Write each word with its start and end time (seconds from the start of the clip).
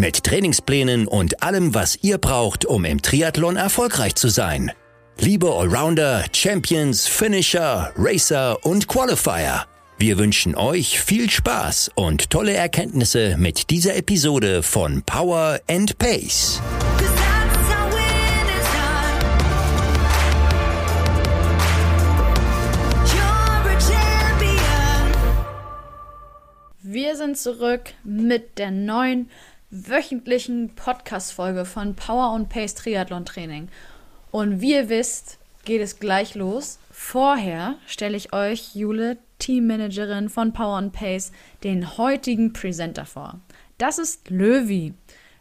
Mit 0.00 0.24
Trainingsplänen 0.24 1.06
und 1.06 1.42
allem, 1.42 1.74
was 1.74 1.98
ihr 2.00 2.16
braucht, 2.16 2.64
um 2.64 2.86
im 2.86 3.02
Triathlon 3.02 3.56
erfolgreich 3.56 4.14
zu 4.14 4.30
sein. 4.30 4.72
Liebe 5.18 5.52
Allrounder, 5.52 6.24
Champions, 6.32 7.06
Finisher, 7.06 7.92
Racer 7.98 8.56
und 8.64 8.88
Qualifier. 8.88 9.66
Wir 9.98 10.16
wünschen 10.16 10.54
euch 10.54 10.98
viel 10.98 11.28
Spaß 11.28 11.90
und 11.96 12.30
tolle 12.30 12.54
Erkenntnisse 12.54 13.36
mit 13.36 13.68
dieser 13.68 13.94
Episode 13.94 14.62
von 14.62 15.02
Power 15.02 15.60
and 15.68 15.98
Pace. 15.98 16.62
Wir 26.82 27.14
sind 27.16 27.38
zurück 27.38 27.92
mit 28.02 28.58
der 28.58 28.70
neuen 28.70 29.30
wöchentlichen 29.70 30.74
Podcast-Folge 30.74 31.64
von 31.64 31.94
Power 31.94 32.32
und 32.32 32.48
Pace 32.48 32.74
Triathlon 32.74 33.24
Training. 33.24 33.68
Und 34.32 34.60
wie 34.60 34.72
ihr 34.72 34.88
wisst, 34.88 35.38
geht 35.64 35.80
es 35.80 36.00
gleich 36.00 36.34
los. 36.34 36.80
Vorher 36.90 37.76
stelle 37.86 38.16
ich 38.16 38.32
euch 38.32 38.74
Jule, 38.74 39.18
Teammanagerin 39.38 40.28
von 40.28 40.52
Power 40.52 40.78
und 40.78 40.92
Pace, 40.92 41.30
den 41.62 41.96
heutigen 41.96 42.52
Presenter 42.52 43.06
vor. 43.06 43.38
Das 43.78 43.98
ist 43.98 44.28
Löwy. 44.28 44.94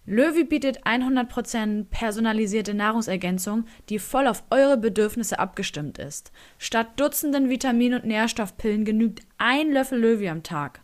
Löwy 0.05 0.44
bietet 0.44 0.85
100% 0.85 1.85
personalisierte 1.89 2.73
Nahrungsergänzung, 2.73 3.66
die 3.89 4.00
voll 4.00 4.27
auf 4.27 4.44
eure 4.52 4.77
Bedürfnisse 4.77 5.39
abgestimmt 5.39 5.97
ist. 5.97 6.31
Statt 6.59 6.88
Dutzenden 6.97 7.50
Vitamin- 7.50 7.95
und 7.95 8.05
Nährstoffpillen 8.05 8.85
genügt 8.85 9.22
ein 9.39 9.72
Löffel 9.72 10.00
Löwy 10.00 10.30
am 10.30 10.44
Tag. 10.44 10.81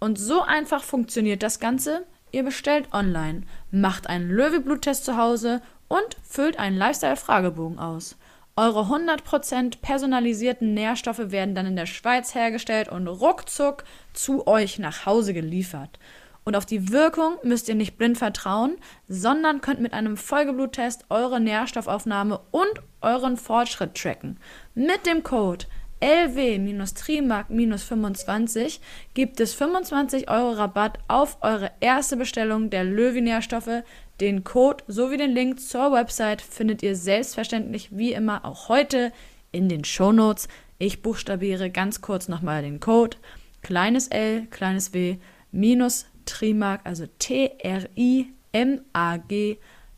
Und 0.00 0.18
so 0.18 0.42
einfach 0.42 0.82
funktioniert 0.82 1.42
das 1.42 1.60
Ganze. 1.60 2.06
Ihr 2.30 2.42
bestellt 2.42 2.92
online, 2.92 3.42
macht 3.70 4.08
einen 4.08 4.30
Löwy-Bluttest 4.30 5.04
zu 5.04 5.16
Hause 5.16 5.62
und 5.88 6.16
füllt 6.22 6.58
einen 6.58 6.76
Lifestyle-Fragebogen 6.76 7.78
aus. 7.78 8.16
Eure 8.56 8.82
100% 8.82 9.80
personalisierten 9.80 10.74
Nährstoffe 10.74 11.30
werden 11.30 11.54
dann 11.54 11.66
in 11.66 11.76
der 11.76 11.86
Schweiz 11.86 12.34
hergestellt 12.34 12.88
und 12.88 13.06
ruckzuck 13.06 13.84
zu 14.12 14.46
euch 14.46 14.78
nach 14.78 15.06
Hause 15.06 15.32
geliefert. 15.32 15.98
Und 16.44 16.56
auf 16.56 16.66
die 16.66 16.90
Wirkung 16.90 17.36
müsst 17.42 17.68
ihr 17.68 17.74
nicht 17.74 17.98
blind 17.98 18.18
vertrauen, 18.18 18.76
sondern 19.06 19.60
könnt 19.60 19.80
mit 19.80 19.92
einem 19.92 20.16
Folgebluttest 20.16 21.04
eure 21.08 21.40
Nährstoffaufnahme 21.40 22.40
und 22.50 22.82
euren 23.00 23.36
Fortschritt 23.36 23.94
tracken. 23.94 24.38
Mit 24.74 25.06
dem 25.06 25.22
Code 25.22 25.66
LW-Trimark-25 26.00 28.78
gibt 29.14 29.40
es 29.40 29.54
25 29.54 30.30
Euro 30.30 30.52
Rabatt 30.52 31.00
auf 31.08 31.38
eure 31.42 31.72
erste 31.80 32.16
Bestellung 32.16 32.70
der 32.70 32.84
Löwy-Nährstoffe. 32.84 33.82
Den 34.20 34.44
Code 34.44 34.84
sowie 34.86 35.16
den 35.16 35.32
Link 35.32 35.60
zur 35.60 35.92
Website 35.92 36.40
findet 36.40 36.80
ihr 36.82 36.94
selbstverständlich 36.94 37.96
wie 37.96 38.12
immer 38.12 38.44
auch 38.44 38.68
heute 38.68 39.12
in 39.50 39.68
den 39.68 39.82
Shownotes. 39.84 40.46
Ich 40.78 41.02
buchstabiere 41.02 41.70
ganz 41.70 42.00
kurz 42.00 42.28
nochmal 42.28 42.62
den 42.62 42.78
Code. 42.78 43.16
Kleines 43.62 44.06
L, 44.08 44.46
kleines 44.50 44.94
W, 44.94 45.16
minus 45.50 46.06
Trimark, 46.26 46.82
also 46.84 47.06
T-R-I-M-A-G, 47.18 47.88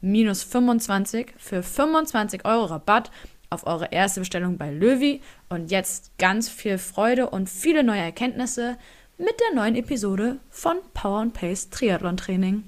minus 0.00 0.43
25 0.44 1.34
für 1.37 1.62
25 1.62 2.47
Euro 2.47 2.65
Rabatt 2.66 3.10
auf 3.50 3.66
eure 3.66 3.88
erste 3.91 4.21
Bestellung 4.21 4.56
bei 4.56 4.71
Löwy. 4.71 5.21
Und 5.49 5.71
jetzt 5.71 6.16
ganz 6.19 6.49
viel 6.49 6.78
Freude 6.78 7.28
und 7.28 7.50
viele 7.50 7.84
neue 7.84 8.00
Erkenntnisse 8.00 8.77
mit 9.19 9.34
der 9.41 9.55
neuen 9.55 9.75
Episode 9.75 10.37
von 10.49 10.77
Power 10.94 11.21
and 11.21 11.34
Pace 11.34 11.69
Triathlon 11.69 12.16
Training. 12.16 12.65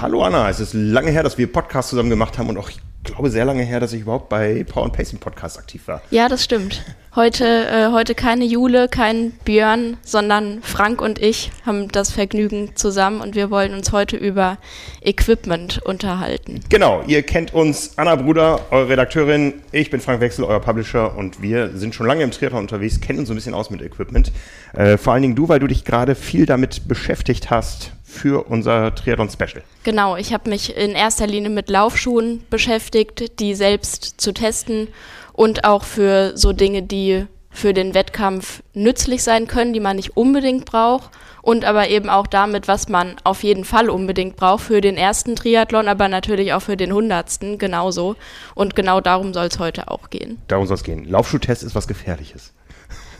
Hallo 0.00 0.22
Anna, 0.22 0.48
es 0.48 0.60
ist 0.60 0.74
lange 0.74 1.10
her, 1.10 1.22
dass 1.22 1.38
wir 1.38 1.50
Podcast 1.50 1.90
zusammen 1.90 2.10
gemacht 2.10 2.38
haben 2.38 2.48
und 2.48 2.58
auch, 2.58 2.70
glaube, 3.06 3.30
sehr 3.30 3.44
lange 3.44 3.62
her, 3.62 3.80
dass 3.80 3.92
ich 3.92 4.02
überhaupt 4.02 4.28
bei 4.28 4.64
Power 4.64 4.84
and 4.84 4.92
Pacing 4.92 5.18
Podcast 5.18 5.58
aktiv 5.58 5.86
war. 5.88 6.02
Ja, 6.10 6.28
das 6.28 6.44
stimmt. 6.44 6.82
Heute, 7.14 7.46
äh, 7.46 7.92
heute 7.92 8.14
keine 8.14 8.44
Jule, 8.44 8.88
kein 8.88 9.32
Björn, 9.44 9.96
sondern 10.02 10.60
Frank 10.62 11.00
und 11.00 11.18
ich 11.18 11.50
haben 11.64 11.88
das 11.88 12.10
Vergnügen 12.10 12.72
zusammen 12.74 13.22
und 13.22 13.34
wir 13.34 13.50
wollen 13.50 13.72
uns 13.72 13.90
heute 13.90 14.18
über 14.18 14.58
Equipment 15.00 15.80
unterhalten. 15.82 16.60
Genau, 16.68 17.02
ihr 17.06 17.22
kennt 17.22 17.54
uns, 17.54 17.96
Anna 17.96 18.16
Bruder, 18.16 18.60
eure 18.70 18.90
Redakteurin, 18.90 19.54
ich 19.72 19.88
bin 19.88 20.00
Frank 20.00 20.20
Wechsel, 20.20 20.44
euer 20.44 20.60
Publisher 20.60 21.16
und 21.16 21.40
wir 21.40 21.70
sind 21.74 21.94
schon 21.94 22.06
lange 22.06 22.22
im 22.22 22.32
Triathlon 22.32 22.60
unterwegs, 22.60 23.00
kennen 23.00 23.20
uns 23.20 23.28
so 23.28 23.34
ein 23.34 23.36
bisschen 23.36 23.54
aus 23.54 23.70
mit 23.70 23.80
Equipment. 23.80 24.30
Äh, 24.74 24.98
vor 24.98 25.14
allen 25.14 25.22
Dingen 25.22 25.36
du, 25.36 25.48
weil 25.48 25.58
du 25.58 25.68
dich 25.68 25.86
gerade 25.86 26.16
viel 26.16 26.44
damit 26.44 26.86
beschäftigt 26.86 27.48
hast 27.48 27.92
für 28.16 28.48
unser 28.48 28.94
Triathlon-Special. 28.94 29.62
Genau, 29.84 30.16
ich 30.16 30.32
habe 30.32 30.50
mich 30.50 30.76
in 30.76 30.92
erster 30.92 31.26
Linie 31.26 31.50
mit 31.50 31.70
Laufschuhen 31.70 32.42
beschäftigt, 32.50 33.38
die 33.40 33.54
selbst 33.54 34.20
zu 34.20 34.32
testen 34.32 34.88
und 35.32 35.64
auch 35.64 35.84
für 35.84 36.36
so 36.36 36.52
Dinge, 36.52 36.82
die 36.82 37.26
für 37.50 37.72
den 37.72 37.94
Wettkampf 37.94 38.62
nützlich 38.74 39.22
sein 39.22 39.46
können, 39.46 39.72
die 39.72 39.80
man 39.80 39.96
nicht 39.96 40.16
unbedingt 40.16 40.66
braucht 40.66 41.10
und 41.46 41.64
aber 41.64 41.88
eben 41.88 42.10
auch 42.10 42.26
damit, 42.26 42.66
was 42.66 42.88
man 42.88 43.16
auf 43.22 43.44
jeden 43.44 43.64
Fall 43.64 43.88
unbedingt 43.88 44.34
braucht 44.34 44.64
für 44.64 44.80
den 44.80 44.96
ersten 44.96 45.36
Triathlon, 45.36 45.86
aber 45.86 46.08
natürlich 46.08 46.52
auch 46.52 46.60
für 46.60 46.76
den 46.76 46.92
hundertsten 46.92 47.56
genauso. 47.58 48.16
Und 48.56 48.74
genau 48.74 49.00
darum 49.00 49.32
soll 49.32 49.46
es 49.46 49.60
heute 49.60 49.88
auch 49.88 50.10
gehen. 50.10 50.38
Darum 50.48 50.66
soll 50.66 50.74
es 50.74 50.82
gehen. 50.82 51.04
Laufschuhtest 51.04 51.62
ist 51.62 51.74
was 51.74 51.86
Gefährliches. 51.86 52.52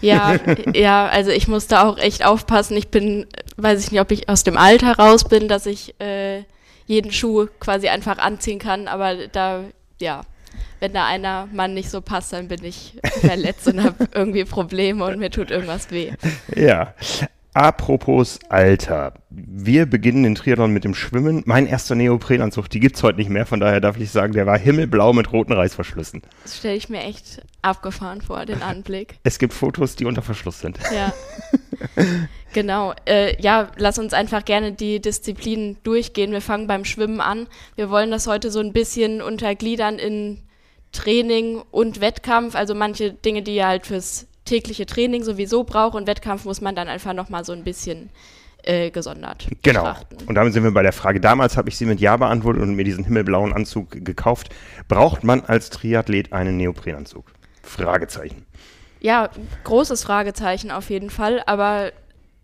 Ja, 0.00 0.36
ja, 0.74 1.06
also 1.06 1.30
ich 1.30 1.48
muss 1.48 1.68
da 1.68 1.88
auch 1.88 1.98
echt 1.98 2.26
aufpassen. 2.26 2.76
Ich 2.76 2.88
bin, 2.88 3.26
weiß 3.56 3.84
ich 3.84 3.92
nicht, 3.92 4.00
ob 4.00 4.10
ich 4.10 4.28
aus 4.28 4.44
dem 4.44 4.56
Alter 4.56 4.96
raus 4.96 5.24
bin, 5.24 5.48
dass 5.48 5.66
ich 5.66 5.98
äh, 6.00 6.44
jeden 6.86 7.12
Schuh 7.12 7.46
quasi 7.60 7.88
einfach 7.88 8.18
anziehen 8.18 8.58
kann, 8.58 8.88
aber 8.88 9.26
da, 9.28 9.64
ja, 10.00 10.22
wenn 10.80 10.92
da 10.92 11.06
einer 11.06 11.48
Mann 11.52 11.74
nicht 11.74 11.90
so 11.90 12.00
passt, 12.00 12.32
dann 12.32 12.48
bin 12.48 12.64
ich 12.64 12.98
verletzt 13.20 13.66
und 13.66 13.82
habe 13.82 14.08
irgendwie 14.14 14.44
Probleme 14.44 15.04
und 15.04 15.18
mir 15.18 15.30
tut 15.30 15.50
irgendwas 15.50 15.90
weh. 15.90 16.12
Ja. 16.54 16.94
Apropos 17.54 18.38
Alter. 18.50 19.14
Wir 19.30 19.86
beginnen 19.86 20.24
den 20.24 20.34
Triathlon 20.34 20.74
mit 20.74 20.84
dem 20.84 20.94
Schwimmen. 20.94 21.42
Mein 21.46 21.66
erster 21.66 21.94
Neoprenanzug, 21.94 22.68
die 22.68 22.80
gibt's 22.80 23.02
heute 23.02 23.16
nicht 23.16 23.30
mehr, 23.30 23.46
von 23.46 23.60
daher 23.60 23.80
darf 23.80 23.96
ich 23.96 24.10
sagen, 24.10 24.34
der 24.34 24.44
war 24.44 24.58
himmelblau 24.58 25.14
mit 25.14 25.32
roten 25.32 25.54
Reißverschlüssen. 25.54 26.20
Das 26.42 26.58
stelle 26.58 26.74
ich 26.74 26.90
mir 26.90 27.00
echt 27.00 27.40
abgefahren 27.62 28.20
vor, 28.20 28.44
den 28.44 28.60
Anblick. 28.60 29.18
Es 29.24 29.38
gibt 29.38 29.54
Fotos, 29.54 29.96
die 29.96 30.04
unter 30.04 30.20
Verschluss 30.20 30.60
sind. 30.60 30.78
Ja. 30.94 31.14
Genau. 32.52 32.94
Äh, 33.04 33.38
ja, 33.42 33.70
lass 33.76 33.98
uns 33.98 34.14
einfach 34.14 34.42
gerne 34.46 34.72
die 34.72 34.98
Disziplinen 35.00 35.76
durchgehen. 35.82 36.32
Wir 36.32 36.40
fangen 36.40 36.66
beim 36.66 36.86
Schwimmen 36.86 37.20
an. 37.20 37.48
Wir 37.74 37.90
wollen 37.90 38.10
das 38.10 38.26
heute 38.26 38.50
so 38.50 38.60
ein 38.60 38.72
bisschen 38.72 39.20
untergliedern 39.20 39.98
in 39.98 40.40
Training 40.92 41.62
und 41.70 42.00
Wettkampf. 42.00 42.54
Also 42.54 42.74
manche 42.74 43.12
Dinge, 43.12 43.42
die 43.42 43.56
ihr 43.56 43.66
halt 43.66 43.84
fürs 43.86 44.26
tägliche 44.46 44.86
Training 44.86 45.22
sowieso 45.22 45.64
braucht 45.64 45.94
und 45.96 46.06
Wettkampf 46.06 46.46
muss 46.46 46.62
man 46.62 46.74
dann 46.74 46.88
einfach 46.88 47.12
nochmal 47.12 47.44
so 47.44 47.52
ein 47.52 47.62
bisschen 47.62 48.08
äh, 48.62 48.90
gesondert 48.90 49.46
Genau. 49.62 49.82
betrachten. 49.82 50.16
Und 50.26 50.34
damit 50.34 50.54
sind 50.54 50.62
wir 50.64 50.70
bei 50.70 50.82
der 50.82 50.94
Frage. 50.94 51.20
Damals 51.20 51.58
habe 51.58 51.68
ich 51.68 51.76
sie 51.76 51.84
mit 51.84 52.00
Ja 52.00 52.16
beantwortet 52.16 52.62
und 52.62 52.74
mir 52.74 52.84
diesen 52.84 53.04
himmelblauen 53.04 53.52
Anzug 53.52 53.90
gekauft. 54.02 54.48
Braucht 54.88 55.24
man 55.24 55.42
als 55.42 55.68
Triathlet 55.68 56.32
einen 56.32 56.56
Neoprenanzug? 56.56 57.26
Fragezeichen. 57.62 58.45
Ja, 59.06 59.30
großes 59.62 60.02
Fragezeichen 60.02 60.72
auf 60.72 60.90
jeden 60.90 61.10
Fall, 61.10 61.40
aber 61.46 61.92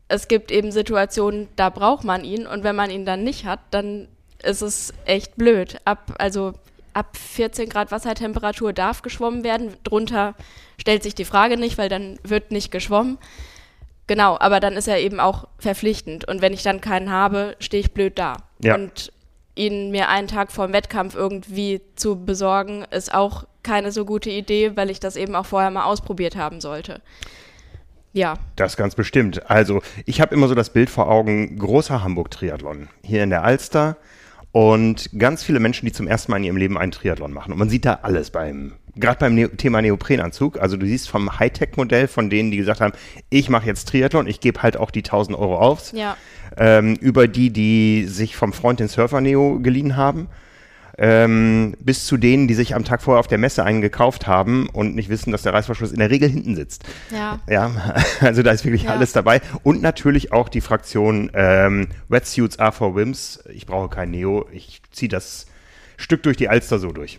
es 0.06 0.28
gibt 0.28 0.52
eben 0.52 0.70
Situationen, 0.70 1.48
da 1.56 1.70
braucht 1.70 2.04
man 2.04 2.22
ihn 2.22 2.46
und 2.46 2.62
wenn 2.62 2.76
man 2.76 2.88
ihn 2.88 3.04
dann 3.04 3.24
nicht 3.24 3.46
hat, 3.46 3.58
dann 3.72 4.06
ist 4.44 4.62
es 4.62 4.94
echt 5.04 5.34
blöd. 5.34 5.80
Ab, 5.84 6.14
also 6.18 6.52
ab 6.92 7.16
14 7.16 7.68
Grad 7.68 7.90
Wassertemperatur 7.90 8.72
darf 8.72 9.02
geschwommen 9.02 9.42
werden, 9.42 9.74
drunter 9.82 10.36
stellt 10.78 11.02
sich 11.02 11.16
die 11.16 11.24
Frage 11.24 11.56
nicht, 11.56 11.78
weil 11.78 11.88
dann 11.88 12.20
wird 12.22 12.52
nicht 12.52 12.70
geschwommen. 12.70 13.18
Genau, 14.06 14.38
aber 14.38 14.60
dann 14.60 14.74
ist 14.74 14.86
er 14.86 15.00
eben 15.00 15.18
auch 15.18 15.48
verpflichtend 15.58 16.28
und 16.28 16.42
wenn 16.42 16.52
ich 16.52 16.62
dann 16.62 16.80
keinen 16.80 17.10
habe, 17.10 17.56
stehe 17.58 17.80
ich 17.80 17.92
blöd 17.92 18.20
da. 18.20 18.36
Ja. 18.62 18.76
Und 18.76 19.10
ihn 19.56 19.90
mir 19.90 20.08
einen 20.08 20.28
Tag 20.28 20.52
vor 20.52 20.68
dem 20.68 20.74
Wettkampf 20.74 21.16
irgendwie 21.16 21.80
zu 21.96 22.24
besorgen, 22.24 22.84
ist 22.92 23.12
auch 23.12 23.46
keine 23.62 23.92
so 23.92 24.04
gute 24.04 24.30
Idee, 24.30 24.72
weil 24.76 24.90
ich 24.90 25.00
das 25.00 25.16
eben 25.16 25.34
auch 25.34 25.46
vorher 25.46 25.70
mal 25.70 25.84
ausprobiert 25.84 26.36
haben 26.36 26.60
sollte. 26.60 27.00
Ja, 28.12 28.34
Das 28.56 28.76
ganz 28.76 28.94
bestimmt. 28.94 29.50
Also, 29.50 29.82
ich 30.04 30.20
habe 30.20 30.34
immer 30.34 30.46
so 30.46 30.54
das 30.54 30.70
Bild 30.70 30.90
vor 30.90 31.08
Augen, 31.08 31.58
großer 31.58 32.04
Hamburg-Triathlon 32.04 32.88
hier 33.02 33.22
in 33.22 33.30
der 33.30 33.42
Alster 33.42 33.96
und 34.52 35.08
ganz 35.18 35.42
viele 35.42 35.60
Menschen, 35.60 35.86
die 35.86 35.92
zum 35.92 36.06
ersten 36.06 36.30
Mal 36.30 36.36
in 36.38 36.44
ihrem 36.44 36.58
Leben 36.58 36.76
einen 36.76 36.92
Triathlon 36.92 37.32
machen. 37.32 37.52
Und 37.52 37.58
man 37.58 37.70
sieht 37.70 37.86
da 37.86 38.00
alles 38.02 38.30
beim, 38.30 38.74
gerade 38.96 39.18
beim 39.18 39.34
Neo 39.34 39.48
Thema 39.48 39.80
Neoprenanzug. 39.80 40.60
Also, 40.60 40.76
du 40.76 40.84
siehst 40.84 41.08
vom 41.08 41.38
Hightech-Modell 41.38 42.06
von 42.06 42.28
denen, 42.28 42.50
die 42.50 42.58
gesagt 42.58 42.82
haben, 42.82 42.92
ich 43.30 43.48
mache 43.48 43.66
jetzt 43.66 43.88
Triathlon, 43.88 44.26
ich 44.26 44.40
gebe 44.40 44.62
halt 44.62 44.76
auch 44.76 44.90
die 44.90 45.00
1000 45.00 45.38
Euro 45.38 45.56
auf, 45.56 45.94
ja. 45.94 46.18
ähm, 46.58 46.96
über 46.96 47.28
die, 47.28 47.48
die 47.48 48.04
sich 48.04 48.36
vom 48.36 48.52
Freund 48.52 48.78
den 48.78 48.88
Surfer-Neo 48.88 49.60
geliehen 49.60 49.96
haben. 49.96 50.28
Ähm, 50.98 51.74
bis 51.80 52.06
zu 52.06 52.16
denen, 52.16 52.48
die 52.48 52.54
sich 52.54 52.74
am 52.74 52.84
Tag 52.84 53.02
vorher 53.02 53.20
auf 53.20 53.26
der 53.26 53.38
Messe 53.38 53.64
einen 53.64 53.80
gekauft 53.80 54.26
haben 54.26 54.68
und 54.68 54.94
nicht 54.94 55.08
wissen, 55.08 55.32
dass 55.32 55.42
der 55.42 55.54
Reißverschluss 55.54 55.90
in 55.92 55.98
der 55.98 56.10
Regel 56.10 56.28
hinten 56.28 56.54
sitzt. 56.54 56.84
Ja. 57.10 57.40
Ja, 57.48 57.70
also 58.20 58.42
da 58.42 58.50
ist 58.50 58.64
wirklich 58.64 58.84
Ja. 58.84 58.90
alles 58.90 59.12
dabei. 59.12 59.40
Und 59.62 59.80
natürlich 59.82 60.32
auch 60.32 60.48
die 60.48 60.60
Fraktion 60.60 61.30
ähm, 61.34 61.88
Wetsuits 62.08 62.58
are 62.58 62.72
for 62.72 62.94
Wims. 62.94 63.42
Ich 63.52 63.66
brauche 63.66 63.88
kein 63.88 64.10
Neo. 64.10 64.46
Ich 64.52 64.82
ziehe 64.92 65.08
das 65.08 65.46
Stück 65.96 66.22
durch 66.24 66.36
die 66.36 66.48
Alster 66.48 66.78
so 66.78 66.92
durch. 66.92 67.18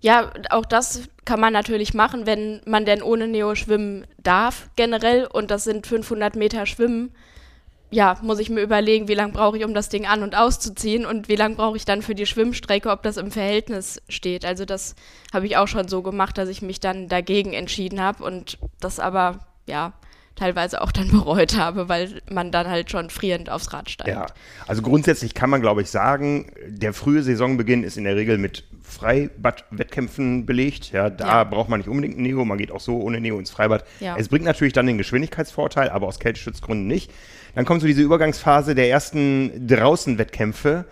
Ja, 0.00 0.32
auch 0.50 0.66
das 0.66 1.02
kann 1.24 1.38
man 1.38 1.52
natürlich 1.52 1.94
machen, 1.94 2.26
wenn 2.26 2.60
man 2.66 2.84
denn 2.84 3.02
ohne 3.02 3.28
Neo 3.28 3.54
schwimmen 3.54 4.04
darf, 4.22 4.68
generell. 4.74 5.26
Und 5.26 5.50
das 5.50 5.64
sind 5.64 5.86
500 5.86 6.34
Meter 6.34 6.66
Schwimmen. 6.66 7.10
Ja, 7.92 8.16
muss 8.22 8.38
ich 8.38 8.48
mir 8.50 8.62
überlegen, 8.62 9.06
wie 9.06 9.14
lange 9.14 9.32
brauche 9.32 9.58
ich, 9.58 9.64
um 9.64 9.74
das 9.74 9.90
Ding 9.90 10.06
an- 10.06 10.22
und 10.22 10.34
auszuziehen 10.34 11.04
und 11.06 11.28
wie 11.28 11.36
lange 11.36 11.54
brauche 11.56 11.76
ich 11.76 11.84
dann 11.84 12.00
für 12.02 12.14
die 12.14 12.24
Schwimmstrecke, 12.26 12.90
ob 12.90 13.02
das 13.02 13.18
im 13.18 13.30
Verhältnis 13.30 14.00
steht. 14.08 14.44
Also 14.46 14.64
das 14.64 14.94
habe 15.32 15.46
ich 15.46 15.58
auch 15.58 15.68
schon 15.68 15.86
so 15.88 16.00
gemacht, 16.02 16.38
dass 16.38 16.48
ich 16.48 16.62
mich 16.62 16.80
dann 16.80 17.08
dagegen 17.08 17.52
entschieden 17.52 18.00
habe 18.00 18.24
und 18.24 18.58
das 18.80 18.98
aber, 18.98 19.40
ja, 19.66 19.92
teilweise 20.36 20.80
auch 20.80 20.90
dann 20.90 21.10
bereut 21.12 21.58
habe, 21.58 21.90
weil 21.90 22.22
man 22.30 22.50
dann 22.50 22.66
halt 22.66 22.90
schon 22.90 23.10
frierend 23.10 23.50
aufs 23.50 23.74
Rad 23.74 23.90
steigt. 23.90 24.08
Ja, 24.08 24.24
also 24.66 24.80
grundsätzlich 24.80 25.34
kann 25.34 25.50
man, 25.50 25.60
glaube 25.60 25.82
ich, 25.82 25.90
sagen, 25.90 26.50
der 26.66 26.94
frühe 26.94 27.22
Saisonbeginn 27.22 27.84
ist 27.84 27.98
in 27.98 28.04
der 28.04 28.16
Regel 28.16 28.38
mit 28.38 28.64
Freibad-Wettkämpfen 28.82 30.46
belegt. 30.46 30.92
Ja, 30.92 31.10
da 31.10 31.26
Ja. 31.26 31.44
braucht 31.44 31.68
man 31.68 31.80
nicht 31.80 31.88
unbedingt 31.88 32.18
ein 32.18 32.22
Neo, 32.22 32.44
man 32.44 32.58
geht 32.58 32.70
auch 32.72 32.80
so 32.80 33.00
ohne 33.00 33.20
Neo 33.20 33.38
ins 33.38 33.50
Freibad. 33.50 33.84
Ja. 34.00 34.16
Es 34.18 34.28
bringt 34.28 34.44
natürlich 34.44 34.72
dann 34.72 34.86
den 34.86 34.98
Geschwindigkeitsvorteil, 34.98 35.90
aber 35.90 36.06
aus 36.06 36.18
Kälteschutzgründen 36.18 36.86
nicht. 36.86 37.10
Dann 37.54 37.64
kommt 37.64 37.80
so 37.80 37.86
diese 37.86 38.02
Übergangsphase 38.02 38.74
der 38.74 38.88
ersten 38.88 39.66
Draußen-Wettkämpfe, 39.66 40.84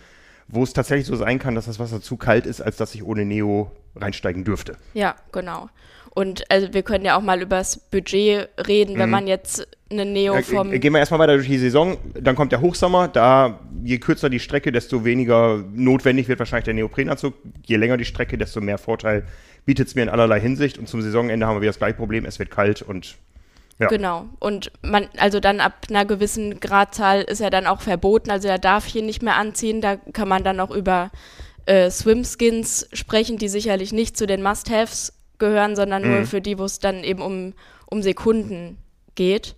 wo 0.49 0.62
es 0.62 0.73
tatsächlich 0.73 1.07
so 1.07 1.17
sein 1.17 1.39
kann, 1.39 1.55
dass 1.55 1.67
das 1.67 1.79
Wasser 1.79 2.01
zu 2.01 2.17
kalt 2.17 2.47
ist, 2.47 2.61
als 2.61 2.77
dass 2.77 2.95
ich 2.95 3.05
ohne 3.05 3.25
Neo 3.25 3.71
reinsteigen 3.97 4.45
dürfte. 4.45 4.77
Ja, 4.95 5.17
genau. 5.33 5.69
Und 6.12 6.51
also 6.51 6.73
wir 6.75 6.83
können 6.83 7.05
ja 7.05 7.17
auch 7.17 7.23
mal 7.23 7.41
übers 7.41 7.79
Budget 7.79 8.49
reden, 8.67 8.99
wenn 8.99 9.11
man 9.11 9.29
jetzt 9.29 9.67
eine 9.91 10.05
Neo 10.05 10.35
Äh, 10.35 10.43
vom 10.43 10.73
äh, 10.73 10.79
Gehen 10.79 10.93
wir 10.93 10.99
erstmal 10.99 11.21
weiter 11.21 11.35
durch 11.35 11.47
die 11.47 11.59
Saison. 11.59 11.99
Dann 12.15 12.35
kommt 12.35 12.51
der 12.53 12.61
Hochsommer. 12.61 13.06
Da, 13.09 13.61
je 13.85 13.99
kürzer 13.99 14.29
die 14.29 14.41
Strecke, 14.41 14.73
desto 14.73 15.05
weniger 15.05 15.65
notwendig 15.73 16.29
wird 16.29 16.41
wahrscheinlich 16.41 16.65
der 16.65 16.75
Neoprenanzug. 16.75 17.35
Je 17.65 17.77
länger 17.77 17.97
die 17.97 18.05
Strecke, 18.05 18.37
desto 18.39 18.61
mehr 18.61 18.79
Vorteil 18.79 19.25
bietet 19.67 19.89
es 19.89 19.95
mir 19.95 20.03
in 20.03 20.09
allerlei 20.09 20.41
Hinsicht. 20.41 20.79
Und 20.79 20.89
zum 20.89 21.01
Saisonende 21.01 21.47
haben 21.47 21.56
wir 21.56 21.63
wieder 21.63 21.71
das 21.71 21.79
gleiche 21.79 21.95
Problem. 21.95 22.25
Es 22.25 22.39
wird 22.41 22.51
kalt 22.51 22.83
und 22.83 23.17
ja. 23.81 23.88
Genau. 23.88 24.27
Und 24.38 24.71
man, 24.82 25.09
also 25.17 25.41
dann 25.41 25.61
ab 25.61 25.87
einer 25.88 26.05
gewissen 26.05 26.61
Gradzahl 26.61 27.23
ist 27.23 27.41
er 27.41 27.50
dann 27.50 27.67
auch 27.67 27.81
verboten. 27.81 28.31
Also 28.31 28.47
er 28.47 28.59
darf 28.59 28.85
hier 28.85 29.03
nicht 29.03 29.23
mehr 29.23 29.37
anziehen. 29.37 29.81
Da 29.81 29.97
kann 29.97 30.29
man 30.29 30.44
dann 30.44 30.61
auch 30.61 30.71
über 30.71 31.11
äh, 31.65 31.91
Swimskins 31.91 32.88
sprechen, 32.93 33.38
die 33.38 33.49
sicherlich 33.49 33.93
nicht 33.93 34.19
zu 34.19 34.27
den 34.27 34.43
Must-Haves 34.43 35.15
gehören, 35.38 35.77
sondern 35.77 36.03
nur 36.03 36.27
für 36.27 36.43
die, 36.43 36.59
wo 36.59 36.65
es 36.65 36.79
dann 36.79 37.03
eben 37.03 37.23
um, 37.23 37.55
um 37.87 38.03
Sekunden 38.03 38.77
geht. 39.15 39.56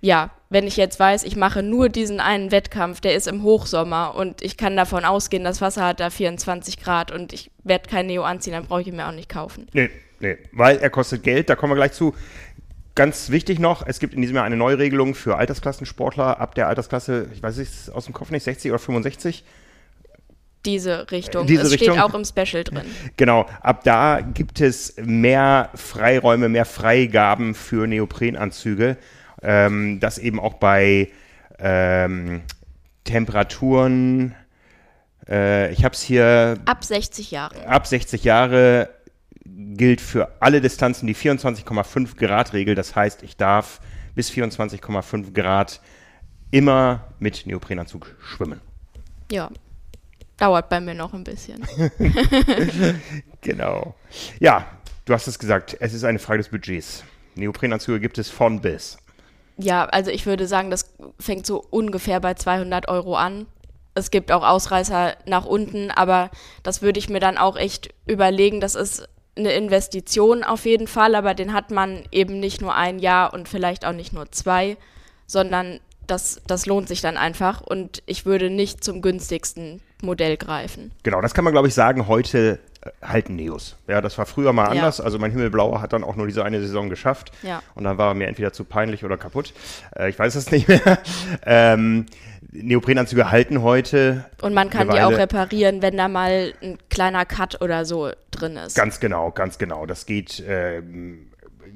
Ja, 0.00 0.30
wenn 0.48 0.66
ich 0.66 0.76
jetzt 0.76 0.98
weiß, 0.98 1.24
ich 1.24 1.36
mache 1.36 1.62
nur 1.62 1.88
diesen 1.88 2.20
einen 2.20 2.50
Wettkampf, 2.50 3.00
der 3.00 3.14
ist 3.14 3.26
im 3.26 3.42
Hochsommer 3.42 4.14
und 4.14 4.42
ich 4.42 4.56
kann 4.56 4.76
davon 4.76 5.04
ausgehen, 5.04 5.44
das 5.44 5.60
Wasser 5.60 5.84
hat 5.84 6.00
da 6.00 6.10
24 6.10 6.78
Grad 6.78 7.10
und 7.10 7.32
ich 7.32 7.50
werde 7.62 7.88
kein 7.88 8.06
Neo 8.06 8.22
anziehen, 8.22 8.52
dann 8.52 8.66
brauche 8.66 8.82
ich 8.82 8.86
ihn 8.86 8.96
mir 8.96 9.08
auch 9.08 9.12
nicht 9.12 9.28
kaufen. 9.28 9.66
Nee, 9.72 9.90
nee, 10.20 10.36
weil 10.52 10.76
er 10.78 10.90
kostet 10.90 11.22
Geld, 11.22 11.48
da 11.48 11.56
kommen 11.56 11.72
wir 11.72 11.76
gleich 11.76 11.92
zu. 11.92 12.14
Ganz 12.94 13.30
wichtig 13.30 13.58
noch, 13.58 13.84
es 13.86 13.98
gibt 13.98 14.14
in 14.14 14.20
diesem 14.20 14.36
Jahr 14.36 14.44
eine 14.44 14.56
Neuregelung 14.56 15.14
für 15.16 15.36
Altersklassensportler 15.36 16.38
ab 16.38 16.54
der 16.54 16.68
Altersklasse, 16.68 17.28
ich 17.32 17.42
weiß 17.42 17.58
es 17.58 17.90
aus 17.90 18.04
dem 18.04 18.14
Kopf 18.14 18.30
nicht, 18.30 18.44
60 18.44 18.70
oder 18.70 18.78
65. 18.78 19.44
Diese 20.64 21.10
Richtung. 21.10 21.46
Diese 21.46 21.62
es 21.62 21.72
Richtung? 21.72 21.94
steht 21.94 22.02
auch 22.02 22.14
im 22.14 22.24
Special 22.24 22.64
drin. 22.64 22.82
Genau, 23.16 23.46
ab 23.60 23.82
da 23.84 24.20
gibt 24.20 24.60
es 24.60 24.94
mehr 24.96 25.70
Freiräume, 25.74 26.48
mehr 26.48 26.64
Freigaben 26.64 27.54
für 27.54 27.86
Neoprenanzüge, 27.86 28.96
ähm, 29.42 29.98
das 30.00 30.18
eben 30.18 30.38
auch 30.38 30.54
bei 30.54 31.10
ähm, 31.58 32.42
Temperaturen, 33.02 34.34
äh, 35.28 35.72
ich 35.72 35.84
habe 35.84 35.94
es 35.94 36.02
hier 36.02 36.58
Ab 36.64 36.84
60 36.84 37.30
Jahre. 37.30 37.66
ab 37.66 37.86
60 37.86 38.24
Jahre 38.24 38.88
gilt 39.56 40.00
für 40.00 40.30
alle 40.40 40.60
Distanzen 40.60 41.06
die 41.06 41.14
24,5 41.14 42.16
Grad 42.16 42.52
Regel. 42.52 42.74
Das 42.74 42.96
heißt, 42.96 43.22
ich 43.22 43.36
darf 43.36 43.80
bis 44.14 44.30
24,5 44.30 45.32
Grad 45.32 45.80
immer 46.50 47.12
mit 47.18 47.46
Neoprenanzug 47.46 48.14
schwimmen. 48.20 48.60
Ja. 49.30 49.50
Dauert 50.36 50.68
bei 50.68 50.80
mir 50.80 50.94
noch 50.94 51.14
ein 51.14 51.24
bisschen. 51.24 51.64
Genau. 53.44 53.94
Ja, 54.40 54.66
du 55.04 55.12
hast 55.12 55.28
es 55.28 55.38
gesagt, 55.38 55.76
es 55.78 55.92
ist 55.92 56.02
eine 56.02 56.18
Frage 56.18 56.38
des 56.38 56.48
Budgets. 56.48 57.04
Neoprenanzüge 57.34 58.00
gibt 58.00 58.16
es 58.16 58.30
von 58.30 58.62
bis. 58.62 58.96
Ja, 59.58 59.84
also 59.84 60.10
ich 60.10 60.24
würde 60.24 60.46
sagen, 60.46 60.70
das 60.70 60.94
fängt 61.20 61.44
so 61.44 61.62
ungefähr 61.68 62.20
bei 62.20 62.32
200 62.32 62.88
Euro 62.88 63.16
an. 63.16 63.46
Es 63.94 64.10
gibt 64.10 64.32
auch 64.32 64.42
Ausreißer 64.42 65.14
nach 65.26 65.44
unten, 65.44 65.90
aber 65.90 66.30
das 66.62 66.80
würde 66.80 66.98
ich 66.98 67.10
mir 67.10 67.20
dann 67.20 67.36
auch 67.36 67.56
echt 67.56 67.94
überlegen. 68.06 68.60
Das 68.60 68.74
ist 68.74 69.06
eine 69.36 69.52
Investition 69.52 70.44
auf 70.44 70.64
jeden 70.64 70.86
Fall, 70.86 71.14
aber 71.14 71.34
den 71.34 71.52
hat 71.52 71.70
man 71.70 72.04
eben 72.12 72.38
nicht 72.40 72.60
nur 72.60 72.74
ein 72.74 72.98
Jahr 72.98 73.32
und 73.34 73.48
vielleicht 73.48 73.84
auch 73.84 73.92
nicht 73.92 74.12
nur 74.12 74.30
zwei, 74.32 74.76
sondern 75.26 75.80
das, 76.06 76.40
das 76.46 76.66
lohnt 76.66 76.88
sich 76.88 77.00
dann 77.00 77.16
einfach 77.16 77.60
und 77.62 78.02
ich 78.06 78.26
würde 78.26 78.50
nicht 78.50 78.84
zum 78.84 79.00
günstigsten 79.02 79.80
Modell 80.02 80.36
greifen. 80.36 80.92
Genau, 81.02 81.20
das 81.20 81.32
kann 81.34 81.44
man, 81.44 81.52
glaube 81.54 81.68
ich, 81.68 81.74
sagen. 81.74 82.06
Heute 82.08 82.58
äh, 82.82 82.90
halten 83.02 83.36
Neos. 83.36 83.76
Ja, 83.88 84.02
das 84.02 84.18
war 84.18 84.26
früher 84.26 84.52
mal 84.52 84.64
Ja. 84.64 84.70
anders. 84.70 85.00
Also 85.00 85.18
mein 85.18 85.30
Himmelblauer 85.30 85.80
hat 85.80 85.94
dann 85.94 86.04
auch 86.04 86.14
nur 86.16 86.26
diese 86.26 86.44
eine 86.44 86.60
Saison 86.60 86.90
geschafft. 86.90 87.32
Ja. 87.42 87.62
Und 87.74 87.84
dann 87.84 87.96
war 87.96 88.08
er 88.10 88.14
mir 88.14 88.26
entweder 88.28 88.52
zu 88.52 88.64
peinlich 88.64 89.02
oder 89.02 89.16
kaputt. 89.16 89.54
Äh, 89.96 90.10
ich 90.10 90.18
weiß 90.18 90.34
es 90.34 90.50
nicht 90.50 90.68
mehr. 90.68 90.98
ähm, 91.46 92.04
Neoprenanzüge 92.54 93.30
halten 93.30 93.62
heute. 93.62 94.24
Und 94.40 94.54
man 94.54 94.70
kann 94.70 94.88
die 94.88 95.00
auch 95.00 95.10
reparieren, 95.10 95.82
wenn 95.82 95.96
da 95.96 96.08
mal 96.08 96.52
ein 96.62 96.78
kleiner 96.88 97.24
Cut 97.24 97.60
oder 97.60 97.84
so 97.84 98.10
drin 98.30 98.56
ist. 98.56 98.76
Ganz 98.76 99.00
genau, 99.00 99.32
ganz 99.32 99.58
genau. 99.58 99.86
Das 99.86 100.06
geht, 100.06 100.42
ähm, 100.46 101.30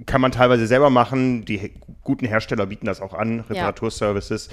kann 0.06 0.20
man 0.20 0.30
teilweise 0.30 0.66
selber 0.66 0.88
machen. 0.90 1.44
Die 1.44 1.72
guten 2.02 2.26
Hersteller 2.26 2.66
bieten 2.66 2.86
das 2.86 3.00
auch 3.00 3.12
an, 3.12 3.40
Reparaturservices. 3.40 4.50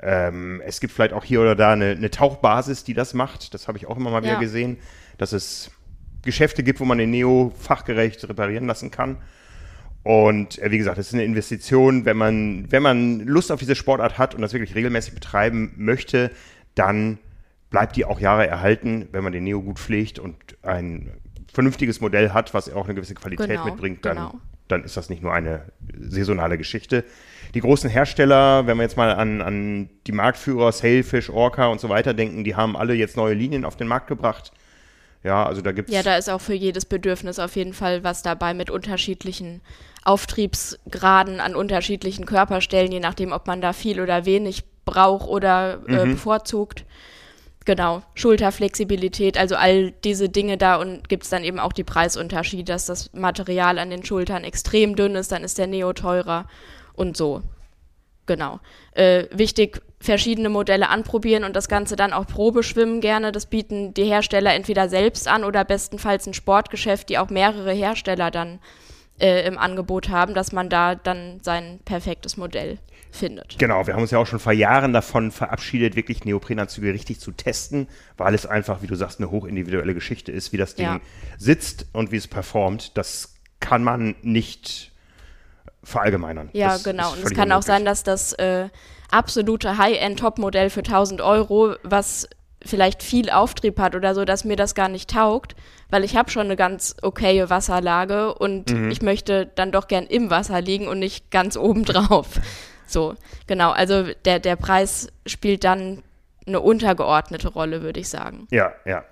Ähm, 0.00 0.62
es 0.64 0.80
gibt 0.80 0.92
vielleicht 0.92 1.12
auch 1.12 1.24
hier 1.24 1.40
oder 1.40 1.56
da 1.56 1.72
eine, 1.72 1.90
eine 1.90 2.10
Tauchbasis, 2.10 2.84
die 2.84 2.94
das 2.94 3.12
macht. 3.14 3.52
Das 3.52 3.66
habe 3.66 3.78
ich 3.78 3.86
auch 3.86 3.96
immer 3.96 4.10
mal 4.10 4.22
wieder 4.22 4.34
Ja. 4.34 4.40
gesehen, 4.40 4.78
dass 5.18 5.32
es 5.32 5.70
Geschäfte 6.22 6.62
gibt, 6.62 6.80
wo 6.80 6.84
man 6.84 6.98
den 6.98 7.10
Neo 7.10 7.52
fachgerecht 7.58 8.28
reparieren 8.28 8.66
lassen 8.66 8.90
kann. 8.90 9.16
Und 10.04 10.58
äh, 10.60 10.70
wie 10.70 10.78
gesagt, 10.78 10.98
es 10.98 11.08
ist 11.08 11.14
eine 11.14 11.24
Investition. 11.24 12.04
Wenn 12.04 12.16
man, 12.16 12.70
wenn 12.70 12.82
man 12.82 13.20
Lust 13.20 13.50
auf 13.50 13.58
diese 13.58 13.74
Sportart 13.74 14.18
hat 14.18 14.34
und 14.34 14.42
das 14.42 14.52
wirklich 14.52 14.74
regelmäßig 14.74 15.14
betreiben 15.14 15.72
möchte, 15.76 16.30
dann 16.74 17.18
bleibt 17.70 17.96
die 17.96 18.04
auch 18.04 18.20
Jahre 18.20 18.46
erhalten, 18.46 19.08
wenn 19.10 19.24
man 19.24 19.32
den 19.32 19.44
Neo 19.44 19.60
gut 19.60 19.78
pflegt 19.78 20.18
und 20.18 20.36
ein 20.62 21.10
vernünftiges 21.52 22.00
Modell 22.00 22.30
hat, 22.30 22.52
was 22.52 22.72
auch 22.72 22.84
eine 22.84 22.94
gewisse 22.94 23.14
Qualität 23.14 23.48
Genau, 23.48 23.64
mitbringt, 23.64 24.04
dann, 24.04 24.16
genau. 24.16 24.34
dann 24.68 24.84
ist 24.84 24.96
das 24.96 25.08
nicht 25.08 25.22
nur 25.22 25.32
eine 25.32 25.62
saisonale 25.98 26.58
Geschichte. 26.58 27.04
Die 27.54 27.60
großen 27.60 27.88
Hersteller, 27.88 28.66
wenn 28.66 28.76
wir 28.76 28.82
jetzt 28.82 28.96
mal 28.96 29.12
an, 29.14 29.40
an 29.40 29.88
die 30.06 30.12
Marktführer 30.12 30.72
Sailfish, 30.72 31.30
Orca 31.30 31.68
und 31.68 31.80
so 31.80 31.88
weiter 31.88 32.12
denken, 32.12 32.44
die 32.44 32.56
haben 32.56 32.76
alle 32.76 32.94
jetzt 32.94 33.16
neue 33.16 33.34
Linien 33.34 33.64
auf 33.64 33.76
den 33.76 33.88
Markt 33.88 34.08
gebracht. 34.08 34.52
Ja, 35.24 35.44
also 35.46 35.62
da 35.62 35.72
gibt 35.72 35.88
es 35.88 35.94
Ja, 35.94 36.02
da 36.02 36.16
ist 36.16 36.28
auch 36.28 36.40
für 36.40 36.54
jedes 36.54 36.84
Bedürfnis 36.84 37.38
auf 37.38 37.56
jeden 37.56 37.72
Fall 37.72 38.04
was 38.04 38.22
dabei 38.22 38.54
mit 38.54 38.70
unterschiedlichen 38.70 39.62
Auftriebsgraden 40.04 41.40
an 41.40 41.56
unterschiedlichen 41.56 42.26
Körperstellen, 42.26 42.92
je 42.92 43.00
nachdem, 43.00 43.32
ob 43.32 43.46
man 43.46 43.62
da 43.62 43.72
viel 43.72 44.00
oder 44.00 44.26
wenig 44.26 44.64
braucht 44.84 45.26
oder 45.26 45.80
äh, 45.88 46.04
bevorzugt. 46.04 46.84
Genau, 47.64 48.02
Schulterflexibilität, 48.14 49.38
also 49.38 49.56
all 49.56 49.92
diese 49.92 50.28
Dinge 50.28 50.58
da 50.58 50.76
und 50.76 51.08
gibt 51.08 51.22
es 51.24 51.30
dann 51.30 51.44
eben 51.44 51.58
auch 51.58 51.72
die 51.72 51.84
Preisunterschiede, 51.84 52.64
dass 52.64 52.84
das 52.84 53.10
Material 53.14 53.78
an 53.78 53.88
den 53.88 54.04
Schultern 54.04 54.44
extrem 54.44 54.94
dünn 54.94 55.14
ist, 55.14 55.32
dann 55.32 55.42
ist 55.42 55.56
der 55.56 55.66
Neo 55.66 55.94
teurer 55.94 56.46
und 56.92 57.16
so. 57.16 57.42
Genau. 58.26 58.60
Äh, 58.92 59.24
wichtig, 59.32 59.80
verschiedene 60.04 60.50
Modelle 60.50 60.90
anprobieren 60.90 61.44
und 61.44 61.56
das 61.56 61.68
Ganze 61.68 61.96
dann 61.96 62.12
auch 62.12 62.26
Probeschwimmen 62.26 63.00
gerne. 63.00 63.32
Das 63.32 63.46
bieten 63.46 63.94
die 63.94 64.04
Hersteller 64.04 64.54
entweder 64.54 64.88
selbst 64.88 65.26
an 65.26 65.44
oder 65.44 65.64
bestenfalls 65.64 66.26
ein 66.26 66.34
Sportgeschäft, 66.34 67.08
die 67.08 67.18
auch 67.18 67.30
mehrere 67.30 67.72
Hersteller 67.72 68.30
dann 68.30 68.58
äh, 69.18 69.46
im 69.46 69.56
Angebot 69.56 70.10
haben, 70.10 70.34
dass 70.34 70.52
man 70.52 70.68
da 70.68 70.94
dann 70.94 71.40
sein 71.42 71.80
perfektes 71.84 72.36
Modell 72.36 72.78
findet. 73.10 73.58
Genau, 73.58 73.86
wir 73.86 73.94
haben 73.94 74.02
uns 74.02 74.10
ja 74.10 74.18
auch 74.18 74.26
schon 74.26 74.40
vor 74.40 74.52
Jahren 74.52 74.92
davon 74.92 75.30
verabschiedet, 75.30 75.96
wirklich 75.96 76.24
Neoprenanzüge 76.24 76.92
richtig 76.92 77.20
zu 77.20 77.30
testen, 77.32 77.88
weil 78.16 78.34
es 78.34 78.44
einfach, 78.44 78.82
wie 78.82 78.86
du 78.88 78.96
sagst, 78.96 79.20
eine 79.20 79.30
hochindividuelle 79.30 79.94
Geschichte 79.94 80.32
ist, 80.32 80.52
wie 80.52 80.56
das 80.58 80.74
Ding 80.74 80.86
Ja. 80.86 81.00
sitzt 81.38 81.86
und 81.92 82.10
wie 82.12 82.16
es 82.16 82.26
performt. 82.28 82.96
Das 82.98 83.36
kann 83.60 83.82
man 83.84 84.16
nicht 84.22 84.92
verallgemeinern. 85.82 86.50
Ja, 86.52 86.68
Das 86.74 86.84
genau. 86.84 87.12
Und 87.12 87.24
es 87.24 87.32
kann 87.32 87.52
auch 87.52 87.62
sein, 87.62 87.84
dass 87.84 88.02
das 88.02 88.32
äh, 88.34 88.68
absolute 89.10 89.78
High-End-Top-Modell 89.78 90.70
für 90.70 90.80
1000 90.80 91.20
Euro, 91.20 91.74
was 91.82 92.28
vielleicht 92.64 93.02
viel 93.02 93.28
Auftrieb 93.30 93.78
hat 93.78 93.94
oder 93.94 94.14
so, 94.14 94.24
dass 94.24 94.44
mir 94.44 94.56
das 94.56 94.74
gar 94.74 94.88
nicht 94.88 95.10
taugt, 95.10 95.54
weil 95.90 96.02
ich 96.02 96.16
habe 96.16 96.30
schon 96.30 96.46
eine 96.46 96.56
ganz 96.56 96.96
okaye 97.02 97.50
Wasserlage 97.50 98.34
und 98.34 98.72
Mhm. 98.72 98.90
ich 98.90 99.02
möchte 99.02 99.46
dann 99.54 99.70
doch 99.70 99.86
gern 99.86 100.04
im 100.06 100.30
Wasser 100.30 100.60
liegen 100.62 100.88
und 100.88 100.98
nicht 100.98 101.30
ganz 101.30 101.56
oben 101.58 101.84
drauf. 101.84 102.26
So, 102.86 103.14
genau. 103.46 103.70
Also 103.70 104.04
der, 104.24 104.40
der 104.40 104.56
Preis 104.56 105.08
spielt 105.26 105.64
dann 105.64 106.02
eine 106.46 106.60
untergeordnete 106.60 107.48
Rolle, 107.48 107.82
würde 107.82 108.00
ich 108.00 108.08
sagen. 108.08 108.46
Ja, 108.50 108.72
ja. 108.84 109.04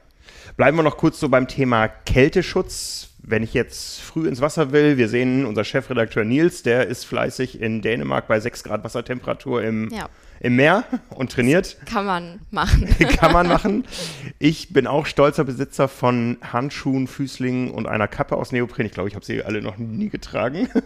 Bleiben 0.56 0.76
wir 0.76 0.82
noch 0.82 0.96
kurz 0.96 1.18
so 1.20 1.28
beim 1.28 1.48
Thema 1.48 1.88
Kälteschutz. 1.88 3.08
Wenn 3.24 3.42
ich 3.42 3.54
jetzt 3.54 4.00
früh 4.00 4.26
ins 4.26 4.40
Wasser 4.40 4.72
will, 4.72 4.96
wir 4.96 5.08
sehen 5.08 5.46
unser 5.46 5.64
Chefredakteur 5.64 6.24
Nils, 6.24 6.62
der 6.62 6.88
ist 6.88 7.04
fleißig 7.04 7.60
in 7.60 7.80
Dänemark 7.80 8.26
bei 8.26 8.40
6 8.40 8.64
Grad 8.64 8.82
Wassertemperatur 8.82 9.62
im, 9.62 9.90
Ja. 9.90 10.08
Im 10.40 10.56
Meer 10.56 10.84
und 11.10 11.32
trainiert. 11.32 11.76
Kann 11.86 12.04
man 12.04 12.40
machen. 12.50 12.88
Kann 13.16 13.32
man 13.32 13.46
machen. 13.46 13.84
Ich 14.38 14.72
bin 14.72 14.88
auch 14.88 15.06
stolzer 15.06 15.44
Besitzer 15.44 15.86
von 15.86 16.36
Handschuhen, 16.42 17.06
Füßlingen 17.06 17.70
und 17.70 17.86
einer 17.86 18.08
Kappe 18.08 18.36
aus 18.36 18.50
Neopren. 18.50 18.86
Ich 18.86 18.92
glaube, 18.92 19.08
ich 19.08 19.14
habe 19.14 19.24
sie 19.24 19.44
alle 19.44 19.62
noch 19.62 19.78
nie 19.78 20.08
getragen. 20.08 20.68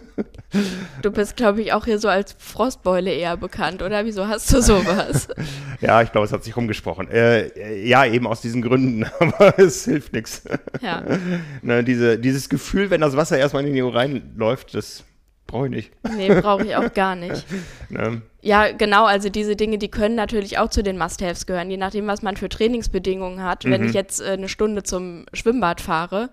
Du 1.01 1.11
bist, 1.11 1.35
glaube 1.35 1.61
ich, 1.61 1.73
auch 1.73 1.83
hier 1.83 1.99
so 1.99 2.07
als 2.07 2.33
Frostbeule 2.39 3.11
eher 3.11 3.35
bekannt, 3.35 3.81
oder? 3.83 4.05
Wieso 4.05 4.27
hast 4.27 4.51
du 4.53 4.61
sowas? 4.61 5.27
ja, 5.81 6.01
ich 6.01 6.11
glaube, 6.13 6.25
es 6.25 6.31
hat 6.31 6.43
sich 6.45 6.55
rumgesprochen. 6.55 7.09
Äh, 7.09 7.47
äh, 7.47 7.85
ja, 7.85 8.05
eben 8.05 8.25
aus 8.25 8.39
diesen 8.41 8.61
Gründen, 8.61 9.05
aber 9.19 9.59
es 9.59 9.83
hilft 9.83 10.13
nichts. 10.13 10.43
ja. 10.81 11.03
Ne, 11.61 11.83
diese, 11.83 12.17
dieses 12.17 12.47
Gefühl, 12.47 12.89
wenn 12.89 13.01
das 13.01 13.17
Wasser 13.17 13.37
erstmal 13.37 13.63
in 13.63 13.67
die 13.67 13.73
Neo 13.73 13.89
reinläuft, 13.89 14.73
das 14.73 15.03
brauche 15.47 15.65
ich 15.65 15.71
nicht. 15.71 15.91
Nee, 16.15 16.39
brauche 16.41 16.65
ich 16.65 16.75
auch 16.75 16.93
gar 16.93 17.15
nicht. 17.15 17.45
Ne? 17.89 18.21
Ja, 18.41 18.69
genau, 18.73 19.05
also 19.05 19.29
diese 19.29 19.55
Dinge, 19.55 19.77
die 19.77 19.87
können 19.87 20.15
natürlich 20.15 20.57
auch 20.57 20.69
zu 20.69 20.83
den 20.83 20.97
Must-Haves 20.97 21.45
gehören, 21.45 21.71
je 21.71 21.77
nachdem, 21.77 22.05
was 22.07 22.21
man 22.21 22.35
für 22.35 22.49
Trainingsbedingungen 22.49 23.41
hat. 23.41 23.63
Wenn 23.63 23.85
ich 23.85 23.93
jetzt 23.93 24.19
äh, 24.19 24.31
eine 24.31 24.49
Stunde 24.49 24.83
zum 24.83 25.25
Schwimmbad 25.31 25.79
fahre, 25.79 26.29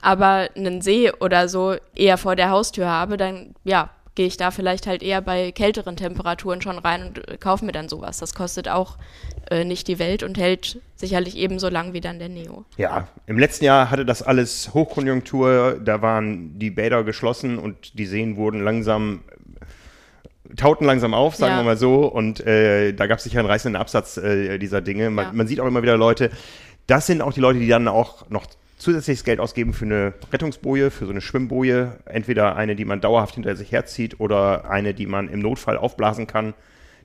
aber 0.00 0.48
einen 0.54 0.80
See 0.80 1.10
oder 1.10 1.48
so 1.48 1.74
eher 1.96 2.18
vor 2.18 2.36
der 2.36 2.50
Haustür 2.50 2.86
habe, 2.86 3.16
dann 3.16 3.56
ja, 3.64 3.90
gehe 4.14 4.26
ich 4.26 4.36
da 4.36 4.50
vielleicht 4.50 4.86
halt 4.86 5.02
eher 5.02 5.22
bei 5.22 5.52
kälteren 5.52 5.96
Temperaturen 5.96 6.60
schon 6.60 6.78
rein 6.78 7.06
und 7.08 7.28
äh, 7.28 7.36
kaufe 7.38 7.64
mir 7.64 7.72
dann 7.72 7.88
sowas. 7.88 8.18
Das 8.18 8.34
kostet 8.34 8.68
auch 8.68 8.98
äh, 9.50 9.64
nicht 9.64 9.88
die 9.88 9.98
Welt 9.98 10.22
und 10.22 10.36
hält 10.38 10.80
sicherlich 10.96 11.36
ebenso 11.36 11.68
lang 11.68 11.92
wie 11.94 12.00
dann 12.02 12.18
der 12.18 12.28
Neo. 12.28 12.64
Ja, 12.76 13.08
im 13.26 13.38
letzten 13.38 13.64
Jahr 13.64 13.90
hatte 13.90 14.04
das 14.04 14.22
alles 14.22 14.74
Hochkonjunktur, 14.74 15.80
da 15.82 16.02
waren 16.02 16.58
die 16.58 16.70
Bäder 16.70 17.04
geschlossen 17.04 17.58
und 17.58 17.98
die 17.98 18.06
Seen 18.06 18.36
wurden 18.36 18.62
langsam, 18.62 19.22
tauten 20.56 20.84
langsam 20.86 21.14
auf, 21.14 21.34
sagen 21.36 21.52
Ja. 21.54 21.60
wir 21.60 21.64
mal 21.64 21.76
so. 21.76 22.06
Und 22.06 22.40
äh, 22.46 22.92
da 22.92 23.06
gab 23.06 23.18
es 23.18 23.24
sicher 23.24 23.38
einen 23.38 23.48
reißenden 23.48 23.80
Absatz 23.80 24.16
äh, 24.18 24.58
dieser 24.58 24.80
Dinge. 24.82 25.10
Man, 25.10 25.26
Ja. 25.26 25.32
man 25.32 25.46
sieht 25.46 25.60
auch 25.60 25.66
immer 25.66 25.82
wieder 25.82 25.96
Leute, 25.96 26.30
das 26.86 27.06
sind 27.06 27.22
auch 27.22 27.32
die 27.32 27.40
Leute, 27.40 27.58
die 27.60 27.68
dann 27.68 27.88
auch 27.88 28.28
noch 28.28 28.44
zusätzliches 28.82 29.24
Geld 29.24 29.40
ausgeben 29.40 29.72
für 29.72 29.84
eine 29.84 30.14
Rettungsboje, 30.32 30.90
für 30.90 31.06
so 31.06 31.10
eine 31.10 31.20
Schwimmboje. 31.20 31.98
Entweder 32.04 32.56
eine, 32.56 32.76
die 32.76 32.84
man 32.84 33.00
dauerhaft 33.00 33.34
hinter 33.34 33.56
sich 33.56 33.72
herzieht 33.72 34.20
oder 34.20 34.70
eine, 34.70 34.94
die 34.94 35.06
man 35.06 35.28
im 35.28 35.40
Notfall 35.40 35.76
aufblasen 35.76 36.26
kann, 36.26 36.54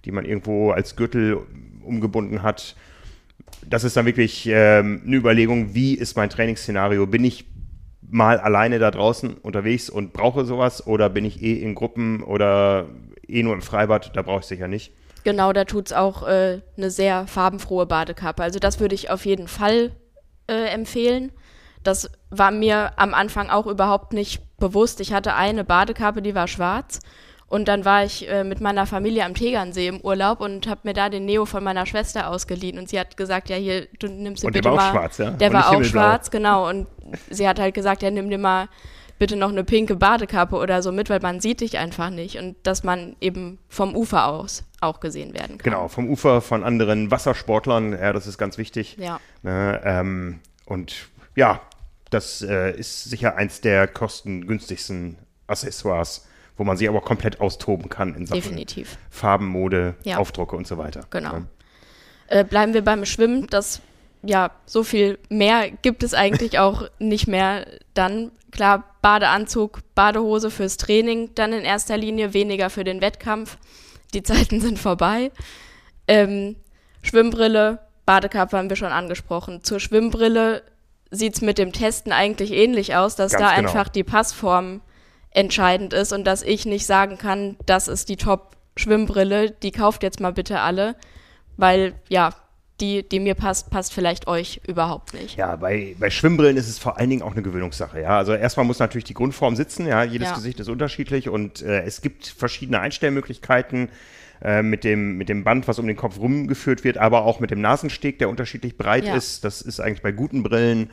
die 0.06 0.12
man 0.12 0.26
irgendwo 0.26 0.72
als 0.72 0.96
Gürtel 0.96 1.40
umgebunden 1.84 2.44
hat 2.44 2.76
das 3.66 3.84
ist 3.84 3.98
dann 3.98 4.06
wirklich 4.06 4.46
ähm, 4.48 5.02
eine 5.06 5.16
Überlegung, 5.16 5.74
wie 5.74 5.94
ist 5.94 6.16
mein 6.16 6.30
Trainingsszenario? 6.30 7.08
Bin 7.08 7.24
ich 7.24 7.46
mal 8.02 8.40
alleine 8.40 8.80
da 8.80 8.92
draußen 8.92 9.36
unterwegs 9.36 9.90
und 9.90 10.14
brauche 10.14 10.46
sowas 10.46 10.86
oder 10.88 11.10
bin 11.10 11.26
ich 11.26 11.42
eh 11.42 11.54
in 11.54 11.76
Gruppen 11.76 12.24
oder 12.24 12.88
eh 13.28 13.44
nur 13.44 13.54
im 13.54 13.62
Freibad? 13.62 14.16
Da 14.16 14.22
brauche 14.22 14.42
ich 14.42 14.46
sicher 14.46 14.68
nicht. 14.68 14.94
Genau, 15.24 15.52
da 15.52 15.66
tut's 15.66 15.92
auch 15.92 16.26
äh, 16.26 16.62
eine 16.78 16.90
sehr 16.90 17.28
farbenfrohe 17.28 17.86
Badekappe. 17.86 18.44
Also 18.44 18.60
das 18.60 18.80
würde 18.80 18.96
ich 18.96 19.10
auf 19.10 19.26
jeden 19.26 19.48
Fall 19.48 19.92
äh, 20.48 20.70
empfehlen. 20.70 21.32
Das 21.88 22.10
war 22.30 22.52
mir 22.52 22.92
am 22.98 23.14
Anfang 23.14 23.50
auch 23.50 23.66
überhaupt 23.66 24.12
nicht 24.12 24.42
bewusst. 24.58 25.00
Ich 25.00 25.14
hatte 25.14 25.36
eine 25.36 25.64
Badekappe, 25.64 26.22
die 26.22 26.36
war 26.36 26.48
schwarz. 26.48 27.00
Und 27.48 27.70
dann 27.70 27.86
war 27.86 28.04
ich 28.04 28.30
äh, 28.30 28.44
mit 28.44 28.60
meiner 28.60 28.86
Familie 28.86 29.24
am 29.24 29.34
Tegernsee 29.34 29.88
im 29.88 30.02
Urlaub 30.02 30.42
und 30.42 30.68
habe 30.68 30.82
mir 30.84 30.94
da 30.94 31.08
den 31.08 31.24
Neo 31.24 31.46
von 31.46 31.64
meiner 31.64 31.86
Schwester 31.86 32.30
ausgeliehen. 32.30 32.78
Und 32.78 32.90
sie 32.90 33.00
hat 33.00 33.16
gesagt, 33.16 33.48
ja 33.48 33.56
hier, 33.56 33.88
du 34.00 34.08
nimmst 34.08 34.44
dir 34.44 34.48
Und 34.48 34.56
der 34.56 34.60
bitte 34.60 34.72
war 34.72 34.74
auch 34.74 34.94
mal. 34.94 35.00
schwarz, 35.00 35.18
ja? 35.18 35.32
Der 35.32 35.48
Und 35.48 35.54
war 35.54 35.70
auch 35.70 35.84
schwarz, 35.86 36.30
genau. 36.30 36.68
Und 36.70 36.88
sie 37.30 37.48
hat 37.48 37.58
halt 37.58 37.74
gesagt, 37.74 38.04
ja 38.04 38.12
nimm 38.12 38.30
dir 38.30 38.38
mal 38.38 38.68
bitte 39.18 39.38
noch 39.38 39.50
eine 39.50 39.64
pinke 39.64 39.96
Badekappe 39.96 40.58
oder 40.58 40.82
so 40.82 40.92
mit, 40.92 41.10
weil 41.10 41.22
man 41.22 41.40
sieht 41.40 41.62
dich 41.62 41.78
einfach 41.78 42.10
nicht. 42.10 42.38
Und 42.38 42.58
dass 42.64 42.84
man 42.84 43.16
eben 43.22 43.60
vom 43.70 43.96
Ufer 43.96 44.28
aus 44.28 44.66
auch 44.82 45.00
gesehen 45.00 45.34
werden 45.34 45.58
kann. 45.58 45.72
Genau, 45.72 45.88
vom 45.88 46.10
Ufer 46.10 46.42
von 46.42 46.66
anderen 46.66 47.12
Wassersportlern, 47.12 47.94
ja, 47.94 48.12
das 48.12 48.28
ist 48.28 48.38
ganz 48.38 48.58
wichtig. 48.58 48.98
Ja. 49.00 49.22
Ne, 49.42 49.82
ähm, 49.86 50.40
und 50.66 51.08
ja, 51.36 51.62
das 52.10 52.42
äh, 52.42 52.72
ist 52.78 53.06
sicher 53.06 53.36
eins 53.36 53.62
der 53.62 53.88
kostengünstigsten 53.88 55.18
Accessoires, 55.48 56.26
wo 56.58 56.64
man 56.64 56.78
sich 56.78 56.88
aber 56.90 57.02
komplett 57.02 57.40
austoben 57.40 57.90
kann 57.90 58.16
in 58.16 58.26
Sachen 58.26 58.42
Definitiv. 58.42 58.98
Farben, 59.10 59.48
Mode, 59.48 59.96
Ja. 60.04 60.18
Aufdrucke 60.18 60.56
und 60.56 60.68
so 60.68 60.78
weiter. 60.78 61.02
Genau. 61.10 61.40
Ne? 61.40 61.48
Äh, 62.28 62.44
bleiben 62.44 62.74
wir 62.74 62.84
beim 62.84 63.06
Schwimmen. 63.06 63.48
Das, 63.48 63.82
ja, 64.24 64.52
so 64.66 64.84
viel 64.84 65.20
mehr 65.30 65.70
gibt 65.70 66.04
es 66.04 66.14
eigentlich 66.14 66.60
auch 66.60 66.90
nicht 67.00 67.28
mehr. 67.28 67.68
Dann, 67.94 68.32
klar, 68.52 68.84
Badeanzug, 69.02 69.80
Badehose 69.96 70.52
fürs 70.52 70.78
Training, 70.78 71.32
dann 71.36 71.54
in 71.54 71.64
erster 71.64 71.98
Linie 71.98 72.34
weniger 72.34 72.70
für 72.70 72.84
den 72.84 73.02
Wettkampf. 73.02 73.58
Die 74.14 74.24
Zeiten 74.24 74.60
sind 74.62 74.80
vorbei. 74.80 75.32
Ähm, 76.08 76.56
Schwimmbrille, 77.04 77.80
Badekappe 78.06 78.58
haben 78.58 78.70
wir 78.70 78.78
schon 78.78 78.92
angesprochen. 78.92 79.64
Zur 79.64 79.80
Schwimmbrille 79.80 80.64
sieht's 81.12 81.42
mit 81.42 81.58
dem 81.58 81.72
Testen 81.72 82.12
eigentlich 82.12 82.52
ähnlich 82.52 82.96
aus, 82.96 83.16
dass 83.16 83.34
Ganz 83.34 83.44
da 83.44 83.56
genau. 83.56 83.70
einfach 83.70 83.90
die 83.90 84.04
Passform 84.04 84.82
entscheidend 85.32 85.94
ist 85.94 86.14
und 86.14 86.26
dass 86.26 86.44
ich 86.44 86.66
nicht 86.66 86.86
sagen 86.86 87.18
kann, 87.18 87.58
das 87.66 87.88
ist 87.88 88.10
die 88.10 88.18
Top-Schwimmbrille, 88.18 89.52
die 89.52 89.72
kauft 89.72 90.04
jetzt 90.04 90.20
mal 90.20 90.34
bitte 90.34 90.60
alle, 90.60 90.96
weil 91.58 91.94
ja, 92.10 92.32
die, 92.80 93.08
die 93.08 93.20
mir 93.20 93.34
passt, 93.34 93.70
passt 93.72 93.94
vielleicht 93.94 94.28
euch 94.28 94.62
überhaupt 94.68 95.14
nicht. 95.14 95.36
Ja, 95.36 95.56
bei, 95.56 95.96
bei 96.00 96.10
Schwimmbrillen 96.10 96.58
ist 96.58 96.70
es 96.70 96.78
vor 96.78 96.98
allen 96.98 97.10
Dingen 97.10 97.22
auch 97.24 97.32
eine 97.32 97.42
Gewöhnungssache. 97.42 98.02
Ja, 98.02 98.18
also 98.18 98.34
erstmal 98.34 98.66
muss 98.66 98.80
natürlich 98.80 99.06
die 99.06 99.16
Grundform 99.16 99.56
sitzen. 99.56 99.88
Ja, 99.88 100.04
jedes 100.04 100.30
Ja. 100.30 100.36
Gesicht 100.36 100.60
ist 100.60 100.70
unterschiedlich 100.70 101.30
und 101.30 101.62
äh, 101.62 101.82
es 101.84 102.02
gibt 102.02 102.28
verschiedene 102.28 102.80
Einstellmöglichkeiten 102.80 103.90
äh, 104.42 104.62
mit 104.62 104.84
dem 104.84 105.18
mit 105.18 105.30
dem 105.30 105.44
Band, 105.44 105.68
was 105.68 105.80
um 105.80 105.88
den 105.88 105.96
Kopf 105.96 106.20
rumgeführt 106.20 106.84
wird, 106.84 106.98
aber 106.98 107.24
auch 107.26 107.40
mit 107.40 107.52
dem 107.52 107.62
Nasensteg, 107.62 108.20
der 108.20 108.30
unterschiedlich 108.30 108.78
breit 108.78 109.06
Ja. 109.06 109.16
ist. 109.16 109.44
Das 109.44 109.62
ist 109.62 109.80
eigentlich 109.80 110.02
bei 110.02 110.12
guten 110.12 110.44
Brillen 110.44 110.90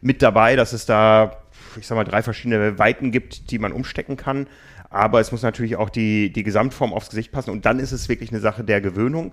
mit 0.00 0.22
dabei, 0.22 0.56
dass 0.56 0.72
es 0.72 0.86
da, 0.86 1.42
ich 1.78 1.86
sag 1.86 1.96
mal, 1.96 2.04
drei 2.04 2.22
verschiedene 2.22 2.78
Weiten 2.78 3.10
gibt, 3.10 3.50
die 3.50 3.58
man 3.58 3.72
umstecken 3.72 4.16
kann. 4.16 4.46
Aber 4.90 5.20
es 5.20 5.32
muss 5.32 5.42
natürlich 5.42 5.76
auch 5.76 5.90
die, 5.90 6.32
die 6.32 6.42
Gesamtform 6.44 6.92
aufs 6.92 7.10
Gesicht 7.10 7.30
passen 7.32 7.50
und 7.50 7.66
dann 7.66 7.78
ist 7.78 7.92
es 7.92 8.08
wirklich 8.08 8.30
eine 8.30 8.40
Sache 8.40 8.64
der 8.64 8.80
Gewöhnung. 8.80 9.32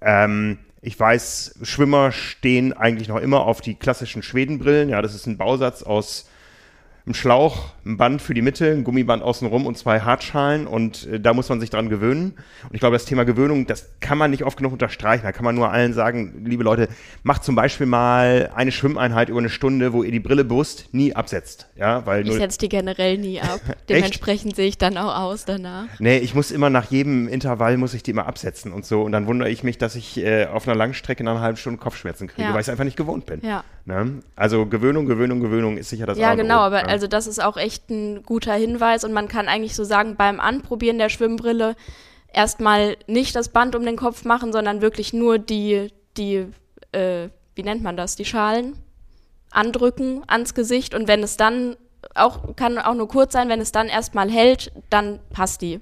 Ähm, 0.00 0.58
ich 0.82 0.98
weiß, 1.00 1.60
Schwimmer 1.62 2.12
stehen 2.12 2.72
eigentlich 2.74 3.08
noch 3.08 3.18
immer 3.20 3.40
auf 3.46 3.60
die 3.60 3.74
klassischen 3.74 4.22
Schwedenbrillen. 4.22 4.88
Ja, 4.90 5.00
das 5.02 5.14
ist 5.14 5.26
ein 5.26 5.38
Bausatz 5.38 5.82
aus 5.82 6.28
einem 7.06 7.14
Schlauch, 7.14 7.72
ein 7.84 7.98
Band 7.98 8.22
für 8.22 8.32
die 8.32 8.40
Mitte, 8.40 8.70
ein 8.70 8.82
Gummiband 8.82 9.22
außenrum 9.22 9.66
und 9.66 9.76
zwei 9.76 10.00
Hartschalen 10.00 10.66
und 10.66 11.06
äh, 11.06 11.20
da 11.20 11.34
muss 11.34 11.50
man 11.50 11.60
sich 11.60 11.68
dran 11.68 11.90
gewöhnen. 11.90 12.32
Und 12.62 12.72
ich 12.72 12.80
glaube, 12.80 12.94
das 12.96 13.04
Thema 13.04 13.24
Gewöhnung, 13.24 13.66
das 13.66 13.90
kann 14.00 14.16
man 14.16 14.30
nicht 14.30 14.42
oft 14.42 14.56
genug 14.56 14.72
unterstreichen. 14.72 15.22
Da 15.24 15.32
kann 15.32 15.44
man 15.44 15.54
nur 15.54 15.70
allen 15.70 15.92
sagen, 15.92 16.42
liebe 16.46 16.64
Leute, 16.64 16.88
macht 17.22 17.44
zum 17.44 17.56
Beispiel 17.56 17.86
mal 17.86 18.50
eine 18.54 18.72
Schwimmeinheit 18.72 19.28
über 19.28 19.38
eine 19.38 19.50
Stunde, 19.50 19.92
wo 19.92 20.02
ihr 20.02 20.12
die 20.12 20.20
Brille 20.20 20.44
bewusst 20.44 20.88
nie 20.92 21.14
absetzt. 21.14 21.68
Ja, 21.76 22.06
weil 22.06 22.26
Ich 22.26 22.32
setze 22.36 22.58
die 22.58 22.70
generell 22.70 23.18
nie 23.18 23.38
ab. 23.38 23.60
Dementsprechend 23.90 24.56
sehe 24.56 24.68
ich 24.68 24.78
dann 24.78 24.96
auch 24.96 25.14
aus 25.14 25.44
danach. 25.44 25.84
Nee, 25.98 26.16
ich 26.18 26.34
muss 26.34 26.50
immer 26.50 26.70
nach 26.70 26.90
jedem 26.90 27.28
Intervall 27.28 27.76
muss 27.76 27.92
ich 27.92 28.02
die 28.02 28.12
immer 28.12 28.26
absetzen 28.26 28.72
und 28.72 28.86
so. 28.86 29.02
Und 29.02 29.12
dann 29.12 29.26
wundere 29.26 29.50
ich 29.50 29.62
mich, 29.62 29.76
dass 29.76 29.94
ich 29.94 30.16
äh, 30.16 30.46
auf 30.46 30.66
einer 30.66 30.74
Langstrecke 30.76 31.22
nach 31.22 31.32
einer 31.32 31.40
halben 31.42 31.58
Stunde 31.58 31.78
Kopfschmerzen 31.78 32.28
kriege, 32.28 32.48
Ja. 32.48 32.54
weil 32.54 32.60
ich 32.62 32.66
es 32.66 32.70
einfach 32.70 32.84
nicht 32.84 32.96
gewohnt 32.96 33.26
bin. 33.26 33.40
Ja. 33.42 33.62
Ne? 33.84 34.22
Also 34.34 34.64
Gewöhnung, 34.64 35.04
Gewöhnung, 35.04 35.40
Gewöhnung 35.40 35.76
ist 35.76 35.90
sicher 35.90 36.06
das 36.06 36.16
A 36.16 36.20
Ja, 36.22 36.32
O, 36.32 36.36
genau, 36.36 36.60
aber? 36.60 36.93
Also 36.94 37.08
das 37.08 37.26
ist 37.26 37.42
auch 37.42 37.56
echt 37.56 37.90
ein 37.90 38.22
guter 38.22 38.54
Hinweis 38.54 39.02
und 39.02 39.12
man 39.12 39.26
kann 39.26 39.48
eigentlich 39.48 39.74
so 39.74 39.82
sagen, 39.82 40.14
beim 40.14 40.38
Anprobieren 40.38 40.96
der 40.96 41.08
Schwimmbrille 41.08 41.74
erstmal 42.32 42.96
nicht 43.08 43.34
das 43.34 43.48
Band 43.48 43.74
um 43.74 43.84
den 43.84 43.96
Kopf 43.96 44.24
machen, 44.24 44.52
sondern 44.52 44.80
wirklich 44.80 45.12
nur 45.12 45.40
die, 45.40 45.88
die, 46.16 46.46
äh, 46.92 47.30
wie 47.56 47.64
nennt 47.64 47.82
man 47.82 47.96
das, 47.96 48.14
die 48.14 48.24
Schalen 48.24 48.78
andrücken 49.50 50.22
ans 50.28 50.54
Gesicht 50.54 50.94
und 50.94 51.08
wenn 51.08 51.24
es 51.24 51.36
dann 51.36 51.74
auch, 52.14 52.54
kann 52.54 52.78
auch 52.78 52.94
nur 52.94 53.08
kurz 53.08 53.32
sein, 53.32 53.48
wenn 53.48 53.60
es 53.60 53.72
dann 53.72 53.88
erstmal 53.88 54.30
hält, 54.30 54.70
dann 54.88 55.18
passt 55.30 55.62
die. 55.62 55.80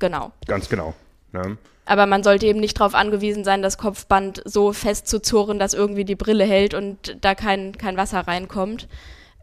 Genau. 0.00 0.32
Ganz 0.48 0.68
genau. 0.68 0.92
Ne? 1.30 1.56
Aber 1.84 2.06
man 2.06 2.24
sollte 2.24 2.46
eben 2.46 2.58
nicht 2.58 2.80
darauf 2.80 2.96
angewiesen 2.96 3.44
sein, 3.44 3.62
das 3.62 3.78
Kopfband 3.78 4.42
so 4.44 4.72
fest 4.72 5.06
zu 5.06 5.22
zurren, 5.22 5.60
dass 5.60 5.72
irgendwie 5.72 6.04
die 6.04 6.16
Brille 6.16 6.44
hält 6.44 6.74
und 6.74 7.16
da 7.20 7.36
kein, 7.36 7.78
kein 7.78 7.96
Wasser 7.96 8.26
reinkommt. 8.26 8.88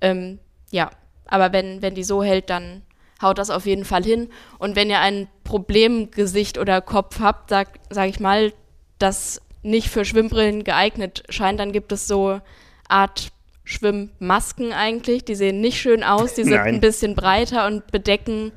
Ähm, 0.01 0.39
ja, 0.71 0.89
aber 1.25 1.53
wenn, 1.53 1.81
wenn 1.81 1.95
die 1.95 2.03
so 2.03 2.23
hält, 2.23 2.49
dann 2.49 2.81
haut 3.21 3.37
das 3.37 3.49
auf 3.49 3.65
jeden 3.65 3.85
Fall 3.85 4.03
hin. 4.03 4.29
Und 4.57 4.75
wenn 4.75 4.89
ihr 4.89 4.99
ein 4.99 5.27
Problemgesicht 5.43 6.57
oder 6.57 6.81
Kopf 6.81 7.19
habt, 7.19 7.49
sag, 7.49 7.79
sag 7.89 8.09
ich 8.09 8.19
mal, 8.19 8.53
das 8.97 9.41
nicht 9.61 9.89
für 9.89 10.05
Schwimmbrillen 10.05 10.63
geeignet 10.63 11.23
scheint, 11.29 11.59
dann 11.59 11.71
gibt 11.71 11.91
es 11.91 12.07
so 12.07 12.39
Art 12.87 13.31
Schwimmmasken 13.65 14.73
eigentlich. 14.73 15.25
Die 15.25 15.35
sehen 15.35 15.61
nicht 15.61 15.79
schön 15.79 16.03
aus, 16.03 16.33
die 16.33 16.43
sind 16.43 16.53
Nein. 16.53 16.75
ein 16.75 16.81
bisschen 16.81 17.15
breiter 17.15 17.67
und 17.67 17.91
bedecken 17.91 18.51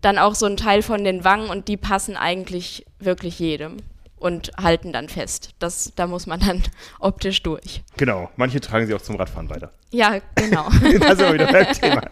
dann 0.00 0.18
auch 0.18 0.34
so 0.34 0.46
einen 0.46 0.56
Teil 0.56 0.82
von 0.82 1.04
den 1.04 1.24
Wangen 1.24 1.48
und 1.48 1.68
die 1.68 1.76
passen 1.76 2.16
eigentlich 2.16 2.86
wirklich 2.98 3.38
jedem 3.38 3.76
und 4.20 4.52
halten 4.60 4.92
dann 4.92 5.08
fest. 5.08 5.54
Das, 5.58 5.92
da 5.96 6.06
muss 6.06 6.26
man 6.26 6.40
dann 6.40 6.62
optisch 7.00 7.42
durch. 7.42 7.82
Genau. 7.96 8.30
Manche 8.36 8.60
tragen 8.60 8.86
sie 8.86 8.94
auch 8.94 9.00
zum 9.00 9.16
Radfahren 9.16 9.50
weiter. 9.50 9.72
Ja, 9.90 10.20
genau. 10.36 10.68
da 11.00 11.16
sind 11.16 11.26
wir 11.26 11.34
wieder 11.34 11.52
beim 11.52 11.72
Thema. 11.72 12.02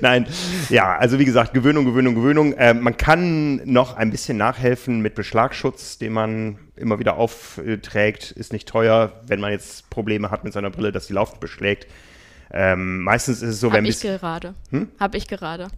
Nein, 0.00 0.26
ja, 0.70 0.96
also 0.96 1.18
wie 1.18 1.24
gesagt, 1.26 1.52
Gewöhnung, 1.52 1.84
Gewöhnung, 1.84 2.14
Gewöhnung. 2.14 2.54
Äh, 2.54 2.72
man 2.72 2.96
kann 2.96 3.56
noch 3.70 3.96
ein 3.96 4.10
bisschen 4.10 4.38
nachhelfen 4.38 5.00
mit 5.00 5.14
Beschlagschutz, 5.14 5.98
den 5.98 6.12
man 6.12 6.58
immer 6.76 6.98
wieder 6.98 7.16
aufträgt. 7.16 8.30
Ist 8.30 8.52
nicht 8.52 8.68
teuer, 8.68 9.12
wenn 9.26 9.40
man 9.40 9.50
jetzt 9.50 9.90
Probleme 9.90 10.30
hat 10.30 10.44
mit 10.44 10.52
seiner 10.52 10.70
Brille, 10.70 10.92
dass 10.92 11.08
die 11.08 11.12
laufend 11.12 11.40
beschlägt. 11.40 11.86
Ähm, 12.52 13.02
meistens 13.02 13.42
ist 13.42 13.50
es 13.50 13.60
so, 13.60 13.68
Hab 13.68 13.78
wenn 13.78 13.84
ich 13.84 14.00
gerade. 14.00 14.54
Hm? 14.70 14.88
Hab 14.98 15.14
ich 15.14 15.28
gerade. 15.28 15.68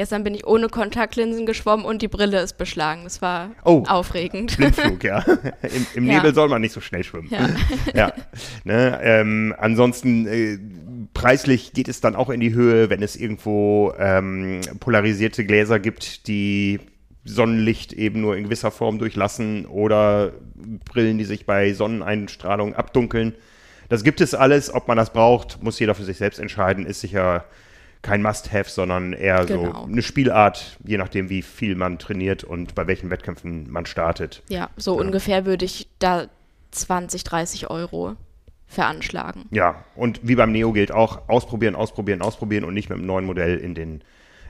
Gestern 0.00 0.24
bin 0.24 0.34
ich 0.34 0.46
ohne 0.46 0.68
Kontaktlinsen 0.70 1.44
geschwommen 1.44 1.84
und 1.84 2.00
die 2.00 2.08
Brille 2.08 2.40
ist 2.40 2.56
beschlagen. 2.56 3.02
Das 3.04 3.20
war 3.20 3.50
Oh. 3.66 3.84
aufregend. 3.86 4.56
Blindflug, 4.56 5.04
ja. 5.04 5.18
Im, 5.62 5.86
im 5.94 6.06
Ja. 6.06 6.14
Nebel 6.14 6.32
soll 6.34 6.48
man 6.48 6.62
nicht 6.62 6.72
so 6.72 6.80
schnell 6.80 7.04
schwimmen. 7.04 7.28
Ja. 7.30 7.50
ja. 7.94 8.12
Ne, 8.64 8.98
ähm, 9.02 9.54
ansonsten 9.58 10.26
äh, 10.26 10.58
preislich 11.12 11.74
geht 11.74 11.86
es 11.86 12.00
dann 12.00 12.16
auch 12.16 12.30
in 12.30 12.40
die 12.40 12.54
Höhe, 12.54 12.88
wenn 12.88 13.02
es 13.02 13.14
irgendwo 13.14 13.92
ähm, 13.98 14.62
polarisierte 14.80 15.44
Gläser 15.44 15.78
gibt, 15.78 16.26
die 16.28 16.80
Sonnenlicht 17.26 17.92
eben 17.92 18.22
nur 18.22 18.38
in 18.38 18.44
gewisser 18.44 18.70
Form 18.70 18.98
durchlassen 18.98 19.66
oder 19.66 20.32
Brillen, 20.86 21.18
die 21.18 21.24
sich 21.24 21.44
bei 21.44 21.74
Sonneneinstrahlung 21.74 22.74
abdunkeln. 22.74 23.34
Das 23.90 24.02
gibt 24.02 24.22
es 24.22 24.32
alles. 24.34 24.72
Ob 24.72 24.88
man 24.88 24.96
das 24.96 25.12
braucht, 25.12 25.62
muss 25.62 25.78
jeder 25.78 25.94
für 25.94 26.04
sich 26.04 26.16
selbst 26.16 26.38
entscheiden. 26.40 26.86
Ist 26.86 27.02
sicher 27.02 27.44
kein 28.02 28.22
Must-Have, 28.22 28.70
sondern 28.70 29.12
eher 29.12 29.44
Genau. 29.44 29.72
so 29.72 29.84
eine 29.84 30.02
Spielart, 30.02 30.78
je 30.84 30.96
nachdem, 30.96 31.28
wie 31.28 31.42
viel 31.42 31.74
man 31.74 31.98
trainiert 31.98 32.44
und 32.44 32.74
bei 32.74 32.86
welchen 32.86 33.10
Wettkämpfen 33.10 33.70
man 33.70 33.86
startet. 33.86 34.42
Ja, 34.48 34.70
so 34.76 34.98
ungefähr 34.98 35.44
würde 35.44 35.64
ich 35.64 35.88
da 35.98 36.26
20, 36.70 37.24
30 37.24 37.68
Euro 37.70 38.16
veranschlagen. 38.66 39.46
Ja, 39.50 39.84
und 39.96 40.20
wie 40.22 40.36
beim 40.36 40.52
Neo 40.52 40.72
gilt 40.72 40.92
auch, 40.92 41.28
ausprobieren, 41.28 41.74
ausprobieren, 41.74 42.22
ausprobieren 42.22 42.64
und 42.64 42.72
nicht 42.72 42.88
mit 42.88 42.98
einem 42.98 43.06
neuen 43.06 43.26
Modell 43.26 43.58
in 43.58 43.74
den, 43.74 44.02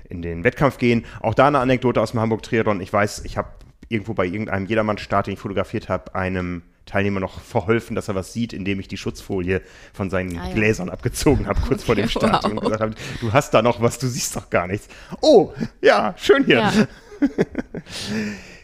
in 0.08 0.22
den 0.22 0.44
Wettkampf 0.44 0.78
gehen. 0.78 1.06
Auch 1.20 1.34
da 1.34 1.46
eine 1.48 1.58
Anekdote 1.58 2.00
aus 2.00 2.10
dem 2.12 2.20
Hamburg 2.20 2.42
Triathlon. 2.42 2.80
Ich 2.80 2.92
weiß, 2.92 3.24
ich 3.24 3.38
habe 3.38 3.48
irgendwo 3.88 4.14
bei 4.14 4.26
irgendeinem 4.26 4.66
Jedermann-Start, 4.66 5.26
den 5.26 5.34
ich 5.34 5.40
fotografiert 5.40 5.88
habe, 5.88 6.14
einem 6.14 6.62
Teilnehmer 6.86 7.20
noch 7.20 7.40
verholfen, 7.40 7.94
dass 7.94 8.08
er 8.08 8.14
was 8.14 8.32
sieht, 8.32 8.52
indem 8.52 8.80
ich 8.80 8.88
die 8.88 8.96
Schutzfolie 8.96 9.62
von 9.92 10.10
seinen 10.10 10.38
Ah, 10.38 10.48
ja. 10.48 10.54
Gläsern 10.54 10.88
abgezogen 10.88 11.46
habe, 11.46 11.60
kurz 11.60 11.84
vor 11.84 11.94
dem 11.94 12.08
Start. 12.10 12.44
Wow. 12.44 12.50
Und 12.52 12.60
gesagt 12.60 12.80
habe, 12.80 12.94
du 13.20 13.32
hast 13.32 13.52
da 13.54 13.62
noch 13.62 13.80
was, 13.80 13.98
du 13.98 14.08
siehst 14.08 14.34
doch 14.34 14.50
gar 14.50 14.66
nichts. 14.66 14.88
Oh, 15.20 15.52
ja, 15.80 16.14
schön 16.16 16.44
hier. 16.44 16.58
Ja, 16.58 16.72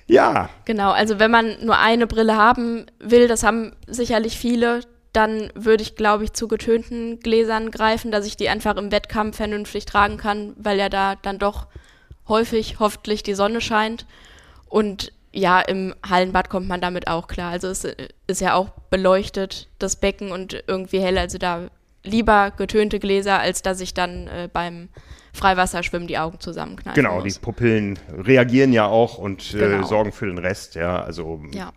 Ja, 0.09 0.51
genau. 0.65 0.93
Also 0.93 1.19
wenn 1.19 1.31
man 1.33 1.57
nur 1.65 1.79
eine 1.79 2.07
Brille 2.07 2.37
haben 2.37 2.87
will, 3.01 3.27
das 3.27 3.43
haben 3.43 3.73
sicherlich 3.89 4.39
viele, 4.39 4.81
dann 5.13 5.51
würde 5.57 5.83
ich, 5.83 5.97
glaube 5.97 6.23
ich, 6.25 6.33
zu 6.33 6.47
getönten 6.47 7.19
Gläsern 7.21 7.71
greifen, 7.73 8.13
dass 8.13 8.27
ich 8.27 8.37
die 8.37 8.49
einfach 8.49 8.77
im 8.77 8.93
Wettkampf 8.93 9.37
vernünftig 9.37 9.85
tragen 9.85 10.17
kann, 10.17 10.55
weil 10.59 10.79
ja 10.79 10.89
da 10.89 11.17
dann 11.17 11.39
doch 11.39 11.67
häufig 12.29 12.79
hoffentlich 12.79 13.25
die 13.25 13.35
Sonne 13.35 13.61
scheint. 13.61 14.07
Und 14.69 15.13
ja, 15.37 15.61
im 15.61 15.95
Hallenbad 16.09 16.49
kommt 16.49 16.67
man 16.67 16.81
damit 16.81 17.09
auch 17.09 17.29
klar. 17.29 17.53
Also 17.53 17.69
es 17.69 17.87
ist 18.27 18.41
ja 18.41 18.55
auch 18.55 18.71
beleuchtet, 18.91 19.69
das 19.79 19.97
Becken 19.97 20.33
und 20.33 20.65
irgendwie 20.67 20.99
hell. 21.01 21.19
Also 21.19 21.37
da 21.39 21.69
lieber 22.03 22.53
getönte 22.57 22.99
Gläser, 22.99 23.39
als 23.39 23.61
dass 23.63 23.81
ich 23.81 23.93
dann 23.93 24.29
äh, 24.29 24.49
beim 24.53 24.89
Freiwasserschwimmen 25.35 26.09
die 26.09 26.17
Augen 26.17 26.41
zusammenkneifen 26.41 26.95
genau, 27.03 27.19
die 27.21 27.27
muss. 27.27 27.39
Pupillen 27.39 27.99
reagieren 28.17 28.73
ja 28.73 28.87
auch 28.87 29.19
und 29.19 29.53
äh, 29.55 29.59
Genau. 29.59 29.87
sorgen 29.87 30.13
für 30.13 30.27
den 30.27 30.39
Rest. 30.39 30.75
Ja, 30.77 31.03
also 31.03 31.43
Ja. 31.53 31.73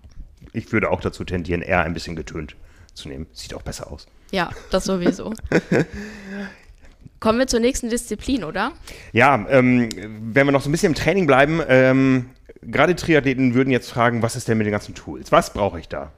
ich 0.53 0.71
würde 0.71 0.89
auch 0.89 1.01
dazu 1.01 1.25
tendieren, 1.25 1.61
eher 1.61 1.81
ein 1.81 1.93
bisschen 1.93 2.15
getönt 2.15 2.55
zu 2.93 3.09
nehmen. 3.09 3.27
Sieht 3.33 3.53
auch 3.53 3.61
besser 3.63 3.91
aus. 3.91 4.07
Ja, 4.31 4.49
das 4.71 4.85
sowieso. 4.85 5.33
Kommen 7.19 7.39
wir 7.39 7.47
zur 7.47 7.59
nächsten 7.59 7.89
Disziplin, 7.89 8.45
oder? 8.45 8.71
Ja, 9.11 9.45
ähm, 9.49 9.89
wenn 10.33 10.47
wir 10.47 10.51
noch 10.53 10.61
so 10.61 10.69
ein 10.69 10.71
bisschen 10.71 10.93
im 10.93 10.95
Training 10.95 11.27
bleiben, 11.27 11.59
ähm, 11.67 12.29
gerade 12.61 12.95
Triathleten 12.95 13.53
würden 13.53 13.71
jetzt 13.71 13.89
fragen, 13.89 14.21
was 14.21 14.35
ist 14.35 14.47
denn 14.47 14.57
mit 14.57 14.65
den 14.65 14.71
ganzen 14.71 14.95
Tools? 14.95 15.31
Was 15.31 15.53
brauche 15.53 15.79
ich 15.79 15.87
da? 15.87 16.11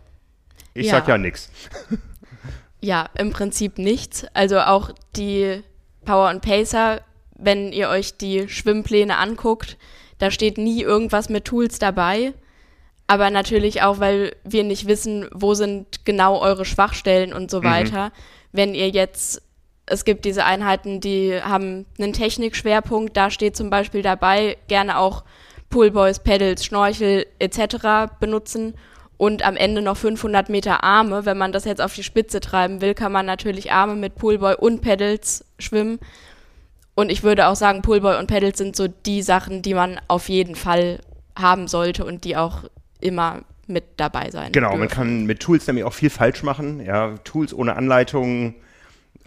Ich 0.74 0.88
Ja. 0.88 0.94
sag 0.94 1.08
ja 1.08 1.18
nix. 1.18 1.50
Ja, 2.84 3.10
im 3.16 3.30
Prinzip 3.32 3.78
nichts. 3.78 4.26
Also 4.34 4.60
auch 4.60 4.90
die 5.16 5.62
Power 6.04 6.32
und 6.32 6.42
Pacer, 6.42 7.02
wenn 7.38 7.72
ihr 7.72 7.90
euch 7.90 8.18
die 8.18 8.50
Schwimmpläne 8.50 9.18
anguckt, 9.18 9.78
da 10.18 10.32
steht 10.32 10.58
nie 10.58 10.82
irgendwas 10.82 11.30
mit 11.30 11.46
Tools 11.46 11.78
dabei. 11.78 12.34
Aber 13.06 13.30
natürlich 13.30 13.84
auch, 13.84 14.00
weil 14.00 14.36
wir 14.44 14.64
nicht 14.64 14.88
wissen, 14.88 15.28
wo 15.32 15.54
sind 15.54 16.06
genau 16.06 16.40
eure 16.40 16.66
Schwachstellen 16.66 17.34
und 17.34 17.52
so 17.52 17.64
weiter. 17.64 18.12
Wenn 18.52 18.74
ihr 18.74 18.90
jetzt, 18.90 19.44
es 19.86 20.04
gibt 20.04 20.26
diese 20.26 20.46
Einheiten, 20.46 21.02
die 21.02 21.40
haben 21.40 21.86
einen 22.00 22.14
Technikschwerpunkt, 22.14 23.16
da 23.16 23.30
steht 23.30 23.56
zum 23.56 23.70
Beispiel 23.70 24.02
dabei, 24.02 24.58
gerne 24.68 24.98
auch 24.98 25.24
Pullboys, 25.72 26.20
Pedals, 26.20 26.64
Schnorchel 26.64 27.26
etc. 27.40 28.14
benutzen 28.20 28.76
und 29.18 29.44
am 29.44 29.56
Ende 29.56 29.82
noch 29.82 29.98
500 29.98 30.50
Meter 30.50 30.84
Arme. 30.84 31.26
Wenn 31.26 31.38
man 31.38 31.52
das 31.52 31.66
jetzt 31.66 31.82
auf 31.82 31.96
die 31.96 32.04
Spitze 32.04 32.40
treiben 32.40 32.82
will, 32.82 32.94
kann 32.94 33.12
man 33.12 33.26
natürlich 33.26 33.72
Arme 33.72 33.96
mit 33.96 34.16
Pullboy 34.16 34.56
und 34.56 34.82
Pedals 34.82 35.46
schwimmen. 35.58 36.00
Und 36.94 37.12
ich 37.12 37.24
würde 37.24 37.48
auch 37.48 37.56
sagen, 37.56 37.82
Pullboy 37.82 38.20
und 38.20 38.28
Pedals 38.28 38.58
sind 38.58 38.76
so 38.76 38.88
die 38.88 39.22
Sachen, 39.22 39.62
die 39.62 39.74
man 39.74 40.00
auf 40.08 40.30
jeden 40.30 40.56
Fall 40.56 41.00
haben 41.38 41.68
sollte 41.68 42.06
und 42.06 42.26
die 42.26 42.36
auch 42.36 42.66
immer 43.00 43.42
mit 43.68 43.86
dabei 43.98 44.30
sein 44.32 44.52
Genau, 44.52 44.72
man 44.72 44.82
dürfen. 44.82 44.94
kann 44.94 45.26
mit 45.26 45.40
Tools 45.40 45.66
nämlich 45.68 45.86
auch 45.86 45.94
viel 45.94 46.10
falsch 46.10 46.44
machen. 46.44 46.84
Ja, 46.86 47.16
Tools 47.24 47.54
ohne 47.54 47.76
Anleitung, 47.76 48.56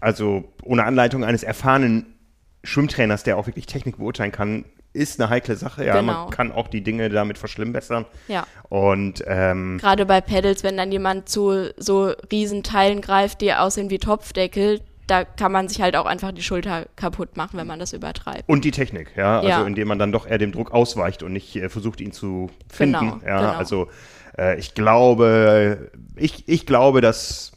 also 0.00 0.44
ohne 0.62 0.84
Anleitung 0.84 1.24
eines 1.24 1.42
erfahrenen 1.42 2.14
Schwimmtrainers, 2.62 3.22
der 3.22 3.38
auch 3.38 3.46
wirklich 3.46 3.66
Technik 3.66 3.96
beurteilen 3.98 4.32
kann, 4.32 4.64
ist 4.94 5.20
eine 5.20 5.28
heikle 5.28 5.56
Sache. 5.56 5.84
Ja, 5.84 6.00
Genau. 6.00 6.12
man 6.24 6.30
kann 6.30 6.50
auch 6.52 6.68
die 6.68 6.80
Dinge 6.82 7.08
damit 7.10 7.36
verschlimmbessern. 7.36 8.06
Ja. 8.28 8.46
Und 8.70 9.22
ähm, 9.26 9.76
Gerade 9.78 10.06
bei 10.06 10.20
Pedals, 10.22 10.62
wenn 10.62 10.76
dann 10.76 10.90
jemand 10.90 11.28
zu 11.28 11.68
so 11.76 12.12
Riesenteilen 12.32 13.00
greift, 13.02 13.40
die 13.42 13.52
aussehen 13.52 13.90
wie 13.90 13.98
Topfdeckel, 13.98 14.80
da 15.06 15.24
kann 15.24 15.52
man 15.52 15.68
sich 15.68 15.82
halt 15.82 15.96
auch 15.96 16.06
einfach 16.06 16.32
die 16.32 16.42
Schulter 16.42 16.86
kaputt 16.96 17.36
machen, 17.36 17.58
wenn 17.58 17.66
man 17.66 17.78
das 17.78 17.92
übertreibt. 17.92 18.48
Und 18.48 18.64
die 18.64 18.70
Technik, 18.70 19.08
ja, 19.16 19.36
also 19.36 19.48
Ja. 19.48 19.66
indem 19.66 19.88
man 19.88 19.98
dann 19.98 20.12
doch 20.12 20.26
eher 20.26 20.38
dem 20.38 20.50
Druck 20.52 20.72
ausweicht 20.72 21.22
und 21.22 21.32
nicht 21.34 21.54
äh, 21.56 21.68
versucht, 21.68 22.00
ihn 22.00 22.12
zu 22.12 22.48
finden. 22.72 22.98
Genau, 23.00 23.18
ja, 23.26 23.38
genau. 23.40 23.52
also 23.52 23.88
äh, 24.38 24.58
ich 24.58 24.74
glaube, 24.74 25.90
ich, 26.16 26.48
ich 26.48 26.64
glaube, 26.64 27.00
dass 27.02 27.52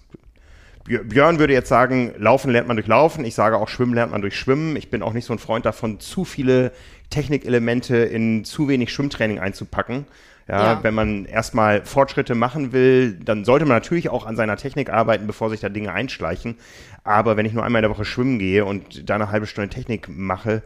Björ- 0.87 1.03
Björn 1.03 1.39
würde 1.39 1.53
jetzt 1.53 1.69
sagen, 1.69 2.13
Laufen 2.17 2.51
lernt 2.51 2.67
man 2.67 2.77
durch 2.77 2.87
Laufen. 2.87 3.25
Ich 3.25 3.35
sage 3.35 3.57
auch, 3.57 3.67
Schwimmen 3.67 3.93
lernt 3.93 4.11
man 4.11 4.21
durch 4.21 4.37
Schwimmen. 4.37 4.75
Ich 4.75 4.89
bin 4.89 5.01
auch 5.01 5.13
nicht 5.13 5.25
so 5.25 5.33
ein 5.33 5.39
Freund 5.39 5.65
davon, 5.65 5.99
zu 5.99 6.23
viele 6.25 6.71
Technikelemente 7.09 7.97
in 7.97 8.43
zu 8.43 8.67
wenig 8.67 8.91
Schwimmtraining 8.91 9.39
einzupacken. 9.39 10.05
Ja, 10.47 10.73
Ja. 10.73 10.83
wenn 10.83 10.93
man 10.93 11.25
erstmal 11.25 11.83
Fortschritte 11.85 12.33
machen 12.33 12.71
will, 12.71 13.13
dann 13.13 13.43
sollte 13.43 13.65
man 13.65 13.75
natürlich 13.77 14.07
auch 14.09 14.25
an 14.25 14.37
seiner 14.37 14.55
Technik 14.55 14.89
arbeiten, 14.89 15.27
bevor 15.27 15.49
sich 15.49 15.59
da 15.59 15.67
Dinge 15.67 15.91
einschleichen. 15.91 16.55
Aber 17.03 17.35
wenn 17.35 17.45
ich 17.45 17.53
nur 17.53 17.63
einmal 17.65 17.81
in 17.81 17.89
der 17.89 17.91
Woche 17.91 18.05
schwimmen 18.05 18.39
gehe 18.39 18.63
und 18.63 19.09
da 19.09 19.15
eine 19.15 19.29
halbe 19.29 19.45
Stunde 19.45 19.69
Technik 19.69 20.07
mache, 20.09 20.61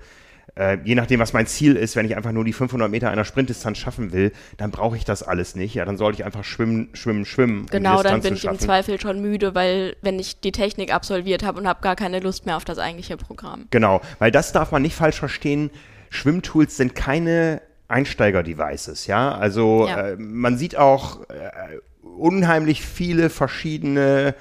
äh, 0.56 0.78
je 0.84 0.96
nachdem, 0.96 1.20
was 1.20 1.34
mein 1.34 1.48
Ziel 1.48 1.76
ist, 1.76 1.96
wenn 1.96 2.06
ich 2.06 2.16
einfach 2.16 2.32
nur 2.32 2.44
die 2.44 2.54
500 2.54 2.92
Meter 2.92 3.10
einer 3.10 3.24
Sprintdistanz 3.26 3.78
schaffen 3.78 4.12
will, 4.12 4.34
dann 4.58 4.70
brauche 4.70 4.98
ich 4.98 5.06
das 5.06 5.24
alles 5.24 5.56
nicht. 5.56 5.74
Ja, 5.76 5.86
dann 5.86 5.98
sollte 5.98 6.20
ich 6.20 6.26
einfach 6.26 6.44
schwimmen, 6.44 6.90
schwimmen, 6.94 7.26
schwimmen. 7.26 7.62
um 7.62 7.66
Genau, 7.68 8.04
dann 8.04 8.22
Distanz 8.22 8.24
bin 8.24 8.34
ich 8.36 8.44
im. 8.44 8.60
Zweifel 8.60 9.00
schon 9.00 9.22
müde, 9.22 9.56
weil 9.56 9.96
wenn 10.02 10.20
ich 10.20 10.42
die 10.42 10.52
Technik 10.52 10.94
absolviert 10.94 11.44
habe 11.44 11.60
und 11.60 11.68
habe 11.68 11.82
gar 11.82 11.96
keine 11.96 12.20
Lust 12.20 12.46
mehr 12.46 12.58
auf 12.58 12.66
das 12.66 12.80
eigentliche 12.80 13.18
Programm. 13.18 13.68
Genau, 13.72 14.02
weil 14.20 14.30
das 14.32 14.52
darf 14.52 14.72
man 14.72 14.82
nicht 14.82 14.96
falsch 14.96 15.18
verstehen. 15.18 15.72
Schwimmtools 16.12 16.78
sind 16.78 16.94
keine 16.94 17.62
Einsteiger-Devices, 17.88 19.08
ja. 19.08 19.32
Also 19.34 19.88
Ja. 19.88 20.10
äh, 20.10 20.16
man 20.18 20.58
sieht 20.58 20.76
auch 20.78 21.22
äh, 21.30 21.78
unheimlich 22.04 22.82
viele 22.86 23.30
verschiedene 23.30 24.36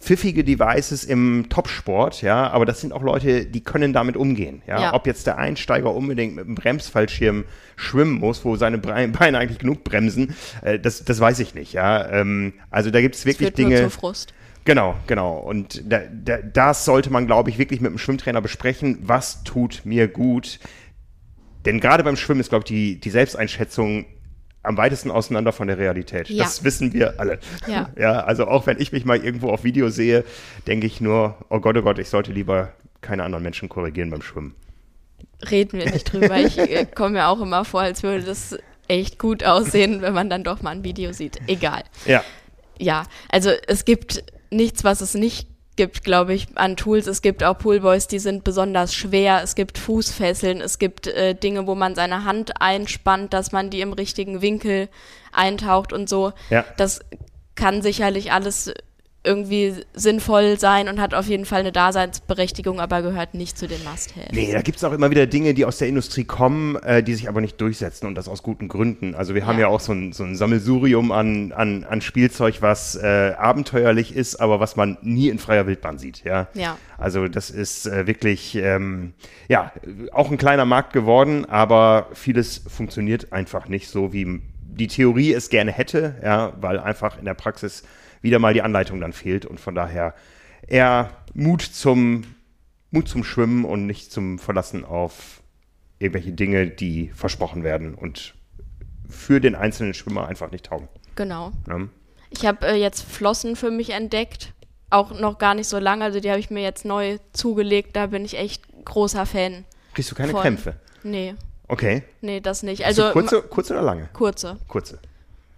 pfiffige 0.00 0.44
Devices 0.44 1.04
im 1.04 1.50
Topsport, 1.50 2.22
ja, 2.22 2.48
aber 2.50 2.64
das 2.64 2.80
sind 2.80 2.94
auch 2.94 3.02
Leute, 3.02 3.44
die 3.44 3.62
können 3.62 3.92
damit 3.92 4.16
umgehen, 4.16 4.62
ja. 4.66 4.80
Ja. 4.80 4.94
Ob 4.94 5.06
jetzt 5.06 5.26
der 5.26 5.36
Einsteiger 5.36 5.94
unbedingt 5.94 6.34
mit 6.36 6.46
einem 6.46 6.54
Bremsfallschirm 6.54 7.44
schwimmen 7.76 8.14
muss, 8.18 8.42
wo 8.46 8.56
seine 8.56 8.78
Beine 8.78 9.38
eigentlich 9.38 9.58
genug 9.58 9.84
bremsen, 9.84 10.34
äh, 10.62 10.78
das, 10.78 11.04
das 11.04 11.20
weiß 11.20 11.38
ich 11.40 11.54
nicht, 11.54 11.74
ja. 11.74 12.08
Ähm, 12.08 12.54
also 12.70 12.90
da 12.90 13.02
gibt 13.02 13.14
es 13.14 13.26
wirklich 13.26 13.48
Führt 13.48 13.58
nur 13.58 13.68
Dinge. 13.68 13.82
zu 13.82 13.90
Frust. 13.90 14.32
Genau, 14.64 14.94
genau. 15.06 15.38
Und 15.38 15.82
da, 15.90 16.00
da, 16.12 16.36
das 16.38 16.84
sollte 16.84 17.10
man, 17.10 17.26
glaube 17.26 17.48
ich, 17.50 17.58
wirklich 17.58 17.80
mit 17.80 17.90
dem 17.90 17.98
Schwimmtrainer 17.98 18.42
besprechen. 18.42 18.98
Was 19.02 19.42
tut 19.42 19.82
mir 19.84 20.06
gut? 20.06 20.60
Denn 21.64 21.80
gerade 21.80 22.04
beim 22.04 22.16
Schwimmen 22.16 22.40
ist, 22.40 22.48
glaube 22.48 22.62
ich, 22.64 22.68
die, 22.68 23.00
die 23.00 23.10
Selbsteinschätzung 23.10 24.06
am 24.62 24.76
weitesten 24.76 25.10
auseinander 25.10 25.52
von 25.52 25.68
der 25.68 25.78
Realität. 25.78 26.28
Ja. 26.28 26.44
Das 26.44 26.64
wissen 26.64 26.92
wir 26.92 27.18
alle. 27.18 27.38
Ja. 27.66 27.90
ja. 27.98 28.20
Also 28.20 28.46
auch 28.46 28.66
wenn 28.66 28.78
ich 28.80 28.92
mich 28.92 29.04
mal 29.04 29.22
irgendwo 29.22 29.50
auf 29.50 29.64
Video 29.64 29.88
sehe, 29.88 30.24
denke 30.66 30.86
ich 30.86 31.00
nur, 31.00 31.36
oh 31.48 31.60
Gott, 31.60 31.76
oh 31.76 31.82
Gott, 31.82 31.98
ich 31.98 32.08
sollte 32.08 32.32
lieber 32.32 32.72
keine 33.00 33.24
anderen 33.24 33.42
Menschen 33.42 33.68
korrigieren 33.68 34.10
beim 34.10 34.22
Schwimmen. 34.22 34.54
Reden 35.50 35.78
wir 35.78 35.90
nicht 35.90 36.12
drüber. 36.12 36.36
Ich 36.38 36.58
äh, 36.58 36.86
komme 36.86 37.10
mir 37.10 37.28
auch 37.28 37.40
immer 37.40 37.64
vor, 37.64 37.80
als 37.80 38.02
würde 38.02 38.24
das 38.24 38.58
echt 38.88 39.18
gut 39.18 39.44
aussehen, 39.44 40.02
wenn 40.02 40.12
man 40.12 40.28
dann 40.28 40.44
doch 40.44 40.60
mal 40.62 40.70
ein 40.70 40.84
Video 40.84 41.12
sieht. 41.12 41.40
Egal. 41.46 41.84
Ja. 42.06 42.22
Ja, 42.78 43.04
also 43.28 43.50
es 43.66 43.84
gibt 43.84 44.24
nichts, 44.50 44.84
was 44.84 45.00
es 45.00 45.14
nicht 45.14 45.48
gibt, 45.76 46.04
glaube 46.04 46.34
ich, 46.34 46.48
an 46.56 46.76
Tools. 46.76 47.06
Es 47.06 47.22
gibt 47.22 47.42
auch 47.42 47.56
Poolboys, 47.58 48.06
die 48.06 48.18
sind 48.18 48.44
besonders 48.44 48.94
schwer. 48.94 49.40
Es 49.42 49.54
gibt 49.54 49.78
Fußfesseln. 49.78 50.60
Es 50.60 50.78
gibt 50.78 51.06
äh, 51.06 51.34
Dinge, 51.34 51.66
wo 51.66 51.74
man 51.74 51.94
seine 51.94 52.24
Hand 52.24 52.60
einspannt, 52.60 53.32
dass 53.32 53.52
man 53.52 53.70
die 53.70 53.80
im 53.80 53.92
richtigen 53.92 54.42
Winkel 54.42 54.88
eintaucht 55.32 55.92
und 55.92 56.08
so. 56.08 56.32
Ja. 56.50 56.64
Das 56.76 57.00
kann 57.54 57.82
sicherlich 57.82 58.32
alles 58.32 58.72
irgendwie 59.22 59.74
sinnvoll 59.92 60.58
sein 60.58 60.88
und 60.88 60.98
hat 60.98 61.12
auf 61.12 61.26
jeden 61.26 61.44
Fall 61.44 61.60
eine 61.60 61.72
Daseinsberechtigung, 61.72 62.80
aber 62.80 63.02
gehört 63.02 63.34
nicht 63.34 63.58
zu 63.58 63.68
den 63.68 63.82
Must-Haves. 63.84 64.32
Nee, 64.32 64.50
da 64.52 64.62
gibt 64.62 64.78
es 64.78 64.84
auch 64.84 64.92
immer 64.92 65.10
wieder 65.10 65.26
Dinge, 65.26 65.52
die 65.52 65.66
aus 65.66 65.76
der 65.78 65.88
Industrie 65.88 66.24
kommen, 66.24 66.76
äh, 66.76 67.02
die 67.02 67.12
sich 67.14 67.28
aber 67.28 67.42
nicht 67.42 67.60
durchsetzen 67.60 68.06
und 68.06 68.14
das 68.14 68.28
aus 68.28 68.42
guten 68.42 68.68
Gründen. 68.68 69.14
Also 69.14 69.34
wir 69.34 69.44
haben 69.46 69.56
ja, 69.58 69.66
Ja. 69.66 69.68
auch 69.68 69.80
so 69.80 69.92
ein, 69.92 70.12
so 70.12 70.24
ein 70.24 70.36
Sammelsurium 70.36 71.12
an, 71.12 71.52
an, 71.52 71.84
an 71.84 72.00
Spielzeug, 72.00 72.62
was 72.62 72.96
äh, 72.96 73.34
abenteuerlich 73.36 74.16
ist, 74.16 74.36
aber 74.36 74.58
was 74.58 74.76
man 74.76 74.96
nie 75.02 75.28
in 75.28 75.38
freier 75.38 75.66
Wildbahn 75.66 75.98
sieht. 75.98 76.24
Ja. 76.24 76.48
Ja. 76.54 76.78
Also 76.96 77.28
das 77.28 77.50
ist 77.50 77.86
äh, 77.86 78.06
wirklich, 78.06 78.54
ähm, 78.56 79.12
ja, 79.48 79.70
auch 80.12 80.30
ein 80.30 80.38
kleiner 80.38 80.64
Markt 80.64 80.94
geworden, 80.94 81.44
aber 81.44 82.08
vieles 82.14 82.62
funktioniert 82.68 83.32
einfach 83.34 83.68
nicht 83.68 83.88
so, 83.88 84.14
wie 84.14 84.40
die 84.62 84.86
Theorie 84.86 85.34
es 85.34 85.50
gerne 85.50 85.72
hätte, 85.72 86.14
ja, 86.24 86.54
weil 86.60 86.78
einfach 86.78 87.18
in 87.18 87.26
der 87.26 87.34
Praxis 87.34 87.82
wieder 88.20 88.38
mal 88.38 88.54
die 88.54 88.62
Anleitung 88.62 89.00
dann 89.00 89.12
fehlt 89.12 89.46
und 89.46 89.60
von 89.60 89.74
daher 89.74 90.14
eher 90.66 91.10
Mut 91.34 91.62
zum 91.62 92.24
Mut 92.90 93.08
zum 93.08 93.22
Schwimmen 93.24 93.64
und 93.64 93.86
nicht 93.86 94.10
zum 94.12 94.38
Verlassen 94.38 94.84
auf 94.84 95.42
irgendwelche 95.98 96.32
Dinge, 96.32 96.66
die 96.68 97.08
versprochen 97.14 97.62
werden 97.62 97.94
und 97.94 98.34
für 99.08 99.40
den 99.40 99.54
einzelnen 99.54 99.94
Schwimmer 99.94 100.26
einfach 100.28 100.50
nicht 100.50 100.66
taugen. 100.66 100.88
Genau. 101.14 101.52
Ne? 101.66 101.88
Ich 102.30 102.46
habe 102.46 102.66
äh, 102.66 102.74
jetzt 102.76 103.02
Flossen 103.02 103.56
für 103.56 103.70
mich 103.70 103.90
entdeckt. 103.90 104.52
Auch 104.88 105.18
noch 105.18 105.38
gar 105.38 105.54
nicht 105.54 105.68
so 105.68 105.78
lange. 105.78 106.04
Also 106.04 106.18
die 106.20 106.30
habe 106.30 106.40
ich 106.40 106.50
mir 106.50 106.62
jetzt 106.62 106.84
neu 106.84 107.18
zugelegt. 107.32 107.94
Da 107.94 108.06
bin 108.06 108.24
ich 108.24 108.36
echt 108.38 108.62
großer 108.84 109.24
Fan. 109.26 109.64
Kriegst 109.94 110.10
du 110.10 110.14
keine 110.16 110.32
Von- 110.32 110.40
Krämpfe? 110.40 110.74
Nee, 111.02 111.34
Okay. 111.68 112.02
nee, 112.20 112.40
das 112.40 112.62
nicht. 112.64 112.84
Also 112.84 113.10
kurze, 113.12 113.42
kurze 113.42 113.74
oder 113.74 113.82
lange? 113.82 114.08
kurze. 114.12 114.58
Kurze. 114.66 114.98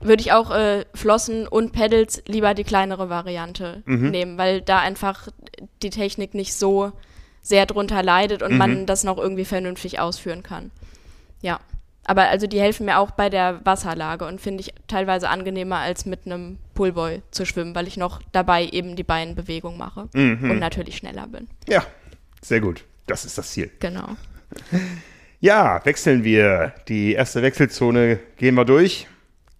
Würde 0.02 0.20
ich 0.20 0.32
auch 0.32 0.50
äh, 0.50 0.84
Flossen 0.94 1.46
und 1.48 1.72
Pedals 1.72 2.22
lieber 2.26 2.54
die 2.54 2.64
kleinere 2.64 3.08
Variante 3.08 3.82
Mhm. 3.86 4.10
nehmen, 4.10 4.38
weil 4.38 4.60
da 4.60 4.78
einfach 4.80 5.28
die 5.82 5.90
Technik 5.90 6.34
nicht 6.34 6.54
so 6.54 6.92
sehr 7.42 7.66
drunter 7.66 8.02
leidet 8.02 8.42
und 8.42 8.52
Mhm. 8.52 8.58
man 8.58 8.86
das 8.86 9.04
noch 9.04 9.18
irgendwie 9.18 9.44
vernünftig 9.44 9.98
ausführen 10.00 10.42
kann. 10.42 10.70
Ja. 11.40 11.60
Aber 12.04 12.22
also 12.28 12.48
die 12.48 12.60
helfen 12.60 12.86
mir 12.86 12.98
auch 12.98 13.12
bei 13.12 13.30
der 13.30 13.60
Wasserlage 13.64 14.26
und 14.26 14.40
finde 14.40 14.60
ich 14.62 14.74
teilweise 14.88 15.28
angenehmer 15.28 15.76
als 15.78 16.04
mit 16.04 16.26
einem 16.26 16.58
Pullboy 16.74 17.22
zu 17.30 17.46
schwimmen, 17.46 17.76
weil 17.76 17.86
ich 17.86 17.96
noch 17.96 18.20
dabei 18.32 18.66
eben 18.66 18.96
die 18.96 19.04
Beinbewegung 19.04 19.78
mache 19.78 20.08
Mhm. 20.12 20.50
und 20.50 20.58
natürlich 20.58 20.96
schneller 20.96 21.28
bin. 21.28 21.46
Ja, 21.68 21.84
sehr 22.40 22.60
gut. 22.60 22.84
Das 23.06 23.24
ist 23.24 23.38
das 23.38 23.52
Ziel. 23.52 23.70
Genau. 23.78 24.08
Ja, 25.40 25.80
wechseln 25.84 26.24
wir. 26.24 26.72
Die 26.88 27.12
erste 27.12 27.42
Wechselzone 27.42 28.18
gehen 28.36 28.54
wir 28.54 28.64
durch. 28.64 29.06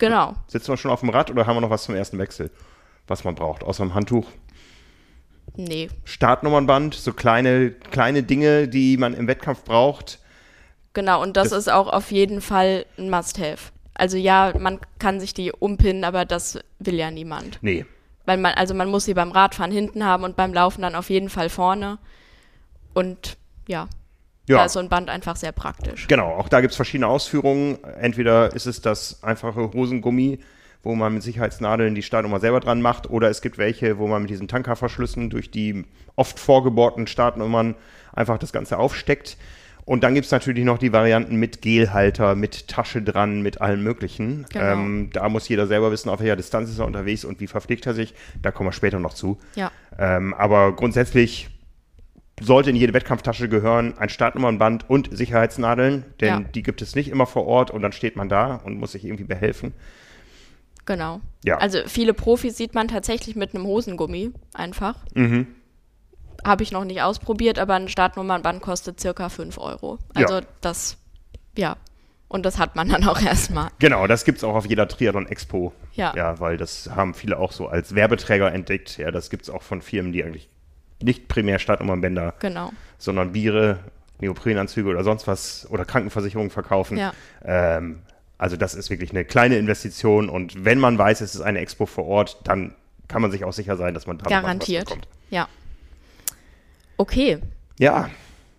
Genau. 0.03 0.35
Sitzen 0.49 0.73
wir 0.73 0.77
schon 0.77 0.91
auf 0.91 0.99
dem 0.99 1.11
Rad 1.11 1.31
oder 1.31 1.47
haben 1.47 1.55
wir 1.57 1.61
noch 1.61 1.71
was 1.71 1.85
zum 1.85 1.95
ersten 1.95 2.19
Wechsel, 2.19 2.51
was 3.07 3.23
man 3.23 3.37
braucht? 3.37 3.63
Außer 3.63 3.85
dem 3.85 3.95
Handtuch. 3.95 4.27
Nee. 5.55 5.91
Startnummernband, 6.05 6.95
so 6.95 7.13
kleine, 7.13 7.71
kleine 7.71 8.25
Dinge, 8.25 8.67
die 8.67 8.97
man 8.97 9.15
im 9.15 9.29
Wettkampf 9.29 9.63
braucht. 9.63 10.19
Genau, 10.93 11.23
und 11.23 11.37
das, 11.37 11.51
Das- 11.51 11.59
ist 11.61 11.69
auch 11.73 11.87
auf 11.87 12.11
jeden 12.11 12.41
Fall 12.41 12.85
ein 12.99 13.11
Must-Have. 13.11 13.71
Also 13.95 14.17
ja, 14.17 14.53
man 14.59 14.81
kann 14.99 15.21
sich 15.21 15.35
die 15.35 15.53
umpinnen, 15.53 16.03
aber 16.03 16.25
das 16.25 16.59
will 16.81 16.95
ja 16.97 17.13
niemand. 17.13 17.61
Nee. 17.63 17.87
Weil 18.27 18.39
man, 18.39 18.55
also 18.55 18.75
man 18.75 18.89
muss 18.89 19.05
sie 19.05 19.15
beim 19.15 19.31
Radfahren 19.31 19.71
hinten 19.71 20.05
haben 20.05 20.25
und 20.25 20.35
beim 20.35 20.53
Laufen 20.53 20.83
dann 20.83 20.97
auf 20.97 21.11
jeden 21.11 21.29
Fall 21.29 21.49
vorne. 21.49 21.99
Und 22.93 23.37
ja, 23.69 23.87
da 24.47 24.55
Ja, 24.55 24.65
ist 24.65 24.73
so 24.73 24.81
ein 24.81 24.89
Band 24.89 25.09
einfach 25.09 25.37
sehr 25.37 25.53
praktisch. 25.53 26.07
genau. 26.09 26.35
Auch 26.35 26.49
da 26.49 26.61
gibt 26.61 26.73
es 26.73 26.77
verschiedene 26.77 27.07
Ausführungen. 27.09 27.79
Entweder 28.01 28.55
ist 28.55 28.67
es 28.67 28.81
das 28.81 29.23
einfache 29.23 29.73
Hosengummi, 29.73 30.41
wo 30.83 30.95
man 30.95 31.15
mit 31.15 31.23
Sicherheitsnadeln 31.23 31.95
die 31.95 32.03
Startnummer 32.03 32.41
selber 32.41 32.61
dran 32.61 32.83
macht, 32.83 33.09
oder 33.09 33.31
es 33.31 33.41
gibt 33.41 33.57
welche, 33.59 33.99
wo 33.99 34.07
man 34.09 34.23
mit 34.23 34.31
diesen 34.31 34.49
Tankerverschlüssen 34.49 35.31
durch 35.31 35.51
die 35.51 35.85
oft 36.17 36.39
vorgebohrten 36.41 37.07
Startnummern 37.07 37.75
einfach 38.13 38.39
das 38.39 38.53
Ganze 38.53 38.79
aufsteckt. 38.79 39.37
Und 39.85 40.05
dann 40.05 40.15
gibt 40.15 40.27
es 40.27 40.31
natürlich 40.31 40.65
noch 40.65 40.79
die 40.79 40.93
Varianten 40.93 41.37
mit 41.37 41.61
Gelhalter, 41.61 42.37
mit 42.37 42.69
Tasche 42.69 43.03
dran, 43.03 43.43
mit 43.43 43.61
allem 43.61 43.83
Möglichen. 43.83 44.47
Genau. 44.53 44.65
Ähm, 44.73 45.11
da 45.13 45.29
muss 45.29 45.49
jeder 45.49 45.67
selber 45.67 45.91
wissen, 45.91 46.09
auf 46.09 46.21
welcher 46.21 46.37
Distanz 46.37 46.71
ist 46.71 46.79
er 46.79 46.87
unterwegs 46.87 47.25
und 47.25 47.41
wie 47.41 47.49
verpflegt 47.49 47.87
er 47.87 47.95
sich. 47.95 48.15
Da 48.43 48.53
kommen 48.53 48.69
wir 48.69 48.73
später 48.73 49.01
noch 49.01 49.15
zu. 49.15 49.39
Ja, 49.57 49.73
Ähm, 49.99 50.35
aber 50.35 50.77
grundsätzlich 50.77 51.49
sollte 52.43 52.71
in 52.71 52.77
jede 52.77 52.93
Wettkampftasche 52.95 53.49
gehören 53.49 53.97
ein 53.99 54.09
Startnummernband 54.09 54.89
und 54.91 55.09
Sicherheitsnadeln, 55.17 56.05
denn 56.21 56.29
Ja. 56.29 56.41
die 56.41 56.63
gibt 56.63 56.83
es 56.83 56.95
nicht 56.95 57.09
immer 57.09 57.27
vor 57.27 57.47
Ort 57.47 57.71
und 57.71 57.83
dann 57.83 57.93
steht 57.93 58.17
man 58.17 58.29
da 58.29 58.57
und 58.57 58.79
muss 58.79 58.93
sich 58.93 59.05
irgendwie 59.05 59.25
behelfen. 59.25 59.73
genau. 60.85 61.21
Ja. 61.45 61.59
Also 61.59 61.79
viele 61.87 62.13
Profis 62.15 62.57
sieht 62.57 62.75
man 62.75 62.89
tatsächlich 62.89 63.37
mit 63.37 63.55
einem 63.55 63.65
Hosengummi 63.67 64.33
einfach. 64.55 64.97
Mhm. 65.15 65.47
Habe 66.45 66.65
ich 66.65 66.73
noch 66.73 66.85
nicht 66.85 67.03
ausprobiert, 67.03 67.59
aber 67.61 67.75
ein 67.75 67.89
Startnummernband 67.89 68.61
kostet 68.63 68.99
circa 69.01 69.29
5 69.29 69.59
Euro. 69.59 69.99
Also 70.15 70.35
Ja. 70.37 70.41
das, 70.61 70.97
ja. 71.57 71.77
Und 72.27 72.45
das 72.47 72.59
hat 72.59 72.75
man 72.77 72.89
dann 72.89 73.05
auch 73.07 73.21
erstmal. 73.23 73.69
Genau, 73.79 74.07
das 74.09 74.25
gibt 74.25 74.39
es 74.39 74.45
auch 74.45 74.55
auf 74.55 74.67
jeder 74.67 74.89
Triathlon 74.89 75.27
Expo. 75.29 75.73
Ja. 75.95 76.15
Ja, 76.17 76.41
weil 76.41 76.57
das 76.57 76.91
haben 76.97 77.15
viele 77.15 77.39
auch 77.39 77.53
so 77.53 77.69
als 77.69 77.95
Werbeträger 77.95 78.53
entdeckt. 78.53 78.97
Ja, 78.99 79.11
das 79.13 79.31
gibt 79.31 79.43
es 79.45 79.51
auch 79.51 79.63
von 79.63 79.83
Firmen, 79.83 80.13
die 80.13 80.25
eigentlich 80.25 80.49
nicht 81.03 81.29
primär 81.29 81.59
Startnummernbänder, 81.59 82.35
Genau. 82.41 82.71
sondern 82.99 83.33
Biere, 83.33 83.79
Neoprenanzüge 84.21 84.89
oder 84.89 85.03
sonst 85.05 85.27
was 85.27 85.67
oder 85.71 85.85
Krankenversicherungen 85.85 86.51
verkaufen. 86.51 86.97
Ja. 86.97 87.13
Ähm, 87.45 88.01
also 88.39 88.57
das 88.57 88.75
ist 88.75 88.91
wirklich 88.91 89.11
eine 89.11 89.25
kleine 89.25 89.57
Investition 89.57 90.29
und 90.29 90.65
wenn 90.65 90.79
man 90.79 90.99
weiß, 90.99 91.21
es 91.21 91.35
ist 91.35 91.41
eine 91.41 91.59
Expo 91.61 91.87
vor 91.87 92.07
Ort, 92.07 92.39
dann 92.45 92.75
kann 93.09 93.23
man 93.23 93.31
sich 93.31 93.45
auch 93.45 93.53
sicher 93.53 93.77
sein, 93.77 93.95
dass 93.95 94.07
man 94.07 94.19
da 94.19 94.25
noch 94.25 94.31
was- 94.31 94.43
Garantiert. 94.43 94.85
bekommt. 94.87 95.09
Ja. 95.31 95.49
Okay, 96.97 97.39
Ja. 97.79 98.11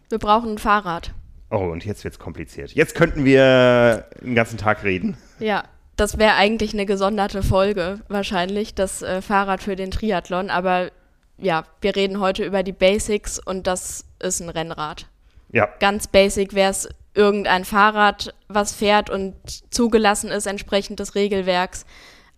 wir 0.10 0.20
brauchen 0.20 0.54
ein 0.54 0.58
Fahrrad. 0.58 1.12
Oh, 1.50 1.58
und 1.58 1.86
jetzt 1.86 2.04
wird's 2.04 2.18
kompliziert. 2.20 2.72
Jetzt 2.72 2.96
könnten 2.96 3.26
wir 3.26 4.06
den 4.22 4.36
ganzen 4.36 4.58
Tag 4.58 4.84
reden. 4.84 5.18
Ja, 5.40 5.64
das 5.96 6.18
wäre 6.18 6.34
eigentlich 6.34 6.74
eine 6.74 6.86
gesonderte 6.86 7.44
Folge, 7.44 8.00
wahrscheinlich, 8.08 8.74
das 8.74 9.02
äh, 9.04 9.22
Fahrrad 9.22 9.62
für 9.62 9.76
den 9.76 9.92
Triathlon. 9.92 10.50
Aber 10.50 10.92
ja, 11.44 11.64
wir 11.82 11.96
reden 11.96 12.20
heute 12.20 12.46
über 12.46 12.64
die 12.64 12.72
Basics 12.72 13.40
und 13.40 13.68
das 13.68 14.06
ist 14.20 14.40
ein 14.40 14.50
Rennrad. 14.50 15.08
Ja. 15.52 15.70
Ganz 15.80 16.08
basic 16.08 16.54
wäre 16.54 16.72
es 16.72 16.90
irgendein 17.14 17.66
Fahrrad, 17.66 18.34
was 18.48 18.74
fährt 18.74 19.10
und 19.10 19.36
zugelassen 19.72 20.32
ist 20.32 20.48
entsprechend 20.48 21.00
des 21.00 21.16
Regelwerks. 21.16 21.86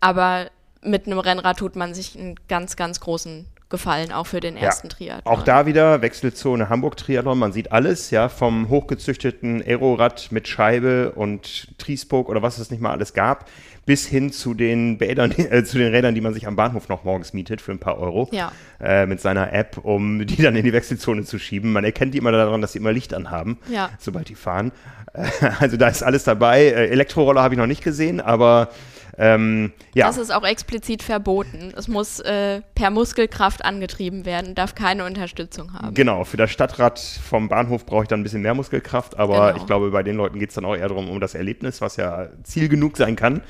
Aber 0.01 0.47
mit 0.81 1.07
einem 1.07 1.19
Rennrad 1.19 1.57
tut 1.57 1.75
man 1.75 1.93
sich 1.93 2.17
einen 2.17 2.35
ganz, 2.47 2.75
ganz 2.75 2.99
großen 2.99 3.47
Gefallen, 3.67 4.11
auch 4.11 4.27
für 4.27 4.41
den 4.41 4.57
ersten 4.57 4.89
Triathlon. 4.89 5.33
Auch 5.33 5.41
da 5.41 5.65
wieder 5.65 6.03
Wechselzone 6.03 6.69
Hamburg 6.69 6.97
Triathlon. 6.97 7.39
Man 7.39 7.51
sieht 7.51 7.71
alles, 7.71 8.11
ja, 8.11 8.29
vom 8.29 8.69
hochgezüchteten 8.69 9.61
Aerorad 9.63 10.31
mit 10.31 10.47
Scheibe 10.47 11.13
und 11.13 11.75
Triesburg 11.79 12.29
oder 12.29 12.43
was 12.43 12.59
es 12.59 12.69
nicht 12.69 12.79
mal 12.79 12.91
alles 12.91 13.13
gab, 13.13 13.49
bis 13.85 14.05
hin 14.07 14.31
zu 14.31 14.53
den 14.53 14.97
Bädern, 14.97 15.31
äh, 15.37 15.63
zu 15.63 15.77
den 15.77 15.93
Rädern, 15.93 16.15
die 16.15 16.21
man 16.21 16.33
sich 16.33 16.47
am 16.47 16.55
Bahnhof 16.55 16.89
noch 16.89 17.03
morgens 17.03 17.33
mietet 17.33 17.61
für 17.61 17.71
ein 17.71 17.79
paar 17.79 17.99
Euro. 17.99 18.29
Ja. 18.31 18.51
Äh, 18.79 19.05
mit 19.05 19.21
seiner 19.21 19.53
App, 19.53 19.77
um 19.83 20.25
die 20.25 20.41
dann 20.41 20.55
in 20.55 20.63
die 20.65 20.73
Wechselzone 20.73 21.23
zu 21.23 21.37
schieben. 21.39 21.71
Man 21.71 21.83
erkennt 21.83 22.13
die 22.13 22.17
immer 22.17 22.31
daran, 22.31 22.61
dass 22.61 22.73
sie 22.73 22.79
immer 22.79 22.91
Licht 22.91 23.13
anhaben, 23.13 23.57
Ja. 23.69 23.89
sobald 23.99 24.29
die 24.29 24.35
fahren. 24.35 24.71
Äh, 25.13 25.27
also 25.59 25.77
da 25.77 25.87
ist 25.87 26.03
alles 26.03 26.23
dabei. 26.23 26.63
Äh, 26.65 26.87
Elektroroller 26.89 27.41
habe 27.43 27.53
ich 27.53 27.59
noch 27.59 27.67
nicht 27.67 27.83
gesehen, 27.83 28.19
aber 28.21 28.69
ähm, 29.17 29.71
ja. 29.93 30.07
Das 30.07 30.17
ist 30.17 30.31
auch 30.33 30.45
explizit 30.45 31.01
verboten. 31.03 31.73
Es 31.75 31.87
muss 31.87 32.19
äh, 32.19 32.61
per 32.75 32.89
Muskelkraft 32.89 33.63
angetrieben 33.63 34.25
werden, 34.25 34.55
darf 34.55 34.75
keine 34.75 35.05
Unterstützung 35.05 35.73
haben. 35.73 35.93
Genau, 35.93 36.23
für 36.23 36.37
das 36.37 36.51
Stadtrad 36.51 36.99
vom 36.99 37.47
Bahnhof 37.47 37.85
brauche 37.85 38.03
ich 38.03 38.07
dann 38.09 38.19
ein 38.19 38.23
bisschen 38.23 38.41
mehr 38.41 38.53
Muskelkraft, 38.53 39.17
aber 39.17 39.47
Genau. 39.47 39.57
ich 39.57 39.65
glaube, 39.65 39.91
bei 39.91 40.03
den 40.03 40.15
Leuten 40.17 40.39
geht 40.39 40.49
es 40.49 40.55
dann 40.55 40.65
auch 40.65 40.75
eher 40.75 40.87
darum, 40.87 41.09
um 41.09 41.19
das 41.19 41.35
Erlebnis, 41.35 41.81
was 41.81 41.95
ja 41.95 42.27
Ziel 42.43 42.67
genug 42.67 42.97
sein 42.97 43.15
kann. 43.15 43.41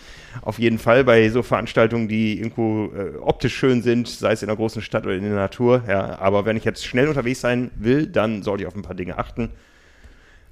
Auf 0.42 0.60
jeden 0.60 0.78
Fall 0.80 1.04
bei 1.04 1.30
so 1.30 1.42
Veranstaltungen, 1.44 2.08
die 2.08 2.38
irgendwo 2.38 2.92
äh, 2.94 3.18
optisch 3.18 3.56
schön 3.56 3.82
sind, 3.82 4.08
sei 4.08 4.34
es 4.34 4.44
in 4.44 4.50
einer 4.50 4.58
großen 4.58 4.82
Stadt 4.82 5.06
oder 5.06 5.16
in 5.16 5.24
der 5.24 5.34
Natur. 5.34 5.84
Ja, 5.88 6.20
aber 6.20 6.46
wenn 6.46 6.58
ich 6.58 6.64
jetzt 6.66 6.86
schnell 6.86 7.08
unterwegs 7.08 7.42
sein 7.42 7.72
will, 7.76 8.08
dann 8.08 8.44
sollte 8.44 8.64
ich 8.64 8.68
auf 8.68 8.76
ein 8.76 8.82
paar 8.82 8.96
Dinge 8.96 9.18
achten. 9.18 9.52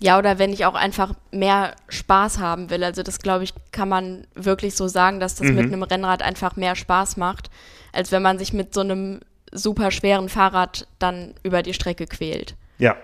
Ja, 0.02 0.18
oder 0.18 0.38
wenn 0.40 0.52
ich 0.52 0.66
auch 0.66 0.74
einfach 0.76 1.14
mehr 1.32 1.76
Spaß 1.88 2.40
haben 2.40 2.70
will. 2.70 2.84
Also 2.84 3.04
das, 3.04 3.20
glaube 3.20 3.44
ich, 3.46 3.54
kann 3.72 3.88
man 3.90 4.28
wirklich 4.36 4.76
so 4.76 4.88
sagen, 4.88 5.20
dass 5.20 5.36
das 5.36 5.48
Mhm. 5.48 5.56
mit 5.56 5.66
einem 5.68 5.84
Rennrad 5.84 6.22
einfach 6.22 6.56
mehr 6.56 6.76
Spaß 6.76 7.18
macht, 7.18 7.50
als 7.94 8.12
wenn 8.12 8.22
man 8.22 8.38
sich 8.38 8.52
mit 8.54 8.74
so 8.74 8.82
einem 8.82 9.22
super 9.52 9.92
schweren 9.92 10.30
Fahrrad 10.30 10.88
dann 11.00 11.36
über 11.44 11.62
die 11.64 11.74
Strecke 11.74 12.06
quält. 12.08 12.56
Ja, 12.80 12.96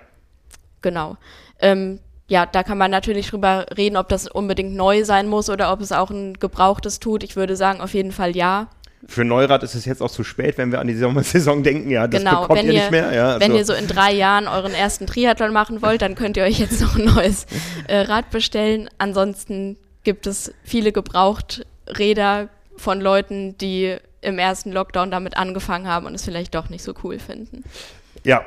Genau. 0.82 1.18
Ähm, 1.60 2.00
ja, 2.28 2.46
da 2.46 2.64
kann 2.64 2.78
man 2.78 2.92
natürlich 2.92 3.30
drüber 3.30 3.66
reden, 3.76 3.98
ob 3.98 4.08
das 4.08 4.28
unbedingt 4.28 4.76
neu 4.76 5.04
sein 5.04 5.28
muss 5.28 5.50
oder 5.50 5.74
ob 5.74 5.82
es 5.82 5.92
auch 5.92 6.10
ein 6.10 6.36
gebrauchtes 6.36 7.00
tut. 7.00 7.24
Ich 7.24 7.36
würde 7.36 7.56
sagen, 7.56 7.82
auf 7.82 7.94
jeden 7.94 8.12
Fall 8.12 8.36
ja. 8.36 8.68
Für 9.08 9.24
Neurad 9.24 9.64
ist 9.64 9.76
es 9.76 9.86
jetzt 9.86 10.02
auch 10.02 10.12
zu 10.12 10.24
spät, 10.24 10.58
wenn 10.58 10.72
wir 10.72 10.80
an 10.80 10.88
die 10.88 10.96
Sommersaison 10.96 11.64
denken. 11.64 11.90
Ja, 11.90 12.08
das 12.08 12.20
genau, 12.22 12.42
bekommt 12.42 12.60
wenn 12.60 12.68
ihr 12.68 12.74
ihr, 12.74 12.80
nicht 12.82 12.92
mehr. 12.92 13.14
Ja, 13.14 13.40
wenn 13.40 13.52
also- 13.52 13.58
ihr 13.58 13.66
so 13.66 13.74
in 13.74 13.88
drei 13.88 14.14
Jahren 14.14 14.48
euren 14.48 14.74
ersten 14.74 15.08
Triathlon 15.08 15.54
machen 15.54 15.82
wollt, 15.82 16.02
dann 16.02 16.16
könnt 16.16 16.38
ihr 16.38 16.44
euch 16.44 16.60
jetzt 16.60 16.82
noch 16.82 16.98
ein 16.98 17.06
neues 17.06 17.46
äh, 17.88 18.00
Rad 18.00 18.30
bestellen. 18.30 18.90
Ansonsten 18.98 19.78
gibt 20.04 20.28
es 20.28 20.54
viele 20.64 20.92
Gebrauchträder 20.92 22.50
von 22.78 23.02
Leuten, 23.02 23.58
die 23.58 23.98
im 24.22 24.38
ersten 24.38 24.72
Lockdown 24.72 25.12
damit 25.12 25.38
angefangen 25.38 25.88
haben 25.88 26.06
und 26.06 26.14
es 26.16 26.24
vielleicht 26.24 26.56
doch 26.56 26.70
nicht 26.70 26.84
so 26.84 26.94
cool 27.04 27.20
finden. 27.20 27.64
Ja, 28.26 28.44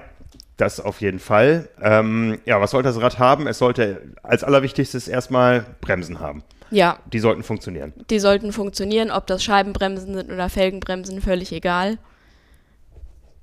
das 0.58 0.80
auf 0.80 1.00
jeden 1.00 1.18
Fall. 1.18 1.68
Ähm, 1.80 2.38
ja, 2.44 2.60
was 2.60 2.72
sollte 2.72 2.88
das 2.88 3.00
Rad 3.00 3.18
haben? 3.18 3.46
Es 3.46 3.58
sollte 3.58 4.02
als 4.22 4.44
allerwichtigstes 4.44 5.08
erstmal 5.08 5.64
Bremsen 5.80 6.20
haben. 6.20 6.42
Ja, 6.72 6.98
Die 7.12 7.18
sollten 7.20 7.42
funktionieren. 7.42 7.92
die 8.10 8.18
sollten 8.18 8.50
funktionieren, 8.52 9.10
ob 9.10 9.26
das 9.26 9.44
Scheibenbremsen 9.44 10.14
sind 10.14 10.32
oder 10.32 10.48
Felgenbremsen, 10.48 11.20
völlig 11.20 11.52
egal. 11.52 11.98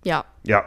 Ja, 0.03 0.25
Ja. 0.43 0.65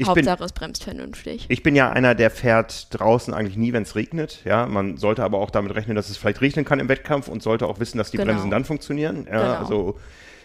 Ich 0.00 0.06
bin, 0.06 0.28
Hauptsache 0.28 0.44
es 0.44 0.52
bremst 0.52 0.84
vernünftig. 0.84 1.46
ich 1.48 1.64
bin 1.64 1.74
ja 1.74 1.90
einer, 1.90 2.14
der 2.14 2.30
fährt 2.30 2.86
draußen 2.96 3.34
eigentlich 3.34 3.56
nie, 3.56 3.72
wenn 3.72 3.82
es 3.82 3.96
regnet. 3.96 4.44
Ja, 4.44 4.64
man 4.66 4.96
sollte 4.96 5.24
aber 5.24 5.38
auch 5.38 5.50
damit 5.50 5.74
rechnen, 5.74 5.96
dass 5.96 6.08
es 6.08 6.16
vielleicht 6.16 6.40
regnen 6.40 6.64
kann 6.64 6.78
im 6.78 6.88
Wettkampf 6.88 7.26
und 7.26 7.42
sollte 7.42 7.66
auch 7.66 7.80
wissen, 7.80 7.98
dass 7.98 8.12
die 8.12 8.16
Genau. 8.16 8.30
Bremsen 8.30 8.48
dann 8.48 8.64
funktionieren. 8.64 9.26
Ja, 9.28 9.40
Genau. 9.40 9.54
also 9.54 9.98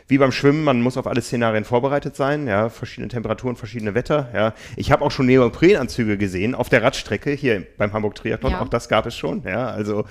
wie 0.07 0.17
beim 0.17 0.31
Schwimmen, 0.31 0.63
man 0.63 0.81
muss 0.81 0.97
auf 0.97 1.07
alle 1.07 1.21
Szenarien 1.21 1.63
vorbereitet 1.63 2.15
sein. 2.15 2.47
Ja, 2.47 2.69
verschiedene 2.69 3.07
Temperaturen, 3.07 3.55
verschiedene 3.55 3.93
Wetter. 3.95 4.29
Ja, 4.33 4.53
ich 4.75 4.91
habe 4.91 5.03
auch 5.03 5.11
schon 5.11 5.25
Neoprenanzüge 5.25 6.17
gesehen 6.17 6.55
auf 6.55 6.69
der 6.69 6.83
Radstrecke 6.83 7.31
hier 7.31 7.65
beim 7.77 7.93
Hamburg 7.93 8.15
Triathlon. 8.15 8.53
Ja. 8.53 8.61
Auch 8.61 8.69
das 8.69 8.89
gab 8.89 9.05
es 9.05 9.15
schon. 9.15 9.43
Ja, 9.43 9.67
also 9.67 10.05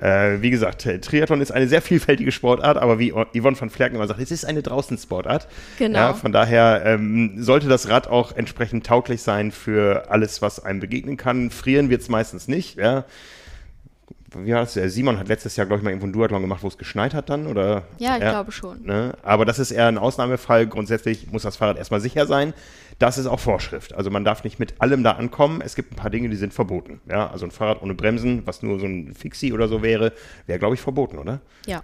äh, 0.00 0.40
wie 0.40 0.50
gesagt, 0.50 0.86
äh, 0.86 1.00
Triathlon 1.00 1.40
ist 1.40 1.50
eine 1.50 1.66
sehr 1.66 1.82
vielfältige 1.82 2.30
Sportart, 2.30 2.76
aber 2.76 2.98
wie 2.98 3.10
Yvonne 3.10 3.60
van 3.60 3.70
Flerken 3.70 3.96
immer 3.96 4.06
sagt, 4.06 4.20
es 4.20 4.30
ist 4.30 4.44
eine 4.44 4.62
Draußensportart. 4.62 5.48
Genau. 5.78 5.98
Ja, 5.98 6.14
von 6.14 6.32
daher 6.32 6.82
ähm, 6.84 7.42
sollte 7.42 7.68
das 7.68 7.88
Rad 7.88 8.08
auch 8.08 8.36
entsprechend 8.36 8.86
tauglich 8.86 9.22
sein 9.22 9.50
für 9.50 10.10
alles, 10.10 10.42
was 10.42 10.64
einem 10.64 10.80
begegnen 10.80 11.16
kann. 11.16 11.50
Frieren 11.50 11.90
wird 11.90 12.02
es 12.02 12.08
meistens 12.08 12.48
nicht. 12.48 12.76
Ja. 12.76 13.04
Wie 14.34 14.52
war 14.52 14.60
das? 14.60 14.74
Der 14.74 14.90
Simon 14.90 15.18
hat 15.18 15.28
letztes 15.28 15.56
Jahr, 15.56 15.66
glaube 15.66 15.80
ich, 15.80 15.84
mal 15.84 15.90
irgendwo 15.90 16.06
einen 16.06 16.12
Duathlon 16.12 16.42
gemacht, 16.42 16.62
wo 16.62 16.68
es 16.68 16.76
geschneit 16.76 17.14
hat 17.14 17.30
dann, 17.30 17.46
oder? 17.46 17.84
Ja, 17.98 18.14
ich 18.16 18.20
glaube 18.20 18.52
schon. 18.52 18.82
Ne? 18.84 19.14
Aber 19.22 19.46
das 19.46 19.58
ist 19.58 19.70
eher 19.70 19.86
ein 19.86 19.96
Ausnahmefall. 19.96 20.66
Grundsätzlich 20.66 21.30
muss 21.32 21.42
das 21.42 21.56
Fahrrad 21.56 21.78
erstmal 21.78 22.00
sicher 22.00 22.26
sein. 22.26 22.52
Das 22.98 23.16
ist 23.16 23.26
auch 23.26 23.40
Vorschrift. 23.40 23.94
Also 23.94 24.10
man 24.10 24.24
darf 24.24 24.44
nicht 24.44 24.58
mit 24.58 24.80
allem 24.80 25.02
da 25.02 25.12
ankommen. 25.12 25.62
Es 25.62 25.74
gibt 25.74 25.92
ein 25.92 25.96
paar 25.96 26.10
Dinge, 26.10 26.28
die 26.28 26.36
sind 26.36 26.52
verboten. 26.52 27.00
Ja, 27.08 27.30
also 27.30 27.46
ein 27.46 27.50
Fahrrad 27.50 27.82
ohne 27.82 27.94
Bremsen, 27.94 28.46
was 28.46 28.62
nur 28.62 28.78
so 28.78 28.86
ein 28.86 29.14
Fixie 29.14 29.52
oder 29.52 29.66
so 29.66 29.82
wäre, 29.82 30.12
wäre, 30.46 30.58
glaube 30.58 30.74
ich, 30.74 30.80
verboten, 30.80 31.18
oder? 31.18 31.40
Ja. 31.66 31.82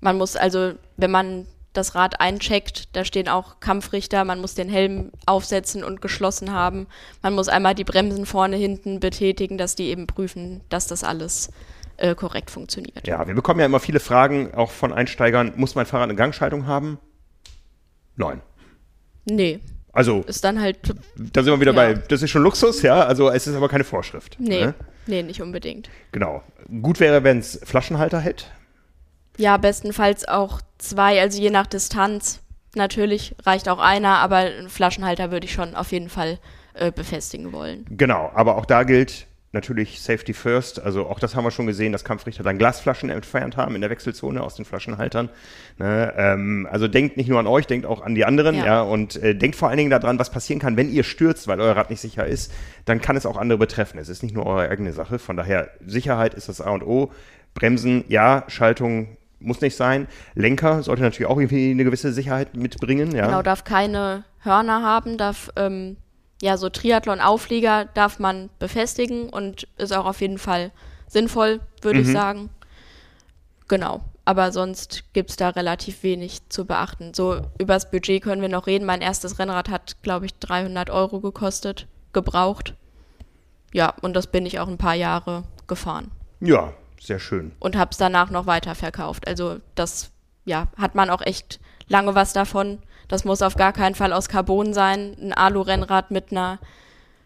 Man 0.00 0.18
muss 0.18 0.36
also, 0.36 0.74
wenn 0.96 1.10
man 1.10 1.46
das 1.72 1.94
Rad 1.94 2.20
eincheckt, 2.20 2.94
da 2.94 3.04
stehen 3.04 3.28
auch 3.28 3.60
Kampfrichter, 3.60 4.24
man 4.24 4.40
muss 4.40 4.54
den 4.54 4.68
Helm 4.68 5.10
aufsetzen 5.26 5.84
und 5.84 6.00
geschlossen 6.00 6.52
haben. 6.52 6.86
Man 7.22 7.34
muss 7.34 7.48
einmal 7.48 7.74
die 7.74 7.84
Bremsen 7.84 8.26
vorne, 8.26 8.56
hinten 8.56 9.00
betätigen, 9.00 9.58
dass 9.58 9.74
die 9.74 9.86
eben 9.86 10.06
prüfen, 10.06 10.60
dass 10.68 10.86
das 10.86 11.02
alles 11.02 11.50
äh, 11.96 12.14
korrekt 12.14 12.50
funktioniert. 12.50 13.06
Ja, 13.06 13.26
wir 13.26 13.34
bekommen 13.34 13.60
ja 13.60 13.66
immer 13.66 13.80
viele 13.80 14.00
Fragen, 14.00 14.54
auch 14.54 14.70
von 14.70 14.92
Einsteigern. 14.92 15.52
Muss 15.56 15.74
mein 15.74 15.86
Fahrrad 15.86 16.04
eine 16.08 16.14
Gangschaltung 16.16 16.66
haben? 16.66 16.98
Nein. 18.16 18.40
Nee, 19.24 19.60
Also, 19.92 20.22
ist 20.26 20.42
dann 20.44 20.60
halt, 20.60 20.78
da 21.16 21.42
sind 21.42 21.52
wir 21.52 21.60
wieder 21.60 21.72
Ja. 21.72 21.76
bei, 21.76 21.94
das 21.94 22.22
ist 22.22 22.30
schon 22.30 22.42
Luxus, 22.42 22.82
ja, 22.82 23.04
also 23.04 23.30
es 23.30 23.46
ist 23.46 23.54
aber 23.54 23.68
keine 23.68 23.84
Vorschrift. 23.84 24.36
nee, 24.40 24.64
Ne? 24.66 24.74
nee, 25.06 25.22
nicht 25.22 25.40
unbedingt. 25.42 25.90
Genau. 26.12 26.42
Gut 26.82 26.98
wäre, 26.98 27.22
wenn 27.24 27.38
es 27.38 27.60
Flaschenhalter 27.62 28.18
hätte. 28.20 28.46
Ja, 29.38 29.56
bestenfalls 29.58 30.26
auch 30.26 30.60
zwei, 30.78 31.20
also 31.20 31.40
je 31.40 31.50
nach 31.50 31.66
Distanz. 31.66 32.40
Natürlich 32.74 33.34
reicht 33.44 33.68
auch 33.68 33.78
einer, 33.78 34.18
aber 34.18 34.36
einen 34.36 34.68
Flaschenhalter 34.70 35.30
würde 35.30 35.44
ich 35.46 35.52
schon 35.52 35.74
auf 35.74 35.92
jeden 35.92 36.08
Fall 36.08 36.38
äh, 36.74 36.90
befestigen 36.90 37.52
wollen. 37.52 37.84
Genau, 37.90 38.30
aber 38.34 38.56
auch 38.56 38.64
da 38.66 38.82
gilt 38.82 39.26
natürlich 39.52 40.00
Safety 40.00 40.32
First. 40.32 40.80
Also 40.82 41.06
auch 41.06 41.18
das 41.18 41.36
haben 41.36 41.44
wir 41.44 41.50
schon 41.50 41.66
gesehen, 41.66 41.92
dass 41.92 42.04
Kampfrichter 42.04 42.42
dann 42.42 42.58
Glasflaschen 42.58 43.10
entfernt 43.10 43.56
haben 43.56 43.74
in 43.74 43.80
der 43.80 43.90
Wechselzone 43.90 44.42
aus 44.42 44.54
den 44.54 44.64
Flaschenhaltern. 44.64 45.28
Ne, 45.78 46.12
ähm, 46.16 46.66
also 46.70 46.88
denkt 46.88 47.16
nicht 47.16 47.28
nur 47.28 47.38
an 47.38 47.46
euch, 47.46 47.66
denkt 47.66 47.86
auch 47.86 48.00
an 48.02 48.14
die 48.14 48.24
anderen, 48.24 48.56
ja, 48.56 48.64
Ja. 48.64 48.80
und 48.82 49.16
äh, 49.22 49.34
denkt 49.34 49.56
vor 49.56 49.68
allen 49.68 49.78
Dingen 49.78 49.90
daran, 49.90 50.18
was 50.18 50.30
passieren 50.30 50.60
kann, 50.60 50.76
wenn 50.76 50.90
ihr 50.90 51.04
stürzt, 51.04 51.48
weil 51.48 51.60
euer 51.60 51.76
Rad 51.76 51.90
nicht 51.90 52.00
sicher 52.00 52.26
ist, 52.26 52.52
dann 52.86 53.00
kann 53.00 53.16
es 53.16 53.26
auch 53.26 53.36
andere 53.36 53.58
betreffen. 53.58 53.98
Es 53.98 54.08
ist 54.08 54.22
nicht 54.22 54.34
nur 54.34 54.46
eure 54.46 54.68
eigene 54.68 54.92
Sache. 54.92 55.18
Von 55.18 55.36
daher, 55.36 55.68
Sicherheit 55.86 56.34
ist 56.34 56.48
das 56.48 56.60
A 56.60 56.70
und 56.70 56.82
O. 56.82 57.12
Bremsen, 57.54 58.04
ja, 58.08 58.44
Schaltung 58.48 59.18
muss 59.38 59.60
nicht 59.60 59.76
sein. 59.76 60.06
Lenker 60.34 60.82
sollte 60.82 61.02
natürlich 61.02 61.28
auch 61.30 61.36
irgendwie 61.36 61.72
eine 61.72 61.84
gewisse 61.84 62.12
Sicherheit 62.12 62.56
mitbringen, 62.56 63.14
ja. 63.14 63.26
Genau, 63.26 63.42
darf 63.42 63.64
keine 63.64 64.24
Hörner 64.40 64.82
haben, 64.82 65.18
darf, 65.18 65.50
ähm, 65.56 65.96
ja, 66.42 66.56
so 66.56 66.68
Triathlon-Auflieger 66.68 67.84
darf 67.94 68.18
man 68.18 68.50
befestigen 68.58 69.30
und 69.30 69.68
ist 69.78 69.92
auch 69.92 70.06
auf 70.06 70.20
jeden 70.20 70.38
Fall 70.38 70.72
sinnvoll, 71.06 71.60
würde 71.82 72.00
ich 72.00 72.08
sagen. 72.10 72.50
Genau, 73.68 74.00
aber 74.24 74.50
sonst 74.50 75.04
gibt 75.12 75.30
es 75.30 75.36
da 75.36 75.50
relativ 75.50 76.02
wenig 76.02 76.48
zu 76.48 76.64
beachten. 76.64 77.14
So, 77.14 77.42
übers 77.60 77.92
Budget 77.92 78.24
können 78.24 78.42
wir 78.42 78.48
noch 78.48 78.66
reden. 78.66 78.84
Mein 78.84 79.02
erstes 79.02 79.38
Rennrad 79.38 79.68
hat, 79.68 80.02
glaube 80.02 80.26
ich, 80.26 80.34
300 80.34 80.90
Euro 80.90 81.20
gekostet, 81.20 81.86
gebraucht. 82.12 82.74
Ja, 83.72 83.94
und 84.02 84.14
das 84.14 84.26
bin 84.26 84.44
ich 84.44 84.58
auch 84.58 84.68
ein 84.68 84.78
paar 84.78 84.94
Jahre 84.94 85.44
gefahren 85.68 86.10
Ja, 86.40 86.72
sehr 87.00 87.20
schön. 87.20 87.52
und 87.60 87.76
habe 87.76 87.92
es 87.92 87.98
danach 87.98 88.30
noch 88.30 88.46
weiterverkauft. 88.46 89.28
Also 89.28 89.60
das, 89.76 90.10
ja, 90.44 90.66
hat 90.76 90.96
man 90.96 91.08
auch 91.08 91.22
echt 91.22 91.60
lange 91.86 92.16
was 92.16 92.32
davon. 92.32 92.78
Das 93.12 93.26
muss 93.26 93.42
auf 93.42 93.56
gar 93.56 93.74
keinen 93.74 93.94
Fall 93.94 94.10
aus 94.14 94.30
Carbon 94.30 94.72
sein. 94.72 95.14
Ein 95.20 95.34
Alu-Rennrad 95.34 96.10
mit 96.10 96.30
einer 96.30 96.58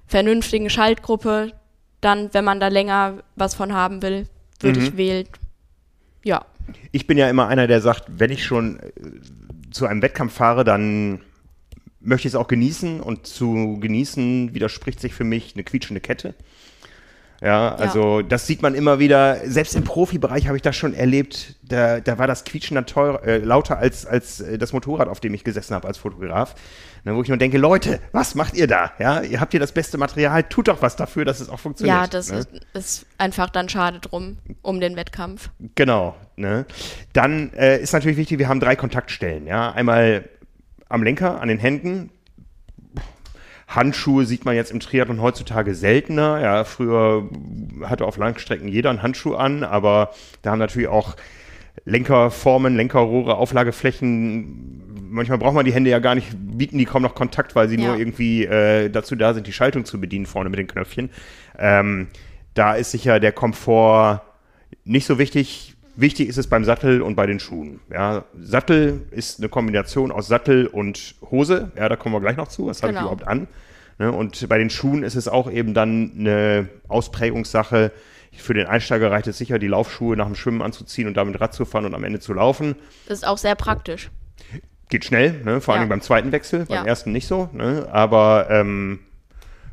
vernünftigen 0.08 0.68
Schaltgruppe. 0.68 1.52
Dann, 2.00 2.34
wenn 2.34 2.44
man 2.44 2.58
da 2.58 2.66
länger 2.66 3.22
was 3.36 3.54
von 3.54 3.72
haben 3.72 4.02
will, 4.02 4.26
würde 4.58 4.80
ich 4.80 4.96
wählen. 4.96 5.28
Ja, 6.24 6.44
ich 6.90 7.06
bin 7.06 7.16
ja 7.16 7.30
immer 7.30 7.46
einer, 7.46 7.68
der 7.68 7.80
sagt, 7.80 8.02
wenn 8.08 8.32
ich 8.32 8.44
schon 8.44 8.80
äh, 8.80 8.90
zu 9.70 9.86
einem 9.86 10.02
Wettkampf 10.02 10.34
fahre, 10.34 10.64
dann 10.64 11.20
möchte 12.00 12.26
ich 12.26 12.34
es 12.34 12.36
auch 12.36 12.48
genießen 12.48 13.00
und 13.00 13.28
zu 13.28 13.78
genießen 13.78 14.54
widerspricht 14.54 14.98
sich 14.98 15.14
für 15.14 15.22
mich 15.22 15.54
eine 15.54 15.62
quietschende 15.62 16.00
Kette. 16.00 16.34
Ja, 17.42 17.74
also 17.74 18.22
das 18.22 18.46
sieht 18.46 18.62
man 18.62 18.74
immer 18.74 18.98
wieder, 18.98 19.40
selbst 19.44 19.74
im 19.74 19.84
Profibereich 19.84 20.46
habe 20.46 20.56
ich 20.56 20.62
das 20.62 20.74
schon 20.74 20.94
erlebt, 20.94 21.56
da, 21.62 22.00
da 22.00 22.18
war 22.18 22.26
das 22.26 22.44
Quietschen 22.44 22.76
dann 22.76 22.86
teuer, 22.86 23.22
äh, 23.24 23.38
lauter 23.38 23.78
als, 23.78 24.06
als 24.06 24.40
äh, 24.40 24.58
das 24.58 24.72
Motorrad, 24.72 25.08
auf 25.08 25.20
dem 25.20 25.34
ich 25.34 25.44
gesessen 25.44 25.74
habe 25.74 25.86
als 25.86 25.98
Fotograf. 25.98 26.54
Ne, 27.04 27.14
wo 27.14 27.22
ich 27.22 27.28
nur 27.28 27.36
denke, 27.36 27.56
Leute, 27.56 28.00
was 28.10 28.34
macht 28.34 28.54
ihr 28.54 28.66
da? 28.66 28.90
Ja, 28.98 29.20
ihr 29.20 29.40
habt 29.40 29.52
hier 29.52 29.60
das 29.60 29.70
beste 29.70 29.96
Material, 29.96 30.42
tut 30.42 30.66
doch 30.66 30.82
was 30.82 30.96
dafür, 30.96 31.24
dass 31.24 31.38
es 31.38 31.48
auch 31.48 31.60
funktioniert. 31.60 31.96
ja, 31.96 32.06
das 32.08 32.32
ne? 32.32 32.38
ist, 32.38 32.48
ist 32.72 33.06
einfach 33.16 33.48
dann 33.48 33.68
schade 33.68 34.00
drum, 34.00 34.38
um 34.62 34.80
den 34.80 34.96
Wettkampf. 34.96 35.50
Genau. 35.76 36.16
Ne? 36.34 36.66
Dann 37.12 37.52
äh, 37.52 37.78
ist 37.78 37.92
natürlich 37.92 38.16
wichtig, 38.16 38.40
wir 38.40 38.48
haben 38.48 38.58
drei 38.58 38.74
Kontaktstellen. 38.74 39.46
Ja? 39.46 39.70
Einmal 39.70 40.28
am 40.88 41.04
Lenker, 41.04 41.40
an 41.40 41.46
den 41.46 41.58
Händen. 41.58 42.10
Handschuhe 43.66 44.24
sieht 44.26 44.44
man 44.44 44.54
jetzt 44.54 44.70
im 44.70 44.80
Triathlon 44.80 45.20
heutzutage 45.20 45.74
seltener. 45.74 46.40
Ja, 46.40 46.64
früher 46.64 47.28
hatte 47.82 48.04
auf 48.04 48.16
Langstrecken 48.16 48.68
jeder 48.68 48.90
einen 48.90 49.02
Handschuh 49.02 49.34
an, 49.34 49.64
aber 49.64 50.10
da 50.42 50.52
haben 50.52 50.58
natürlich 50.58 50.88
auch 50.88 51.16
Lenkerformen, 51.84 52.76
Lenkerrohre, 52.76 53.36
Auflageflächen. 53.36 54.82
Manchmal 55.08 55.38
braucht 55.38 55.54
man 55.54 55.64
die 55.64 55.72
Hände 55.72 55.90
ja 55.90 55.98
gar 55.98 56.14
nicht, 56.14 56.28
bieten 56.34 56.78
die 56.78 56.84
kaum 56.84 57.02
noch 57.02 57.14
Kontakt, 57.14 57.54
weil 57.54 57.68
sie 57.68 57.76
Ja. 57.78 57.88
nur 57.88 57.98
irgendwie 57.98 58.44
äh, 58.44 58.88
dazu 58.88 59.14
da 59.14 59.34
sind, 59.34 59.46
die 59.46 59.52
Schaltung 59.52 59.84
zu 59.84 60.00
bedienen 60.00 60.26
vorne 60.26 60.48
mit 60.50 60.58
den 60.58 60.66
Knöpfchen. 60.66 61.10
Ähm, 61.58 62.08
da 62.54 62.74
ist 62.74 62.90
sicher 62.92 63.20
der 63.20 63.32
Komfort 63.32 64.22
nicht 64.84 65.06
so 65.06 65.18
wichtig. 65.18 65.75
Wichtig 65.96 66.28
ist 66.28 66.36
es 66.36 66.46
beim 66.46 66.64
Sattel 66.64 67.00
und 67.02 67.14
bei 67.16 67.26
den 67.26 67.40
Schuhen. 67.40 67.80
Ja, 67.90 68.24
Sattel 68.38 69.06
ist 69.10 69.38
eine 69.40 69.48
Kombination 69.48 70.12
aus 70.12 70.28
Sattel 70.28 70.66
und 70.66 71.14
Hose. 71.30 71.72
Ja, 71.76 71.88
da 71.88 71.96
kommen 71.96 72.14
wir 72.14 72.20
gleich 72.20 72.36
noch 72.36 72.48
zu. 72.48 72.66
Was 72.66 72.82
habe 72.82 72.92
ich 72.92 72.98
Genau. 72.98 73.10
überhaupt 73.12 73.26
an? 73.26 73.48
Ne, 73.98 74.12
und 74.12 74.46
bei 74.50 74.58
den 74.58 74.68
Schuhen 74.68 75.02
ist 75.02 75.14
es 75.14 75.26
auch 75.26 75.50
eben 75.50 75.72
dann 75.72 76.12
eine 76.18 76.68
Ausprägungssache. 76.88 77.92
Für 78.36 78.52
den 78.52 78.66
Einsteiger 78.66 79.10
reicht 79.10 79.26
es 79.26 79.38
sicher, 79.38 79.58
die 79.58 79.68
Laufschuhe 79.68 80.16
nach 80.16 80.26
dem 80.26 80.34
Schwimmen 80.34 80.60
anzuziehen 80.60 81.08
und 81.08 81.16
damit 81.16 81.40
Rad 81.40 81.54
zu 81.54 81.64
fahren 81.64 81.86
und 81.86 81.94
am 81.94 82.04
Ende 82.04 82.20
zu 82.20 82.34
laufen. 82.34 82.74
Das 83.08 83.18
ist 83.20 83.24
auch 83.26 83.38
sehr 83.38 83.54
praktisch. 83.54 84.10
Geht 84.90 85.06
schnell, 85.06 85.40
ne? 85.44 85.62
vor 85.62 85.72
allem 85.74 85.84
Ja. 85.84 85.88
beim 85.88 86.02
zweiten 86.02 86.30
Wechsel, 86.30 86.66
beim 86.66 86.76
Ja. 86.76 86.84
ersten 86.84 87.12
nicht 87.12 87.26
so. 87.26 87.48
Ne? 87.54 87.88
Aber 87.90 88.48
ähm, 88.50 88.98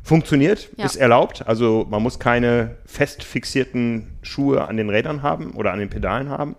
funktioniert, 0.04 0.68
Ja. 0.76 0.84
ist 0.84 0.96
erlaubt. 0.96 1.46
Also 1.48 1.86
man 1.90 2.02
muss 2.02 2.18
keine 2.20 2.76
fest 2.86 3.24
fixierten 3.24 4.16
Schuhe 4.22 4.68
an 4.68 4.76
den 4.76 4.90
Rädern 4.90 5.22
haben 5.22 5.52
oder 5.52 5.72
an 5.72 5.80
den 5.80 5.90
Pedalen 5.90 6.28
haben. 6.28 6.54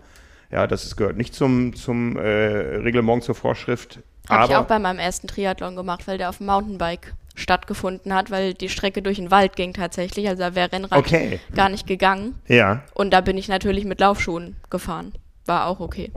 Ja, 0.50 0.66
das 0.66 0.84
ist, 0.84 0.96
gehört 0.96 1.16
nicht 1.16 1.34
zum, 1.34 1.74
zum 1.74 2.16
äh, 2.16 2.20
Reglement, 2.22 3.22
zur 3.24 3.34
Vorschrift. 3.34 4.00
Habe 4.28 4.52
ich 4.52 4.56
auch 4.58 4.64
bei 4.66 4.78
meinem 4.78 4.98
ersten 4.98 5.28
Triathlon 5.28 5.76
gemacht, 5.76 6.06
weil 6.08 6.18
der 6.18 6.28
auf 6.28 6.38
dem 6.38 6.46
Mountainbike 6.46 7.14
stattgefunden 7.36 8.14
hat, 8.14 8.30
weil 8.30 8.54
die 8.54 8.68
Strecke 8.68 9.02
durch 9.02 9.18
den 9.18 9.30
Wald 9.30 9.56
ging 9.56 9.72
tatsächlich. 9.74 10.28
Also 10.28 10.42
da 10.42 10.54
wäre 10.54 10.72
Rennrad 10.72 10.98
Okay. 10.98 11.38
gar 11.54 11.68
nicht 11.68 11.86
gegangen. 11.86 12.34
ja, 12.48 12.82
Und 12.94 13.10
da 13.12 13.20
bin 13.20 13.36
ich 13.38 13.46
natürlich 13.48 13.84
mit 13.84 14.00
Laufschuhen 14.00 14.56
gefahren. 14.70 15.12
War 15.44 15.66
auch 15.66 15.78
okay. 15.80 16.10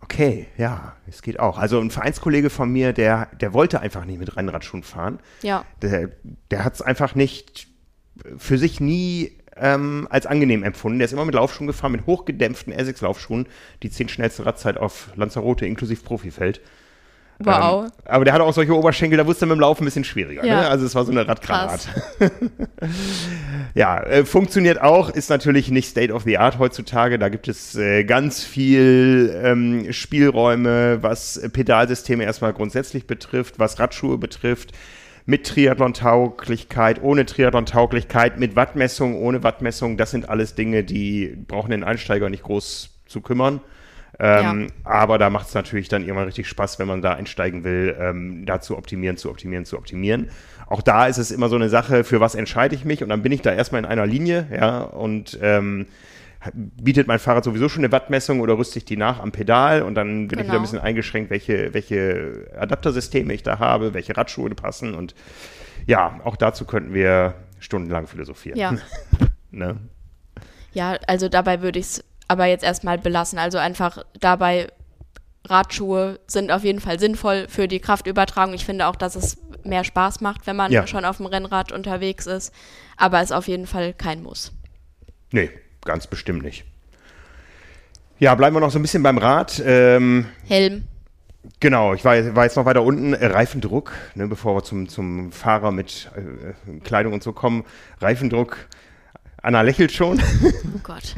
Okay, 0.00 0.46
ja, 0.56 0.96
es 1.06 1.22
geht 1.22 1.40
auch. 1.40 1.58
Also 1.58 1.80
ein 1.80 1.90
Vereinskollege 1.90 2.50
von 2.50 2.70
mir, 2.70 2.92
der, 2.92 3.28
der 3.40 3.52
wollte 3.52 3.80
einfach 3.80 4.04
nicht 4.04 4.18
mit 4.18 4.36
Rennradschuhen 4.36 4.82
fahren. 4.82 5.20
Ja. 5.42 5.64
der, 5.82 6.10
der 6.50 6.64
hat 6.64 6.74
es 6.74 6.82
einfach 6.82 7.14
nicht 7.14 7.68
für 8.36 8.58
sich 8.58 8.80
nie 8.80 9.32
ähm, 9.56 10.06
als 10.10 10.26
angenehm 10.26 10.62
empfunden. 10.62 10.98
Der 10.98 11.06
ist 11.06 11.12
immer 11.12 11.24
mit 11.24 11.34
Laufschuhen 11.34 11.66
gefahren, 11.66 11.92
mit 11.92 12.06
hochgedämpften 12.06 12.72
Essex-Laufschuhen, 12.72 13.46
die 13.82 13.90
zehn 13.90 14.08
schnellste 14.08 14.46
Radzeit 14.46 14.76
auf 14.76 15.10
Lanzarote 15.16 15.66
inklusive 15.66 16.02
Profifeld. 16.02 16.60
Wow. 17.38 17.84
Ähm, 17.84 17.92
aber 18.06 18.24
der 18.24 18.34
hatte 18.34 18.44
auch 18.44 18.52
solche 18.52 18.74
Oberschenkel, 18.74 19.18
da 19.18 19.26
wusste 19.26 19.44
er 19.44 19.48
mit 19.48 19.56
dem 19.56 19.60
Laufen 19.60 19.82
ein 19.82 19.86
bisschen 19.86 20.04
schwieriger. 20.04 20.44
Ja. 20.44 20.60
Ne? 20.60 20.68
Also 20.68 20.86
es 20.86 20.94
war 20.94 21.04
so 21.04 21.12
eine 21.12 21.28
Radgranat. 21.28 21.88
ja, 23.74 24.02
äh, 24.02 24.24
funktioniert 24.24 24.80
auch, 24.80 25.10
ist 25.10 25.28
natürlich 25.28 25.70
nicht 25.70 25.88
State 25.88 26.12
of 26.12 26.22
the 26.22 26.38
Art 26.38 26.58
heutzutage. 26.58 27.18
Da 27.18 27.28
gibt 27.28 27.48
es 27.48 27.74
äh, 27.76 28.04
ganz 28.04 28.42
viel 28.42 29.38
ähm, 29.44 29.92
Spielräume, 29.92 31.02
was 31.02 31.40
Pedalsysteme 31.52 32.24
erstmal 32.24 32.54
grundsätzlich 32.54 33.06
betrifft, 33.06 33.58
was 33.58 33.78
Radschuhe 33.78 34.16
betrifft, 34.16 34.72
mit 35.26 35.46
Triathlon-Tauglichkeit, 35.46 37.02
ohne 37.02 37.26
Triathlon-Tauglichkeit, 37.26 38.38
mit 38.38 38.56
Wattmessung, 38.56 39.16
ohne 39.16 39.42
Wattmessung. 39.42 39.96
Das 39.98 40.10
sind 40.10 40.28
alles 40.28 40.54
Dinge, 40.54 40.84
die 40.84 41.36
brauchen 41.46 41.70
den 41.70 41.84
Einsteiger 41.84 42.30
nicht 42.30 42.44
groß 42.44 42.90
zu 43.06 43.20
kümmern. 43.20 43.60
Ähm, 44.18 44.68
Aber 44.84 45.18
da 45.18 45.28
macht 45.28 45.48
es 45.48 45.54
natürlich 45.54 45.88
dann 45.88 46.02
irgendwann 46.02 46.24
richtig 46.24 46.48
Spaß, 46.48 46.78
wenn 46.78 46.88
man 46.88 47.02
da 47.02 47.12
einsteigen 47.14 47.64
will, 47.64 47.94
ähm, 48.00 48.46
da 48.46 48.60
zu 48.60 48.76
optimieren, 48.78 49.16
zu 49.18 49.28
optimieren, 49.30 49.64
zu 49.66 49.76
optimieren. 49.76 50.30
Auch 50.68 50.80
da 50.82 51.06
ist 51.06 51.18
es 51.18 51.30
immer 51.30 51.48
so 51.48 51.56
eine 51.56 51.68
Sache, 51.68 52.02
für 52.02 52.18
was 52.20 52.34
entscheide 52.34 52.74
ich 52.74 52.84
mich 52.84 53.02
und 53.02 53.10
dann 53.10 53.22
bin 53.22 53.32
ich 53.32 53.42
da 53.42 53.52
erstmal 53.52 53.80
in 53.80 53.84
einer 53.84 54.06
Linie, 54.06 54.46
ja, 54.50 54.80
und 54.80 55.38
ähm, 55.42 55.86
bietet 56.54 57.08
mein 57.08 57.18
Fahrrad 57.18 57.44
sowieso 57.44 57.68
schon 57.68 57.84
eine 57.84 57.92
Wattmessung 57.92 58.40
oder 58.40 58.56
rüste 58.56 58.78
ich 58.78 58.84
die 58.84 58.96
nach 58.96 59.20
am 59.20 59.32
Pedal 59.32 59.82
und 59.82 59.94
dann 59.96 60.28
bin 60.28 60.38
ich 60.38 60.44
wieder 60.44 60.44
ein 60.44 60.46
Genau. 60.46 60.60
bisschen 60.62 60.78
eingeschränkt, 60.78 61.30
welche, 61.30 61.74
welche 61.74 62.46
Adaptersysteme 62.58 63.34
ich 63.34 63.42
da 63.42 63.58
habe, 63.58 63.94
welche 63.94 64.16
Radschuhe 64.16 64.48
passen 64.50 64.94
und 64.94 65.14
ja, 65.86 66.20
auch 66.24 66.36
dazu 66.36 66.64
könnten 66.64 66.94
wir 66.94 67.34
stundenlang 67.58 68.06
philosophieren. 68.06 68.58
Ja. 68.58 68.74
Ne? 69.52 69.76
Ja, 70.72 70.98
also 71.06 71.28
dabei 71.30 71.62
würde 71.62 71.78
ich 71.78 71.86
es 71.86 72.04
aber 72.28 72.46
jetzt 72.46 72.64
erstmal 72.64 72.98
belassen. 72.98 73.38
Also 73.38 73.58
einfach 73.58 74.04
dabei, 74.20 74.68
Radschuhe 75.48 76.18
sind 76.26 76.50
auf 76.50 76.64
jeden 76.64 76.80
Fall 76.80 76.98
sinnvoll 76.98 77.46
für 77.48 77.68
die 77.68 77.78
Kraftübertragung. 77.80 78.54
Ich 78.54 78.64
finde 78.64 78.86
auch, 78.86 78.96
dass 78.96 79.14
es 79.16 79.38
mehr 79.64 79.84
Spaß 79.84 80.20
macht, 80.20 80.46
wenn 80.46 80.56
man 80.56 80.72
Ja. 80.72 80.86
schon 80.86 81.04
auf 81.04 81.18
dem 81.18 81.26
Rennrad 81.26 81.72
unterwegs 81.72 82.26
ist. 82.26 82.52
Aber 82.96 83.22
ist 83.22 83.32
auf 83.32 83.46
jeden 83.48 83.66
Fall 83.66 83.92
kein 83.94 84.22
Muss. 84.22 84.52
Nee, 85.32 85.50
ganz 85.84 86.06
bestimmt 86.06 86.42
nicht. 86.42 86.64
Ja, 88.18 88.34
bleiben 88.34 88.56
wir 88.56 88.60
noch 88.60 88.70
so 88.70 88.78
ein 88.78 88.82
bisschen 88.82 89.02
beim 89.02 89.18
Rad. 89.18 89.62
Ähm, 89.64 90.26
Helm. 90.48 90.84
Genau, 91.60 91.94
ich 91.94 92.04
war, 92.04 92.34
war 92.34 92.44
jetzt 92.44 92.56
noch 92.56 92.64
weiter 92.64 92.82
unten. 92.82 93.12
Äh, 93.14 93.26
Reifendruck, 93.26 93.92
ne, 94.14 94.26
bevor 94.26 94.56
wir 94.56 94.64
zum, 94.64 94.88
zum 94.88 95.30
Fahrer 95.32 95.70
mit 95.70 96.10
äh, 96.16 96.80
Kleidung 96.80 97.12
und 97.12 97.22
so 97.22 97.32
kommen. 97.32 97.64
Reifendruck. 98.00 98.56
Anna 99.46 99.62
lächelt 99.62 99.92
schon. 99.92 100.20
Oh 100.74 100.78
Gott. 100.82 101.14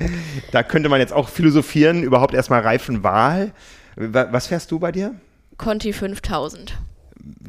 da 0.52 0.62
könnte 0.62 0.88
man 0.88 1.00
jetzt 1.00 1.12
auch 1.12 1.28
philosophieren. 1.28 2.02
Überhaupt 2.02 2.32
erstmal 2.32 2.60
Reifenwahl. 2.60 3.52
Wa- 3.96 4.28
Was 4.30 4.46
fährst 4.46 4.70
du 4.70 4.78
bei 4.78 4.92
dir? 4.92 5.14
Conti 5.58 5.92
5000 5.92 6.78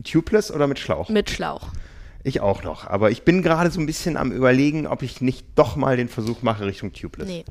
Tubeless 0.03 0.51
oder 0.51 0.67
mit 0.67 0.79
Schlauch? 0.79 1.07
mit 1.09 1.29
Schlauch. 1.29 1.69
Ich 2.23 2.41
auch 2.41 2.63
noch. 2.63 2.87
Aber 2.87 3.11
ich 3.11 3.21
bin 3.23 3.41
gerade 3.43 3.71
so 3.71 3.79
ein 3.79 3.85
bisschen 3.85 4.17
am 4.17 4.31
Überlegen, 4.31 4.87
ob 4.87 5.03
ich 5.03 5.21
nicht 5.21 5.45
doch 5.55 5.75
mal 5.77 5.95
den 5.95 6.09
Versuch 6.09 6.41
mache 6.41 6.65
Richtung 6.65 6.91
Tubeless. 6.91 7.27
Nee. 7.29 7.45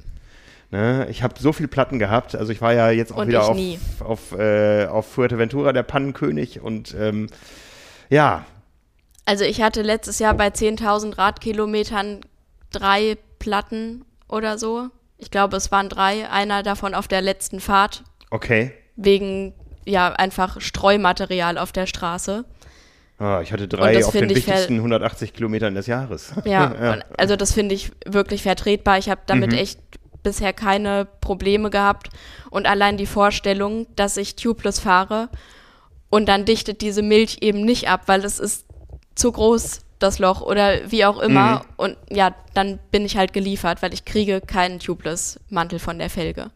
Ne? 0.71 1.07
Ich 1.11 1.23
habe 1.23 1.35
so 1.39 1.53
viel 1.55 1.69
Platten 1.69 1.99
gehabt. 1.99 2.35
Also 2.35 2.53
ich 2.53 2.61
war 2.61 2.75
ja 2.75 2.91
jetzt 2.91 3.13
auch 3.13 3.19
Und 3.19 3.29
wieder 3.29 3.49
auf, 3.49 3.57
auf, 4.01 4.33
äh, 4.39 4.87
auf 4.87 5.07
Fuerteventura, 5.07 5.73
der 5.73 5.85
Pannenkönig. 5.85 6.61
Und 6.61 6.95
ähm, 6.99 7.29
ja, 8.11 8.45
Also 9.25 9.45
ich 9.45 9.63
hatte 9.63 9.81
letztes 9.83 10.19
Jahr 10.19 10.35
bei 10.35 10.49
10.000 10.49 11.17
Radkilometern 11.17 12.21
drei 12.71 13.17
Platten 13.39 14.05
oder 14.29 14.59
so. 14.59 14.89
Ich 15.17 15.31
glaube, 15.31 15.57
es 15.57 15.71
waren 15.73 15.89
drei. 15.89 16.29
Einer 16.31 16.63
davon 16.63 16.95
auf 16.95 17.09
der 17.09 17.23
letzten 17.23 17.61
Fahrt 17.61 18.05
okay. 18.31 18.73
wegen 18.97 19.55
ja 19.85 20.13
einfach 20.13 20.61
Streumaterial 20.61 21.59
auf 21.59 21.73
der 21.73 21.87
Straße. 21.87 22.45
Ah, 23.19 23.41
ich 23.43 23.53
hatte 23.53 23.67
drei 23.67 24.05
auf 24.05 24.13
den 24.13 24.29
wichtigsten 24.31 24.77
180 24.77 25.33
Kilometern 25.33 25.75
des 25.75 25.87
Jahres. 25.89 26.33
Ja, 26.45 26.67
Und 26.93 27.05
also 27.19 27.35
das 27.35 27.53
finde 27.53 27.75
ich 27.75 27.91
wirklich 28.07 28.43
vertretbar. 28.43 28.99
Ich 28.99 29.09
habe 29.11 29.23
damit 29.27 29.51
Mhm. 29.53 29.59
echt 29.59 29.81
bisher 30.23 30.53
keine 30.53 31.07
Probleme 31.21 31.71
gehabt. 31.71 32.11
Und 32.51 32.67
allein 32.67 32.97
die 32.97 33.07
Vorstellung, 33.07 33.87
dass 33.97 34.17
ich 34.17 34.37
tubeless 34.37 34.79
fahre 34.79 35.31
und 36.11 36.29
dann 36.29 36.45
dichtet 36.45 36.81
diese 36.81 37.03
Milch 37.03 37.39
eben 37.41 37.63
nicht 37.65 37.89
ab, 37.89 38.03
weil 38.07 38.25
es 38.25 38.39
ist 38.39 38.67
zu 39.15 39.33
groß, 39.33 39.81
das 39.99 40.19
Loch 40.19 40.41
oder 40.41 40.91
wie 40.91 41.05
auch 41.05 41.19
immer. 41.19 41.57
Mhm. 41.57 41.61
Und 41.77 41.97
ja, 42.11 42.35
dann 42.55 42.79
bin 42.91 43.05
ich 43.05 43.17
halt 43.17 43.33
geliefert, 43.33 43.83
weil 43.83 43.93
ich 43.93 44.05
kriege 44.05 44.41
keinen 44.41 44.79
Tubeless-Mantel 44.79 45.79
von 45.79 45.99
der 45.99 46.11
Felge. 46.11 46.51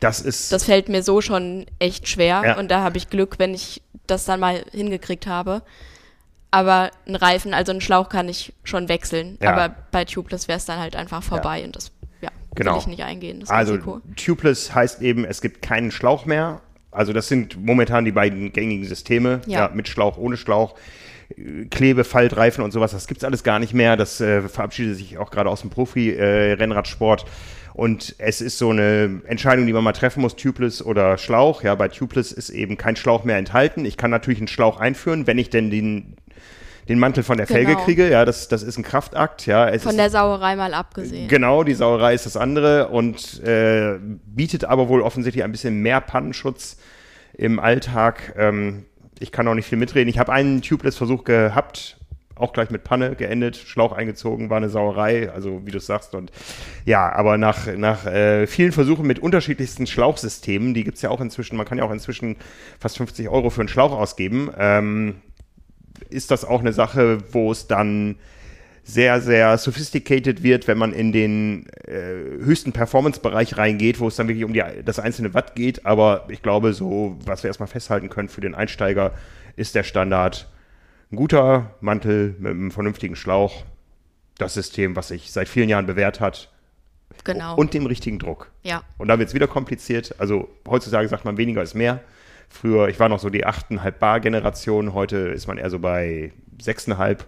Das 0.00 0.20
ist, 0.20 0.50
Das 0.52 0.64
fällt 0.64 0.88
mir 0.88 1.02
so 1.02 1.20
schon 1.20 1.66
echt 1.78 2.08
schwer 2.08 2.42
Ja. 2.44 2.58
und 2.58 2.68
da 2.70 2.80
habe 2.82 2.96
ich 2.98 3.10
Glück, 3.10 3.38
wenn 3.38 3.54
ich 3.54 3.82
das 4.06 4.24
dann 4.24 4.40
mal 4.40 4.64
hingekriegt 4.72 5.26
habe. 5.26 5.62
Aber 6.50 6.90
ein 7.06 7.14
Reifen, 7.14 7.52
also 7.52 7.72
einen 7.72 7.80
Schlauch 7.82 8.08
kann 8.08 8.28
ich 8.28 8.54
schon 8.64 8.88
wechseln. 8.88 9.36
Ja. 9.42 9.52
Aber 9.52 9.74
bei 9.92 10.04
Tubeless 10.06 10.48
wäre 10.48 10.56
es 10.58 10.64
dann 10.64 10.78
halt 10.80 10.96
einfach 10.96 11.22
vorbei 11.22 11.62
und 11.64 11.76
das 11.76 11.92
ja, 12.22 12.30
Genau. 12.54 12.72
will 12.72 12.78
ich 12.80 12.86
nicht 12.86 13.02
eingehen, 13.04 13.40
das 13.40 13.50
also 13.50 13.74
Risiko. 13.74 14.00
Tubeless 14.16 14.74
heißt 14.74 15.02
eben, 15.02 15.24
es 15.26 15.40
gibt 15.42 15.60
keinen 15.62 15.90
Schlauch 15.90 16.24
mehr. 16.24 16.62
Also 16.90 17.12
das 17.12 17.28
sind 17.28 17.62
momentan 17.62 18.06
die 18.06 18.12
beiden 18.12 18.52
gängigen 18.52 18.86
Systeme. 18.86 19.42
Ja. 19.46 19.68
Ja. 19.68 19.70
mit 19.74 19.88
Schlauch, 19.88 20.16
ohne 20.16 20.38
Schlauch. 20.38 20.74
Äh, 21.36 21.64
Klebe, 21.70 22.04
Faltreifen 22.04 22.62
und 22.64 22.72
sowas, 22.72 22.92
das 22.92 23.06
gibt's 23.06 23.24
alles 23.24 23.42
gar 23.44 23.58
nicht 23.58 23.74
mehr. 23.74 23.96
Das 23.96 24.20
äh, 24.20 24.42
verabschiedet 24.42 24.96
sich 24.96 25.18
auch 25.18 25.30
gerade 25.30 25.50
aus 25.50 25.60
dem 25.62 25.70
Profi-Rennradsport. 25.70 27.24
und 27.74 28.14
es 28.18 28.40
ist 28.40 28.58
so 28.58 28.70
eine 28.70 29.20
Entscheidung, 29.26 29.66
die 29.66 29.72
man 29.72 29.84
mal 29.84 29.92
treffen 29.92 30.20
muss, 30.20 30.34
Tubeless 30.36 30.82
oder 30.84 31.16
Schlauch. 31.18 31.62
Ja, 31.62 31.74
bei 31.74 31.88
Tubeless 31.88 32.32
ist 32.32 32.50
eben 32.50 32.76
kein 32.76 32.96
Schlauch 32.96 33.24
mehr 33.24 33.36
enthalten. 33.38 33.84
Ich 33.84 33.96
kann 33.96 34.10
natürlich 34.10 34.40
einen 34.40 34.48
Schlauch 34.48 34.80
einführen, 34.80 35.26
wenn 35.28 35.38
ich 35.38 35.48
denn 35.50 35.70
den, 35.70 36.16
den 36.88 36.98
Mantel 36.98 37.22
von 37.22 37.36
der 37.36 37.46
Felge 37.46 37.72
Genau. 37.72 37.84
kriege. 37.84 38.10
Ja, 38.10 38.24
das, 38.24 38.48
das 38.48 38.62
ist 38.64 38.78
ein 38.78 38.82
Kraftakt. 38.82 39.46
Ja, 39.46 39.68
es 39.68 39.82
Von 39.84 39.90
ist, 39.92 39.98
der 39.98 40.10
Sauerei 40.10 40.56
mal 40.56 40.74
abgesehen. 40.74 41.28
Genau, 41.28 41.62
die 41.62 41.74
Sauerei 41.74 42.14
ist 42.14 42.26
das 42.26 42.36
andere 42.36 42.88
und 42.88 43.40
äh, 43.44 43.98
bietet 44.26 44.64
aber 44.64 44.88
wohl 44.88 45.02
offensichtlich 45.02 45.44
ein 45.44 45.52
bisschen 45.52 45.80
mehr 45.80 46.00
Pannenschutz 46.00 46.78
im 47.34 47.60
Alltag. 47.60 48.34
Ähm, 48.36 48.86
ich 49.20 49.32
kann 49.32 49.48
auch 49.48 49.54
nicht 49.54 49.66
viel 49.66 49.78
mitreden. 49.78 50.08
Ich 50.08 50.18
habe 50.18 50.32
einen 50.32 50.62
Tubeless-Versuch 50.62 51.24
gehabt, 51.24 51.98
auch 52.34 52.52
gleich 52.52 52.70
mit 52.70 52.84
Panne 52.84 53.16
geendet, 53.16 53.56
Schlauch 53.56 53.92
eingezogen, 53.92 54.50
war 54.50 54.58
eine 54.58 54.68
Sauerei, 54.68 55.30
also 55.30 55.66
wie 55.66 55.70
du 55.70 55.80
sagst. 55.80 56.14
Und 56.14 56.30
ja, 56.84 57.10
aber 57.12 57.36
nach, 57.36 57.66
nach 57.76 58.06
äh, 58.06 58.46
vielen 58.46 58.72
Versuchen 58.72 59.06
mit 59.06 59.18
unterschiedlichsten 59.18 59.86
Schlauchsystemen, 59.86 60.74
die 60.74 60.84
gibt's 60.84 61.02
ja 61.02 61.10
auch 61.10 61.20
inzwischen, 61.20 61.56
man 61.56 61.66
kann 61.66 61.78
ja 61.78 61.84
auch 61.84 61.90
inzwischen 61.90 62.36
fast 62.78 62.96
50 62.98 63.28
Euro 63.28 63.50
für 63.50 63.60
einen 63.60 63.68
Schlauch 63.68 63.92
ausgeben, 63.92 64.50
ähm, 64.56 65.16
ist 66.10 66.30
das 66.30 66.44
auch 66.44 66.60
eine 66.60 66.72
Sache, 66.72 67.18
wo 67.32 67.50
es 67.50 67.66
dann 67.66 68.16
sehr, 68.88 69.20
sehr 69.20 69.58
sophisticated 69.58 70.42
wird, 70.42 70.66
wenn 70.66 70.78
man 70.78 70.94
in 70.94 71.12
den 71.12 71.66
äh, 71.86 71.92
höchsten 72.42 72.72
Performance-Bereich 72.72 73.58
reingeht, 73.58 74.00
wo 74.00 74.08
es 74.08 74.16
dann 74.16 74.28
wirklich 74.28 74.46
um 74.46 74.54
die, 74.54 74.62
das 74.82 74.98
einzelne 74.98 75.34
Watt 75.34 75.54
geht. 75.54 75.84
Aber 75.84 76.24
ich 76.30 76.40
glaube, 76.40 76.72
so, 76.72 77.18
was 77.26 77.42
wir 77.42 77.48
erstmal 77.48 77.66
festhalten 77.66 78.08
können 78.08 78.30
für 78.30 78.40
den 78.40 78.54
Einsteiger, 78.54 79.12
ist 79.56 79.74
der 79.74 79.82
Standard 79.82 80.48
ein 81.12 81.16
guter 81.16 81.74
Mantel 81.82 82.34
mit 82.38 82.52
einem 82.52 82.70
vernünftigen 82.70 83.14
Schlauch. 83.14 83.62
Das 84.38 84.54
System, 84.54 84.96
was 84.96 85.08
sich 85.08 85.32
seit 85.32 85.48
vielen 85.48 85.68
Jahren 85.68 85.84
bewährt 85.84 86.20
hat. 86.20 86.50
Genau. 87.24 87.56
Und 87.56 87.74
dem 87.74 87.84
richtigen 87.84 88.18
Druck. 88.18 88.50
ja. 88.62 88.82
Und 88.96 89.08
da 89.08 89.18
wird 89.18 89.28
es 89.28 89.34
wieder 89.34 89.48
kompliziert. 89.48 90.14
Also 90.16 90.48
heutzutage 90.66 91.08
sagt 91.08 91.26
man, 91.26 91.36
weniger 91.36 91.60
ist 91.62 91.74
mehr. 91.74 92.00
Früher, 92.48 92.88
ich 92.88 92.98
war 92.98 93.10
noch 93.10 93.18
so 93.18 93.28
die 93.28 93.44
8,5 93.44 93.90
Bar 93.90 94.20
Generation, 94.20 94.94
heute 94.94 95.18
ist 95.18 95.46
man 95.46 95.58
eher 95.58 95.68
so 95.68 95.78
bei 95.78 96.32
6,5. 96.62 97.18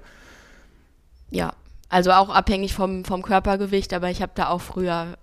Ja, 1.30 1.52
also 1.88 2.12
auch 2.12 2.28
abhängig 2.28 2.74
vom, 2.74 3.04
vom 3.04 3.22
Körpergewicht, 3.22 3.92
aber 3.94 4.10
ich 4.10 4.22
habe 4.22 4.32
da 4.34 4.48
auch 4.48 4.60
früher 4.60 5.16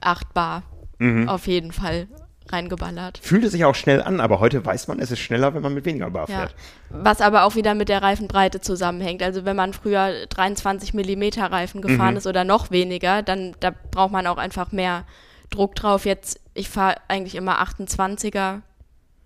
8 0.00 0.32
Bar 0.34 0.62
Mhm. 0.98 1.28
auf 1.28 1.46
jeden 1.46 1.72
Fall 1.72 2.08
reingeballert. 2.48 3.18
Fühlte 3.22 3.50
sich 3.50 3.64
auch 3.64 3.74
schnell 3.74 4.00
an, 4.00 4.20
aber 4.20 4.38
heute 4.40 4.64
weiß 4.64 4.86
man, 4.88 4.98
es 5.00 5.10
ist 5.10 5.18
schneller, 5.18 5.52
wenn 5.54 5.62
man 5.62 5.74
mit 5.74 5.84
weniger 5.84 6.10
Bar 6.10 6.28
Ja. 6.30 6.38
fährt. 6.38 6.54
Was 6.90 7.20
aber 7.20 7.44
auch 7.44 7.54
wieder 7.56 7.74
mit 7.74 7.88
der 7.88 8.02
Reifenbreite 8.02 8.60
zusammenhängt. 8.60 9.22
Also 9.22 9.44
wenn 9.44 9.56
man 9.56 9.72
früher 9.72 10.26
23 10.28 10.94
Millimeter 10.94 11.50
Reifen 11.50 11.82
gefahren 11.82 12.12
Mhm. 12.12 12.18
ist 12.18 12.26
oder 12.26 12.44
noch 12.44 12.70
weniger, 12.70 13.22
dann 13.22 13.54
da 13.60 13.72
braucht 13.90 14.12
man 14.12 14.26
auch 14.26 14.38
einfach 14.38 14.70
mehr 14.72 15.04
Druck 15.50 15.74
drauf. 15.74 16.06
Jetzt, 16.06 16.40
ich 16.54 16.68
fahre 16.70 16.94
eigentlich 17.08 17.34
immer 17.34 17.60
28er 17.60 18.62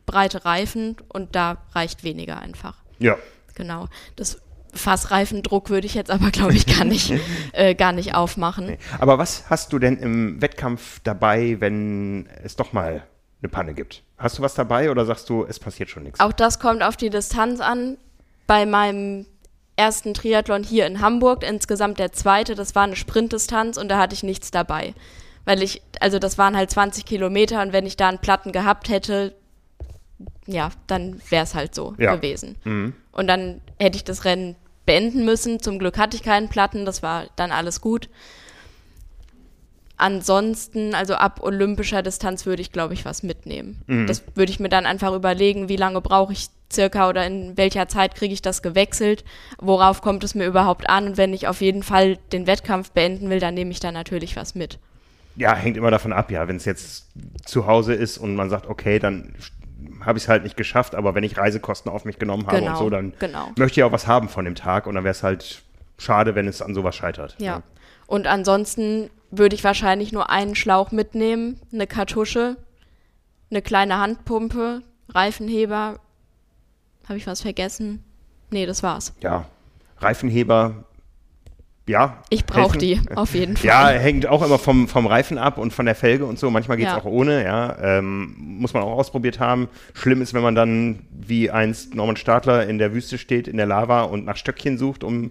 breite 0.07 0.45
Reifen 0.45 0.97
und 1.09 1.37
da 1.37 1.59
reicht 1.75 2.03
weniger 2.05 2.39
einfach. 2.41 2.77
Ja. 2.99 3.17
Genau. 3.55 3.87
Das 4.17 4.41
Fassreifendruck 4.75 5.71
würde 5.71 5.87
ich 5.87 5.95
jetzt 5.95 6.11
aber, 6.11 6.31
glaube 6.31 6.55
ich, 6.55 6.67
gar 6.67 6.85
nicht, 6.85 7.13
äh, 7.53 7.75
gar 7.75 7.93
nicht 7.93 8.15
aufmachen. 8.15 8.77
Aber 8.99 9.19
was 9.19 9.49
hast 9.51 9.73
du 9.73 9.79
denn 9.79 9.97
im 9.97 10.41
Wettkampf 10.41 11.01
dabei, 11.05 11.57
wenn 11.61 12.29
es 12.43 12.57
doch 12.57 12.73
mal 12.73 13.05
eine 13.43 13.49
Panne 13.49 13.75
gibt? 13.75 14.03
Hast 14.19 14.39
du 14.39 14.43
was 14.43 14.55
dabei 14.55 14.91
oder 14.91 15.07
sagst 15.07 15.29
du, 15.29 15.45
es 15.45 15.59
passiert 15.59 15.91
schon 15.91 16.03
nichts? 16.03 16.21
Auch 16.21 16.33
das 16.33 16.59
kommt 16.59 16.83
auf 16.83 16.97
die 16.97 17.11
Distanz 17.11 17.61
an. 17.61 17.97
Bei 18.47 18.67
meinem 18.67 19.27
ersten 19.77 20.13
Triathlon 20.13 20.63
hier 20.63 20.87
in 20.87 21.01
Hamburg, 21.01 21.43
insgesamt 21.43 21.99
der 21.99 22.13
zweite, 22.13 22.55
das 22.55 22.75
war 22.75 22.85
eine 22.85 22.97
Sprintdistanz 22.97 23.79
und 23.79 23.89
da 23.89 23.99
hatte 23.99 24.15
ich 24.15 24.23
nichts 24.23 24.51
dabei. 24.51 24.95
Weil 25.47 25.63
ich, 25.63 25.81
also 26.01 26.19
das 26.19 26.37
waren 26.37 26.55
halt 26.55 26.71
20 26.71 27.07
Kilometer 27.07 27.63
und 27.63 27.73
wenn 27.73 27.87
ich 27.87 27.97
da 27.97 28.09
einen 28.09 28.19
Platten 28.19 28.53
gehabt 28.53 28.91
hätte, 28.91 29.35
ja, 30.47 30.71
dann 30.87 31.21
wäre 31.31 31.45
es 31.45 31.55
halt 31.55 31.75
so 31.75 31.95
Ja. 31.99 32.15
gewesen. 32.15 32.57
Und 33.13 33.27
dann 33.27 33.61
hätte 33.79 33.97
ich 33.97 34.05
das 34.05 34.25
Rennen 34.25 34.57
beenden 34.87 35.25
müssen. 35.25 35.61
Zum 35.61 35.79
Glück 35.79 35.99
hatte 35.99 36.17
ich 36.17 36.23
keinen 36.23 36.49
Platten, 36.49 36.85
das 36.85 37.03
war 37.03 37.27
dann 37.37 37.53
alles 37.53 37.81
gut. 37.81 38.09
Ansonsten, 39.97 40.95
also 40.95 41.15
ab 41.15 41.41
olympischer 41.43 42.03
Distanz 42.03 42.47
würde 42.47 42.63
ich, 42.63 42.73
glaube 42.73 42.95
ich, 42.95 43.05
was 43.05 43.23
mitnehmen. 43.23 43.83
Das 44.07 44.23
würde 44.35 44.51
ich 44.51 44.59
mir 44.59 44.71
dann 44.71 44.87
einfach 44.87 45.13
überlegen, 45.15 45.69
wie 45.69 45.77
lange 45.77 46.01
brauche 46.01 46.33
ich 46.33 46.49
circa 46.73 47.09
oder 47.11 47.27
in 47.27 47.59
welcher 47.59 47.87
Zeit 47.89 48.15
kriege 48.15 48.33
ich 48.33 48.41
das 48.41 48.63
gewechselt, 48.63 49.25
worauf 49.59 50.01
kommt 50.01 50.25
es 50.25 50.35
mir 50.35 50.47
überhaupt 50.47 50.89
an 50.89 51.09
und 51.09 51.17
wenn 51.19 51.35
ich 51.35 51.49
auf 51.49 51.61
jeden 51.61 51.83
Fall 51.83 52.17
den 52.33 52.47
Wettkampf 52.47 52.93
beenden 52.93 53.29
will, 53.29 53.41
dann 53.41 53.55
nehme 53.55 53.73
ich 53.73 53.81
da 53.81 53.93
natürlich 53.93 54.37
was 54.37 54.55
mit. 54.55 54.79
Ja, 55.37 55.55
hängt 55.55 55.77
immer 55.77 55.91
davon 55.91 56.13
ab, 56.13 56.31
ja. 56.31 56.49
Wenn 56.49 56.57
es 56.57 56.65
jetzt 56.65 57.09
zu 57.45 57.67
Hause 57.67 57.93
ist 57.95 58.19
und 58.19 58.35
man 58.37 58.49
sagt, 58.51 58.67
okay, 58.67 58.99
dann 58.99 59.35
habe 60.05 60.19
ich 60.19 60.25
es 60.25 60.29
halt 60.29 60.43
nicht 60.43 60.57
geschafft, 60.57 60.95
aber 60.95 61.15
wenn 61.15 61.25
ich 61.25 61.37
Reisekosten 61.37 61.91
auf 61.91 62.05
mich 62.05 62.19
genommen 62.19 62.47
habe 62.47 62.59
Genau, 62.59 62.73
und 62.73 62.77
so, 62.79 62.91
dann 62.91 63.13
genau. 63.19 63.51
möchte 63.57 63.81
ich 63.81 63.85
auch 63.85 63.93
was 63.93 64.07
haben 64.07 64.29
von 64.29 64.45
dem 64.45 64.55
Tag 64.55 64.87
und 64.87 64.95
dann 64.95 65.05
wäre 65.05 65.13
es 65.13 65.23
halt 65.23 65.63
schade, 65.99 66.35
wenn 66.35 66.49
es 66.49 66.63
an 66.63 66.75
sowas 66.75 66.97
scheitert. 66.97 67.37
Ja. 67.39 67.63
Und 68.07 68.27
ansonsten 68.27 69.11
würde 69.31 69.55
ich 69.55 69.63
wahrscheinlich 69.63 70.13
nur 70.13 70.31
einen 70.31 70.55
Schlauch 70.55 70.91
mitnehmen, 70.91 71.61
eine 71.73 71.87
Kartusche, 71.87 72.57
eine 73.51 73.63
kleine 73.63 73.99
Handpumpe, 73.99 74.83
Reifenheber. 75.09 76.01
Habe 77.09 77.19
ich 77.19 77.27
was 77.27 77.41
vergessen? 77.43 78.05
Nee, 78.51 78.67
das 78.67 78.83
war's. 78.83 79.15
Ja. 79.21 79.47
Reifenheber, 79.99 80.85
ja. 81.91 82.23
Ich 82.31 82.47
brauche 82.47 82.79
die, 82.79 83.01
auf 83.15 83.35
jeden 83.35 83.57
Fall. 83.57 83.67
Ja, 83.67 83.89
hängt 83.89 84.27
auch 84.27 84.43
immer 84.45 84.59
vom, 84.59 84.89
vom 84.89 85.07
Reifen 85.07 85.37
ab 85.39 85.59
und 85.59 85.73
von 85.73 85.87
der 85.87 85.95
Felge 85.95 86.25
und 86.25 86.39
so. 86.39 86.51
Manchmal 86.51 86.77
geht 86.79 86.87
es 86.87 86.93
Ja. 86.93 86.99
auch 86.99 87.05
ohne, 87.05 87.45
ja. 87.45 87.77
Ähm, 87.83 88.35
muss 88.39 88.73
man 88.73 88.83
auch 88.83 88.97
ausprobiert 88.97 89.39
haben. 89.41 89.69
Schlimm 89.95 90.23
ist, 90.23 90.33
wenn 90.35 90.43
man 90.43 90.55
dann 90.55 91.01
wie 91.11 91.51
einst 91.51 91.95
Norman 91.95 92.17
Stadler 92.17 92.67
in 92.67 92.79
der 92.79 92.95
Wüste 92.95 93.19
steht, 93.19 93.49
in 93.49 93.57
der 93.59 93.67
Lava 93.67 94.03
und 94.03 94.25
nach 94.25 94.37
Stöckchen 94.37 94.79
sucht, 94.79 95.05
um 95.05 95.31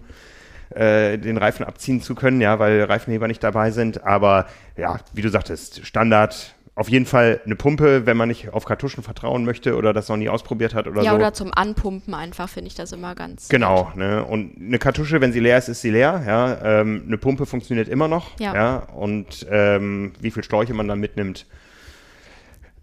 äh, 0.70 1.18
den 1.18 1.36
Reifen 1.36 1.64
abziehen 1.64 2.00
zu 2.00 2.14
können, 2.14 2.40
ja, 2.40 2.58
weil 2.58 2.84
Reifenheber 2.84 3.26
nicht 3.26 3.42
dabei 3.42 3.70
sind. 3.72 4.04
Aber 4.04 4.46
ja, 4.76 4.98
wie 5.12 5.22
du 5.22 5.28
sagtest, 5.28 5.84
Standard. 5.84 6.54
Auf 6.80 6.88
jeden 6.88 7.04
Fall 7.04 7.42
eine 7.44 7.56
Pumpe, 7.56 8.06
wenn 8.06 8.16
man 8.16 8.28
nicht 8.30 8.54
auf 8.54 8.64
Kartuschen 8.64 9.02
vertrauen 9.02 9.44
möchte 9.44 9.76
oder 9.76 9.92
das 9.92 10.08
noch 10.08 10.16
nie 10.16 10.30
ausprobiert 10.30 10.72
hat 10.72 10.86
oder 10.86 11.02
ja, 11.02 11.10
so. 11.10 11.16
oder 11.16 11.34
zum 11.34 11.52
Anpumpen 11.52 12.14
einfach 12.14 12.48
finde 12.48 12.68
ich 12.68 12.74
das 12.74 12.92
immer 12.92 13.14
ganz. 13.14 13.50
Genau, 13.50 13.92
ne? 13.96 14.24
Und 14.24 14.56
eine 14.58 14.78
Kartusche, 14.78 15.20
wenn 15.20 15.30
sie 15.30 15.40
leer 15.40 15.58
ist, 15.58 15.68
ist 15.68 15.82
sie 15.82 15.90
leer. 15.90 16.24
Ja? 16.26 16.80
Ähm, 16.80 17.02
eine 17.06 17.18
Pumpe 17.18 17.44
funktioniert 17.44 17.86
immer 17.86 18.08
noch. 18.08 18.40
Ja. 18.40 18.76
Und 18.94 19.46
ähm, 19.50 20.14
wie 20.20 20.30
viel 20.30 20.42
Schläuche 20.42 20.72
man 20.72 20.88
dann 20.88 20.98
mitnimmt, 21.00 21.44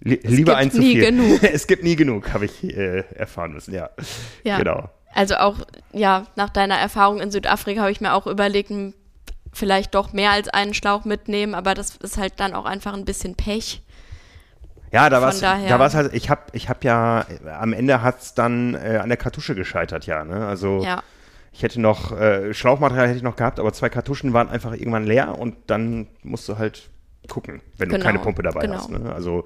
li 0.02 0.20
lieber 0.22 0.52
gibt 0.52 0.58
ein 0.58 0.70
zu 0.70 0.78
nie 0.78 0.92
viel. 0.92 1.06
genug. 1.06 1.42
es 1.52 1.66
gibt 1.66 1.84
nie 1.84 1.96
genug, 1.96 2.32
habe 2.36 2.46
ich 2.46 2.64
äh, 2.64 3.04
erfahren 3.16 3.54
müssen, 3.54 3.74
ja. 3.74 3.90
Ja. 4.44 4.60
Genau. 4.60 4.92
Also 5.16 5.38
auch, 5.38 5.56
ja, 5.92 6.28
nach 6.36 6.52
deiner 6.52 6.76
Erfahrung 6.76 7.20
in 7.20 7.32
Südafrika 7.32 7.82
habe 7.82 7.92
ich 7.92 8.00
mir 8.00 8.14
auch 8.14 8.28
überlegt, 8.28 8.72
vielleicht 9.54 9.96
doch 9.96 10.14
mehr 10.14 10.32
als 10.32 10.50
einen 10.50 10.76
Schlauch 10.76 11.04
mitnehmen, 11.04 11.56
aber 11.56 11.74
das 11.74 11.96
ist 11.96 12.18
halt 12.18 12.34
dann 12.38 12.54
auch 12.54 12.66
einfach 12.66 12.94
ein 12.94 13.06
bisschen 13.06 13.34
Pech. 13.34 13.82
Ja, 14.92 15.10
da 15.10 15.22
war 15.22 15.30
es 15.30 15.40
da 15.42 15.80
war's 15.80 15.96
halt, 15.96 16.14
ich 16.14 16.30
habe 16.30 16.42
ich 16.54 16.70
hab 16.70 16.84
ja, 16.84 17.26
am 17.60 17.74
Ende 17.74 18.02
hat 18.02 18.22
es 18.22 18.34
dann 18.34 18.74
äh, 18.76 19.00
an 19.02 19.10
der 19.10 19.18
Kartusche 19.18 19.56
gescheitert, 19.56 20.06
ja. 20.06 20.24
Ne? 20.24 20.46
Also 20.48 20.82
Ja. 20.84 21.04
ich 21.52 21.64
hätte 21.64 21.82
noch, 21.82 22.18
äh, 22.18 22.54
Schlauchmaterial 22.54 23.08
hätte 23.08 23.18
ich 23.18 23.24
noch 23.24 23.36
gehabt, 23.36 23.60
aber 23.60 23.74
zwei 23.74 23.90
Kartuschen 23.90 24.34
waren 24.34 24.50
einfach 24.50 24.74
irgendwann 24.74 25.06
leer 25.06 25.38
und 25.38 25.56
dann 25.68 26.08
musst 26.24 26.48
du 26.48 26.58
halt 26.58 26.90
gucken, 27.28 27.62
wenn 27.78 27.90
du 27.90 27.96
Genau, 27.96 28.06
keine 28.06 28.20
Pumpe 28.20 28.44
dabei 28.44 28.62
genau. 28.62 28.76
hast. 28.76 28.90
Ne? 28.90 29.12
Also 29.14 29.46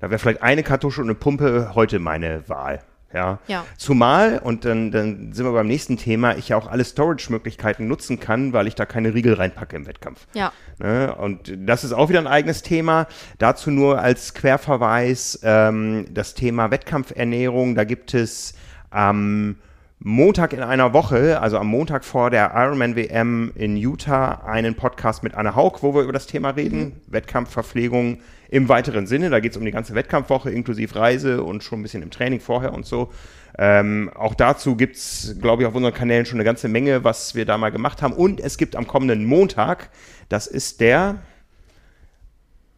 da 0.00 0.10
wäre 0.10 0.18
vielleicht 0.18 0.42
eine 0.42 0.62
Kartusche 0.62 1.00
und 1.02 1.08
eine 1.08 1.14
Pumpe 1.14 1.72
heute 1.74 1.98
meine 1.98 2.48
Wahl. 2.48 2.80
Ja. 3.12 3.38
Ja. 3.46 3.64
Zumal, 3.78 4.38
und 4.38 4.66
dann, 4.66 4.90
dann 4.90 5.32
sind 5.32 5.46
wir 5.46 5.52
beim 5.52 5.66
nächsten 5.66 5.96
Thema, 5.96 6.36
ich 6.36 6.50
ja 6.50 6.58
auch 6.58 6.66
alle 6.66 6.84
Storage-Möglichkeiten 6.84 7.88
nutzen 7.88 8.20
kann, 8.20 8.52
weil 8.52 8.66
ich 8.66 8.74
da 8.74 8.84
keine 8.84 9.14
Riegel 9.14 9.32
reinpacke 9.34 9.76
im 9.76 9.86
Wettkampf. 9.86 10.26
Ja. 10.34 10.52
Ne? 10.78 11.14
Und 11.14 11.52
das 11.66 11.84
ist 11.84 11.92
auch 11.92 12.08
wieder 12.08 12.20
ein 12.20 12.26
eigenes 12.26 12.62
Thema. 12.62 13.06
Dazu 13.38 13.70
nur 13.70 14.00
als 14.00 14.34
Querverweis 14.34 15.40
ähm, 15.42 16.06
das 16.12 16.34
Thema 16.34 16.70
Wettkampfernährung. 16.70 17.74
Da 17.74 17.84
gibt 17.84 18.14
es 18.14 18.54
am 18.90 19.56
Montag 20.00 20.52
in 20.52 20.62
einer 20.62 20.92
Woche, 20.92 21.40
also 21.40 21.58
am 21.58 21.66
Montag 21.66 22.04
vor 22.04 22.30
der 22.30 22.52
Ironman 22.54 22.94
WM 22.94 23.50
in 23.56 23.76
Utah, 23.76 24.42
einen 24.46 24.76
Podcast 24.76 25.24
mit 25.24 25.34
Anne 25.34 25.56
Haug, 25.56 25.78
wo 25.82 25.92
wir 25.92 26.02
über 26.02 26.12
das 26.12 26.26
Thema 26.26 26.50
reden. 26.50 27.00
Wettkampfverpflegung 27.08 28.18
im 28.48 28.68
weiteren 28.68 29.06
Sinne. 29.08 29.28
Da 29.28 29.40
geht 29.40 29.52
es 29.52 29.58
um 29.58 29.64
die 29.64 29.72
ganze 29.72 29.96
Wettkampfwoche 29.96 30.50
inklusive 30.50 30.94
Reise 30.94 31.42
und 31.42 31.64
schon 31.64 31.80
ein 31.80 31.82
bisschen 31.82 32.02
im 32.02 32.10
Training 32.10 32.38
vorher 32.38 32.72
und 32.72 32.86
so. 32.86 33.10
Ähm, 33.58 34.10
auch 34.14 34.34
dazu 34.36 34.76
gibt 34.76 34.96
es, 34.96 35.36
glaube 35.40 35.62
ich, 35.62 35.68
auf 35.68 35.74
unseren 35.74 35.92
Kanälen 35.92 36.26
schon 36.26 36.36
eine 36.36 36.44
ganze 36.44 36.68
Menge, 36.68 37.02
was 37.02 37.34
wir 37.34 37.44
da 37.44 37.58
mal 37.58 37.70
gemacht 37.70 38.00
haben. 38.00 38.14
Und 38.14 38.40
es 38.40 38.56
gibt 38.56 38.76
am 38.76 38.86
kommenden 38.86 39.24
Montag, 39.24 39.90
das 40.28 40.46
ist 40.46 40.80
der, 40.80 41.16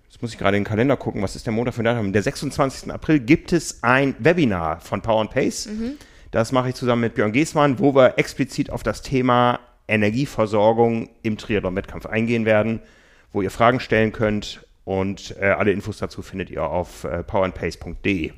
jetzt 0.09 0.20
muss 0.22 0.32
ich 0.32 0.38
gerade 0.38 0.57
in 0.57 0.62
den 0.64 0.68
Kalender 0.68 0.96
gucken, 0.96 1.22
was 1.22 1.36
ist 1.36 1.46
der 1.46 1.53
Montag 1.53 1.74
für 1.74 1.82
ein 1.82 1.84
Datum? 1.84 2.12
Der 2.12 2.22
26. 2.22 2.90
April 2.92 3.20
gibt 3.20 3.53
es 3.53 3.82
ein 3.82 4.14
Webinar 4.18 4.80
von 4.80 5.03
Power 5.03 5.20
and 5.20 5.30
Pace. 5.30 5.68
Das 6.30 6.53
mache 6.53 6.68
ich 6.68 6.74
zusammen 6.74 7.03
mit 7.03 7.14
Björn 7.14 7.32
Giesmann, 7.32 7.78
wo 7.78 7.94
wir 7.94 8.18
explizit 8.18 8.70
auf 8.70 8.82
das 8.82 9.03
Thema 9.03 9.59
Energieversorgung 9.88 11.09
im 11.22 11.36
Triathlon-Wettkampf 11.36 12.07
eingehen 12.07 12.44
werden, 12.44 12.80
wo 13.32 13.42
ihr 13.42 13.51
Fragen 13.51 13.80
stellen 13.80 14.12
könnt 14.12 14.64
und 14.84 15.34
äh, 15.40 15.46
alle 15.46 15.72
Infos 15.72 15.98
dazu 15.98 16.22
findet 16.22 16.51
ihr 16.51 16.64
auf 16.64 17.05
äh, 17.05 17.22
powerandpace.de. 17.24 18.32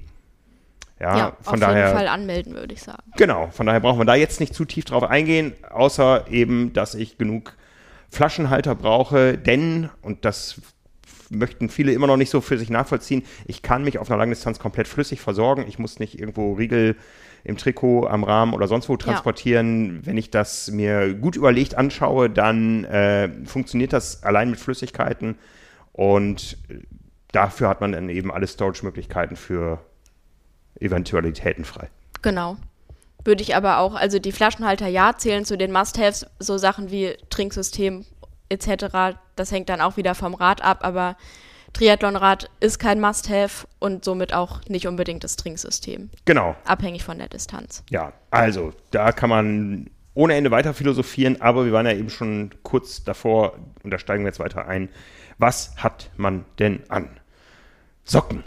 Ja, 1.01 1.17
Ja, 1.19 1.37
von 1.43 1.55
auf 1.55 1.61
daher. 1.61 1.87
jeden 1.87 1.97
Fall 1.99 2.09
anmelden, 2.09 2.55
würde 2.55 2.73
ich 2.75 2.83
sagen. 2.83 3.03
Genau, 3.17 3.49
von 3.53 3.67
daher 3.67 3.81
brauchen 3.81 3.99
wir 4.01 4.05
da 4.05 4.15
jetzt 4.15 4.41
nicht 4.41 4.55
zu 4.55 4.65
tief 4.65 4.85
drauf 4.85 5.03
eingehen, 5.05 5.53
außer 5.71 6.27
eben, 6.31 6.73
dass 6.73 6.95
ich 6.95 7.19
genug 7.19 7.55
Flaschenhalter 8.13 8.75
brauche, 8.75 9.39
denn, 9.39 9.89
und 10.03 10.27
das 10.27 10.61
möchten 11.31 11.71
viele 11.71 11.93
immer 11.93 12.07
noch 12.07 12.19
nicht 12.19 12.29
so 12.29 12.43
für 12.43 12.59
sich 12.59 12.69
nachvollziehen, 12.69 13.23
ich 13.47 13.63
kann 13.63 13.85
mich 13.85 13.99
auf 13.99 14.11
einer 14.11 14.19
Langdistanz 14.19 14.59
komplett 14.59 14.87
flüssig 14.87 15.23
versorgen. 15.23 15.65
Ich 15.67 15.79
muss 15.79 15.99
nicht 15.99 16.21
irgendwo 16.21 16.53
Riegel 16.53 16.97
im 17.43 17.57
Trikot, 17.57 18.07
am 18.07 18.23
Rahmen 18.23 18.53
oder 18.53 18.69
sonst 18.69 18.91
wo 18.91 18.99
transportieren. 18.99 20.05
Wenn 20.05 20.19
ich 20.19 20.31
das 20.31 20.71
mir 20.71 21.15
gut 21.15 21.37
überlegt 21.37 21.75
anschaue, 21.75 22.29
dann 22.29 22.85
äh, 22.85 23.31
funktioniert 23.47 23.95
das 23.95 24.23
allein 24.23 24.51
mit 24.51 24.61
Flüssigkeiten 24.61 25.39
und 25.93 26.59
dafür 27.33 27.71
hat 27.71 27.81
man 27.81 27.93
dann 27.93 28.11
eben 28.11 28.31
alle 28.31 28.47
Storage-Möglichkeiten 28.47 29.37
für 29.37 29.81
Eventualitäten 30.79 31.65
frei. 31.65 31.89
Genau. 32.21 32.59
Würde 33.25 33.43
ich 33.43 33.55
aber 33.55 33.79
auch, 33.79 33.95
also 33.95 34.19
die 34.19 34.33
Flaschenhalter 34.33 34.89
ja 34.89 35.13
zählen 35.17 35.45
zu 35.45 35.57
den 35.57 35.73
Must-Haves, 35.73 36.27
so 36.39 36.59
Sachen 36.59 36.91
wie 36.91 37.17
Trinksystem 37.31 38.05
etc. 38.49 39.17
Das 39.37 39.53
hängt 39.53 39.69
dann 39.69 39.81
auch 39.81 39.97
wieder 39.97 40.15
vom 40.15 40.35
Rad 40.35 40.63
ab, 40.63 40.81
aber 40.83 41.17
Triathlonrad 41.73 42.51
ist 42.61 42.79
kein 42.79 43.01
Must-Have 43.01 43.67
und 43.79 44.05
somit 44.05 44.35
auch 44.35 44.61
nicht 44.69 44.87
unbedingt 44.87 45.25
das 45.25 45.37
Trinksystem, 45.37 46.11
Genau. 46.25 46.55
abhängig 46.65 47.03
von 47.05 47.19
der 47.19 47.29
Distanz. 47.29 47.83
Ja, 47.91 48.13
also 48.31 48.73
da 48.91 49.13
kann 49.13 49.31
man 49.31 49.91
ohne 50.15 50.35
Ende 50.35 50.51
weiter 50.51 50.75
philosophieren, 50.75 51.41
aber 51.41 51.65
wir 51.65 51.73
waren 51.73 51.87
ja 51.87 51.93
eben 51.93 52.11
schon 52.11 52.51
kurz 52.63 53.03
davor 53.05 53.55
und 53.83 53.91
da 53.91 53.99
steigen 53.99 54.25
wir 54.25 54.29
jetzt 54.29 54.39
weiter 54.41 54.67
ein. 54.69 54.91
Was 55.39 55.75
hat 55.79 56.11
man 56.17 56.45
denn 56.59 56.83
an? 56.91 57.09
Socken. 58.05 58.43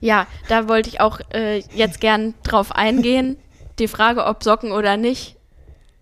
Ja, 0.00 0.26
da 0.48 0.68
wollte 0.68 0.88
ich 0.88 1.00
auch 1.00 1.20
äh, 1.34 1.58
jetzt 1.74 2.00
gern 2.00 2.34
drauf 2.44 2.72
eingehen. 2.72 3.36
Die 3.78 3.88
Frage, 3.88 4.24
ob 4.24 4.42
Socken 4.42 4.72
oder 4.72 4.96
nicht, 4.96 5.36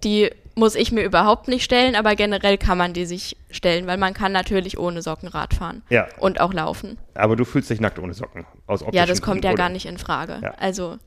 die 0.04 0.30
muss 0.56 0.76
ich 0.76 0.92
mir 0.92 1.02
überhaupt 1.02 1.48
nicht 1.48 1.64
stellen, 1.64 1.96
aber 1.96 2.14
generell 2.14 2.58
kann 2.58 2.78
man 2.78 2.92
die 2.92 3.06
sich 3.06 3.36
stellen, 3.50 3.88
weil 3.88 3.96
man 3.96 4.14
kann 4.14 4.30
natürlich 4.30 4.78
ohne 4.78 5.02
Socken 5.02 5.28
Rad 5.28 5.52
fahren 5.54 5.82
Ja. 5.90 6.06
und 6.20 6.40
auch 6.40 6.52
laufen. 6.52 6.96
Aber 7.14 7.34
du 7.34 7.44
fühlst 7.44 7.70
dich 7.70 7.80
nackt 7.80 7.98
ohne 7.98 8.14
Socken. 8.14 8.46
Aus 8.68 8.84
Ja, 8.92 9.04
das 9.06 9.20
kommt 9.20 9.42
ja 9.44 9.50
oder? 9.50 9.58
gar 9.58 9.68
nicht 9.68 9.86
in 9.86 9.98
Frage. 9.98 10.38
Ja. 10.42 10.54
Also 10.58 10.98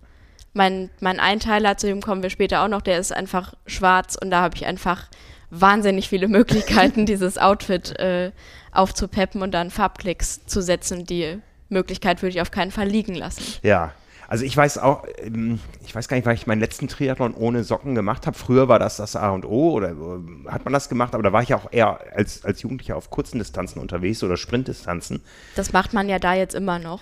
mein, 0.54 0.90
mein 1.00 1.22
Einteiler, 1.22 1.78
zu 1.78 1.88
dem 1.88 2.02
kommen 2.02 2.24
wir 2.24 2.30
später 2.30 2.62
auch 2.64 2.68
noch, 2.68 2.82
der 2.82 3.00
ist 3.00 3.14
einfach 3.14 3.54
schwarz 3.68 4.18
und 4.22 4.32
da 4.32 4.42
habe 4.42 4.56
ich 4.58 4.66
einfach 4.66 5.08
wahnsinnig 5.50 6.10
viele 6.10 6.28
Möglichkeiten, 6.28 7.06
dieses 7.06 7.38
Outfit 7.38 7.98
äh, 8.00 8.32
aufzupeppen 8.74 9.42
und 9.42 9.52
dann 9.52 9.72
Farbklicks 9.72 10.46
zu 10.46 10.62
setzen. 10.62 11.06
Die 11.06 11.40
Möglichkeit 11.70 12.22
würde 12.22 12.36
ich 12.36 12.42
auf 12.42 12.52
keinen 12.52 12.72
Fall 12.72 12.88
liegen 12.88 13.16
lassen. 13.16 13.44
Ja. 13.64 13.94
Also 14.28 14.44
ich 14.44 14.56
weiß 14.56 14.78
auch, 14.80 15.06
ähm, 15.20 15.60
ich 15.86 15.96
weiß 15.96 16.08
gar 16.08 16.18
nicht, 16.18 16.26
weil 16.26 16.36
ich 16.36 16.48
meinen 16.48 16.60
letzten 16.60 16.88
Triathlon 16.88 17.34
ohne 17.34 17.64
Socken 17.64 17.96
gemacht 17.96 18.28
habe. 18.28 18.38
Früher 18.38 18.68
war 18.68 18.78
das 18.78 18.98
das 18.98 19.16
A 19.16 19.30
und 19.30 19.46
O 19.46 19.72
oder 19.72 19.92
äh, 19.92 20.50
hat 20.50 20.66
man 20.66 20.74
das 20.74 20.90
gemacht, 20.90 21.14
aber 21.14 21.24
da 21.24 21.32
war 21.32 21.42
ich 21.42 21.50
ja 21.50 21.58
auch 21.58 21.72
eher 21.72 22.00
als, 22.14 22.44
als 22.44 22.62
Jugendlicher 22.62 22.98
auf 22.98 23.10
kurzen 23.10 23.40
Distanzen 23.40 23.80
unterwegs 23.80 24.22
oder 24.24 24.36
Sprintdistanzen. 24.36 25.22
Das 25.56 25.72
macht 25.72 25.94
man 25.94 26.10
ja 26.10 26.20
da 26.20 26.34
jetzt 26.34 26.56
immer 26.56 26.78
noch. 26.78 27.00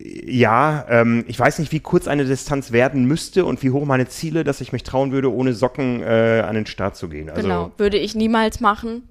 Ja, 0.00 0.84
ähm, 0.88 1.24
ich 1.28 1.38
weiß 1.38 1.60
nicht, 1.60 1.70
wie 1.72 1.80
kurz 1.80 2.08
eine 2.08 2.24
Distanz 2.24 2.72
werden 2.72 3.04
müsste 3.04 3.44
und 3.44 3.62
wie 3.62 3.70
hoch 3.70 3.84
meine 3.84 4.08
Ziele, 4.08 4.42
dass 4.42 4.60
ich 4.60 4.72
mich 4.72 4.82
trauen 4.82 5.12
würde, 5.12 5.32
ohne 5.32 5.52
Socken 5.52 6.02
äh, 6.02 6.42
an 6.46 6.54
den 6.54 6.66
Start 6.66 6.96
zu 6.96 7.08
gehen. 7.08 7.30
Also, 7.30 7.42
genau. 7.42 7.72
Würde 7.76 7.98
ich 7.98 8.14
niemals 8.14 8.60
machen. 8.60 9.08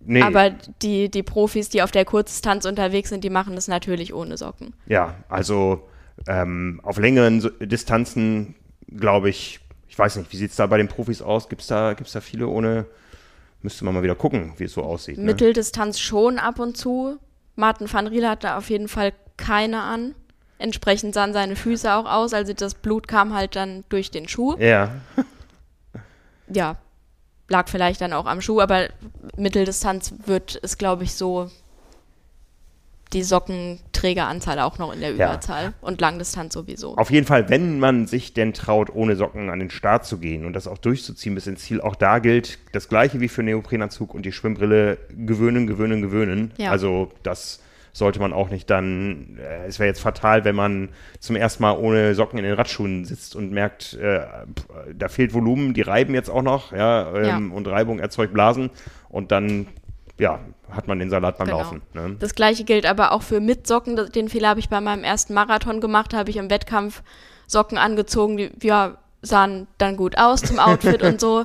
nee, 0.00 0.22
Aber 0.22 0.50
die, 0.82 1.10
die 1.10 1.22
Profis, 1.22 1.68
die 1.70 1.82
auf 1.82 1.90
der 1.90 2.04
Kurzdistanz 2.04 2.66
unterwegs 2.66 3.08
sind, 3.08 3.24
die 3.24 3.30
machen 3.30 3.54
das 3.54 3.68
natürlich 3.68 4.12
ohne 4.12 4.36
Socken. 4.36 4.74
ja, 4.86 5.14
also 5.28 5.88
ähm, 6.26 6.80
auf 6.82 6.98
längeren 6.98 7.50
Distanzen, 7.60 8.54
glaube 8.94 9.30
ich, 9.30 9.60
ich 9.88 9.98
weiß 9.98 10.16
nicht, 10.16 10.32
wie 10.32 10.36
sieht 10.36 10.50
es 10.50 10.56
da 10.56 10.66
bei 10.66 10.78
den 10.78 10.88
Profis 10.88 11.22
aus? 11.22 11.48
Gibt 11.48 11.62
es 11.62 11.68
da, 11.68 11.94
gibt's 11.94 12.12
da 12.12 12.20
viele 12.20 12.46
ohne, 12.48 12.86
müsste 13.62 13.84
man 13.84 13.94
mal 13.94 14.02
wieder 14.02 14.14
gucken, 14.14 14.52
wie 14.56 14.64
es 14.64 14.72
so 14.72 14.82
aussieht. 14.82 15.18
Ne? 15.18 15.24
Mitteldistanz 15.24 15.98
schon 15.98 16.38
ab 16.38 16.58
und 16.58 16.76
zu. 16.76 17.18
Martin 17.56 17.92
van 17.92 18.06
Riel 18.06 18.28
hat 18.28 18.44
da 18.44 18.56
auf 18.58 18.70
jeden 18.70 18.88
Fall 18.88 19.12
keine 19.36 19.82
an. 19.82 20.14
Entsprechend 20.58 21.14
sahen 21.14 21.32
seine 21.32 21.56
Füße 21.56 21.92
auch 21.92 22.04
aus, 22.04 22.34
also 22.34 22.52
das 22.52 22.74
Blut 22.74 23.06
kam 23.06 23.32
halt 23.32 23.54
dann 23.54 23.84
durch 23.88 24.10
den 24.10 24.28
Schuh. 24.28 24.56
Ja, 24.58 24.90
Ja, 26.50 26.76
lag 27.48 27.68
vielleicht 27.68 28.00
dann 28.00 28.12
auch 28.12 28.26
am 28.26 28.40
Schuh, 28.40 28.60
aber 28.60 28.88
Mitteldistanz 29.36 30.14
wird 30.26 30.58
es, 30.62 30.78
glaube 30.78 31.04
ich, 31.04 31.14
so 31.14 31.50
die 33.12 33.22
Sockenträgeranzahl 33.22 34.58
auch 34.60 34.78
noch 34.78 34.92
in 34.92 35.00
der 35.00 35.10
Ja. 35.14 35.26
Überzahl 35.26 35.72
und 35.80 36.00
Langdistanz 36.00 36.54
sowieso. 36.54 36.96
auf 36.96 37.10
jeden 37.10 37.26
Fall, 37.26 37.48
wenn 37.48 37.78
man 37.78 38.06
sich 38.06 38.34
denn 38.34 38.52
traut, 38.52 38.90
ohne 38.94 39.16
Socken 39.16 39.50
an 39.50 39.58
den 39.58 39.70
Start 39.70 40.04
zu 40.04 40.18
gehen 40.18 40.44
und 40.44 40.52
das 40.52 40.66
auch 40.68 40.78
durchzuziehen 40.78 41.34
bis 41.34 41.46
ins 41.46 41.62
Ziel, 41.62 41.80
auch 41.80 41.96
da 41.96 42.18
gilt 42.18 42.58
das 42.72 42.88
gleiche 42.88 43.20
wie 43.20 43.28
für 43.28 43.42
Neoprenanzug 43.42 44.14
und 44.14 44.24
die 44.26 44.32
Schwimmbrille 44.32 44.98
gewöhnen, 45.16 45.66
gewöhnen, 45.66 46.02
gewöhnen. 46.02 46.52
Ja. 46.58 46.70
Also 46.70 47.10
das 47.22 47.60
sollte 47.94 48.20
man 48.20 48.32
auch 48.32 48.50
nicht 48.50 48.70
dann, 48.70 49.38
äh, 49.40 49.66
es 49.66 49.78
wäre 49.80 49.88
jetzt 49.88 50.00
fatal, 50.00 50.44
wenn 50.44 50.54
man 50.54 50.90
zum 51.18 51.34
ersten 51.34 51.62
Mal 51.62 51.72
ohne 51.72 52.14
Socken 52.14 52.38
in 52.38 52.44
den 52.44 52.54
Radschuhen 52.54 53.04
sitzt 53.04 53.34
und 53.34 53.50
merkt, 53.50 53.94
äh, 53.94 54.20
da 54.94 55.08
fehlt 55.08 55.32
Volumen, 55.34 55.74
die 55.74 55.82
reiben 55.82 56.14
jetzt 56.14 56.28
auch 56.30 56.42
noch, 56.42 56.72
ja, 56.72 57.12
ähm, 57.16 57.24
Ja. 57.50 57.56
und 57.56 57.66
Reibung 57.66 57.98
erzeugt 57.98 58.32
Blasen 58.34 58.70
und 59.08 59.32
dann, 59.32 59.66
ja, 60.18 60.40
hat 60.70 60.88
man 60.88 60.98
den 60.98 61.10
Salat 61.10 61.38
beim 61.38 61.46
Genau. 61.46 61.58
Laufen. 61.60 61.82
Ne? 61.94 62.16
Das 62.18 62.34
gleiche 62.34 62.64
gilt 62.64 62.86
aber 62.86 63.12
auch 63.12 63.22
für 63.22 63.40
mit 63.40 63.66
Socken. 63.66 63.96
Das- 63.96 64.10
Den 64.10 64.28
Fehler 64.28 64.48
habe 64.50 64.60
ich 64.60 64.68
bei 64.68 64.80
meinem 64.80 65.04
ersten 65.04 65.34
Marathon 65.34 65.80
gemacht, 65.80 66.12
habe 66.14 66.30
ich 66.30 66.36
im 66.36 66.50
Wettkampf 66.50 67.02
Socken 67.46 67.78
angezogen, 67.78 68.36
die 68.36 68.50
ja, 68.66 68.98
sahen 69.22 69.66
dann 69.78 69.96
gut 69.96 70.18
aus 70.18 70.42
zum 70.42 70.58
Outfit 70.58 71.02
und 71.02 71.20
so. 71.20 71.44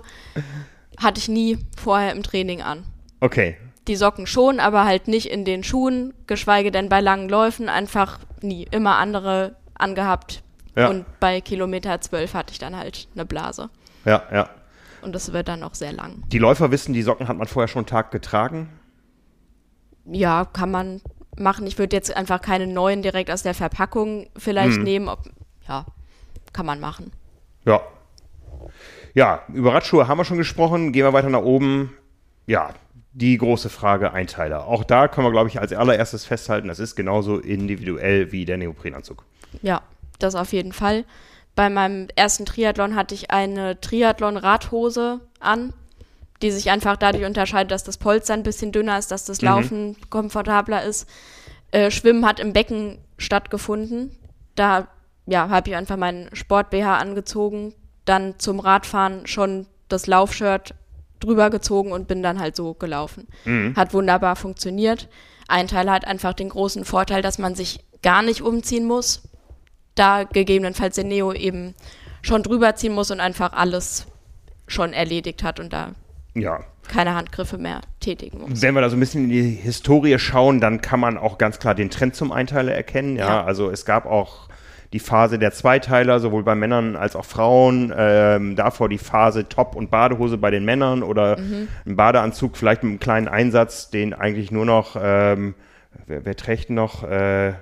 Hatte 0.98 1.20
ich 1.20 1.28
nie 1.30 1.58
vorher 1.78 2.12
im 2.12 2.22
Training 2.24 2.62
an. 2.62 2.84
Okay, 3.20 3.58
Die 3.88 3.96
Socken 3.96 4.28
schon, 4.28 4.60
aber 4.60 4.86
halt 4.86 5.08
nicht 5.08 5.26
in 5.30 5.44
den 5.46 5.64
Schuhen, 5.64 6.14
geschweige 6.28 6.72
denn 6.72 6.88
bei 6.90 7.02
langen 7.02 7.28
Läufen, 7.30 7.68
einfach 7.70 8.20
nie. 8.42 8.68
Immer 8.72 8.98
andere 8.98 9.56
angehabt. 9.76 10.44
Ja. 10.76 10.88
Und 10.90 11.06
bei 11.20 11.42
Kilometer 11.42 12.00
12 12.00 12.34
hatte 12.34 12.52
ich 12.54 12.60
dann 12.60 12.76
halt 12.78 13.08
eine 13.16 13.26
Blase. 13.26 13.70
ja, 14.06 14.24
ja. 14.32 14.50
Und 15.04 15.14
das 15.14 15.34
wird 15.34 15.48
dann 15.48 15.60
noch 15.60 15.76
sehr 15.76 15.94
lang. 15.94 16.24
Die 16.28 16.40
Läufer 16.40 16.72
wissen, 16.72 16.94
die 16.94 17.02
Socken 17.04 17.28
hat 17.28 17.38
man 17.38 17.48
vorher 17.48 17.68
schon 17.68 17.82
einen 17.82 17.88
Tag 17.88 18.12
getragen. 18.12 18.70
Ja, 20.06 20.46
kann 20.46 20.72
man 20.72 21.02
machen. 21.38 21.66
Ich 21.68 21.78
würde 21.78 21.96
jetzt 21.96 22.16
einfach 22.16 22.42
keine 22.42 22.68
neuen 22.68 23.02
direkt 23.02 23.32
aus 23.32 23.44
der 23.44 23.54
Verpackung 23.54 24.28
vielleicht 24.38 24.78
Mhm. 24.78 24.84
nehmen. 24.84 25.08
Ob, 25.10 25.20
ja, 25.68 25.86
kann 26.52 26.66
man 26.66 26.80
machen. 26.80 27.12
Ja. 27.66 27.82
Ja, 29.14 29.44
über 29.54 29.74
Radschuhe 29.74 30.08
haben 30.08 30.18
wir 30.18 30.26
schon 30.26 30.38
gesprochen. 30.38 30.92
Gehen 30.92 31.06
wir 31.06 31.14
weiter 31.14 31.30
nach 31.30 31.42
oben. 31.44 31.94
Ja, 32.48 32.72
die 33.14 33.38
große 33.38 33.70
Frage 33.70 34.12
Einteiler. 34.12 34.66
Auch 34.68 34.84
da 34.84 35.08
können 35.08 35.28
wir, 35.28 35.32
glaube 35.32 35.48
ich, 35.50 35.60
als 35.60 35.72
allererstes 35.72 36.26
festhalten, 36.26 36.68
das 36.68 36.80
ist 36.80 36.96
genauso 36.96 37.38
individuell 37.38 38.32
wie 38.32 38.44
der 38.46 38.58
Neoprenanzug. 38.58 39.24
Ja, 39.62 39.82
das 40.20 40.34
auf 40.36 40.52
jeden 40.52 40.74
Fall. 40.74 41.06
Bei 41.56 41.70
meinem 41.70 42.08
ersten 42.16 42.46
Triathlon 42.46 42.96
hatte 42.96 43.14
ich 43.14 43.32
eine 43.32 43.80
Triathlon-Radhose 43.80 45.22
an, 45.40 45.74
die 46.42 46.52
sich 46.52 46.72
einfach 46.72 46.98
dadurch 46.98 47.26
unterscheidet, 47.26 47.72
dass 47.72 47.84
das 47.84 47.98
Polster 47.98 48.34
ein 48.34 48.44
bisschen 48.44 48.72
dünner 48.72 48.98
ist, 48.98 49.12
dass 49.12 49.26
das 49.26 49.42
Laufen 49.42 49.96
komfortabler 50.10 50.84
ist. 50.84 51.08
Äh, 51.72 51.92
Schwimmen 51.92 52.26
hat 52.26 52.40
im 52.40 52.54
Becken 52.54 52.98
stattgefunden. 53.18 54.12
Da 54.56 54.88
ja, 55.26 55.50
habe 55.50 55.70
ich 55.70 55.76
einfach 55.76 55.98
meinen 55.98 56.30
Sport-BH 56.36 56.98
angezogen, 56.98 57.74
dann 58.06 58.40
zum 58.40 58.60
Radfahren 58.60 59.26
schon 59.28 59.68
das 59.88 60.08
Laufshirt 60.08 60.74
drüber 61.20 61.50
gezogen 61.50 61.92
und 61.92 62.08
bin 62.08 62.22
dann 62.22 62.40
halt 62.40 62.56
so 62.56 62.74
gelaufen. 62.74 63.28
Hat 63.76 63.94
wunderbar 63.94 64.36
funktioniert. 64.36 65.08
Einteiler 65.48 65.94
hat 65.94 66.06
einfach 66.06 66.34
den 66.34 66.50
großen 66.50 66.84
Vorteil, 66.84 67.22
dass 67.22 67.38
man 67.38 67.56
sich 67.56 67.80
gar 68.02 68.22
nicht 68.22 68.42
umziehen 68.42 68.86
muss. 68.86 69.24
Da 69.96 70.24
gegebenenfalls 70.24 70.96
der 70.96 71.04
Neo 71.04 71.34
eben 71.34 71.76
schon 72.22 72.42
drüber 72.44 72.76
ziehen 72.76 72.94
muss 72.94 73.12
und 73.12 73.20
einfach 73.20 73.54
alles 73.54 74.08
schon 74.68 74.94
erledigt 74.94 75.44
hat 75.44 75.60
und 75.60 75.72
da 75.74 75.92
Ja. 76.36 76.62
keine 76.88 77.16
Handgriffe 77.16 77.58
mehr 77.58 77.82
tätigen 78.00 78.42
muss. 78.42 78.62
Wenn 78.62 78.74
wir 78.76 78.82
da 78.82 78.90
so 78.90 78.96
ein 78.98 79.00
bisschen 79.00 79.26
in 79.26 79.30
die 79.30 79.42
Historie 79.52 80.18
schauen, 80.18 80.60
dann 80.60 80.82
kann 80.82 81.00
man 81.00 81.18
auch 81.18 81.38
ganz 81.38 81.60
klar 81.60 81.76
den 81.76 81.90
Trend 81.90 82.16
zum 82.16 82.32
Einteiler 82.32 82.74
erkennen. 82.74 83.18
Ja, 83.18 83.28
Ja. 83.28 83.44
also 83.44 83.70
es 83.70 83.86
gab 83.86 84.06
auch 84.06 84.48
die 84.94 85.00
Phase 85.00 85.40
der 85.40 85.52
Zweiteiler, 85.52 86.20
sowohl 86.20 86.44
bei 86.44 86.54
Männern 86.56 86.96
als 86.96 87.16
auch 87.16 87.26
Frauen. 87.26 87.92
Ähm, 87.98 88.56
davor 88.56 88.90
die 88.90 89.00
Phase 89.00 89.50
Top- 89.50 89.76
und 89.76 89.90
Badehose 89.92 90.38
bei 90.38 90.50
den 90.52 90.66
Männern 90.66 91.04
oder 91.04 91.38
Mhm. 91.40 91.68
ein 91.86 91.96
Badeanzug 91.96 92.56
vielleicht 92.58 92.84
mit 92.84 92.90
einem 92.92 93.00
kleinen 93.00 93.28
Einsatz, 93.28 93.90
den 93.90 94.14
eigentlich 94.14 94.52
nur 94.52 94.66
noch, 94.66 94.96
ähm, 95.02 95.56
wer, 96.06 96.26
wer 96.26 96.36
trägt 96.36 96.70
noch? 96.70 97.04
Äh, 97.04 97.54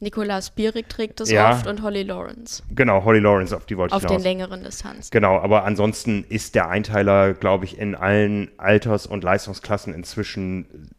Nikolaus 0.00 0.50
Bierig 0.50 0.88
trägt 0.88 1.20
es 1.20 1.30
Ja. 1.30 1.50
oft 1.50 1.66
und 1.66 1.82
Holly 1.82 2.02
Lawrence 2.02 2.62
genau, 2.74 3.04
Holly 3.04 3.20
Lawrence, 3.20 3.54
auf 3.56 3.66
die 3.66 3.76
wollte 3.76 3.94
auf 3.94 4.02
ich 4.02 4.06
den 4.08 4.12
hinaus. 4.20 4.24
längeren 4.24 4.64
Distanzen. 4.64 5.10
Genau, 5.10 5.38
aber 5.38 5.64
ansonsten 5.64 6.24
ist 6.28 6.54
der 6.54 6.68
Einteiler, 6.68 7.34
glaube 7.34 7.64
ich, 7.66 7.78
in 7.78 7.94
allen 7.94 8.50
Alters- 8.58 9.06
und 9.06 9.22
Leistungsklassen 9.24 9.92
inzwischen 9.94 10.90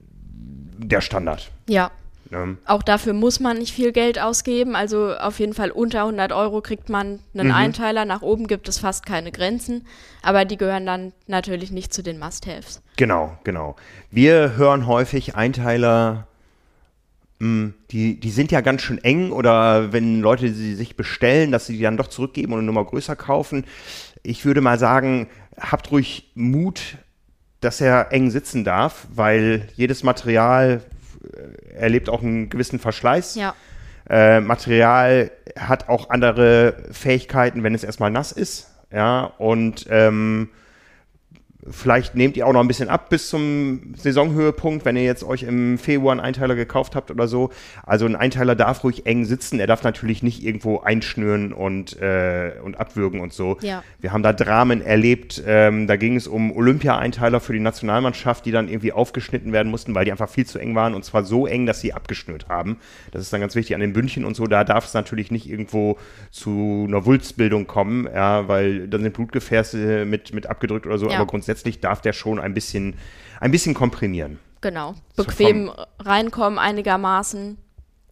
der 0.78 1.02
Standard. 1.02 1.52
Ja, 1.68 1.92
Ne? 2.30 2.56
auch 2.66 2.82
dafür 2.82 3.12
muss 3.12 3.42
man 3.42 3.58
nicht 3.58 3.74
viel 3.74 3.92
Geld 3.92 4.18
ausgeben. 4.18 4.74
Also 4.74 5.14
auf 5.16 5.40
jeden 5.42 5.54
Fall 5.54 5.70
unter 5.70 6.06
100 6.06 6.32
Euro 6.32 6.62
kriegt 6.62 6.88
man 6.88 7.20
einen 7.34 7.50
Mhm. 7.50 7.54
Einteiler. 7.54 8.06
Nach 8.06 8.22
oben 8.22 8.48
gibt 8.48 8.70
es 8.70 8.78
fast 8.80 9.06
keine 9.06 9.34
Grenzen. 9.34 9.86
Aber 10.22 10.46
die 10.46 10.56
gehören 10.56 10.86
dann 10.86 11.12
natürlich 11.28 11.72
nicht 11.72 11.94
zu 11.94 12.02
den 12.04 12.20
Must-Haves. 12.20 12.82
Genau, 12.96 13.38
genau. 13.44 13.76
Wir 14.12 14.56
hören 14.56 14.88
häufig 14.88 15.36
Einteiler, 15.36 16.26
die, 17.42 18.20
die 18.20 18.30
sind 18.30 18.52
ja 18.52 18.62
ganz 18.62 18.84
schön 18.84 19.04
eng 19.04 19.32
oder 19.32 19.92
wenn 19.92 20.22
Leute 20.22 20.54
sie 20.54 20.76
sich 20.76 20.96
bestellen, 20.96 21.52
dass 21.52 21.66
sie 21.66 21.76
die 21.78 21.82
dann 21.84 21.98
doch 21.98 22.08
zurückgeben 22.08 22.54
und 22.54 22.60
eine 22.60 22.68
Nummer 22.68 22.86
größer 22.86 23.16
kaufen. 23.16 23.66
Ich 24.22 24.46
würde 24.46 24.62
mal 24.62 24.78
sagen, 24.78 25.28
habt 25.60 25.92
ruhig 25.92 26.32
Mut, 26.36 26.98
dass 27.60 27.82
er 27.82 28.12
eng 28.12 28.30
sitzen 28.30 28.64
darf, 28.64 29.08
weil 29.14 29.68
jedes 29.76 30.04
Material 30.04 30.82
äh, 31.24 31.74
erlebt 31.74 32.10
auch 32.10 32.22
einen 32.22 32.50
gewissen 32.50 32.80
Verschleiß. 32.80 33.36
Ja, 33.36 33.56
Äh, 34.10 34.42
Material 34.42 35.32
hat 35.58 35.88
auch 35.90 36.10
andere 36.10 36.76
Fähigkeiten, 36.92 37.64
wenn 37.64 37.74
es 37.76 37.84
erstmal 37.84 38.12
nass 38.12 38.32
ist. 38.32 38.70
ja, 38.92 39.24
und 39.38 39.86
ähm, 39.90 40.50
Vielleicht 41.70 42.16
nehmt 42.16 42.38
ihr 42.38 42.48
auch 42.48 42.54
noch 42.54 42.62
ein 42.62 42.68
bisschen 42.68 42.90
ab 42.90 43.10
bis 43.10 43.30
zum 43.30 43.94
Saisonhöhepunkt, 43.96 44.84
wenn 44.84 44.96
ihr 44.96 45.04
jetzt 45.04 45.24
euch 45.24 45.44
im 45.44 45.78
Februar 45.78 46.12
einen 46.12 46.20
Einteiler 46.20 46.56
gekauft 46.56 46.96
habt 46.96 47.12
oder 47.12 47.28
so. 47.28 47.52
Also 47.84 48.06
ein 48.06 48.16
Einteiler 48.16 48.56
darf 48.56 48.84
ruhig 48.84 49.06
eng 49.06 49.26
sitzen. 49.26 49.60
Er 49.60 49.68
darf 49.68 49.84
natürlich 49.84 50.24
nicht 50.24 50.44
irgendwo 50.44 50.80
einschnüren 50.80 51.54
und, 51.54 52.02
äh, 52.02 52.54
und 52.64 52.80
abwürgen 52.80 53.20
und 53.20 53.32
so. 53.32 53.58
Ja. 53.62 53.84
Wir 54.00 54.12
haben 54.12 54.24
da 54.24 54.34
Dramen 54.34 54.82
erlebt. 54.82 55.44
Ähm, 55.46 55.86
da 55.86 55.98
ging 55.98 56.16
es 56.16 56.28
um 56.28 56.52
Olympia-Einteiler 56.52 57.40
für 57.40 57.54
die 57.54 57.60
Nationalmannschaft, 57.60 58.46
die 58.48 58.52
dann 58.52 58.68
irgendwie 58.68 58.92
aufgeschnitten 58.92 59.54
werden 59.54 59.70
mussten, 59.70 59.94
weil 59.94 60.06
die 60.06 60.12
einfach 60.12 60.30
viel 60.30 60.48
zu 60.48 60.58
eng 60.58 60.74
waren. 60.74 60.96
Und 60.96 61.06
zwar 61.06 61.24
so 61.24 61.46
eng, 61.46 61.68
dass 61.68 61.80
sie 61.80 61.94
abgeschnürt 61.94 62.50
haben. 62.50 62.78
Das 63.12 63.22
ist 63.22 63.32
dann 63.34 63.42
ganz 63.42 63.54
wichtig 63.54 63.76
an 63.76 63.82
den 63.82 63.94
Bündchen 63.94 64.26
und 64.26 64.36
so. 64.36 64.48
Da 64.48 64.64
darf 64.64 64.86
es 64.86 64.96
natürlich 64.96 65.30
nicht 65.30 65.48
irgendwo 65.48 65.98
zu 66.32 66.86
einer 66.88 67.06
Wulstbildung 67.06 67.68
kommen, 67.68 68.08
ja, 68.12 68.48
weil 68.48 68.88
dann 68.88 69.04
sind 69.04 69.14
Blutgefäße 69.14 70.06
mit, 70.06 70.34
mit 70.34 70.48
abgedrückt 70.48 70.88
oder 70.88 70.98
so. 70.98 71.08
Ja. 71.08 71.18
Aber 71.18 71.28
grundsätzlich 71.28 71.51
darf 71.82 72.02
der 72.02 72.14
schon 72.14 72.40
ein 72.40 72.54
bisschen, 72.54 72.96
ein 73.40 73.52
bisschen 73.52 73.74
komprimieren. 73.74 74.40
Genau. 74.62 74.96
So 75.16 75.24
Bequem 75.24 75.72
reinkommen 76.00 76.60
einigermaßen 76.60 77.58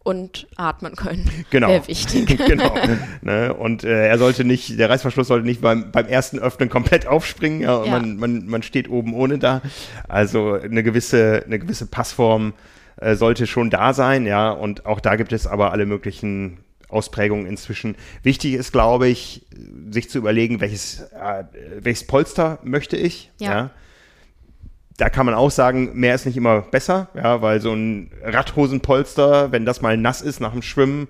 und 0.02 0.46
atmen 0.56 0.96
können. 0.96 1.30
Genau. 1.50 1.68
Wäre 1.68 1.88
wichtig. 1.88 2.26
genau. 2.46 2.74
ne? 3.22 3.54
Und 3.54 3.84
äh, 3.84 4.08
er 4.08 4.18
sollte 4.18 4.44
nicht, 4.44 4.78
der 4.78 4.88
Reißverschluss 4.90 5.28
sollte 5.28 5.46
nicht 5.46 5.60
beim, 5.60 5.90
beim 5.90 6.06
ersten 6.06 6.38
Öffnen 6.38 6.68
komplett 6.68 7.06
aufspringen. 7.06 7.60
Ja, 7.60 7.84
Ja. 7.84 7.90
Man, 7.90 8.16
man, 8.16 8.46
man 8.46 8.62
steht 8.62 8.88
oben 8.88 9.14
ohne 9.14 9.38
da. 9.38 9.62
Also 10.08 10.54
eine 10.54 10.82
gewisse, 10.82 11.42
eine 11.46 11.58
gewisse 11.58 11.86
Passform 11.86 12.54
äh, 12.96 13.14
sollte 13.14 13.46
schon 13.46 13.70
da 13.70 13.92
sein, 13.92 14.26
ja. 14.26 14.50
Und 14.50 14.86
auch 14.86 15.00
da 15.00 15.16
gibt 15.16 15.32
es 15.32 15.46
aber 15.46 15.72
alle 15.72 15.86
möglichen 15.86 16.58
Ausprägungen 16.90 17.46
inzwischen. 17.46 17.96
Wichtig 18.22 18.54
ist, 18.54 18.72
glaube 18.72 19.08
ich, 19.08 19.46
sich 19.90 20.10
zu 20.10 20.18
überlegen, 20.18 20.60
welches, 20.60 21.00
äh, 21.12 21.44
welches 21.78 22.06
Polster 22.06 22.58
möchte 22.62 22.96
ich. 22.96 23.30
Ja. 23.38 23.50
ja 23.50 23.70
da 25.00 25.08
kann 25.08 25.24
man 25.24 25.34
auch 25.34 25.50
sagen, 25.50 25.92
mehr 25.94 26.14
ist 26.14 26.26
nicht 26.26 26.36
immer 26.36 26.60
besser, 26.60 27.08
ja, 27.14 27.40
weil 27.40 27.62
so 27.62 27.72
ein 27.72 28.10
Radhosenpolster, 28.22 29.50
wenn 29.50 29.64
das 29.64 29.80
mal 29.80 29.96
nass 29.96 30.20
ist 30.20 30.40
nach 30.40 30.52
dem 30.52 30.60
Schwimmen, 30.60 31.08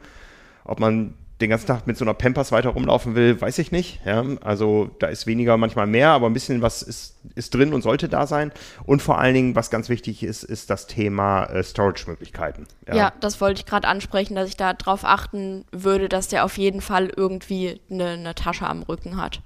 ob 0.62 0.78
man 0.78 1.14
den 1.40 1.50
ganzen 1.50 1.66
Tag 1.66 1.86
mit 1.86 1.96
so 1.96 2.04
einer 2.04 2.14
Pampers 2.14 2.52
weiter 2.52 2.70
rumlaufen 2.70 3.14
will, 3.14 3.40
weiß 3.40 3.58
ich 3.58 3.72
nicht. 3.72 4.00
Ja. 4.04 4.24
Also 4.42 4.90
da 4.98 5.06
ist 5.06 5.26
weniger 5.26 5.56
manchmal 5.56 5.86
mehr, 5.86 6.10
aber 6.10 6.26
ein 6.26 6.32
bisschen 6.32 6.60
was 6.62 6.82
ist, 6.82 7.16
ist 7.34 7.54
drin 7.54 7.72
und 7.72 7.82
sollte 7.82 8.08
da 8.08 8.26
sein. 8.26 8.52
Und 8.84 9.00
vor 9.00 9.18
allen 9.18 9.34
Dingen, 9.34 9.54
was 9.54 9.70
ganz 9.70 9.88
wichtig 9.88 10.22
ist, 10.22 10.42
ist 10.42 10.70
das 10.70 10.86
Thema 10.86 11.44
äh, 11.44 11.62
Storage-Möglichkeiten. 11.62 12.66
Ja. 12.92 13.12
das 13.20 13.40
wollte 13.40 13.60
ich 13.60 13.66
gerade 13.66 13.88
ansprechen, 13.88 14.34
dass 14.34 14.48
ich 14.48 14.56
da 14.56 14.74
drauf 14.74 15.04
achten 15.04 15.64
würde, 15.72 16.08
dass 16.08 16.28
der 16.28 16.44
auf 16.44 16.58
jeden 16.58 16.80
Fall 16.80 17.10
irgendwie 17.14 17.80
eine, 17.90 18.10
eine 18.10 18.34
Tasche 18.34 18.66
am 18.66 18.82
Rücken 18.82 19.16
hat. 19.16 19.40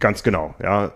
Ganz 0.00 0.22
genau, 0.22 0.54
ja. 0.62 0.92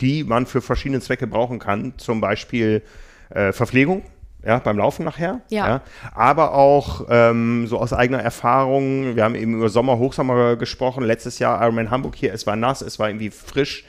Die 0.00 0.22
man 0.22 0.46
für 0.46 0.60
verschiedene 0.60 1.00
Zwecke 1.00 1.26
brauchen 1.26 1.58
kann. 1.58 1.94
Zum 1.96 2.20
Beispiel 2.20 2.82
äh, 3.30 3.52
Verpflegung, 3.52 4.02
ja, 4.44 4.58
beim 4.58 4.78
Laufen 4.78 5.04
nachher. 5.04 5.40
Ja. 5.50 5.82
Aber 6.14 6.54
auch 6.54 7.06
ähm, 7.10 7.66
so 7.66 7.78
aus 7.78 7.92
eigener 7.92 8.20
Erfahrung, 8.22 9.16
wir 9.16 9.24
haben 9.24 9.34
eben 9.34 9.54
über 9.54 9.68
Sommer, 9.68 9.98
Hochsommer 9.98 10.56
gesprochen. 10.56 11.04
Letztes 11.04 11.38
Jahr 11.38 11.60
Ironman 11.62 11.90
Hamburg 11.90 12.14
hier, 12.16 12.32
es 12.32 12.46
war 12.46 12.56
nass, 12.56 12.80
es 12.82 12.98
war 12.98 13.08
irgendwie 13.08 13.30
frisch. 13.30 13.84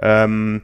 Ähm, 0.00 0.62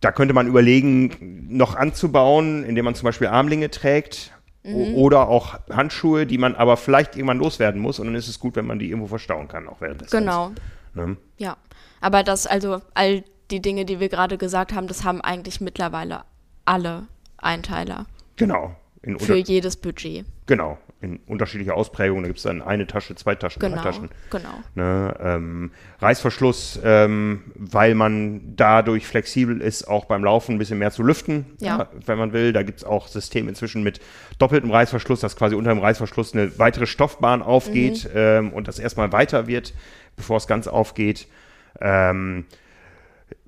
da 0.00 0.12
könnte 0.12 0.34
man 0.34 0.46
überlegen, 0.46 1.46
noch 1.50 1.74
anzubauen, 1.76 2.62
indem 2.64 2.84
man 2.84 2.94
zum 2.94 3.06
Beispiel 3.06 3.26
Armlinge 3.28 3.70
trägt. 3.70 4.32
o- 4.64 4.94
Oder 4.94 5.28
auch 5.28 5.58
Handschuhe, 5.70 6.24
die 6.26 6.38
man 6.38 6.54
aber 6.54 6.76
vielleicht 6.76 7.16
irgendwann 7.16 7.38
loswerden 7.38 7.80
muss. 7.80 7.98
Und 7.98 8.06
dann 8.06 8.14
ist 8.14 8.28
es 8.28 8.38
gut, 8.38 8.54
wenn 8.56 8.66
man 8.66 8.78
die 8.78 8.88
irgendwo 8.88 9.08
verstauen 9.08 9.48
kann, 9.48 9.68
auch 9.68 9.80
während 9.80 10.00
des 10.02 10.10
Genau. 10.10 10.52
Ne? 10.94 11.16
Ja. 11.38 11.56
Aber 12.00 12.22
das, 12.22 12.46
also 12.46 12.80
all 12.94 13.24
die 13.50 13.60
Dinge, 13.60 13.84
die 13.84 13.98
wir 14.00 14.08
gerade 14.08 14.38
gesagt 14.38 14.72
haben, 14.74 14.86
das 14.88 15.04
haben 15.04 15.20
eigentlich 15.20 15.60
mittlerweile 15.60 16.22
alle 16.64 17.04
Einteiler 17.38 18.06
Genau. 18.36 18.74
In 19.02 19.18
für 19.18 19.36
jedes 19.36 19.76
Budget. 19.76 20.24
genau. 20.46 20.78
In 21.00 21.18
unterschiedlicher 21.26 21.74
Ausprägung. 21.76 22.22
Da 22.22 22.28
gibt 22.28 22.38
es 22.38 22.44
dann 22.44 22.62
eine 22.62 22.86
Tasche, 22.86 23.14
zwei 23.14 23.34
Taschen, 23.34 23.60
drei 23.60 23.68
Genau. 23.68 23.82
Taschen. 23.82 24.08
Genau. 24.30 24.48
Ne, 24.74 25.14
ähm, 25.20 25.70
Reißverschluss, 26.00 26.80
ähm, 26.82 27.42
weil 27.56 27.94
man 27.94 28.54
dadurch 28.56 29.06
flexibel 29.06 29.60
ist, 29.60 29.84
auch 29.86 30.06
beim 30.06 30.24
Laufen 30.24 30.54
ein 30.54 30.58
bisschen 30.58 30.78
mehr 30.78 30.92
zu 30.92 31.02
lüften, 31.02 31.44
Ja. 31.60 31.90
wenn 32.06 32.16
man 32.16 32.32
will. 32.32 32.54
Da 32.54 32.62
gibt 32.62 32.78
es 32.78 32.84
auch 32.84 33.08
Systeme 33.08 33.50
inzwischen 33.50 33.82
mit 33.82 34.00
doppeltem 34.38 34.70
Reißverschluss, 34.70 35.20
dass 35.20 35.36
quasi 35.36 35.54
unter 35.54 35.74
dem 35.74 35.80
Reißverschluss 35.80 36.32
eine 36.32 36.58
weitere 36.58 36.86
Stoffbahn 36.86 37.42
aufgeht 37.42 38.08
ähm, 38.14 38.50
und 38.54 38.66
das 38.66 38.78
erstmal 38.78 39.12
weiter 39.12 39.46
wird, 39.46 39.74
bevor 40.16 40.38
es 40.38 40.46
ganz 40.46 40.66
aufgeht. 40.68 41.26
Ähm, 41.82 42.46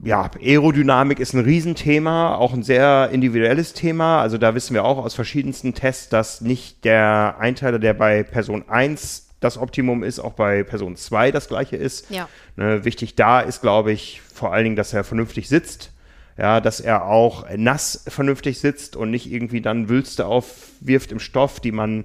ja, 0.02 0.30
Aerodynamik 0.40 1.18
ist 1.20 1.32
ein 1.32 1.44
Riesenthema, 1.44 2.34
auch 2.36 2.52
ein 2.52 2.62
sehr 2.62 3.08
individuelles 3.12 3.72
Thema. 3.72 4.20
Also 4.20 4.36
da 4.36 4.54
wissen 4.54 4.74
wir 4.74 4.84
auch 4.84 4.98
aus 4.98 5.14
verschiedensten 5.14 5.74
Tests, 5.74 6.08
dass 6.08 6.40
nicht 6.40 6.84
der 6.84 7.36
Einteiler, 7.38 7.78
der 7.78 7.94
bei 7.94 8.22
Person 8.22 8.68
1 8.68 9.28
das 9.40 9.58
Optimum 9.58 10.02
ist, 10.02 10.18
auch 10.18 10.32
bei 10.32 10.62
Person 10.62 10.96
2 10.96 11.30
das 11.30 11.48
gleiche 11.48 11.76
ist. 11.76 12.10
Ja. 12.10 12.28
Ne, 12.56 12.84
wichtig 12.84 13.16
da 13.16 13.40
ist, 13.40 13.62
glaube 13.62 13.92
ich, 13.92 14.20
vor 14.32 14.52
allen 14.52 14.64
Dingen, 14.64 14.76
dass 14.76 14.92
er 14.92 15.04
vernünftig 15.04 15.48
sitzt. 15.48 15.92
Ja, 16.38 16.60
dass 16.60 16.80
er 16.80 17.06
auch 17.06 17.46
nass 17.56 18.04
vernünftig 18.08 18.58
sitzt 18.58 18.94
und 18.94 19.10
nicht 19.10 19.32
irgendwie 19.32 19.62
dann 19.62 19.88
Wülste 19.88 20.26
aufwirft 20.26 21.10
im 21.10 21.18
Stoff, 21.18 21.60
die 21.60 21.72
man 21.72 22.04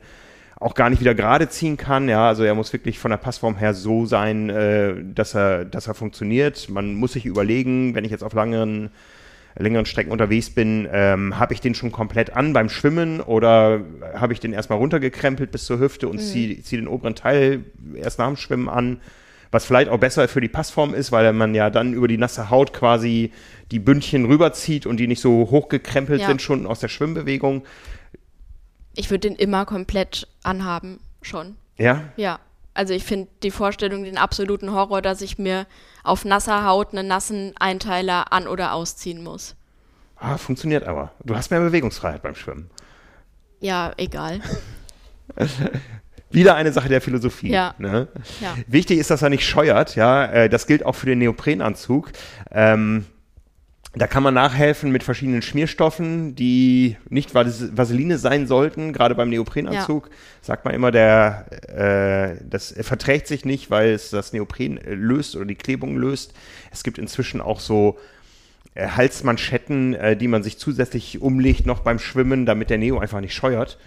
auch 0.62 0.76
gar 0.76 0.89
nicht 0.91 0.99
wieder 0.99 1.16
gerade 1.16 1.49
ziehen 1.49 1.76
kann. 1.76 2.07
Ja, 2.07 2.28
also 2.28 2.43
er 2.43 2.53
muss 2.53 2.72
wirklich 2.72 2.99
von 2.99 3.09
der 3.12 3.18
Passform 3.18 3.57
her 3.57 3.74
so 3.74 4.05
sein, 4.05 4.49
äh, 4.49 4.93
dass 5.03 5.36
er, 5.36 5.66
dass 5.66 5.88
er 5.88 5.95
funktioniert. 5.95 6.70
Man 6.70 6.93
muss 6.93 7.14
sich 7.14 7.26
überlegen, 7.26 7.95
wenn 7.95 8.05
ich 8.05 8.12
jetzt 8.12 8.24
auf 8.24 8.34
langeren, 8.34 8.91
längeren 9.57 9.88
Strecken 9.88 10.12
unterwegs 10.12 10.51
bin, 10.51 10.88
ähm, 10.91 11.39
habe 11.39 11.53
ich 11.53 11.62
den 11.62 11.74
schon 11.74 11.91
komplett 11.91 12.36
an 12.38 12.53
beim 12.53 12.70
Schwimmen 12.70 13.22
oder 13.22 13.82
habe 14.14 14.34
ich 14.34 14.39
den 14.39 14.53
erstmal 14.53 14.78
runtergekrempelt 14.78 15.51
bis 15.51 15.66
zur 15.66 15.80
Hüfte 15.80 16.07
und 16.07 16.20
ziehe 16.20 16.62
zieh 16.62 16.78
den 16.78 16.88
oberen 16.88 17.16
Teil 17.16 17.66
erst 17.95 18.20
nach 18.20 18.28
dem 18.28 18.38
Schwimmen 18.38 18.70
an? 18.70 19.01
Was 19.53 19.66
vielleicht 19.66 19.89
auch 19.89 19.97
besser 19.99 20.30
für 20.30 20.39
die 20.39 20.47
Passform 20.47 20.93
ist, 20.93 21.12
weil 21.12 21.34
man 21.34 21.53
ja 21.53 21.70
dann 21.70 21.93
über 21.93 22.07
die 22.07 22.18
nasse 22.18 22.49
Haut 22.49 22.72
quasi 22.72 23.34
die 23.72 23.80
Bündchen 23.80 24.24
rüberzieht 24.26 24.86
und 24.86 24.97
die 24.97 25.07
nicht 25.07 25.20
so 25.20 25.49
hochgekrempelt 25.51 26.22
Ja. 26.22 26.28
sind 26.28 26.41
schon 26.41 26.66
aus 26.66 26.80
der 26.80 26.88
Schwimmbewegung. 26.88 27.64
Ich 28.96 29.10
würde 29.10 29.30
den 29.30 29.36
immer 29.36 29.66
komplett 29.66 30.28
anhaben, 30.44 31.00
schon. 31.22 31.56
Ja, 31.78 32.04
Ja. 32.18 32.39
Also 32.74 32.94
ich 32.94 33.04
finde 33.04 33.28
die 33.44 33.52
Vorstellung 33.52 34.06
den 34.06 34.18
absoluten 34.18 34.72
Horror, 34.72 35.02
dass 35.02 35.22
ich 35.22 35.38
mir 35.38 35.68
auf 36.06 36.24
nasser 36.24 36.66
Haut 36.66 36.94
einen 36.94 37.06
nassen 37.06 37.52
Einteiler 37.60 38.32
an- 38.32 38.48
oder 38.48 38.72
ausziehen 38.74 39.22
muss. 39.22 39.56
ah, 40.16 40.38
funktioniert 40.38 40.86
aber. 40.86 41.12
Du 41.26 41.36
hast 41.36 41.52
mehr 41.52 41.60
Bewegungsfreiheit 41.60 42.22
beim 42.22 42.34
Schwimmen. 42.36 42.70
Ja, 43.60 43.92
egal. 43.98 44.39
Wieder 46.30 46.56
eine 46.56 46.72
Sache 46.72 46.88
der 46.88 47.02
Philosophie. 47.02 47.50
Ja. 47.52 47.76
Ne? 47.78 48.08
Ja. 48.39 48.56
Wichtig 48.68 49.00
ist, 49.00 49.10
dass 49.12 49.22
er 49.22 49.30
nicht 49.30 49.46
scheuert. 49.46 49.96
Ja, 49.98 50.26
äh, 50.26 50.50
das 50.50 50.66
gilt 50.66 50.86
auch 50.86 50.96
für 50.96 51.06
den 51.08 51.20
Neoprenanzug. 51.20 52.12
Ähm, 52.52 53.06
da 53.94 54.08
kann 54.08 54.24
man 54.24 54.34
nachhelfen 54.34 54.92
mit 54.92 55.04
verschiedenen 55.04 55.42
Schmierstoffen, 55.42 56.34
die 56.36 56.96
nicht 57.10 57.36
Vas 57.36 57.76
Vaseline 57.76 58.18
sein 58.18 58.48
sollten. 58.48 58.94
Gerade 58.94 59.16
beim 59.16 59.30
Neoprenanzug 59.30 60.10
sagt 60.42 60.64
man 60.64 60.74
immer, 60.74 60.92
der 60.92 61.46
äh, 61.68 62.42
das 62.50 62.74
verträgt 62.82 63.28
sich 63.28 63.44
nicht, 63.44 63.70
weil 63.70 63.89
es 63.89 64.10
das 64.10 64.32
Neopren 64.32 64.80
löst 64.86 65.36
oder 65.36 65.46
die 65.46 65.56
Klebung 65.56 65.98
löst. 65.98 66.34
Es 66.72 66.84
gibt 66.84 66.98
inzwischen 67.00 67.42
auch 67.42 67.60
so 67.60 67.98
äh, 68.76 68.88
Halsmanschetten, 68.88 69.94
äh, 69.96 70.16
die 70.16 70.30
man 70.30 70.42
sich 70.44 70.58
zusätzlich 70.58 71.22
umlegt 71.22 71.66
noch 71.66 71.80
beim 71.80 72.00
Schwimmen, 72.00 72.46
damit 72.46 72.70
der 72.70 72.78
Neo 72.78 72.98
einfach 73.00 73.20
nicht 73.20 73.34
scheuert. 73.36 73.78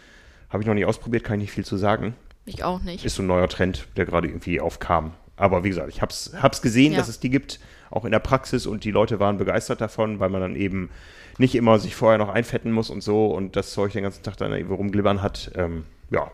Habe 0.50 0.62
ich 0.62 0.66
noch 0.66 0.74
nicht 0.74 0.84
ausprobiert, 0.84 1.24
kann 1.24 1.36
ich 1.36 1.44
nicht 1.46 1.52
viel 1.52 1.64
zu 1.64 1.78
sagen. 1.78 2.14
Ich 2.44 2.62
auch 2.62 2.82
nicht. 2.82 3.06
Ist 3.06 3.16
so 3.16 3.22
ein 3.22 3.26
neuer 3.26 3.48
Trend, 3.48 3.88
der 3.96 4.04
gerade 4.04 4.28
irgendwie 4.28 4.60
aufkam. 4.60 5.12
Aber 5.36 5.64
wie 5.64 5.70
gesagt, 5.70 5.88
ich 5.88 6.02
hab's, 6.02 6.32
hab's 6.40 6.60
gesehen, 6.60 6.92
Ja. 6.92 6.98
dass 6.98 7.08
es 7.08 7.18
die 7.18 7.30
gibt, 7.30 7.58
auch 7.94 8.04
in 8.04 8.10
der 8.10 8.18
Praxis 8.18 8.66
und 8.66 8.84
die 8.84 8.90
Leute 8.90 9.20
waren 9.20 9.38
begeistert 9.38 9.80
davon, 9.80 10.18
weil 10.20 10.28
man 10.28 10.40
dann 10.40 10.56
eben 10.56 10.90
nicht 11.38 11.54
immer 11.54 11.78
sich 11.78 11.94
vorher 11.94 12.18
noch 12.18 12.28
einfetten 12.28 12.72
muss 12.72 12.90
und 12.90 13.02
so 13.02 13.26
und 13.26 13.56
das 13.56 13.72
Zeug 13.72 13.92
den 13.92 14.02
ganzen 14.02 14.22
Tag 14.22 14.36
dann 14.36 14.52
irgendwie 14.52 14.74
rumglibbern 14.74 15.22
hat. 15.22 15.50
Ähm, 15.54 15.84
ja, 16.10 16.30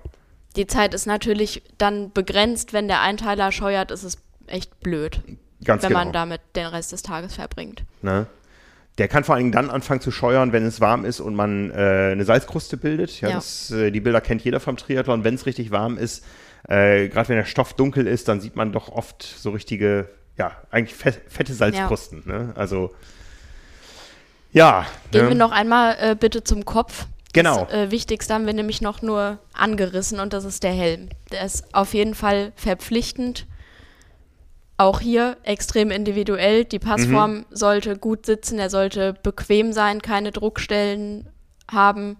Die 0.56 0.66
Zeit 0.66 0.94
ist 0.94 1.06
natürlich 1.06 1.62
dann 1.78 2.12
begrenzt. 2.12 2.72
Wenn 2.72 2.88
der 2.88 3.00
Einteiler 3.00 3.52
scheuert, 3.52 3.90
ist 3.90 4.04
es 4.04 4.18
echt 4.46 4.80
blöd, 4.80 5.22
ganz 5.64 5.82
wenn 5.82 5.90
genau. 5.90 6.04
man 6.04 6.12
damit 6.12 6.40
den 6.56 6.66
Rest 6.66 6.92
des 6.92 7.02
Tages 7.02 7.34
verbringt. 7.34 7.84
Ne? 8.02 8.26
Der 8.98 9.08
kann 9.08 9.24
vor 9.24 9.34
allen 9.34 9.44
Dingen 9.44 9.52
dann 9.52 9.70
anfangen 9.70 10.00
zu 10.00 10.10
scheuern, 10.10 10.52
wenn 10.52 10.64
es 10.66 10.80
warm 10.80 11.04
ist 11.04 11.20
und 11.20 11.34
man 11.34 11.70
äh, 11.70 12.10
eine 12.12 12.24
Salzkruste 12.24 12.76
bildet. 12.76 13.20
Ja, 13.20 13.28
Ja. 13.28 13.34
Das, 13.36 13.70
äh, 13.70 13.90
die 13.90 14.00
Bilder 14.00 14.20
kennt 14.20 14.42
jeder 14.42 14.60
vom 14.60 14.76
Triathlon. 14.76 15.24
Wenn 15.24 15.34
es 15.34 15.46
richtig 15.46 15.70
warm 15.70 15.96
ist, 15.96 16.24
äh, 16.68 17.08
gerade 17.08 17.28
wenn 17.28 17.36
der 17.36 17.44
Stoff 17.44 17.74
dunkel 17.74 18.06
ist, 18.06 18.28
dann 18.28 18.40
sieht 18.40 18.56
man 18.56 18.72
doch 18.72 18.90
oft 18.90 19.22
so 19.22 19.50
richtige, 19.50 20.08
ja, 20.40 20.52
eigentlich 20.70 20.96
fett, 20.96 21.20
fette 21.28 21.52
Salzkrusten. 21.52 22.22
Ne? 22.24 22.54
Also, 22.56 22.94
ja. 24.52 24.86
Gehen 25.10 25.24
ne? 25.24 25.28
wir 25.28 25.36
noch 25.36 25.52
einmal 25.52 25.98
äh, 26.00 26.16
bitte 26.18 26.42
zum 26.42 26.64
Kopf. 26.64 27.04
Genau. 27.34 27.66
Das 27.66 27.74
äh, 27.74 27.90
Wichtigste 27.90 28.32
haben 28.32 28.46
wir 28.46 28.54
nämlich 28.54 28.80
noch 28.80 29.02
nur 29.02 29.38
angerissen 29.52 30.18
und 30.18 30.32
das 30.32 30.46
ist 30.46 30.62
der 30.62 30.72
Helm. 30.72 31.10
Der 31.30 31.44
ist 31.44 31.74
auf 31.74 31.92
jeden 31.92 32.14
Fall 32.14 32.52
verpflichtend 32.56 33.46
Auch 34.78 35.00
hier 35.00 35.36
extrem 35.42 35.90
individuell. 35.90 36.64
Die 36.64 36.78
Passform 36.78 37.44
sollte 37.50 37.98
gut 37.98 38.24
sitzen, 38.24 38.58
er 38.58 38.70
sollte 38.70 39.12
bequem 39.22 39.74
sein, 39.74 40.00
keine 40.00 40.32
Druckstellen 40.32 41.28
haben, 41.70 42.16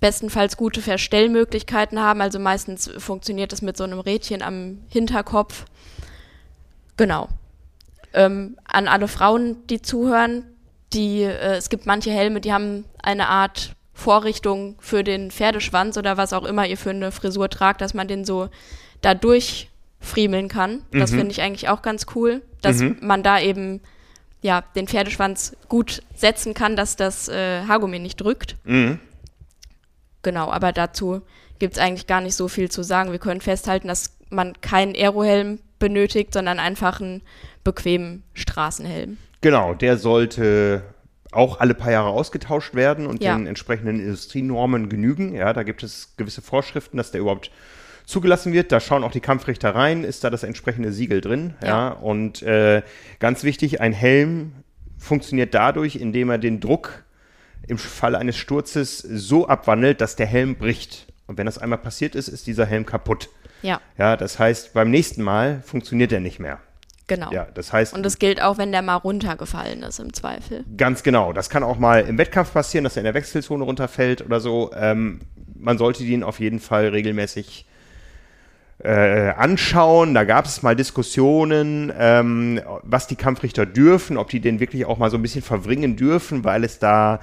bestenfalls 0.00 0.56
gute 0.56 0.80
Verstellmöglichkeiten 0.80 2.00
haben. 2.00 2.22
Also 2.22 2.38
meistens 2.38 2.90
funktioniert 2.96 3.52
das 3.52 3.60
mit 3.60 3.76
so 3.76 3.84
einem 3.84 4.00
Rädchen 4.00 4.40
am 4.40 4.78
Hinterkopf. 4.88 5.66
Genau. 7.00 7.30
Ähm, 8.12 8.58
an 8.66 8.86
alle 8.86 9.08
Frauen, 9.08 9.66
die 9.68 9.80
zuhören, 9.80 10.44
die, 10.92 11.22
äh, 11.22 11.56
es 11.56 11.70
gibt 11.70 11.86
manche 11.86 12.10
Helme, 12.10 12.42
die 12.42 12.52
haben 12.52 12.84
eine 13.02 13.28
Art 13.28 13.74
Vorrichtung 13.94 14.76
für 14.80 15.02
den 15.02 15.30
Pferdeschwanz 15.30 15.96
oder 15.96 16.18
was 16.18 16.34
auch 16.34 16.44
immer 16.44 16.66
ihr 16.66 16.76
für 16.76 16.90
eine 16.90 17.10
Frisur 17.10 17.48
tragt, 17.48 17.80
dass 17.80 17.94
man 17.94 18.06
den 18.06 18.26
so 18.26 18.50
da 19.00 19.14
durchfriemeln 19.14 20.48
kann. 20.48 20.82
Das 20.92 21.12
finde 21.12 21.30
ich 21.30 21.40
eigentlich 21.40 21.70
auch 21.70 21.80
ganz 21.80 22.04
cool, 22.14 22.42
dass 22.60 22.82
man 23.00 23.22
da 23.22 23.40
eben 23.40 23.80
ja 24.42 24.62
den 24.76 24.86
Pferdeschwanz 24.86 25.56
gut 25.70 26.02
setzen 26.14 26.52
kann, 26.52 26.76
dass 26.76 26.96
das 26.96 27.30
äh, 27.30 27.62
Haargummi 27.62 27.98
nicht 27.98 28.20
drückt. 28.20 28.56
Genau, 30.20 30.50
aber 30.50 30.72
dazu 30.72 31.22
gibt 31.58 31.78
es 31.78 31.82
eigentlich 31.82 32.06
gar 32.06 32.20
nicht 32.20 32.34
so 32.34 32.46
viel 32.48 32.70
zu 32.70 32.82
sagen. 32.82 33.10
Wir 33.10 33.18
können 33.18 33.40
festhalten, 33.40 33.88
dass 33.88 34.18
man 34.28 34.60
keinen 34.60 34.94
Aerohelm 34.94 35.60
benötigt, 35.80 36.32
sondern 36.32 36.60
einfach 36.60 37.00
einen 37.00 37.22
bequemen 37.64 38.22
Straßenhelm. 38.34 39.16
Genau, 39.40 39.74
der 39.74 39.96
sollte 39.98 40.82
auch 41.32 41.58
alle 41.60 41.74
paar 41.74 41.90
Jahre 41.92 42.08
ausgetauscht 42.10 42.74
werden 42.74 43.06
und 43.06 43.22
Ja. 43.22 43.36
den 43.36 43.46
entsprechenden 43.46 43.98
Industrienormen 44.00 44.88
genügen. 44.88 45.34
Ja, 45.34 45.52
da 45.52 45.62
gibt 45.64 45.82
es 45.82 46.14
gewisse 46.16 46.42
Vorschriften, 46.42 46.96
dass 46.96 47.10
der 47.10 47.20
überhaupt 47.20 47.50
zugelassen 48.04 48.52
wird. 48.52 48.72
Da 48.72 48.80
schauen 48.80 49.04
auch 49.04 49.12
die 49.12 49.20
Kampfrichter 49.20 49.74
rein, 49.74 50.02
ist 50.04 50.24
da 50.24 50.30
das 50.30 50.42
entsprechende 50.42 50.92
Siegel 50.92 51.20
drin. 51.20 51.54
Ja, 51.62 51.68
Ja. 51.68 51.88
und 51.90 52.42
äh, 52.42 52.82
ganz 53.20 53.44
wichtig, 53.44 53.80
ein 53.80 53.92
Helm 53.92 54.52
funktioniert 54.98 55.54
dadurch, 55.54 55.96
indem 55.96 56.30
er 56.30 56.38
den 56.38 56.60
Druck 56.60 57.04
im 57.68 57.78
Fall 57.78 58.16
eines 58.16 58.36
Sturzes 58.36 58.98
so 58.98 59.46
abwandelt, 59.46 60.00
dass 60.00 60.16
der 60.16 60.26
Helm 60.26 60.56
bricht. 60.56 61.06
Und 61.28 61.38
wenn 61.38 61.46
das 61.46 61.58
einmal 61.58 61.78
passiert 61.78 62.16
ist, 62.16 62.26
ist 62.26 62.48
dieser 62.48 62.66
Helm 62.66 62.84
kaputt. 62.84 63.28
Ja, 63.62 63.80
Ja, 63.98 64.16
das 64.16 64.38
heißt, 64.38 64.72
beim 64.72 64.90
nächsten 64.90 65.22
Mal 65.22 65.62
funktioniert 65.64 66.12
er 66.12 66.20
nicht 66.20 66.38
mehr. 66.38 66.58
genau. 67.06 67.30
Ja, 67.32 67.46
das 67.54 67.72
heißt, 67.72 67.92
Und 67.94 68.04
das 68.04 68.18
gilt 68.18 68.40
auch, 68.40 68.56
wenn 68.58 68.70
der 68.72 68.82
mal 68.82 68.96
runtergefallen 68.96 69.82
ist 69.82 69.98
im 69.98 70.12
Zweifel. 70.12 70.64
Ganz 70.76 71.02
genau. 71.02 71.32
Das 71.32 71.50
kann 71.50 71.62
auch 71.62 71.78
mal 71.78 72.00
im 72.02 72.18
Wettkampf 72.18 72.52
passieren, 72.52 72.84
dass 72.84 72.96
er 72.96 73.00
in 73.00 73.04
der 73.04 73.14
Wechselzone 73.14 73.64
runterfällt 73.64 74.24
oder 74.24 74.38
so. 74.40 74.70
Ähm, 74.74 75.20
man 75.58 75.76
sollte 75.76 76.04
den 76.04 76.22
auf 76.22 76.38
jeden 76.40 76.60
Fall 76.60 76.88
regelmäßig 76.88 77.66
äh, 78.82 79.30
anschauen. 79.30 80.14
Da 80.14 80.24
gab 80.24 80.46
es 80.46 80.62
mal 80.62 80.74
Diskussionen, 80.74 81.92
ähm, 81.98 82.60
was 82.82 83.06
die 83.06 83.16
Kampfrichter 83.16 83.66
dürfen, 83.66 84.16
ob 84.16 84.30
die 84.30 84.40
den 84.40 84.58
wirklich 84.60 84.86
auch 84.86 84.96
mal 84.98 85.10
so 85.10 85.18
ein 85.18 85.22
bisschen 85.22 85.42
verwringen 85.42 85.96
dürfen, 85.96 86.44
weil 86.44 86.64
es 86.64 86.78
da 86.78 87.20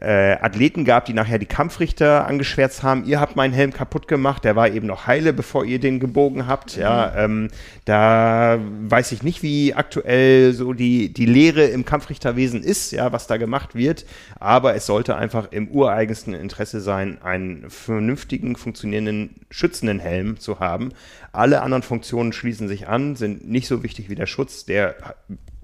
äh, 0.00 0.32
Athleten 0.40 0.84
gab, 0.84 1.04
die 1.04 1.12
nachher 1.12 1.38
die 1.38 1.46
Kampfrichter 1.46 2.26
angeschwärzt 2.26 2.82
haben, 2.82 3.04
ihr 3.04 3.20
habt 3.20 3.36
meinen 3.36 3.52
Helm 3.52 3.72
kaputt 3.72 4.08
gemacht, 4.08 4.44
der 4.44 4.56
war 4.56 4.68
eben 4.68 4.86
noch 4.86 5.06
heile, 5.06 5.32
bevor 5.32 5.64
ihr 5.64 5.78
den 5.78 6.00
gebogen 6.00 6.46
habt. 6.46 6.76
Ja, 6.76 7.14
ähm, 7.16 7.48
da 7.84 8.58
weiß 8.88 9.12
ich 9.12 9.22
nicht, 9.22 9.42
wie 9.42 9.74
aktuell 9.74 10.54
so 10.54 10.72
die, 10.72 11.12
die 11.12 11.26
Lehre 11.26 11.64
im 11.64 11.84
Kampfrichterwesen 11.84 12.62
ist, 12.62 12.92
ja, 12.92 13.12
was 13.12 13.26
da 13.26 13.36
gemacht 13.36 13.74
wird, 13.74 14.06
aber 14.38 14.74
es 14.74 14.86
sollte 14.86 15.16
einfach 15.16 15.52
im 15.52 15.68
ureigensten 15.68 16.32
Interesse 16.32 16.80
sein, 16.80 17.20
einen 17.22 17.68
vernünftigen, 17.68 18.56
funktionierenden, 18.56 19.36
schützenden 19.50 19.98
Helm 19.98 20.38
zu 20.40 20.60
haben. 20.60 20.90
Alle 21.32 21.60
anderen 21.60 21.82
Funktionen 21.82 22.32
schließen 22.32 22.68
sich 22.68 22.88
an, 22.88 23.16
sind 23.16 23.48
nicht 23.48 23.68
so 23.68 23.82
wichtig 23.82 24.08
wie 24.08 24.14
der 24.14 24.26
Schutz, 24.26 24.64
der 24.64 24.96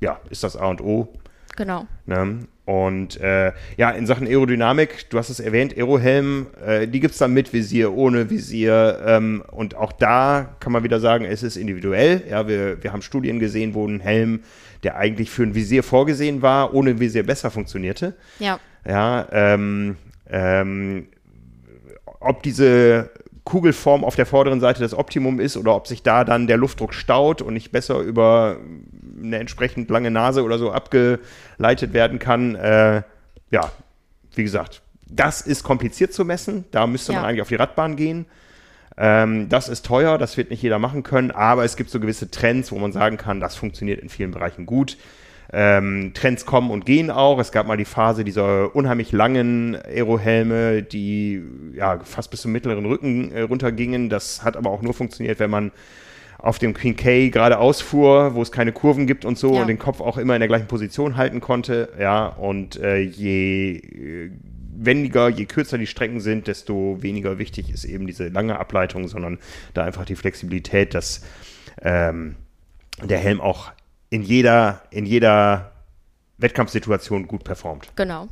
ja, 0.00 0.20
ist 0.28 0.44
das 0.44 0.56
A 0.56 0.66
und 0.66 0.82
O. 0.82 1.08
Genau. 1.56 1.86
Ne? 2.04 2.40
Und 2.66 3.20
äh, 3.20 3.52
ja, 3.76 3.90
in 3.90 4.06
Sachen 4.06 4.26
Aerodynamik, 4.26 5.08
du 5.10 5.18
hast 5.18 5.30
es 5.30 5.38
erwähnt, 5.38 5.76
Aerohelm, 5.76 6.48
äh, 6.66 6.88
die 6.88 6.98
gibt 6.98 7.12
es 7.12 7.18
dann 7.18 7.32
mit 7.32 7.52
Visier, 7.52 7.94
ohne 7.94 8.28
Visier. 8.28 9.02
Ähm, 9.06 9.44
und 9.52 9.76
auch 9.76 9.92
da 9.92 10.56
kann 10.58 10.72
man 10.72 10.82
wieder 10.82 10.98
sagen, 10.98 11.24
es 11.24 11.44
ist 11.44 11.56
individuell. 11.56 12.24
Ja, 12.28 12.48
wir, 12.48 12.82
wir 12.82 12.92
haben 12.92 13.02
Studien 13.02 13.38
gesehen, 13.38 13.74
wo 13.74 13.86
ein 13.86 14.00
Helm, 14.00 14.40
der 14.82 14.96
eigentlich 14.96 15.30
für 15.30 15.44
ein 15.44 15.54
Visier 15.54 15.84
vorgesehen 15.84 16.42
war, 16.42 16.74
ohne 16.74 16.98
Visier 16.98 17.24
besser 17.24 17.52
funktionierte. 17.52 18.14
Ja, 18.40 18.58
Ja, 18.84 19.28
ähm, 19.30 19.96
ähm, 20.28 21.06
ob 22.18 22.42
diese 22.42 23.10
Kugelform 23.44 24.04
auf 24.04 24.16
der 24.16 24.26
vorderen 24.26 24.58
Seite 24.58 24.80
das 24.80 24.92
Optimum 24.92 25.38
ist 25.38 25.56
oder 25.56 25.76
ob 25.76 25.86
sich 25.86 26.02
da 26.02 26.24
dann 26.24 26.48
der 26.48 26.56
Luftdruck 26.56 26.92
staut 26.92 27.42
und 27.42 27.54
nicht 27.54 27.70
besser 27.70 28.00
über 28.00 28.56
eine 29.22 29.38
entsprechend 29.38 29.90
lange 29.90 30.10
Nase 30.10 30.42
oder 30.42 30.58
so 30.58 30.72
abgeleitet 30.72 31.92
werden 31.92 32.18
kann. 32.18 32.54
Äh, 32.54 33.02
ja, 33.50 33.70
wie 34.34 34.42
gesagt, 34.42 34.82
das 35.08 35.40
ist 35.40 35.62
kompliziert 35.62 36.12
zu 36.12 36.24
messen. 36.24 36.64
Da 36.70 36.86
müsste 36.86 37.12
man 37.12 37.22
Ja. 37.22 37.28
eigentlich 37.28 37.42
auf 37.42 37.48
die 37.48 37.54
Radbahn 37.56 37.96
gehen. 37.96 38.26
Ähm, 38.98 39.48
das 39.48 39.68
ist 39.68 39.84
teuer, 39.84 40.16
das 40.18 40.36
wird 40.36 40.50
nicht 40.50 40.62
jeder 40.62 40.78
machen 40.78 41.02
können, 41.02 41.30
aber 41.30 41.64
es 41.64 41.76
gibt 41.76 41.90
so 41.90 42.00
gewisse 42.00 42.30
Trends, 42.30 42.72
wo 42.72 42.78
man 42.78 42.92
sagen 42.92 43.18
kann, 43.18 43.40
das 43.40 43.54
funktioniert 43.54 44.00
in 44.00 44.08
vielen 44.08 44.30
Bereichen 44.30 44.64
gut. 44.64 44.96
Ähm, 45.52 46.12
Trends 46.14 46.44
kommen 46.44 46.70
und 46.70 46.86
gehen 46.86 47.10
auch. 47.10 47.38
Es 47.38 47.52
gab 47.52 47.66
mal 47.66 47.76
die 47.76 47.84
Phase 47.84 48.24
dieser 48.24 48.74
unheimlich 48.74 49.12
langen 49.12 49.76
Aerohelme, 49.76 50.82
die 50.82 51.40
ja 51.74 52.00
fast 52.02 52.30
bis 52.30 52.40
zum 52.42 52.52
mittleren 52.52 52.84
Rücken 52.86 53.30
äh, 53.32 53.42
runtergingen. 53.42 54.08
Das 54.08 54.42
hat 54.42 54.56
aber 54.56 54.70
auch 54.70 54.82
nur 54.82 54.92
funktioniert, 54.94 55.38
wenn 55.38 55.50
man 55.50 55.70
auf 56.38 56.58
dem 56.58 56.74
Queen 56.74 56.96
K 56.96 57.30
geradeaus 57.30 57.80
fuhr, 57.80 58.34
wo 58.34 58.42
es 58.42 58.52
keine 58.52 58.72
Kurven 58.72 59.06
gibt 59.06 59.24
und 59.24 59.38
so 59.38 59.54
Ja. 59.54 59.62
und 59.62 59.68
den 59.68 59.78
Kopf 59.78 60.00
auch 60.00 60.16
immer 60.18 60.34
in 60.34 60.40
der 60.40 60.48
gleichen 60.48 60.68
Position 60.68 61.16
halten 61.16 61.40
konnte. 61.40 61.92
Ja, 61.98 62.26
und 62.26 62.76
äh, 62.76 62.98
je 63.00 63.76
äh, 63.76 64.30
wendiger, 64.78 65.28
je 65.28 65.46
kürzer 65.46 65.78
die 65.78 65.86
Strecken 65.86 66.20
sind, 66.20 66.46
desto 66.46 66.98
weniger 67.02 67.38
wichtig 67.38 67.70
ist 67.70 67.84
eben 67.84 68.06
diese 68.06 68.28
lange 68.28 68.58
Ableitung, 68.58 69.08
sondern 69.08 69.38
da 69.74 69.84
einfach 69.84 70.04
die 70.04 70.16
Flexibilität, 70.16 70.92
dass 70.94 71.22
ähm, 71.80 72.36
der 73.02 73.18
Helm 73.18 73.40
auch 73.40 73.72
in 74.10 74.22
jeder, 74.22 74.82
in 74.90 75.06
jeder 75.06 75.72
Wettkampfsituation 76.38 77.26
gut 77.26 77.44
performt. 77.44 77.88
genau. 77.96 78.28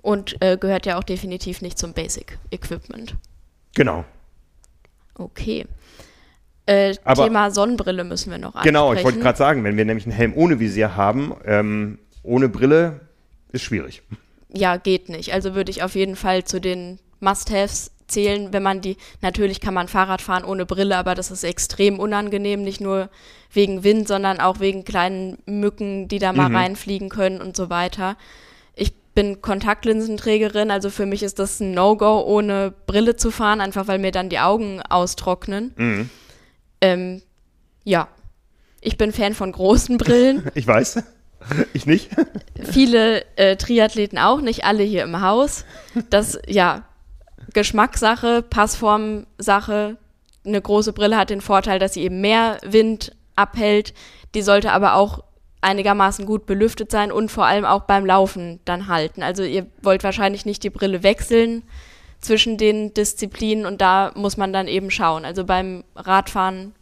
Und 0.00 0.40
äh, 0.40 0.56
gehört 0.56 0.86
ja 0.86 0.96
auch 0.96 1.02
definitiv 1.04 1.60
nicht 1.60 1.76
zum 1.78 1.92
Basic 1.92 2.38
Equipment. 2.50 3.16
Genau. 3.74 4.04
Okay. 5.14 5.66
Äh, 6.68 6.94
Aber- 7.04 7.24
Thema 7.24 7.50
Sonnenbrille 7.50 8.04
müssen 8.04 8.30
wir 8.30 8.36
noch 8.38 8.48
ansprechen. 8.54 8.66
Genau, 8.66 8.92
ich 8.92 9.02
wollte 9.02 9.20
gerade 9.20 9.38
sagen, 9.38 9.64
wenn 9.64 9.78
wir 9.78 9.86
nämlich 9.86 10.04
einen 10.04 10.14
Helm 10.14 10.34
ohne 10.36 10.60
Visier 10.60 10.96
haben, 10.96 11.34
ähm, 11.46 11.98
ohne 12.22 12.48
Brille, 12.50 13.00
ist 13.52 13.62
schwierig. 13.62 14.02
ja, 14.52 14.76
geht 14.76 15.08
nicht. 15.08 15.32
Also 15.32 15.54
würde 15.54 15.70
ich 15.70 15.82
auf 15.82 15.94
jeden 15.94 16.14
Fall 16.16 16.44
zu 16.44 16.60
den 16.60 16.98
Must-Haves 17.20 17.90
zählen, 18.06 18.52
wenn 18.52 18.62
man 18.62 18.80
die, 18.82 18.96
natürlich 19.22 19.60
kann 19.60 19.72
man 19.74 19.88
Fahrrad 19.88 20.20
fahren 20.22 20.44
ohne 20.44 20.66
Brille, 20.66 20.96
aber 20.96 21.14
das 21.14 21.30
ist 21.30 21.44
extrem 21.44 21.98
unangenehm, 21.98 22.62
nicht 22.62 22.80
nur 22.80 23.08
wegen 23.52 23.82
Wind, 23.84 24.06
sondern 24.08 24.40
auch 24.40 24.60
wegen 24.60 24.84
kleinen 24.84 25.38
Mücken, 25.46 26.08
die 26.08 26.18
da 26.18 26.32
mal 26.34 26.54
reinfliegen 26.54 27.08
können 27.08 27.40
und 27.40 27.56
so 27.56 27.70
weiter. 27.70 28.16
Ich 28.74 28.94
bin 29.14 29.40
Kontaktlinsenträgerin, 29.40 30.70
also 30.70 30.90
für 30.90 31.06
mich 31.06 31.22
ist 31.22 31.38
das 31.38 31.60
ein 31.60 31.72
No-Go, 31.72 32.22
ohne 32.26 32.72
Brille 32.86 33.16
zu 33.16 33.30
fahren, 33.30 33.60
einfach 33.60 33.88
weil 33.88 33.98
mir 33.98 34.12
dann 34.12 34.28
die 34.28 34.38
Augen 34.38 34.80
austrocknen. 34.82 36.10
Ähm, 36.80 37.22
ja, 37.84 38.08
ich 38.80 38.96
bin 38.96 39.12
Fan 39.12 39.34
von 39.34 39.52
großen 39.52 39.98
Brillen. 39.98 40.50
Ich 40.54 40.66
weiß. 40.66 41.02
Ich 41.72 41.86
nicht. 41.86 42.10
viele 42.64 43.24
äh, 43.36 43.56
Triathleten 43.56 44.18
auch, 44.18 44.40
nicht 44.40 44.64
alle 44.64 44.82
hier 44.82 45.04
im 45.04 45.20
Haus. 45.20 45.64
Das, 46.10 46.38
ja, 46.46 46.84
Geschmackssache, 47.52 48.42
Passformsache. 48.42 49.96
Eine 50.44 50.60
große 50.60 50.92
Brille 50.92 51.16
hat 51.16 51.30
den 51.30 51.40
Vorteil, 51.40 51.78
dass 51.78 51.94
sie 51.94 52.02
eben 52.02 52.20
mehr 52.20 52.58
Wind 52.64 53.12
abhält. 53.36 53.94
Die 54.34 54.42
sollte 54.42 54.72
aber 54.72 54.94
auch 54.94 55.22
einigermaßen 55.60 56.26
gut 56.26 56.46
belüftet 56.46 56.90
sein 56.90 57.10
und 57.10 57.30
vor 57.30 57.46
allem 57.46 57.64
auch 57.64 57.82
beim 57.82 58.06
Laufen 58.06 58.60
dann 58.64 58.88
halten. 58.88 59.22
Also 59.22 59.42
ihr 59.42 59.66
wollt 59.82 60.04
wahrscheinlich 60.04 60.44
nicht 60.44 60.62
die 60.62 60.70
Brille 60.70 61.02
wechseln 61.02 61.62
zwischen 62.20 62.56
den 62.58 62.92
Disziplinen 62.94 63.66
und 63.66 63.80
da 63.80 64.12
muss 64.14 64.36
man 64.36 64.52
dann 64.52 64.68
eben 64.68 64.90
schauen. 64.90 65.24
Also 65.24 65.44
beim 65.44 65.84
Radfahren 65.94 66.74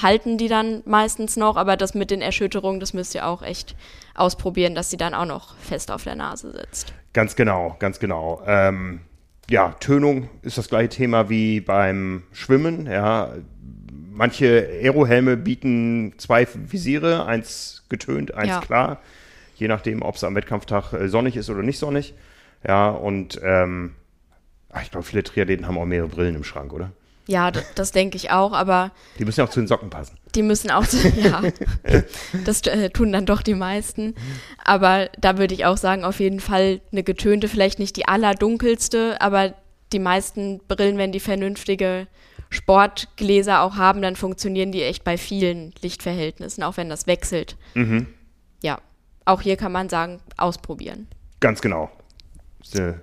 halten 0.00 0.38
die 0.38 0.48
dann 0.48 0.82
meistens 0.86 1.36
noch, 1.36 1.56
aber 1.56 1.76
das 1.76 1.94
mit 1.94 2.10
den 2.10 2.22
Erschütterungen, 2.22 2.80
das 2.80 2.94
müsst 2.94 3.14
ihr 3.14 3.26
auch 3.26 3.42
echt 3.42 3.74
ausprobieren, 4.14 4.74
dass 4.74 4.90
sie 4.90 4.96
dann 4.96 5.14
auch 5.14 5.26
noch 5.26 5.56
fest 5.56 5.90
auf 5.90 6.04
der 6.04 6.14
Nase 6.14 6.52
sitzt. 6.52 6.94
Ganz 7.12 7.34
genau, 7.36 7.76
ganz 7.78 7.98
genau. 7.98 8.42
Ähm, 8.46 9.00
ja, 9.48 9.74
Tönung 9.80 10.28
ist 10.42 10.58
das 10.58 10.68
gleiche 10.68 10.90
Thema 10.90 11.28
wie 11.28 11.60
beim 11.60 12.22
Schwimmen. 12.32 12.86
Ja, 12.86 13.32
manche 14.12 14.68
Aerohelme 14.80 15.36
bieten 15.36 16.14
zwei 16.18 16.46
Visiere, 16.54 17.26
eins 17.26 17.84
getönt, 17.88 18.32
eins 18.34 18.48
Ja. 18.48 18.60
klar, 18.60 19.00
je 19.56 19.66
nachdem, 19.66 20.02
ob 20.02 20.14
es 20.14 20.24
am 20.24 20.36
Wettkampftag 20.36 20.92
äh, 20.92 21.08
sonnig 21.08 21.36
ist 21.36 21.50
oder 21.50 21.62
nicht 21.62 21.78
sonnig. 21.78 22.14
Ja, 22.66 22.90
und 22.90 23.40
ähm, 23.42 23.94
ach, 24.72 24.82
ich 24.82 24.90
glaube, 24.90 25.06
viele 25.06 25.22
Triathleten 25.22 25.66
haben 25.66 25.78
auch 25.78 25.84
mehrere 25.84 26.08
Brillen 26.08 26.34
im 26.34 26.44
Schrank, 26.44 26.72
oder? 26.72 26.92
Ja, 27.26 27.52
das 27.76 27.92
denke 27.92 28.16
ich 28.16 28.30
auch, 28.32 28.52
aber 28.52 28.90
Die 29.18 29.24
müssen 29.24 29.40
ja 29.40 29.46
auch 29.46 29.50
zu 29.50 29.60
den 29.60 29.68
Socken 29.68 29.88
passen. 29.88 30.16
die 30.34 30.42
müssen 30.42 30.70
auch, 30.72 30.84
ja, 31.16 31.42
das 32.44 32.62
äh, 32.62 32.90
tun 32.90 33.12
dann 33.12 33.24
doch 33.24 33.42
die 33.42 33.54
meisten. 33.54 34.14
Aber 34.64 35.08
da 35.18 35.38
würde 35.38 35.54
ich 35.54 35.64
auch 35.64 35.76
sagen, 35.76 36.02
auf 36.02 36.18
jeden 36.18 36.40
Fall 36.40 36.80
eine 36.90 37.04
getönte, 37.04 37.46
vielleicht 37.46 37.78
nicht 37.78 37.94
die 37.96 38.08
allerdunkelste, 38.08 39.20
aber 39.20 39.54
die 39.92 40.00
meisten 40.00 40.58
Brillen, 40.66 40.98
wenn 40.98 41.12
die 41.12 41.20
vernünftige 41.20 42.08
Sportgläser 42.48 43.62
auch 43.62 43.76
haben, 43.76 44.02
dann 44.02 44.16
funktionieren 44.16 44.72
die 44.72 44.82
echt 44.82 45.04
bei 45.04 45.16
vielen 45.16 45.72
Lichtverhältnissen, 45.82 46.62
auch 46.62 46.76
wenn 46.76 46.88
das 46.88 47.06
wechselt. 47.06 47.56
Ja, 48.62 48.78
auch 49.24 49.40
hier 49.40 49.56
kann 49.56 49.72
man 49.72 49.88
sagen, 49.88 50.20
ausprobieren. 50.36 51.06
Ganz 51.40 51.60
genau. 51.60 51.90
Ist, 52.62 52.78
äh, 52.78 52.94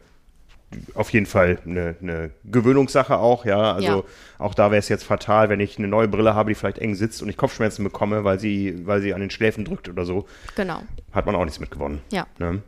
auf 0.95 1.11
jeden 1.11 1.25
Fall 1.25 1.59
eine, 1.65 1.95
eine 2.01 2.31
Gewöhnungssache 2.43 3.17
auch, 3.17 3.45
ja. 3.45 3.73
Also 3.73 3.87
Ja. 3.87 4.03
auch 4.37 4.53
da 4.53 4.69
wäre 4.71 4.79
es 4.79 4.89
jetzt 4.89 5.03
fatal, 5.05 5.49
wenn 5.49 5.59
ich 5.59 5.77
eine 5.77 5.87
neue 5.87 6.07
Brille 6.07 6.35
habe, 6.35 6.49
die 6.51 6.55
vielleicht 6.55 6.79
eng 6.79 6.95
sitzt 6.95 7.21
und 7.21 7.29
ich 7.29 7.37
Kopfschmerzen 7.37 7.83
bekomme, 7.83 8.23
weil 8.23 8.39
sie, 8.39 8.85
weil 8.85 9.01
sie 9.01 9.13
an 9.13 9.21
den 9.21 9.29
Schläfen 9.29 9.63
drückt 9.65 9.87
oder 9.87 10.03
so. 10.05 10.25
Genau. 10.55 10.81
Hat 11.13 11.25
man 11.25 11.35
auch 11.35 11.45
nichts 11.45 11.59
mit 11.59 11.71
gewonnen. 11.71 12.01
Ja. 12.11 12.27
Ne? 12.37 12.61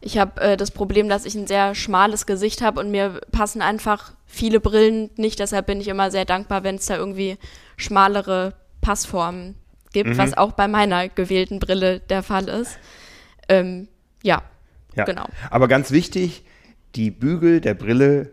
Ich 0.00 0.18
habe 0.18 0.40
äh, 0.40 0.56
das 0.56 0.70
Problem, 0.72 1.08
dass 1.08 1.24
ich 1.24 1.34
ein 1.34 1.46
sehr 1.46 1.74
schmales 1.74 2.26
Gesicht 2.26 2.62
habe 2.62 2.80
und 2.80 2.90
mir 2.90 3.20
passen 3.32 3.62
einfach 3.62 4.12
viele 4.26 4.58
Brillen 4.60 5.10
nicht. 5.16 5.38
Deshalb 5.38 5.66
bin 5.66 5.80
ich 5.80 5.88
immer 5.88 6.10
sehr 6.10 6.24
dankbar, 6.24 6.64
wenn 6.64 6.76
es 6.76 6.86
da 6.86 6.96
irgendwie 6.96 7.36
schmalere 7.76 8.54
Passformen 8.80 9.54
gibt, 9.92 10.16
was 10.16 10.36
auch 10.36 10.52
bei 10.52 10.68
meiner 10.68 11.08
gewählten 11.08 11.58
Brille 11.58 12.00
der 12.00 12.22
Fall 12.22 12.48
ist. 12.48 12.78
Ähm, 13.48 13.88
ja, 14.22 14.42
Ja. 14.94 15.04
Genau. 15.04 15.26
Aber 15.50 15.68
ganz 15.68 15.90
wichtig, 15.90 16.44
die 16.94 17.10
Bügel 17.10 17.60
der 17.60 17.74
Brille 17.74 18.32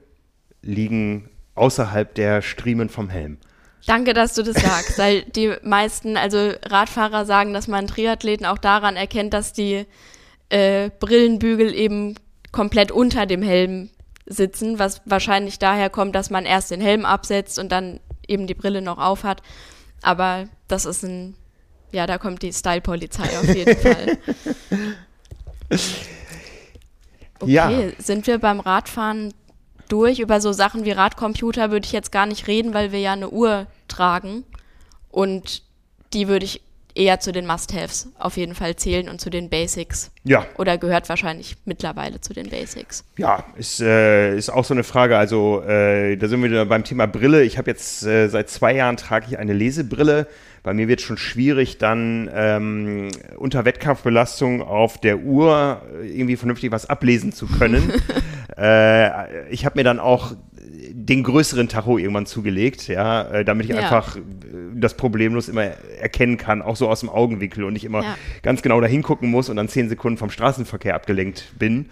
liegen 0.62 1.30
außerhalb 1.56 2.14
der 2.14 2.42
Striemen 2.42 2.90
vom 2.90 3.10
Helm. 3.10 3.38
danke, 3.86 4.14
dass 4.14 4.34
du 4.34 4.44
das 4.44 4.62
sagst, 4.62 4.98
weil 4.98 5.24
die 5.24 5.54
meisten, 5.64 6.18
also 6.18 6.52
Radfahrer 6.66 7.26
sagen, 7.26 7.54
dass 7.54 7.68
man 7.68 7.88
Triathleten 7.88 8.46
auch 8.46 8.58
daran 8.58 8.96
erkennt, 8.96 9.34
dass 9.34 9.54
die 9.54 9.86
äh, 10.50 10.90
Brillenbügel 11.00 11.74
eben 11.74 12.16
komplett 12.52 12.92
unter 12.92 13.26
dem 13.26 13.42
Helm 13.42 13.90
sitzen, 14.26 14.78
was 14.78 15.02
wahrscheinlich 15.06 15.58
daher 15.58 15.90
kommt, 15.90 16.16
dass 16.16 16.30
man 16.30 16.46
erst 16.46 16.72
den 16.72 16.82
Helm 16.82 17.06
absetzt 17.06 17.60
und 17.60 17.72
dann 17.72 18.00
eben 18.28 18.48
die 18.48 18.54
Brille 18.54 18.82
noch 18.82 18.98
aufhat. 18.98 19.42
Aber 20.02 20.48
das 20.68 20.86
ist 20.86 21.04
ein, 21.04 21.36
ja, 21.92 22.06
da 22.08 22.18
kommt 22.18 22.42
die 22.42 22.54
Style-Polizei 22.54 23.40
auf 23.40 23.56
jeden 23.56 23.78
Fall. 23.82 24.18
Okay, 27.40 27.52
Ja. 27.52 27.72
sind 28.00 28.28
wir 28.28 28.40
beim 28.40 28.60
Radfahren 28.60 29.34
durch? 29.90 30.20
Über 30.20 30.42
so 30.42 30.52
Sachen 30.52 30.86
wie 30.86 30.92
Radcomputer 30.92 31.72
würde 31.72 31.86
ich 31.86 31.92
jetzt 31.92 32.12
gar 32.12 32.26
nicht 32.26 32.48
reden, 32.48 32.74
weil 32.74 32.92
wir 32.92 33.00
ja 33.00 33.14
eine 33.14 33.30
Uhr 33.30 33.68
tragen. 33.88 34.44
Und 35.12 35.64
die 36.14 36.28
würde 36.28 36.46
ich 36.46 36.62
eher 36.98 37.20
zu 37.20 37.32
den 37.32 37.46
Must-Haves 37.46 38.08
auf 38.18 38.38
jeden 38.38 38.56
Fall 38.56 38.76
zählen 38.76 39.08
und 39.08 39.22
zu 39.22 39.30
den 39.30 39.50
Basics. 39.50 40.12
Ja, 40.24 40.46
Oder 40.58 40.78
gehört 40.80 41.08
wahrscheinlich 41.10 41.56
mittlerweile 41.66 42.20
zu 42.22 42.34
den 42.34 42.50
Basics. 42.50 43.04
Ja, 43.18 43.44
ist, 43.56 43.80
äh, 43.80 44.36
ist 44.36 44.50
auch 44.50 44.66
so 44.66 44.74
eine 44.74 44.84
Frage. 44.84 45.16
Also, 45.18 45.62
äh, 45.62 46.18
da 46.18 46.28
sind 46.28 46.42
wir 46.42 46.50
wieder 46.50 46.66
beim 46.66 46.84
Thema 46.84 47.06
Brille. 47.06 47.44
Ich 47.44 47.58
habe 47.60 47.70
jetzt 47.70 48.04
äh, 48.04 48.28
seit 48.30 48.50
zwei 48.50 48.74
Jahren 48.74 48.98
trage 48.98 49.28
ich 49.30 49.38
eine 49.38 49.54
Lesebrille. 49.54 50.28
Bei 50.64 50.74
mir 50.74 50.88
wird 50.88 51.02
schon 51.02 51.18
schwierig, 51.18 51.78
dann 51.78 52.30
ähm, 52.34 53.10
unter 53.38 53.64
Wettkampfbelastung 53.66 54.62
auf 54.62 54.98
der 55.00 55.20
Uhr 55.20 55.82
äh, 56.02 56.08
irgendwie 56.08 56.36
vernünftig 56.36 56.72
was 56.72 56.90
ablesen 56.90 57.32
zu 57.32 57.48
können. 57.48 57.94
äh, 58.58 59.48
ich 59.50 59.66
habe 59.66 59.80
mir 59.80 59.84
dann 59.84 60.00
auch 60.00 60.34
den 60.92 61.24
größeren 61.24 61.70
Tacho 61.70 61.98
irgendwann 61.98 62.26
zugelegt, 62.26 62.88
ja, 62.88 63.24
äh, 63.30 63.46
damit 63.46 63.66
ich 63.66 63.72
Ja. 63.72 63.78
einfach 63.78 64.16
äh, 64.18 64.20
das 64.76 64.96
problemlos 64.96 65.48
immer 65.50 65.64
erkennen 66.02 66.38
kann, 66.38 66.62
auch 66.62 66.76
so 66.76 66.90
aus 66.90 67.00
dem 67.02 67.10
Augenwinkel 67.10 67.64
und 67.64 67.74
nicht 67.74 67.86
immer 67.86 68.04
Ja. 68.04 68.16
ganz 68.44 68.62
genau 68.62 68.82
dahin 68.82 69.04
gucken 69.04 69.30
muss 69.30 69.50
und 69.50 69.56
dann 69.56 69.70
zehn 69.70 69.90
Sekunden 69.90 70.18
vom 70.18 70.30
Straßenverkehr 70.30 70.96
abgelenkt 70.96 71.54
bin. 71.58 71.90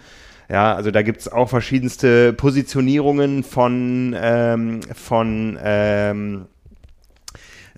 Ja, 0.48 0.74
also 0.74 0.90
da 0.92 1.02
gibt 1.02 1.20
es 1.20 1.32
auch 1.32 1.48
verschiedenste 1.48 2.32
Positionierungen 2.32 3.42
von, 3.42 4.14
ähm, 4.16 4.80
von 4.94 5.58
ähm, 5.62 6.46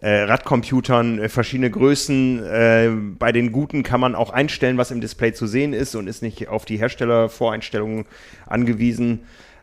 äh, 0.00 0.20
Radcomputern, 0.22 1.18
äh, 1.18 1.28
verschiedene 1.28 1.70
Größen. 1.70 2.44
Äh, 2.44 2.90
bei 3.18 3.32
den 3.32 3.52
guten 3.52 3.82
kann 3.82 4.00
man 4.00 4.14
auch 4.14 4.30
einstellen, 4.30 4.78
was 4.78 4.90
im 4.90 5.00
Display 5.00 5.32
zu 5.32 5.46
sehen 5.46 5.72
ist 5.72 5.94
und 5.94 6.06
ist 6.06 6.22
nicht 6.22 6.48
auf 6.48 6.64
die 6.64 6.78
Herstellervoreinstellungen 6.78 8.06
angewiesen. 8.46 9.20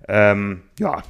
Ähm, 0.08 0.62
ja, 0.80 1.04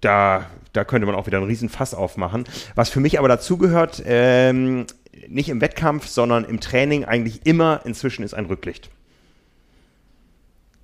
da, 0.00 0.46
da 0.72 0.84
könnte 0.84 1.06
man 1.06 1.14
auch 1.14 1.26
wieder 1.26 1.38
einen 1.38 1.46
riesen 1.46 1.68
Fass 1.68 1.94
aufmachen. 1.94 2.44
Was 2.74 2.90
für 2.90 3.00
mich 3.00 3.18
aber 3.18 3.28
dazugehört, 3.28 4.02
ähm, 4.04 4.86
nicht 5.28 5.48
im 5.48 5.60
Wettkampf, 5.60 6.06
sondern 6.08 6.44
im 6.44 6.60
Training 6.60 7.04
eigentlich 7.04 7.46
immer 7.46 7.80
inzwischen 7.84 8.24
ist 8.24 8.34
ein 8.34 8.46
Rücklicht. 8.46 8.90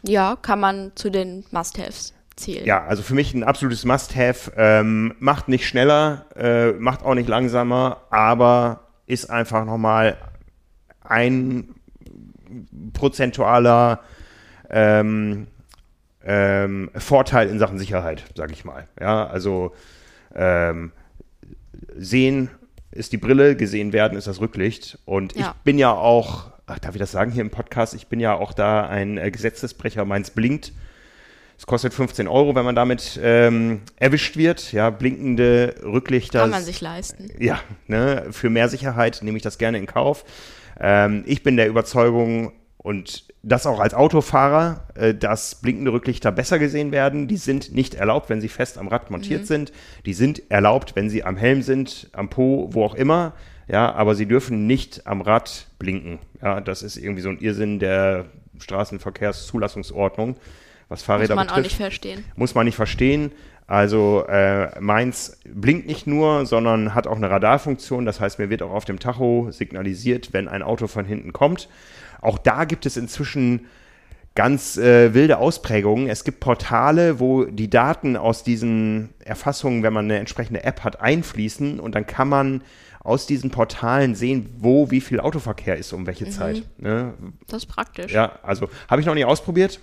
Ja, 0.03 0.37
kann 0.41 0.61
man 0.61 0.93
zu 0.95 1.11
den 1.11 1.45
Must-Haves 1.51 2.15
zählen. 2.39 2.65
Ja, 2.65 2.85
also 2.87 3.03
für 3.03 3.15
mich 3.15 3.35
ein 3.35 3.45
absolutes 3.45 3.85
Must-Have. 3.85 4.53
Ähm, 4.57 5.15
macht 5.19 5.49
nicht 5.49 5.67
schneller, 5.67 6.25
äh, 6.37 6.73
macht 6.73 7.05
auch 7.05 7.15
nicht 7.15 7.29
langsamer, 7.29 8.03
aber 8.11 8.81
ist 9.07 9.31
einfach 9.31 9.65
nochmal 9.65 10.17
ein 11.03 11.75
prozentualer 12.93 14.01
ähm, 14.71 15.47
ähm, 16.25 16.91
Vorteil 16.95 17.49
in 17.49 17.59
Sachen 17.59 17.79
Sicherheit, 17.79 18.25
sage 18.35 18.53
ich 18.53 18.65
mal. 18.65 18.89
Ja, 19.01 19.27
also 19.27 19.75
ähm, 20.35 20.93
sehen 21.97 22.51
ist 22.91 23.13
die 23.13 23.19
Brille, 23.19 23.57
gesehen 23.57 23.93
werden 23.93 24.17
ist 24.19 24.27
das 24.27 24.41
Rücklicht. 24.41 24.99
Und 25.05 25.35
ich 25.37 25.43
Ja. 25.43 25.55
bin 25.65 25.79
ja 25.79 25.93
auch, 25.93 26.51
ach, 26.67 26.79
darf 26.79 26.95
ich 26.95 26.99
das 27.01 27.13
sagen 27.13 27.31
hier 27.31 27.43
im 27.43 27.51
Podcast? 27.51 27.95
Ich 27.95 28.09
bin 28.09 28.21
ja 28.21 28.35
auch 28.35 28.53
da 28.53 28.87
ein 28.87 29.19
äh, 29.19 29.31
Gesetzesbrecher, 29.31 30.05
meins 30.05 30.31
blinkt. 30.31 30.73
Es 31.59 31.67
kostet 31.67 31.93
15 31.93 32.29
Euro, 32.29 32.55
wenn 32.55 32.65
man 32.65 32.77
damit 32.77 33.19
ähm, 33.23 33.83
erwischt 33.97 34.37
wird. 34.37 34.73
Ja, 34.73 34.91
blinkende 34.91 35.75
Rücklichter. 35.83 36.41
Kann 36.41 36.51
man 36.51 36.63
sich 36.63 36.81
leisten. 36.81 37.31
Ja, 37.39 37.61
ne, 37.89 38.27
für 38.31 38.49
mehr 38.49 38.69
Sicherheit 38.69 39.21
nehme 39.23 39.37
ich 39.37 39.43
das 39.43 39.59
gerne 39.59 39.77
in 39.79 39.87
Kauf. 39.87 40.25
Ähm, 40.81 41.25
ich 41.27 41.43
bin 41.43 41.57
der 41.57 41.69
Überzeugung, 41.69 42.53
und 42.79 43.25
das 43.43 43.67
auch 43.67 43.81
als 43.81 43.93
Autofahrer, 43.93 44.87
äh, 44.95 45.13
dass 45.13 45.57
blinkende 45.57 45.93
Rücklichter 45.93 46.33
besser 46.33 46.59
gesehen 46.59 46.93
werden. 46.93 47.29
Die 47.29 47.37
sind 47.37 47.75
nicht 47.75 47.95
erlaubt, 47.95 48.31
wenn 48.31 48.41
sie 48.41 48.49
fest 48.49 48.79
am 48.79 48.89
Rad 48.89 49.11
montiert 49.11 49.47
sind. 49.47 49.73
Die 50.07 50.15
sind 50.15 50.51
erlaubt, 50.51 50.95
wenn 50.97 51.11
sie 51.11 51.25
am 51.25 51.37
Helm 51.37 51.63
sind, 51.63 52.09
am 52.13 52.31
Po, 52.31 52.71
wo 52.73 52.85
auch 52.85 52.95
immer. 52.95 53.35
Ja, 53.67 53.93
aber 53.93 54.15
sie 54.15 54.27
dürfen 54.27 54.67
nicht 54.67 55.07
am 55.07 55.21
Rad 55.21 55.67
blinken. 55.79 56.19
Ja, 56.41 56.61
das 56.61 56.83
ist 56.83 56.97
irgendwie 56.97 57.21
so 57.21 57.29
ein 57.29 57.41
Irrsinn 57.41 57.79
der 57.79 58.27
Straßenverkehrszulassungsordnung, 58.59 60.37
was 60.89 61.01
Muss 61.01 61.03
Fahrräder 61.05 61.35
man 61.35 61.49
auch 61.49 61.57
betrifft 61.57 61.73
nicht 61.73 61.77
verstehen. 61.77 62.25
muss 62.37 62.55
man 62.55 62.67
nicht 62.67 62.77
verstehen. 62.77 63.33
Also 63.67 64.25
äh, 64.27 64.81
meins 64.81 65.39
blinkt 65.45 65.87
nicht 65.87 66.07
nur, 66.07 66.47
sondern 66.47 66.95
hat 66.95 67.07
auch 67.07 67.17
eine 67.17 67.29
Radarfunktion. 67.31 68.07
Das 68.07 68.19
heißt, 68.19 68.39
mir 68.39 68.49
wird 68.49 68.63
auch 68.63 68.73
auf 68.73 68.87
dem 68.87 68.99
Tacho 68.99 69.49
signalisiert, 69.51 70.33
wenn 70.33 70.49
ein 70.49 70.63
Auto 70.63 70.87
von 70.87 71.05
hinten 71.05 71.35
kommt. 71.35 71.69
Auch 72.23 72.39
da 72.39 72.65
gibt 72.65 72.87
es 72.87 72.97
inzwischen 72.97 73.67
ganz 74.35 74.79
äh, 74.79 75.13
wilde 75.13 75.39
Ausprägungen. 75.39 76.09
Es 76.09 76.25
gibt 76.25 76.41
Portale, 76.41 77.21
wo 77.21 77.45
die 77.45 77.69
Daten 77.69 78.17
aus 78.17 78.43
diesen 78.43 79.11
Erfassungen, 79.23 79.83
wenn 79.83 79.93
man 79.93 80.07
eine 80.07 80.19
entsprechende 80.19 80.65
App 80.65 80.85
hat, 80.85 81.01
einfließen 81.01 81.79
und 81.79 81.95
dann 81.95 82.07
kann 82.07 82.29
man 82.29 82.63
aus 83.01 83.27
diesen 83.27 83.51
Portalen 83.51 84.15
sehen, 84.15 84.49
wo 84.59 84.91
wie 84.91 85.01
viel 85.01 85.21
Autoverkehr 85.21 85.77
ist 85.77 85.93
um 85.93 86.07
welche 86.07 86.31
Zeit. 86.31 86.63
Ne? 86.79 87.15
Das 87.49 87.65
ist 87.65 87.67
praktisch. 87.67 88.13
Ja, 88.13 88.39
also 88.43 88.69
habe 88.89 89.01
ich 89.01 89.07
noch 89.07 89.15
nie 89.15 89.25
ausprobiert. 89.25 89.81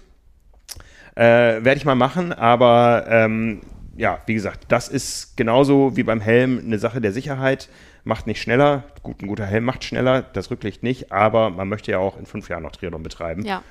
Äh, 1.15 1.21
Werde 1.63 1.75
ich 1.75 1.85
mal 1.85 1.95
machen, 1.95 2.33
aber 2.33 3.05
ähm, 3.07 3.61
ja, 3.97 4.19
wie 4.25 4.33
gesagt, 4.33 4.65
das 4.67 4.89
ist 4.89 5.37
genauso 5.37 5.95
wie 5.95 6.03
beim 6.03 6.19
Helm 6.19 6.61
eine 6.65 6.77
Sache 6.79 6.99
der 7.01 7.13
Sicherheit. 7.13 7.69
Macht 8.03 8.27
nicht 8.27 8.41
schneller. 8.41 8.83
Gut, 9.01 9.21
ein 9.21 9.27
guter 9.27 9.45
Helm 9.45 9.63
macht 9.63 9.83
schneller, 9.83 10.21
das 10.21 10.51
Rücklicht 10.51 10.83
nicht, 10.83 11.11
aber 11.11 11.49
man 11.49 11.67
möchte 11.69 11.91
ja 11.91 11.97
auch 11.99 12.19
in 12.19 12.25
fünf 12.25 12.49
Jahren 12.49 12.63
noch 12.63 12.73
Triathlon 12.73 13.01
betreiben. 13.03 13.43
Ja, 13.45 13.63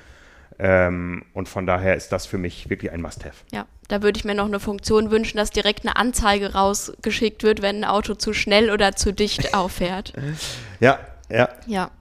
Ähm, 0.57 1.23
und 1.33 1.47
von 1.49 1.65
daher 1.67 1.95
ist 1.95 2.11
das 2.11 2.25
für 2.25 2.37
mich 2.37 2.69
wirklich 2.69 2.91
ein 2.91 3.01
Must-Have. 3.01 3.35
ja. 3.51 3.65
Da 3.87 4.01
würde 4.01 4.17
ich 4.17 4.25
mir 4.25 4.33
noch 4.33 4.45
eine 4.47 4.59
Funktion 4.59 5.11
wünschen, 5.11 5.37
dass 5.37 5.51
direkt 5.51 5.85
eine 5.85 5.95
Anzeige 5.95 6.53
rausgeschickt 6.53 7.43
wird, 7.43 7.61
wenn 7.61 7.81
ein 7.81 7.83
Auto 7.83 8.15
zu 8.15 8.33
schnell 8.33 8.71
oder 8.71 8.95
zu 8.95 9.13
dicht 9.13 9.53
auffährt. 9.53 10.11
Ja, 10.79 10.97
ja. 11.29 11.49
Ja. 11.67 11.91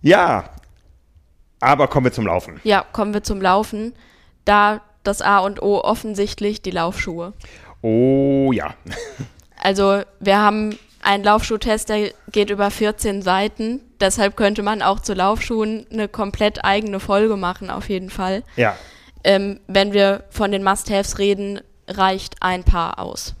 Ja, 0.00 0.44
aber 1.60 1.88
kommen 1.88 2.04
wir 2.04 2.12
zum 2.12 2.26
Laufen. 2.26 2.60
Ja, 2.64 2.84
kommen 2.92 3.14
wir 3.14 3.22
zum 3.22 3.40
Laufen. 3.40 3.94
Da 4.44 4.80
das 5.02 5.22
A 5.22 5.38
und 5.38 5.62
O 5.62 5.80
offensichtlich 5.80 6.62
die 6.62 6.70
Laufschuhe. 6.70 7.32
Oh 7.82 8.52
ja. 8.52 8.74
Also 9.60 10.02
wir 10.20 10.38
haben 10.38 10.78
einen 11.02 11.24
Laufschuhtest, 11.24 11.88
der 11.88 12.10
geht 12.30 12.50
über 12.50 12.70
14 12.70 13.22
Seiten. 13.22 13.80
Deshalb 14.00 14.36
könnte 14.36 14.62
man 14.62 14.82
auch 14.82 15.00
zu 15.00 15.14
Laufschuhen 15.14 15.86
eine 15.90 16.08
komplett 16.08 16.64
eigene 16.64 17.00
Folge 17.00 17.36
machen, 17.36 17.70
auf 17.70 17.88
jeden 17.88 18.10
Fall. 18.10 18.42
Ja. 18.56 18.76
Ähm, 19.24 19.60
wenn 19.66 19.92
wir 19.92 20.24
von 20.30 20.52
den 20.52 20.62
Must-Haves 20.62 21.18
reden, 21.18 21.60
reicht 21.88 22.36
ein 22.40 22.64
Paar 22.64 22.98
aus. 22.98 23.34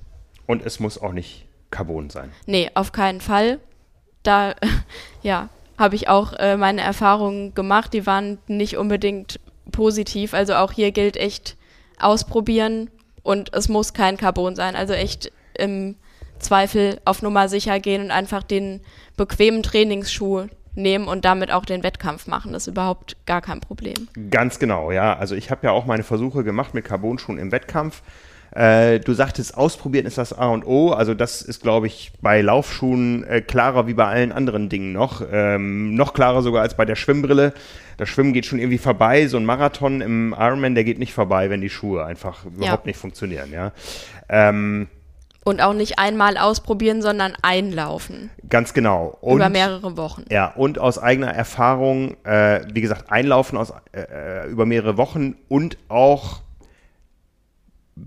Und 0.46 0.64
es 0.64 0.80
muss 0.80 1.00
auch 1.00 1.12
nicht 1.12 1.46
Carbon 1.70 2.10
sein. 2.10 2.32
Nee, 2.46 2.70
auf 2.74 2.92
keinen 2.92 3.20
Fall. 3.20 3.60
Da, 4.22 4.54
ja, 5.22 5.48
habe 5.78 5.94
ich 5.94 6.08
auch 6.08 6.32
äh, 6.34 6.56
meine 6.56 6.82
Erfahrungen 6.82 7.54
gemacht. 7.54 7.92
Die 7.94 8.06
waren 8.06 8.38
nicht 8.48 8.76
unbedingt 8.76 9.40
positiv. 9.70 10.34
Also 10.34 10.54
auch 10.54 10.72
hier 10.72 10.92
gilt 10.92 11.16
echt 11.16 11.56
ausprobieren 11.98 12.90
und 13.22 13.54
es 13.54 13.68
muss 13.68 13.92
kein 13.94 14.16
Carbon 14.16 14.56
sein. 14.56 14.76
Also 14.76 14.92
echt 14.92 15.32
im 15.54 15.96
Zweifel 16.38 17.00
auf 17.04 17.22
Nummer 17.22 17.48
sicher 17.48 17.80
gehen 17.80 18.02
und 18.02 18.10
einfach 18.10 18.42
den 18.42 18.80
bequemen 19.16 19.62
Trainingsschuh 19.62 20.46
nehmen 20.74 21.08
und 21.08 21.24
damit 21.24 21.52
auch 21.52 21.64
den 21.64 21.82
Wettkampf 21.82 22.26
machen. 22.26 22.52
Das 22.52 22.62
ist 22.62 22.72
überhaupt 22.72 23.16
gar 23.26 23.42
kein 23.42 23.60
Problem. 23.60 24.08
Ganz 24.30 24.58
genau, 24.58 24.92
ja. 24.92 25.16
Also 25.16 25.34
ich 25.34 25.50
habe 25.50 25.66
ja 25.66 25.72
auch 25.72 25.86
meine 25.86 26.04
Versuche 26.04 26.44
gemacht 26.44 26.74
mit 26.74 26.84
Carbonschuhen 26.84 27.38
im 27.38 27.52
Wettkampf. 27.52 28.02
Äh, 28.54 29.00
du 29.00 29.12
sagtest, 29.12 29.56
ausprobieren 29.56 30.06
ist 30.06 30.18
das 30.18 30.32
A 30.32 30.48
und 30.48 30.66
O. 30.66 30.90
Also 30.92 31.14
das 31.14 31.42
ist, 31.42 31.62
glaube 31.62 31.86
ich, 31.86 32.12
bei 32.22 32.40
Laufschuhen 32.40 33.24
äh, 33.24 33.40
klarer 33.40 33.86
wie 33.86 33.94
bei 33.94 34.06
allen 34.06 34.32
anderen 34.32 34.68
Dingen 34.68 34.92
noch. 34.92 35.22
Ähm, 35.30 35.94
noch 35.94 36.14
klarer 36.14 36.42
sogar 36.42 36.62
als 36.62 36.74
bei 36.76 36.84
der 36.84 36.96
Schwimmbrille. 36.96 37.52
Das 37.98 38.08
Schwimmen 38.08 38.32
geht 38.32 38.46
schon 38.46 38.58
irgendwie 38.58 38.78
vorbei. 38.78 39.26
So 39.26 39.36
ein 39.36 39.44
Marathon 39.44 40.00
im 40.00 40.34
Ironman, 40.38 40.74
der 40.74 40.84
geht 40.84 40.98
nicht 40.98 41.12
vorbei, 41.12 41.50
wenn 41.50 41.60
die 41.60 41.70
Schuhe 41.70 42.04
einfach 42.04 42.44
überhaupt 42.46 42.86
nicht 42.86 42.98
funktionieren. 42.98 43.52
Ja. 43.52 43.72
Ähm, 44.28 44.88
Und 45.44 45.60
auch 45.60 45.74
nicht 45.74 45.98
einmal 45.98 46.36
ausprobieren, 46.36 47.02
sondern 47.02 47.34
einlaufen. 47.42 48.30
ganz 48.48 48.72
genau. 48.72 49.18
Und, 49.20 49.36
über 49.36 49.48
mehrere 49.48 49.96
Wochen. 49.96 50.24
Ja, 50.30 50.52
und 50.54 50.78
aus 50.78 50.98
eigener 50.98 51.34
Erfahrung, 51.34 52.16
äh, 52.24 52.60
wie 52.72 52.80
gesagt, 52.80 53.10
einlaufen 53.10 53.58
aus, 53.58 53.72
äh, 53.92 54.00
äh, 54.00 54.46
über 54.48 54.64
mehrere 54.64 54.96
Wochen 54.96 55.36
und 55.48 55.76
auch 55.88 56.40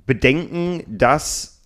bedenken, 0.06 0.84
dass 0.88 1.62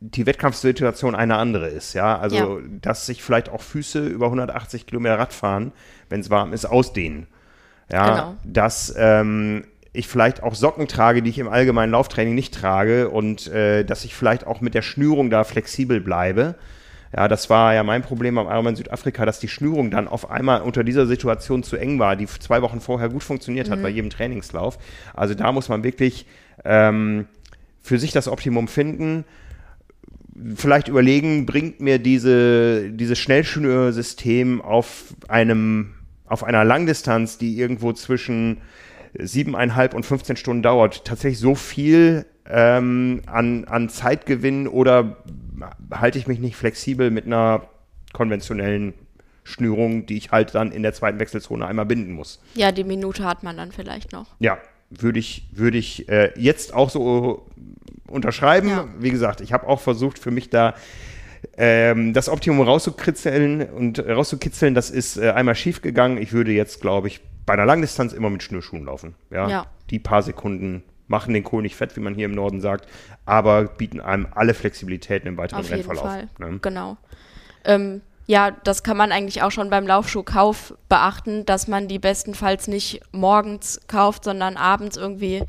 die 0.00 0.26
Wettkampfsituation 0.26 1.14
eine 1.14 1.36
andere 1.36 1.66
ist. 1.68 1.92
Ja, 1.94 2.18
also 2.18 2.36
Ja. 2.60 2.64
dass 2.80 3.06
sich 3.06 3.22
vielleicht 3.22 3.48
auch 3.48 3.62
Füße 3.62 4.06
über 4.06 4.26
180 4.30 4.86
Kilometer 4.86 5.18
Radfahren, 5.18 5.72
wenn 6.08 6.20
es 6.20 6.30
warm 6.30 6.52
ist, 6.52 6.66
ausdehnen. 6.66 7.26
Ja, 7.90 8.08
Genau. 8.10 8.34
dass 8.44 8.94
ähm, 8.96 9.64
ich 9.92 10.06
vielleicht 10.06 10.42
auch 10.42 10.54
Socken 10.54 10.86
trage, 10.86 11.22
die 11.22 11.30
ich 11.30 11.38
im 11.38 11.48
allgemeinen 11.48 11.90
Lauftraining 11.92 12.34
nicht 12.34 12.54
trage 12.54 13.08
und 13.08 13.48
äh, 13.48 13.84
dass 13.84 14.04
ich 14.04 14.14
vielleicht 14.14 14.46
auch 14.46 14.60
mit 14.60 14.74
der 14.74 14.82
Schnürung 14.82 15.30
da 15.30 15.42
flexibel 15.42 16.00
bleibe. 16.00 16.54
Ja, 17.16 17.26
das 17.26 17.48
war 17.48 17.72
ja 17.74 17.82
mein 17.82 18.02
Problem 18.02 18.36
am 18.36 18.46
Ironman 18.46 18.76
Südafrika, 18.76 19.24
dass 19.24 19.40
die 19.40 19.48
Schnürung 19.48 19.90
dann 19.90 20.06
auf 20.06 20.30
einmal 20.30 20.60
unter 20.60 20.84
dieser 20.84 21.06
Situation 21.06 21.62
zu 21.62 21.76
eng 21.76 21.98
war, 21.98 22.14
die 22.16 22.26
zwei 22.26 22.60
Wochen 22.60 22.80
vorher 22.82 23.08
gut 23.08 23.24
funktioniert 23.24 23.70
hat 23.70 23.82
bei 23.82 23.88
jedem 23.88 24.10
Trainingslauf. 24.10 24.78
Also 25.14 25.34
da 25.34 25.50
muss 25.50 25.70
man 25.70 25.82
wirklich 25.82 26.26
ähm, 26.66 27.26
für 27.80 27.98
sich 27.98 28.12
das 28.12 28.28
Optimum 28.28 28.68
finden. 28.68 29.24
Vielleicht 30.54 30.88
überlegen, 30.88 31.46
bringt 31.46 31.80
mir 31.80 31.98
diese, 31.98 32.90
dieses 32.90 33.18
Schnellschnürsystem 33.18 34.60
auf 34.60 35.14
einem, 35.26 35.94
auf 36.26 36.44
einer 36.44 36.64
Langdistanz, 36.64 37.38
die 37.38 37.58
irgendwo 37.58 37.92
zwischen 37.92 38.58
siebeneinhalb 39.18 39.94
und 39.94 40.04
15 40.04 40.36
Stunden 40.36 40.62
dauert, 40.62 41.04
tatsächlich 41.04 41.40
so 41.40 41.54
viel 41.54 42.26
ähm, 42.48 43.22
an, 43.26 43.64
an 43.64 43.88
Zeitgewinn 43.88 44.68
oder 44.68 45.16
halte 45.92 46.18
ich 46.18 46.26
mich 46.26 46.38
nicht 46.38 46.56
flexibel 46.56 47.10
mit 47.10 47.26
einer 47.26 47.62
konventionellen 48.12 48.94
Schnürung, 49.44 50.06
die 50.06 50.16
ich 50.16 50.30
halt 50.30 50.54
dann 50.54 50.72
in 50.72 50.82
der 50.82 50.92
zweiten 50.92 51.18
Wechselzone 51.18 51.66
einmal 51.66 51.86
binden 51.86 52.12
muss? 52.12 52.40
Ja, 52.54 52.72
die 52.72 52.84
Minute 52.84 53.24
hat 53.24 53.42
man 53.42 53.56
dann 53.56 53.72
vielleicht 53.72 54.12
noch. 54.12 54.26
Ja, 54.38 54.58
würde 54.90 55.18
ich, 55.18 55.48
würde 55.52 55.78
ich 55.78 56.08
äh, 56.08 56.32
jetzt 56.36 56.74
auch 56.74 56.90
so 56.90 57.46
unterschreiben. 58.08 58.68
Ja. 58.68 58.88
Wie 58.98 59.10
gesagt, 59.10 59.40
ich 59.40 59.52
habe 59.52 59.66
auch 59.66 59.80
versucht, 59.80 60.18
für 60.18 60.30
mich 60.30 60.50
da 60.50 60.74
ähm, 61.56 62.12
das 62.12 62.28
Optimum 62.28 62.66
rauszukritzeln 62.66 63.68
und 63.68 63.98
rauszukitzeln. 63.98 64.74
Das 64.74 64.90
ist 64.90 65.16
äh, 65.16 65.30
einmal 65.30 65.54
schief 65.54 65.82
gegangen. 65.82 66.18
Ich 66.18 66.32
würde 66.32 66.52
jetzt, 66.52 66.80
glaube 66.80 67.08
ich, 67.08 67.20
bei 67.46 67.54
einer 67.54 67.66
Langdistanz 67.66 68.12
immer 68.12 68.30
mit 68.30 68.42
Schnürschuhen 68.42 68.84
laufen. 68.84 69.14
Ja? 69.30 69.48
Ja. 69.48 69.66
Die 69.90 69.98
paar 69.98 70.22
Sekunden 70.22 70.82
machen 71.06 71.32
den 71.32 71.44
Kohl 71.44 71.62
nicht 71.62 71.76
fett, 71.76 71.96
wie 71.96 72.00
man 72.00 72.14
hier 72.14 72.26
im 72.26 72.32
Norden 72.32 72.60
sagt, 72.60 72.86
aber 73.24 73.64
bieten 73.64 74.00
einem 74.00 74.28
alle 74.34 74.52
Flexibilitäten 74.52 75.26
im 75.26 75.36
weiteren 75.38 75.60
Auf 75.60 75.70
jeden 75.70 75.88
Rennverlauf. 75.88 76.04
Fall. 76.04 76.28
Ne? 76.38 76.58
Genau. 76.60 76.98
Ähm, 77.64 78.02
ja, 78.26 78.50
das 78.50 78.82
kann 78.82 78.98
man 78.98 79.10
eigentlich 79.10 79.42
auch 79.42 79.50
schon 79.50 79.70
beim 79.70 79.86
Laufschuhkauf 79.86 80.74
beachten, 80.90 81.46
dass 81.46 81.66
man 81.66 81.88
die 81.88 81.98
bestenfalls 81.98 82.68
nicht 82.68 83.00
morgens 83.10 83.80
kauft, 83.88 84.24
sondern 84.24 84.58
abends 84.58 84.98
irgendwie 84.98 85.42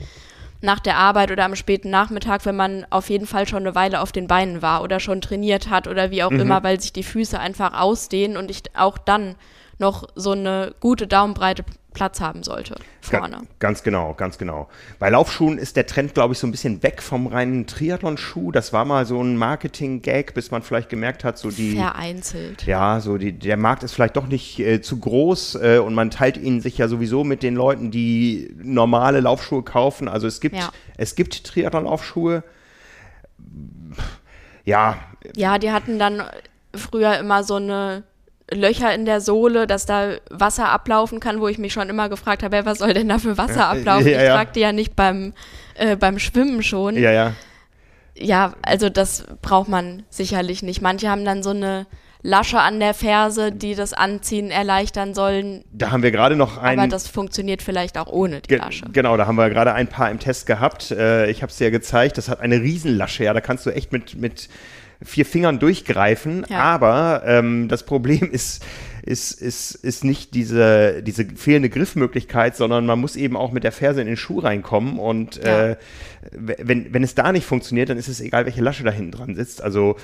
nach 0.61 0.79
der 0.79 0.97
Arbeit 0.97 1.31
oder 1.31 1.45
am 1.45 1.55
späten 1.55 1.89
Nachmittag, 1.89 2.45
wenn 2.45 2.55
man 2.55 2.85
auf 2.89 3.09
jeden 3.09 3.27
Fall 3.27 3.47
schon 3.47 3.59
eine 3.63 3.75
Weile 3.75 4.01
auf 4.01 4.11
den 4.11 4.27
Beinen 4.27 4.61
war 4.61 4.83
oder 4.83 4.99
schon 4.99 5.21
trainiert 5.21 5.69
hat 5.69 5.87
oder 5.87 6.11
wie 6.11 6.23
auch 6.23 6.31
Mhm. 6.31 6.41
immer, 6.41 6.63
weil 6.63 6.79
sich 6.81 6.91
die 6.93 7.03
Füße 7.03 7.39
einfach 7.39 7.79
ausdehnen 7.79 8.35
und 8.37 8.51
ich 8.51 8.63
auch 8.75 8.97
dann 8.97 9.35
noch 9.79 10.07
so 10.15 10.31
eine 10.31 10.73
gute 10.79 11.07
Daumenbreite 11.07 11.63
Platz 11.93 12.21
haben 12.21 12.43
sollte 12.43 12.75
vorne. 13.01 13.37
Ga- 13.37 13.41
Ganz 13.57 13.81
genau, 13.81 14.13
ganz 14.13 14.37
genau. 14.37 14.69
Bei 14.99 15.09
Laufschuhen 15.09 15.57
ist 15.57 15.75
der 15.75 15.87
Trend, 15.87 16.13
glaube 16.13 16.33
ich, 16.33 16.39
so 16.39 16.45
ein 16.45 16.51
bisschen 16.51 16.83
weg 16.83 17.01
vom 17.01 17.25
reinen 17.25 17.65
Triathlon-Schuh. 17.65 18.51
Das 18.51 18.71
war 18.73 18.85
mal 18.85 19.07
so 19.07 19.19
ein 19.23 19.35
Marketing-Gag, 19.37 20.35
bis 20.35 20.51
man 20.51 20.61
vielleicht 20.61 20.89
gemerkt 20.89 21.23
hat, 21.23 21.39
so 21.39 21.49
die. 21.49 21.75
Vereinzelt. 21.75 22.67
Ja, 22.67 22.99
so 22.99 23.17
die, 23.17 23.31
der 23.33 23.57
Markt 23.57 23.81
ist 23.81 23.93
vielleicht 23.93 24.17
doch 24.17 24.27
nicht 24.27 24.59
äh, 24.59 24.81
zu 24.81 24.99
groß 24.99 25.55
äh, 25.55 25.79
und 25.79 25.95
man 25.95 26.11
teilt 26.11 26.37
ihn 26.37 26.61
sich 26.61 26.77
ja 26.77 26.87
sowieso 26.87 27.23
mit 27.23 27.41
den 27.41 27.55
Leuten, 27.55 27.89
die 27.89 28.53
normale 28.61 29.19
Laufschuhe 29.19 29.63
kaufen. 29.63 30.07
Also 30.07 30.27
es 30.27 30.39
gibt, 30.41 30.55
Ja. 30.57 30.69
es 30.95 31.15
gibt 31.15 31.43
Triathlon-Laufschuhe. 31.43 32.43
Ja, 34.63 34.97
Ja, 35.35 35.57
die 35.57 35.71
hatten 35.71 35.97
dann 35.97 36.21
früher 36.75 37.17
immer 37.17 37.43
so 37.43 37.55
eine 37.55 38.03
Löcher 38.53 38.93
in 38.93 39.05
der 39.05 39.21
Sohle, 39.21 39.67
dass 39.67 39.85
da 39.85 40.13
Wasser 40.29 40.69
ablaufen 40.69 41.19
kann, 41.19 41.39
wo 41.39 41.47
ich 41.47 41.57
mich 41.57 41.73
schon 41.73 41.89
immer 41.89 42.09
gefragt 42.09 42.43
habe, 42.43 42.55
ja, 42.57 42.65
was 42.65 42.79
soll 42.79 42.93
denn 42.93 43.09
da 43.09 43.19
für 43.19 43.37
Wasser 43.37 43.67
ablaufen? 43.67 44.07
ja, 44.07 44.17
ich 44.17 44.23
ja. 44.27 44.35
fragte 44.35 44.59
ja 44.59 44.71
nicht 44.71 44.95
beim, 44.95 45.33
äh, 45.75 45.95
beim 45.95 46.19
Schwimmen 46.19 46.63
schon. 46.63 46.95
ja, 46.95 47.11
ja. 47.11 47.33
Ja, 48.21 48.53
also 48.63 48.89
das 48.89 49.25
braucht 49.41 49.69
man 49.69 50.03
sicherlich 50.09 50.61
nicht. 50.61 50.81
Manche 50.81 51.09
haben 51.09 51.23
dann 51.23 51.41
so 51.41 51.51
eine 51.51 51.87
Lasche 52.21 52.59
an 52.59 52.81
der 52.81 52.93
Ferse, 52.93 53.53
die 53.53 53.75
das 53.75 53.93
Anziehen 53.93 54.51
erleichtern 54.51 55.13
sollen, 55.13 55.63
Da 55.71 55.91
haben 55.91 56.03
wir 56.03 56.11
gerade 56.11 56.35
noch 56.35 56.57
einen. 56.57 56.79
aber 56.79 56.89
das 56.89 57.07
funktioniert 57.07 57.61
vielleicht 57.61 57.97
auch 57.97 58.07
ohne 58.07 58.41
die 58.41 58.49
Ge 58.49 58.57
Lasche. 58.57 58.85
Genau, 58.91 59.15
da 59.15 59.25
haben 59.25 59.37
wir 59.37 59.49
gerade 59.49 59.73
ein 59.73 59.87
paar 59.87 60.11
im 60.11 60.19
Test 60.19 60.45
gehabt. 60.47 60.91
Äh, 60.91 61.29
ich 61.29 61.41
habe 61.41 61.49
es 61.49 61.57
dir 61.57 61.65
ja 61.65 61.69
gezeigt. 61.69 62.17
Das 62.17 62.27
hat 62.27 62.41
eine 62.41 62.59
Riesenlasche. 62.59 63.23
Ja, 63.23 63.33
da 63.33 63.39
kannst 63.39 63.65
du 63.65 63.69
echt 63.69 63.93
mit, 63.93 64.15
mit 64.15 64.49
vier 65.01 65.25
Fingern 65.25 65.59
durchgreifen. 65.59 66.45
Ja. 66.49 66.59
Aber 66.59 67.23
ähm, 67.25 67.67
das 67.69 67.83
Problem 67.83 68.29
ist, 68.31 68.65
ist, 69.03 69.31
ist, 69.31 69.75
ist 69.75 70.03
nicht 70.03 70.33
diese, 70.35 71.01
diese 71.03 71.25
fehlende 71.25 71.69
Griffmöglichkeit, 71.69 72.55
sondern 72.55 72.85
man 72.85 72.99
muss 72.99 73.15
eben 73.15 73.37
auch 73.37 73.51
mit 73.51 73.63
der 73.63 73.71
Ferse 73.71 74.01
in 74.01 74.07
den 74.07 74.17
Schuh 74.17 74.39
reinkommen. 74.39 74.99
Und 74.99 75.37
Ja. 75.37 75.69
äh, 75.69 75.77
wenn, 76.31 76.93
wenn 76.93 77.03
es 77.03 77.15
da 77.15 77.31
nicht 77.31 77.45
funktioniert, 77.45 77.89
dann 77.89 77.97
ist 77.97 78.07
es 78.09 78.19
egal, 78.21 78.45
welche 78.45 78.61
Lasche 78.61 78.83
da 78.83 78.91
hinten 78.91 79.11
dran 79.11 79.35
sitzt. 79.35 79.61
Also 79.61 79.95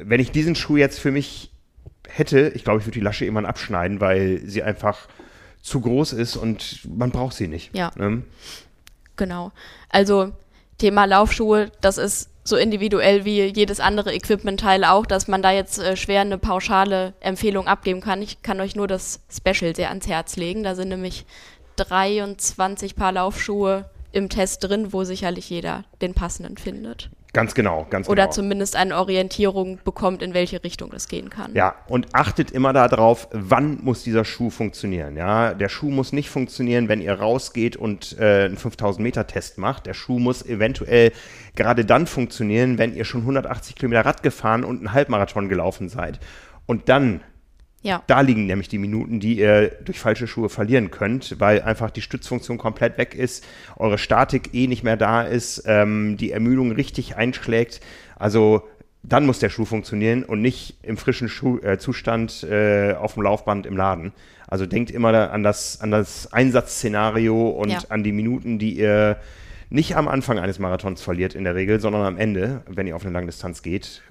wenn 0.00 0.20
ich 0.20 0.30
diesen 0.30 0.54
Schuh 0.54 0.76
jetzt 0.76 0.98
für 1.00 1.10
mich 1.10 1.50
hätte, 2.08 2.52
ich 2.54 2.64
glaube, 2.64 2.80
ich 2.80 2.86
würde 2.86 2.98
die 2.98 3.04
Lasche 3.04 3.24
irgendwann 3.24 3.46
abschneiden, 3.46 4.00
weil 4.00 4.40
sie 4.44 4.62
einfach 4.62 5.08
zu 5.60 5.80
groß 5.80 6.12
ist 6.14 6.36
und 6.36 6.80
man 6.96 7.10
braucht 7.10 7.36
sie 7.36 7.48
nicht. 7.48 7.74
Ja. 7.76 7.90
Ne? 7.96 8.22
Genau. 9.16 9.52
Also 9.88 10.32
Thema 10.78 11.04
Laufschuhe, 11.04 11.70
das 11.80 11.98
ist 11.98 12.30
so 12.44 12.56
individuell 12.56 13.24
wie 13.24 13.42
jedes 13.44 13.78
andere 13.78 14.12
Equipmentteil 14.14 14.84
auch, 14.84 15.06
dass 15.06 15.28
man 15.28 15.42
da 15.42 15.52
jetzt 15.52 15.78
äh, 15.78 15.96
schwer 15.96 16.22
eine 16.22 16.38
pauschale 16.38 17.14
Empfehlung 17.20 17.68
abgeben 17.68 18.00
kann. 18.00 18.22
Ich 18.22 18.42
kann 18.42 18.60
euch 18.60 18.74
nur 18.74 18.88
das 18.88 19.20
Special 19.30 19.74
sehr 19.76 19.90
ans 19.90 20.08
Herz 20.08 20.36
legen. 20.36 20.64
Da 20.64 20.74
sind 20.74 20.88
nämlich 20.88 21.24
23 21.76 22.96
Paar 22.96 23.12
Laufschuhe 23.12 23.88
im 24.10 24.28
Test 24.28 24.64
drin, 24.64 24.92
wo 24.92 25.04
sicherlich 25.04 25.48
jeder 25.50 25.84
den 26.00 26.14
passenden 26.14 26.56
findet. 26.56 27.10
Ganz 27.34 27.54
genau, 27.54 27.86
ganz 27.88 28.10
Oder 28.10 28.24
genau. 28.24 28.34
zumindest 28.34 28.76
eine 28.76 28.94
Orientierung 28.98 29.78
bekommt, 29.84 30.22
in 30.22 30.34
welche 30.34 30.62
Richtung 30.62 30.90
das 30.90 31.08
gehen 31.08 31.30
kann. 31.30 31.54
Ja, 31.54 31.76
und 31.88 32.14
achtet 32.14 32.50
immer 32.50 32.74
darauf, 32.74 33.26
wann 33.32 33.78
muss 33.82 34.02
dieser 34.02 34.26
Schuh 34.26 34.50
funktionieren. 34.50 35.16
Ja, 35.16 35.54
der 35.54 35.70
Schuh 35.70 35.90
muss 35.90 36.12
nicht 36.12 36.28
funktionieren, 36.28 36.88
wenn 36.88 37.00
ihr 37.00 37.14
rausgeht 37.14 37.74
und 37.74 38.18
äh, 38.18 38.44
einen 38.44 38.58
5000 38.58 39.02
Meter 39.02 39.26
Test 39.26 39.56
macht. 39.56 39.86
Der 39.86 39.94
Schuh 39.94 40.18
muss 40.18 40.44
eventuell 40.44 41.12
gerade 41.56 41.86
dann 41.86 42.06
funktionieren, 42.06 42.76
wenn 42.76 42.94
ihr 42.94 43.06
schon 43.06 43.22
180 43.22 43.76
Kilometer 43.76 44.04
Rad 44.04 44.22
gefahren 44.22 44.62
und 44.62 44.78
einen 44.78 44.92
Halbmarathon 44.92 45.48
gelaufen 45.48 45.88
seid. 45.88 46.20
Und 46.66 46.90
dann 46.90 47.22
Ja. 47.82 48.02
Da 48.06 48.20
liegen 48.20 48.46
nämlich 48.46 48.68
die 48.68 48.78
Minuten, 48.78 49.18
die 49.18 49.38
ihr 49.38 49.68
durch 49.84 49.98
falsche 49.98 50.26
Schuhe 50.28 50.48
verlieren 50.48 50.90
könnt, 50.90 51.36
weil 51.40 51.62
einfach 51.62 51.90
die 51.90 52.00
Stützfunktion 52.00 52.56
komplett 52.56 52.96
weg 52.96 53.14
ist, 53.14 53.44
eure 53.76 53.98
Statik 53.98 54.54
eh 54.54 54.68
nicht 54.68 54.84
mehr 54.84 54.96
da 54.96 55.22
ist, 55.22 55.64
ähm, 55.66 56.16
die 56.16 56.30
Ermüdung 56.30 56.70
richtig 56.72 57.16
einschlägt. 57.16 57.80
Also 58.16 58.62
dann 59.02 59.26
muss 59.26 59.40
der 59.40 59.50
Schuh 59.50 59.64
funktionieren 59.64 60.22
und 60.22 60.40
nicht 60.40 60.76
im 60.82 60.96
frischen 60.96 61.28
Schuh, 61.28 61.58
äh, 61.58 61.76
Zustand 61.76 62.44
äh, 62.44 62.94
auf 62.94 63.14
dem 63.14 63.24
Laufband 63.24 63.66
im 63.66 63.76
Laden. 63.76 64.12
Also 64.46 64.64
denkt 64.66 64.92
immer 64.92 65.32
an 65.32 65.42
das, 65.42 65.80
an 65.80 65.90
das 65.90 66.32
Einsatzszenario 66.32 67.48
und 67.48 67.70
Ja. 67.70 67.80
an 67.88 68.04
die 68.04 68.12
Minuten, 68.12 68.58
die 68.60 68.78
ihr 68.78 69.16
nicht 69.70 69.96
am 69.96 70.06
Anfang 70.06 70.38
eines 70.38 70.58
Marathons 70.58 71.02
verliert 71.02 71.34
in 71.34 71.44
der 71.44 71.54
Regel, 71.54 71.80
sondern 71.80 72.02
am 72.02 72.18
Ende, 72.18 72.62
wenn 72.68 72.86
ihr 72.86 72.94
auf 72.94 73.04
eine 73.04 73.12
Langdistanz 73.12 73.62
geht. 73.62 74.02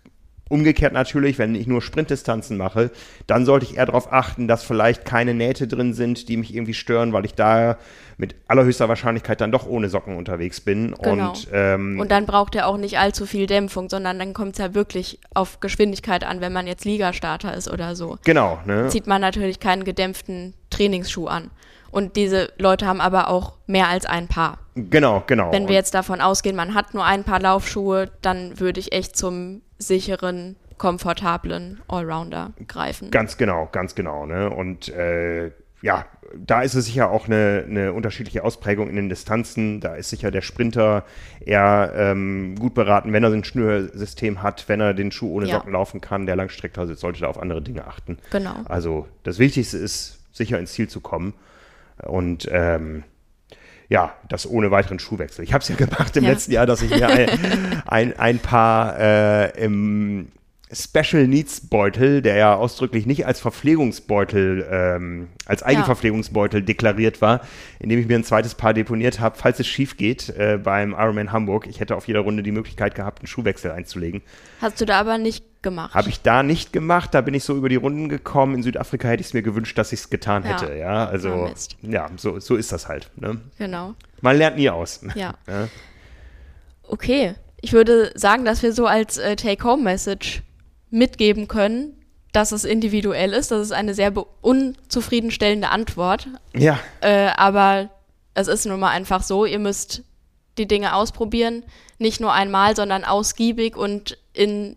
Umgekehrt 0.51 0.91
natürlich, 0.91 1.37
wenn 1.37 1.55
ich 1.55 1.65
nur 1.65 1.81
Sprintdistanzen 1.81 2.57
mache, 2.57 2.91
dann 3.25 3.45
sollte 3.45 3.65
ich 3.65 3.77
eher 3.77 3.85
darauf 3.85 4.11
achten, 4.11 4.49
dass 4.49 4.63
vielleicht 4.63 5.05
keine 5.05 5.33
Nähte 5.33 5.65
drin 5.65 5.93
sind, 5.93 6.27
die 6.27 6.35
mich 6.35 6.53
irgendwie 6.53 6.73
stören, 6.73 7.13
weil 7.13 7.23
ich 7.23 7.35
da 7.35 7.77
mit 8.17 8.35
allerhöchster 8.47 8.89
Wahrscheinlichkeit 8.89 9.39
dann 9.39 9.53
doch 9.53 9.65
ohne 9.65 9.87
Socken 9.87 10.17
unterwegs 10.17 10.59
bin. 10.59 10.93
Genau. 11.01 11.29
Und, 11.29 11.47
ähm, 11.53 11.99
Und 12.01 12.11
dann 12.11 12.25
braucht 12.25 12.55
er 12.55 12.67
auch 12.67 12.75
nicht 12.75 12.99
allzu 12.99 13.25
viel 13.25 13.47
Dämpfung, 13.47 13.89
sondern 13.89 14.19
dann 14.19 14.33
kommt 14.33 14.53
es 14.53 14.57
ja 14.59 14.73
wirklich 14.73 15.19
auf 15.33 15.61
Geschwindigkeit 15.61 16.25
an, 16.25 16.41
wenn 16.41 16.51
man 16.51 16.67
jetzt 16.67 16.83
Ligastarter 16.83 17.53
ist 17.53 17.71
oder 17.71 17.95
so. 17.95 18.17
genau, 18.25 18.59
ne? 18.65 18.89
Zieht 18.89 19.07
man 19.07 19.21
natürlich 19.21 19.61
keinen 19.61 19.85
gedämpften 19.85 20.53
Trainingsschuh 20.69 21.27
an. 21.27 21.49
Und 21.91 22.15
diese 22.15 22.51
Leute 22.57 22.87
haben 22.87 23.01
aber 23.01 23.29
auch 23.29 23.53
mehr 23.67 23.87
als 23.87 24.05
ein 24.05 24.27
Paar. 24.27 24.59
Genau, 24.75 25.23
genau. 25.27 25.51
Wenn 25.51 25.67
wir 25.67 25.75
jetzt 25.75 25.93
davon 25.93 26.21
ausgehen, 26.21 26.55
man 26.55 26.73
hat 26.73 26.93
nur 26.93 27.05
ein 27.05 27.23
Paar 27.23 27.41
Laufschuhe, 27.41 28.09
dann 28.21 28.59
würde 28.59 28.79
ich 28.79 28.93
echt 28.93 29.17
zum 29.17 29.61
sicheren, 29.81 30.55
komfortablen 30.77 31.81
Allrounder 31.87 32.53
greifen. 32.67 33.11
Ganz 33.11 33.37
genau, 33.37 33.69
ganz 33.71 33.95
genau. 33.95 34.25
Ne? 34.25 34.49
Und 34.49 34.89
äh, 34.89 35.51
ja, 35.81 36.05
da 36.35 36.61
ist 36.61 36.75
es 36.75 36.85
sicher 36.85 37.11
auch 37.11 37.27
eine, 37.27 37.65
eine 37.67 37.93
unterschiedliche 37.93 38.43
Ausprägung 38.43 38.89
in 38.89 38.95
den 38.95 39.09
Distanzen. 39.09 39.79
Da 39.79 39.95
ist 39.95 40.09
sicher 40.09 40.31
der 40.31 40.41
Sprinter 40.41 41.03
eher 41.39 41.91
ähm, 41.95 42.55
gut 42.57 42.73
beraten, 42.73 43.13
wenn 43.13 43.23
er 43.23 43.31
ein 43.31 43.43
Schnürsystem 43.43 44.41
hat, 44.41 44.69
wenn 44.69 44.79
er 44.79 44.93
den 44.93 45.11
Schuh 45.11 45.35
ohne 45.35 45.47
Ja. 45.47 45.55
Socken 45.55 45.73
laufen 45.73 46.01
kann. 46.01 46.25
Der 46.25 46.35
Langstreckler 46.35 46.87
sollte 46.95 47.21
da 47.21 47.27
auf 47.27 47.39
andere 47.39 47.61
Dinge 47.61 47.85
achten. 47.85 48.17
Genau. 48.31 48.55
Also 48.65 49.07
das 49.23 49.39
Wichtigste 49.39 49.77
ist, 49.77 50.19
sicher 50.31 50.59
ins 50.59 50.73
Ziel 50.73 50.87
zu 50.87 51.01
kommen. 51.01 51.33
Und 52.03 52.47
ähm, 52.51 53.03
ja, 53.91 54.13
das 54.29 54.49
ohne 54.49 54.71
weiteren 54.71 54.99
Schuhwechsel. 54.99 55.43
Ich 55.43 55.51
habe 55.51 55.61
es 55.61 55.67
ja 55.67 55.75
gemacht 55.75 56.15
im 56.15 56.23
Ja. 56.23 56.29
letzten 56.29 56.53
Jahr, 56.53 56.65
dass 56.65 56.81
ich 56.81 56.91
mir 56.91 57.09
ein, 57.09 57.29
ein, 57.85 58.17
ein 58.19 58.39
paar 58.39 58.97
äh, 58.97 59.49
im 59.61 60.29
Special 60.71 61.27
Needs 61.27 61.67
Beutel, 61.67 62.21
der 62.21 62.37
ja 62.37 62.55
ausdrücklich 62.55 63.05
nicht 63.05 63.25
als 63.25 63.41
Verpflegungsbeutel, 63.41 64.65
ähm, 64.71 65.27
als 65.45 65.61
Eigenverpflegungsbeutel 65.63 66.61
deklariert 66.61 67.21
war, 67.21 67.41
indem 67.79 67.99
ich 67.99 68.07
mir 68.07 68.15
ein 68.15 68.23
zweites 68.23 68.55
Paar 68.55 68.73
deponiert 68.73 69.19
habe, 69.19 69.37
falls 69.37 69.59
es 69.59 69.67
schief 69.67 69.97
geht 69.97 70.29
äh, 70.29 70.57
beim 70.57 70.93
Ironman 70.93 71.33
Hamburg. 71.33 71.67
Ich 71.67 71.81
hätte 71.81 71.97
auf 71.97 72.07
jeder 72.07 72.21
Runde 72.21 72.43
die 72.43 72.53
Möglichkeit 72.53 72.95
gehabt, 72.95 73.19
einen 73.19 73.27
Schuhwechsel 73.27 73.71
einzulegen. 73.71 74.21
Hast 74.61 74.79
du 74.79 74.85
da 74.85 75.01
aber 75.01 75.17
nicht 75.17 75.43
gemacht. 75.63 75.93
Habe 75.93 76.09
ich 76.09 76.21
da 76.21 76.43
nicht 76.43 76.73
gemacht, 76.73 77.13
da 77.13 77.21
bin 77.21 77.33
ich 77.33 77.43
so 77.43 77.55
über 77.55 77.69
die 77.69 77.75
Runden 77.75 78.09
gekommen. 78.09 78.55
In 78.55 78.63
Südafrika 78.63 79.07
hätte 79.07 79.21
ich 79.21 79.27
es 79.27 79.33
mir 79.33 79.41
gewünscht, 79.43 79.77
dass 79.77 79.91
ich 79.91 79.99
es 80.01 80.09
getan 80.09 80.43
Ja. 80.43 80.49
hätte. 80.61 80.73
Ja, 80.75 81.05
also 81.05 81.29
Ah, 81.31 81.49
Mist. 81.49 81.75
ja, 81.81 82.09
so, 82.17 82.39
so 82.39 82.55
ist 82.55 82.71
das 82.71 82.87
halt. 82.87 83.09
Ne? 83.15 83.39
Genau. 83.57 83.93
Man 84.21 84.37
lernt 84.37 84.57
nie 84.57 84.69
aus. 84.69 85.01
Ja. 85.15 85.35
Ja. 85.47 85.67
Okay. 86.87 87.35
Ich 87.61 87.73
würde 87.73 88.11
sagen, 88.15 88.43
dass 88.43 88.63
wir 88.63 88.73
so 88.73 88.87
als 88.87 89.17
äh, 89.17 89.35
Take-Home-Message 89.35 90.41
mitgeben 90.89 91.47
können, 91.47 91.93
dass 92.33 92.51
es 92.51 92.63
individuell 92.65 93.33
ist. 93.33 93.51
Das 93.51 93.61
ist 93.61 93.71
eine 93.71 93.93
sehr 93.93 94.11
unzufriedenstellende 94.41 95.69
Antwort. 95.69 96.27
Ja, 96.55 96.79
Äh, 97.01 97.27
aber 97.35 97.89
es 98.33 98.47
ist 98.47 98.65
nun 98.65 98.79
mal 98.79 98.89
einfach 98.89 99.21
so, 99.23 99.45
ihr 99.45 99.59
müsst 99.59 100.03
die 100.57 100.67
Dinge 100.67 100.95
ausprobieren. 100.95 101.63
Nicht 101.99 102.19
nur 102.19 102.33
einmal, 102.33 102.75
sondern 102.75 103.03
ausgiebig 103.03 103.75
und 103.77 104.17
in 104.33 104.75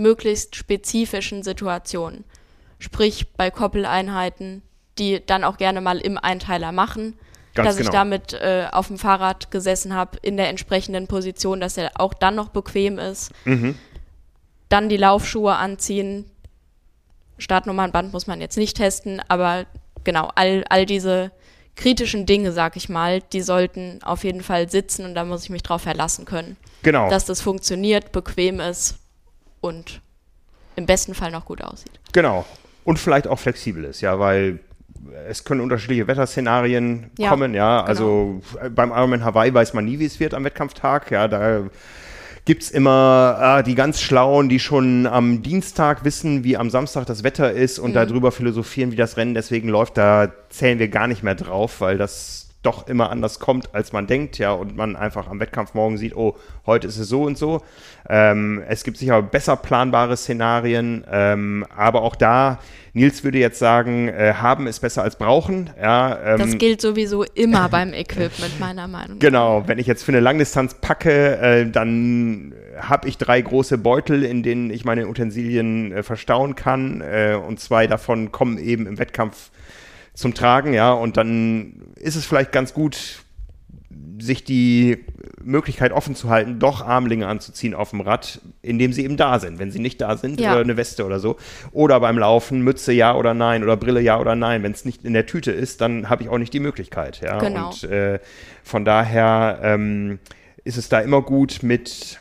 möglichst 0.00 0.56
spezifischen 0.56 1.42
Situationen. 1.42 2.24
Sprich 2.78 3.32
bei 3.34 3.50
Koppeleinheiten, 3.50 4.62
die 4.98 5.24
dann 5.24 5.44
auch 5.44 5.56
gerne 5.56 5.80
mal 5.80 5.98
im 5.98 6.18
Einteiler 6.18 6.72
machen. 6.72 7.14
Ganz 7.54 7.68
dass 7.68 7.76
ich 7.78 7.86
genau. 7.86 7.92
damit 7.92 8.32
äh, 8.34 8.68
auf 8.70 8.86
dem 8.86 8.98
Fahrrad 8.98 9.50
gesessen 9.50 9.92
habe, 9.92 10.18
in 10.22 10.36
der 10.36 10.48
entsprechenden 10.48 11.08
Position, 11.08 11.60
dass 11.60 11.76
er 11.76 11.90
auch 11.96 12.14
dann 12.14 12.36
noch 12.36 12.50
bequem 12.50 12.98
ist. 12.98 13.32
Mhm. 13.44 13.76
Dann 14.68 14.88
die 14.88 14.96
Laufschuhe 14.96 15.56
anziehen. 15.56 16.30
Startnummernband 17.38 18.12
muss 18.12 18.28
man 18.28 18.40
jetzt 18.40 18.56
nicht 18.56 18.76
testen, 18.76 19.20
aber 19.26 19.66
genau, 20.04 20.30
all, 20.36 20.64
all 20.68 20.86
diese 20.86 21.32
kritischen 21.74 22.24
Dinge, 22.24 22.52
sag 22.52 22.76
ich 22.76 22.88
mal, 22.88 23.20
die 23.20 23.40
sollten 23.40 24.00
auf 24.04 24.22
jeden 24.22 24.42
Fall 24.42 24.68
sitzen 24.70 25.04
und 25.04 25.14
da 25.14 25.24
muss 25.24 25.42
ich 25.42 25.50
mich 25.50 25.62
drauf 25.62 25.82
verlassen 25.82 26.26
können, 26.26 26.56
genau. 26.82 27.08
dass 27.10 27.24
das 27.24 27.40
funktioniert, 27.40 28.12
bequem 28.12 28.60
ist 28.60 28.99
und 29.60 30.00
im 30.76 30.86
besten 30.86 31.14
Fall 31.14 31.30
noch 31.30 31.44
gut 31.44 31.62
aussieht. 31.62 32.00
Genau. 32.12 32.44
Und 32.84 32.98
vielleicht 32.98 33.26
auch 33.26 33.38
flexibel 33.38 33.84
ist, 33.84 34.00
ja, 34.00 34.18
weil 34.18 34.60
es 35.28 35.44
können 35.44 35.60
unterschiedliche 35.60 36.06
Wetterszenarien 36.06 37.10
Ja, 37.18 37.30
kommen, 37.30 37.54
ja. 37.54 37.82
Also 37.82 38.40
äh, 38.60 38.68
beim 38.70 38.90
Ironman 38.90 39.24
Hawaii 39.24 39.52
weiß 39.52 39.74
man 39.74 39.84
nie, 39.84 39.98
wie 39.98 40.04
es 40.04 40.20
wird 40.20 40.34
am 40.34 40.44
Wettkampftag, 40.44 41.10
ja. 41.10 41.28
Da 41.28 41.64
gibt 42.44 42.62
es 42.62 42.70
immer 42.70 43.36
ah, 43.38 43.62
die 43.62 43.74
ganz 43.74 44.00
Schlauen, 44.00 44.48
die 44.48 44.58
schon 44.58 45.06
am 45.06 45.42
Dienstag 45.42 46.04
wissen, 46.04 46.44
wie 46.44 46.56
am 46.56 46.70
Samstag 46.70 47.06
das 47.06 47.22
Wetter 47.22 47.52
ist 47.52 47.78
und 47.78 47.94
darüber 47.94 48.32
philosophieren, 48.32 48.92
wie 48.92 48.96
das 48.96 49.16
Rennen 49.16 49.34
deswegen 49.34 49.68
läuft. 49.68 49.96
Da 49.96 50.32
zählen 50.48 50.78
wir 50.78 50.88
gar 50.88 51.06
nicht 51.06 51.22
mehr 51.22 51.34
drauf, 51.34 51.80
weil 51.80 51.98
das 51.98 52.49
doch 52.62 52.88
immer 52.88 53.10
anders 53.10 53.38
kommt, 53.38 53.74
als 53.74 53.92
man 53.92 54.06
denkt, 54.06 54.38
ja, 54.38 54.52
und 54.52 54.76
man 54.76 54.94
einfach 54.94 55.28
am 55.28 55.40
Wettkampf 55.40 55.72
morgen 55.72 55.96
sieht, 55.96 56.14
oh, 56.14 56.36
heute 56.66 56.88
ist 56.88 56.98
es 56.98 57.08
so 57.08 57.22
und 57.22 57.38
so. 57.38 57.62
Ähm, 58.08 58.62
es 58.68 58.84
gibt 58.84 58.98
sicher 58.98 59.22
besser 59.22 59.56
planbare 59.56 60.16
Szenarien, 60.16 61.04
ähm, 61.10 61.64
aber 61.74 62.02
auch 62.02 62.16
da, 62.16 62.58
Nils 62.92 63.24
würde 63.24 63.38
jetzt 63.38 63.58
sagen, 63.58 64.08
äh, 64.08 64.34
haben 64.34 64.66
ist 64.66 64.80
besser 64.80 65.02
als 65.02 65.16
brauchen, 65.16 65.70
ja. 65.80 66.18
Ähm, 66.22 66.38
Das 66.38 66.58
gilt 66.58 66.82
sowieso 66.82 67.22
immer 67.22 67.70
beim 67.70 67.94
Equipment, 67.94 68.60
meiner 68.60 68.88
Meinung 68.88 69.16
nach. 69.16 69.20
Genau, 69.20 69.62
wenn 69.66 69.78
ich 69.78 69.86
jetzt 69.86 70.02
für 70.02 70.12
eine 70.12 70.20
Langdistanz 70.20 70.74
packe, 70.74 71.38
äh, 71.38 71.70
dann 71.70 72.52
habe 72.78 73.08
ich 73.08 73.16
drei 73.16 73.40
große 73.40 73.78
Beutel, 73.78 74.22
in 74.22 74.42
denen 74.42 74.70
ich 74.70 74.84
meine 74.84 75.08
Utensilien 75.08 75.92
äh, 75.92 76.02
verstauen 76.02 76.56
kann 76.56 77.00
äh, 77.00 77.34
und 77.34 77.58
zwei 77.58 77.86
davon 77.86 78.32
kommen 78.32 78.58
eben 78.58 78.86
im 78.86 78.98
Wettkampf 78.98 79.50
zum 80.20 80.34
Tragen, 80.34 80.72
ja, 80.72 80.92
und 80.92 81.16
dann 81.16 81.82
ist 81.96 82.16
es 82.16 82.24
vielleicht 82.26 82.52
ganz 82.52 82.74
gut, 82.74 83.22
sich 84.18 84.44
die 84.44 85.04
Möglichkeit 85.42 85.92
offen 85.92 86.14
zu 86.14 86.28
halten, 86.28 86.58
doch 86.58 86.86
Armlinge 86.86 87.26
anzuziehen 87.26 87.74
auf 87.74 87.90
dem 87.90 88.02
Rad, 88.02 88.40
indem 88.60 88.92
sie 88.92 89.04
eben 89.04 89.16
da 89.16 89.38
sind. 89.38 89.58
Wenn 89.58 89.70
sie 89.70 89.78
nicht 89.78 90.00
da 90.00 90.16
sind, 90.18 90.38
Ja. 90.40 90.52
oder 90.52 90.60
eine 90.60 90.76
Weste 90.76 91.06
oder 91.06 91.18
so. 91.18 91.36
Oder 91.72 91.98
beim 92.00 92.18
Laufen, 92.18 92.60
Mütze 92.60 92.92
ja 92.92 93.14
oder 93.14 93.32
nein 93.32 93.62
oder 93.62 93.76
Brille 93.78 94.00
ja 94.02 94.20
oder 94.20 94.36
nein. 94.36 94.62
Wenn 94.62 94.72
es 94.72 94.84
nicht 94.84 95.04
in 95.04 95.14
der 95.14 95.24
Tüte 95.24 95.52
ist, 95.52 95.80
dann 95.80 96.10
habe 96.10 96.22
ich 96.22 96.28
auch 96.28 96.36
nicht 96.38 96.52
die 96.52 96.60
Möglichkeit. 96.60 97.20
Ja? 97.22 97.38
Genau. 97.38 97.68
Und 97.70 97.84
äh, 97.84 98.20
von 98.62 98.84
daher 98.84 99.58
ähm, 99.62 100.18
ist 100.64 100.76
es 100.76 100.90
da 100.90 101.00
immer 101.00 101.22
gut 101.22 101.60
mit 101.62 102.20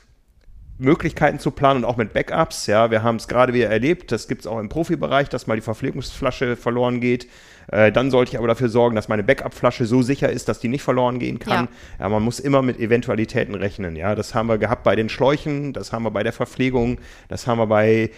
Möglichkeiten 0.79 1.39
zu 1.39 1.51
planen 1.51 1.83
und 1.83 1.85
auch 1.89 1.97
mit 1.97 2.13
Backups. 2.13 2.65
Ja, 2.67 2.89
wir 2.89 3.03
haben 3.03 3.17
es 3.17 3.27
gerade 3.27 3.53
wieder 3.53 3.69
erlebt. 3.69 4.11
Das 4.11 4.27
gibt 4.27 4.41
es 4.41 4.47
auch 4.47 4.59
im 4.59 4.69
Profibereich, 4.69 5.29
dass 5.29 5.45
mal 5.45 5.55
die 5.55 5.61
Verpflegungsflasche 5.61 6.55
verloren 6.55 7.01
geht. 7.01 7.27
Äh, 7.71 7.91
dann 7.91 8.09
sollte 8.09 8.31
ich 8.31 8.37
aber 8.37 8.47
dafür 8.47 8.69
sorgen, 8.69 8.95
dass 8.95 9.09
meine 9.09 9.23
Backup-Flasche 9.23 9.85
so 9.85 10.01
sicher 10.01 10.29
ist, 10.31 10.47
dass 10.49 10.59
die 10.59 10.69
nicht 10.69 10.81
verloren 10.81 11.19
gehen 11.19 11.37
kann. 11.37 11.67
Ja. 11.99 12.09
man 12.09 12.23
muss 12.23 12.39
immer 12.39 12.61
mit 12.61 12.79
Eventualitäten 12.79 13.53
rechnen. 13.55 13.95
Ja, 13.95 14.15
das 14.15 14.33
haben 14.33 14.47
wir 14.47 14.57
gehabt 14.57 14.83
bei 14.83 14.95
den 14.95 15.09
Schläuchen, 15.09 15.73
das 15.73 15.93
haben 15.93 16.03
wir 16.03 16.11
bei 16.11 16.23
der 16.23 16.33
Verpflegung, 16.33 16.99
das 17.27 17.45
haben 17.45 17.59
wir 17.59 17.67
bei 17.67 18.09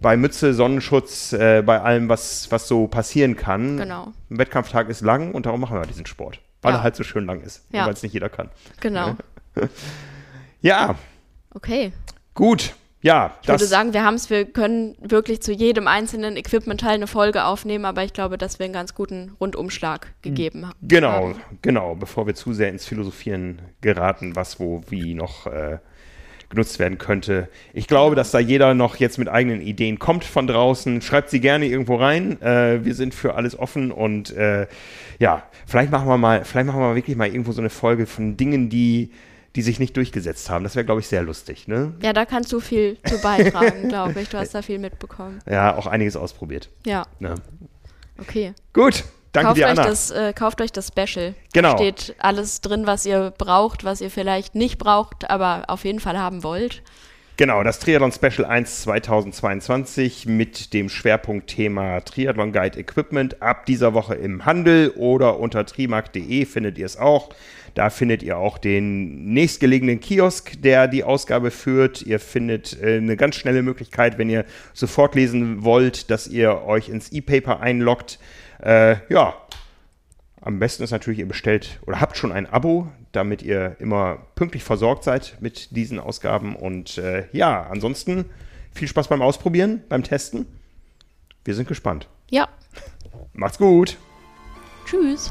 bei 0.00 0.16
Mütze, 0.16 0.52
Sonnenschutz, 0.52 1.32
äh, 1.32 1.62
bei 1.64 1.80
allem, 1.80 2.08
was, 2.08 2.50
was 2.50 2.66
so 2.66 2.88
passieren 2.88 3.36
kann. 3.36 3.76
Genau. 3.76 4.12
Ein 4.30 4.38
Wettkampftag 4.38 4.88
ist 4.88 5.00
lang 5.00 5.32
und 5.32 5.46
darum 5.46 5.60
machen 5.60 5.78
wir 5.78 5.86
diesen 5.86 6.06
Sport. 6.06 6.40
Weil 6.62 6.72
Ja. 6.72 6.78
er 6.78 6.82
halt 6.82 6.96
so 6.96 7.04
schön 7.04 7.24
lang 7.24 7.40
ist. 7.42 7.64
Ja. 7.70 7.86
Weil 7.86 7.92
es 7.92 8.02
nicht 8.02 8.12
jeder 8.12 8.28
kann. 8.28 8.50
Genau. 8.80 9.14
Ja, 10.60 10.96
Okay. 11.56 11.92
gut. 12.34 12.74
Ja, 13.02 13.36
Ich 13.42 13.48
würde 13.48 13.66
sagen, 13.66 13.92
wir 13.92 14.02
haben 14.02 14.14
es, 14.14 14.30
wir 14.30 14.46
können 14.46 14.96
wirklich 15.00 15.40
zu 15.40 15.52
jedem 15.52 15.86
einzelnen 15.86 16.36
Equipment-Teil 16.36 16.94
eine 16.94 17.06
Folge 17.06 17.44
aufnehmen, 17.44 17.84
aber 17.84 18.02
ich 18.02 18.12
glaube, 18.12 18.36
dass 18.36 18.58
wir 18.58 18.64
einen 18.64 18.72
ganz 18.72 18.94
guten 18.94 19.32
Rundumschlag 19.40 20.08
gegeben 20.22 20.66
haben. 20.66 20.74
Genau, 20.82 21.34
genau, 21.62 21.94
bevor 21.94 22.26
wir 22.26 22.34
zu 22.34 22.52
sehr 22.52 22.68
ins 22.68 22.84
Philosophieren 22.84 23.62
geraten, 23.80 24.34
was 24.34 24.58
wo 24.58 24.82
wie 24.88 25.14
noch 25.14 25.46
äh, 25.46 25.78
genutzt 26.48 26.78
werden 26.78 26.98
könnte. 26.98 27.48
Ich 27.72 27.86
glaube, 27.86 28.16
dass 28.16 28.32
da 28.32 28.38
jeder 28.40 28.74
noch 28.74 28.96
jetzt 28.96 29.18
mit 29.18 29.28
eigenen 29.28 29.60
Ideen 29.60 29.98
kommt 29.98 30.24
von 30.24 30.46
draußen. 30.48 31.00
Schreibt 31.00 31.30
sie 31.30 31.40
gerne 31.40 31.66
irgendwo 31.66 31.96
rein. 31.96 32.40
Äh, 32.42 32.84
wir 32.84 32.94
sind 32.94 33.14
für 33.14 33.34
alles 33.34 33.58
offen 33.58 33.92
und 33.92 34.30
äh, 34.32 34.66
ja, 35.18 35.44
vielleicht 35.66 35.92
machen 35.92 36.08
wir 36.08 36.18
mal, 36.18 36.44
vielleicht 36.44 36.66
machen 36.66 36.80
wir 36.80 36.88
mal 36.88 36.96
wirklich 36.96 37.16
mal 37.16 37.28
irgendwo 37.28 37.52
so 37.52 37.60
eine 37.60 37.70
Folge 37.70 38.06
von 38.06 38.36
Dingen, 38.36 38.68
die 38.68 39.10
die 39.56 39.62
sich 39.62 39.78
nicht 39.78 39.96
durchgesetzt 39.96 40.50
haben. 40.50 40.64
Das 40.64 40.76
wäre, 40.76 40.84
glaube 40.84 41.00
ich, 41.00 41.08
sehr 41.08 41.22
lustig. 41.22 41.66
Ne? 41.66 41.94
Ja, 42.02 42.12
da 42.12 42.26
kannst 42.26 42.52
du 42.52 42.60
viel 42.60 42.98
zu 43.04 43.18
beitragen, 43.20 43.88
glaube 43.88 44.20
ich. 44.20 44.28
Du 44.28 44.38
hast 44.38 44.54
da 44.54 44.62
viel 44.62 44.78
mitbekommen. 44.78 45.40
Ja, 45.50 45.76
auch 45.76 45.86
einiges 45.86 46.14
ausprobiert. 46.14 46.68
Ja. 46.84 47.06
ja. 47.20 47.34
Okay. 48.18 48.52
Gut. 48.74 49.04
Danke 49.32 49.48
kauft 49.48 49.58
dir, 49.58 49.68
Anna. 49.68 49.82
Euch 49.82 49.88
das, 49.88 50.10
äh, 50.10 50.32
kauft 50.34 50.60
euch 50.60 50.72
das 50.72 50.88
Special. 50.88 51.34
Genau. 51.52 51.72
Da 51.72 51.76
steht 51.78 52.14
alles 52.18 52.60
drin, 52.60 52.86
was 52.86 53.06
ihr 53.06 53.32
braucht, 53.36 53.84
was 53.84 54.00
ihr 54.00 54.10
vielleicht 54.10 54.54
nicht 54.54 54.78
braucht, 54.78 55.28
aber 55.30 55.64
auf 55.68 55.84
jeden 55.84 56.00
Fall 56.00 56.18
haben 56.18 56.42
wollt. 56.42 56.82
Genau, 57.38 57.62
das 57.62 57.78
Triathlon 57.80 58.12
Special 58.12 58.46
1 58.46 58.82
2022 58.82 60.24
mit 60.24 60.72
dem 60.72 60.88
Schwerpunktthema 60.88 62.00
Triathlon 62.00 62.50
Guide 62.50 62.78
Equipment 62.78 63.42
ab 63.42 63.66
dieser 63.66 63.92
Woche 63.92 64.14
im 64.14 64.46
Handel 64.46 64.90
oder 64.96 65.38
unter 65.38 65.66
trimark.de 65.66 66.46
findet 66.46 66.78
ihr 66.78 66.86
es 66.86 66.96
auch. 66.96 67.28
Da 67.76 67.90
findet 67.90 68.22
ihr 68.22 68.38
auch 68.38 68.56
den 68.56 69.34
nächstgelegenen 69.34 70.00
Kiosk, 70.00 70.62
der 70.62 70.88
die 70.88 71.04
Ausgabe 71.04 71.50
führt. 71.50 72.00
Ihr 72.00 72.18
findet 72.18 72.80
äh, 72.82 72.96
eine 72.96 73.18
ganz 73.18 73.36
schnelle 73.36 73.62
Möglichkeit, 73.62 74.16
wenn 74.16 74.30
ihr 74.30 74.46
sofort 74.72 75.14
lesen 75.14 75.62
wollt, 75.62 76.10
dass 76.10 76.26
ihr 76.26 76.62
euch 76.62 76.88
ins 76.88 77.12
E-Paper 77.12 77.60
einloggt. 77.60 78.18
Äh, 78.62 78.96
ja, 79.10 79.34
am 80.40 80.58
besten 80.58 80.84
ist 80.84 80.90
natürlich, 80.90 81.18
ihr 81.18 81.28
bestellt 81.28 81.78
oder 81.86 82.00
habt 82.00 82.16
schon 82.16 82.32
ein 82.32 82.46
Abo, 82.46 82.88
damit 83.12 83.42
ihr 83.42 83.76
immer 83.78 84.26
pünktlich 84.36 84.64
versorgt 84.64 85.04
seid 85.04 85.36
mit 85.40 85.76
diesen 85.76 86.00
Ausgaben. 86.00 86.56
Und 86.56 86.96
äh, 86.96 87.26
ja, 87.32 87.64
ansonsten 87.64 88.24
viel 88.72 88.88
Spaß 88.88 89.08
beim 89.08 89.20
Ausprobieren, 89.20 89.84
beim 89.90 90.02
Testen. 90.02 90.46
Wir 91.44 91.54
sind 91.54 91.68
gespannt. 91.68 92.08
Ja. 92.30 92.48
Macht's 93.34 93.58
gut. 93.58 93.98
Tschüss. 94.86 95.30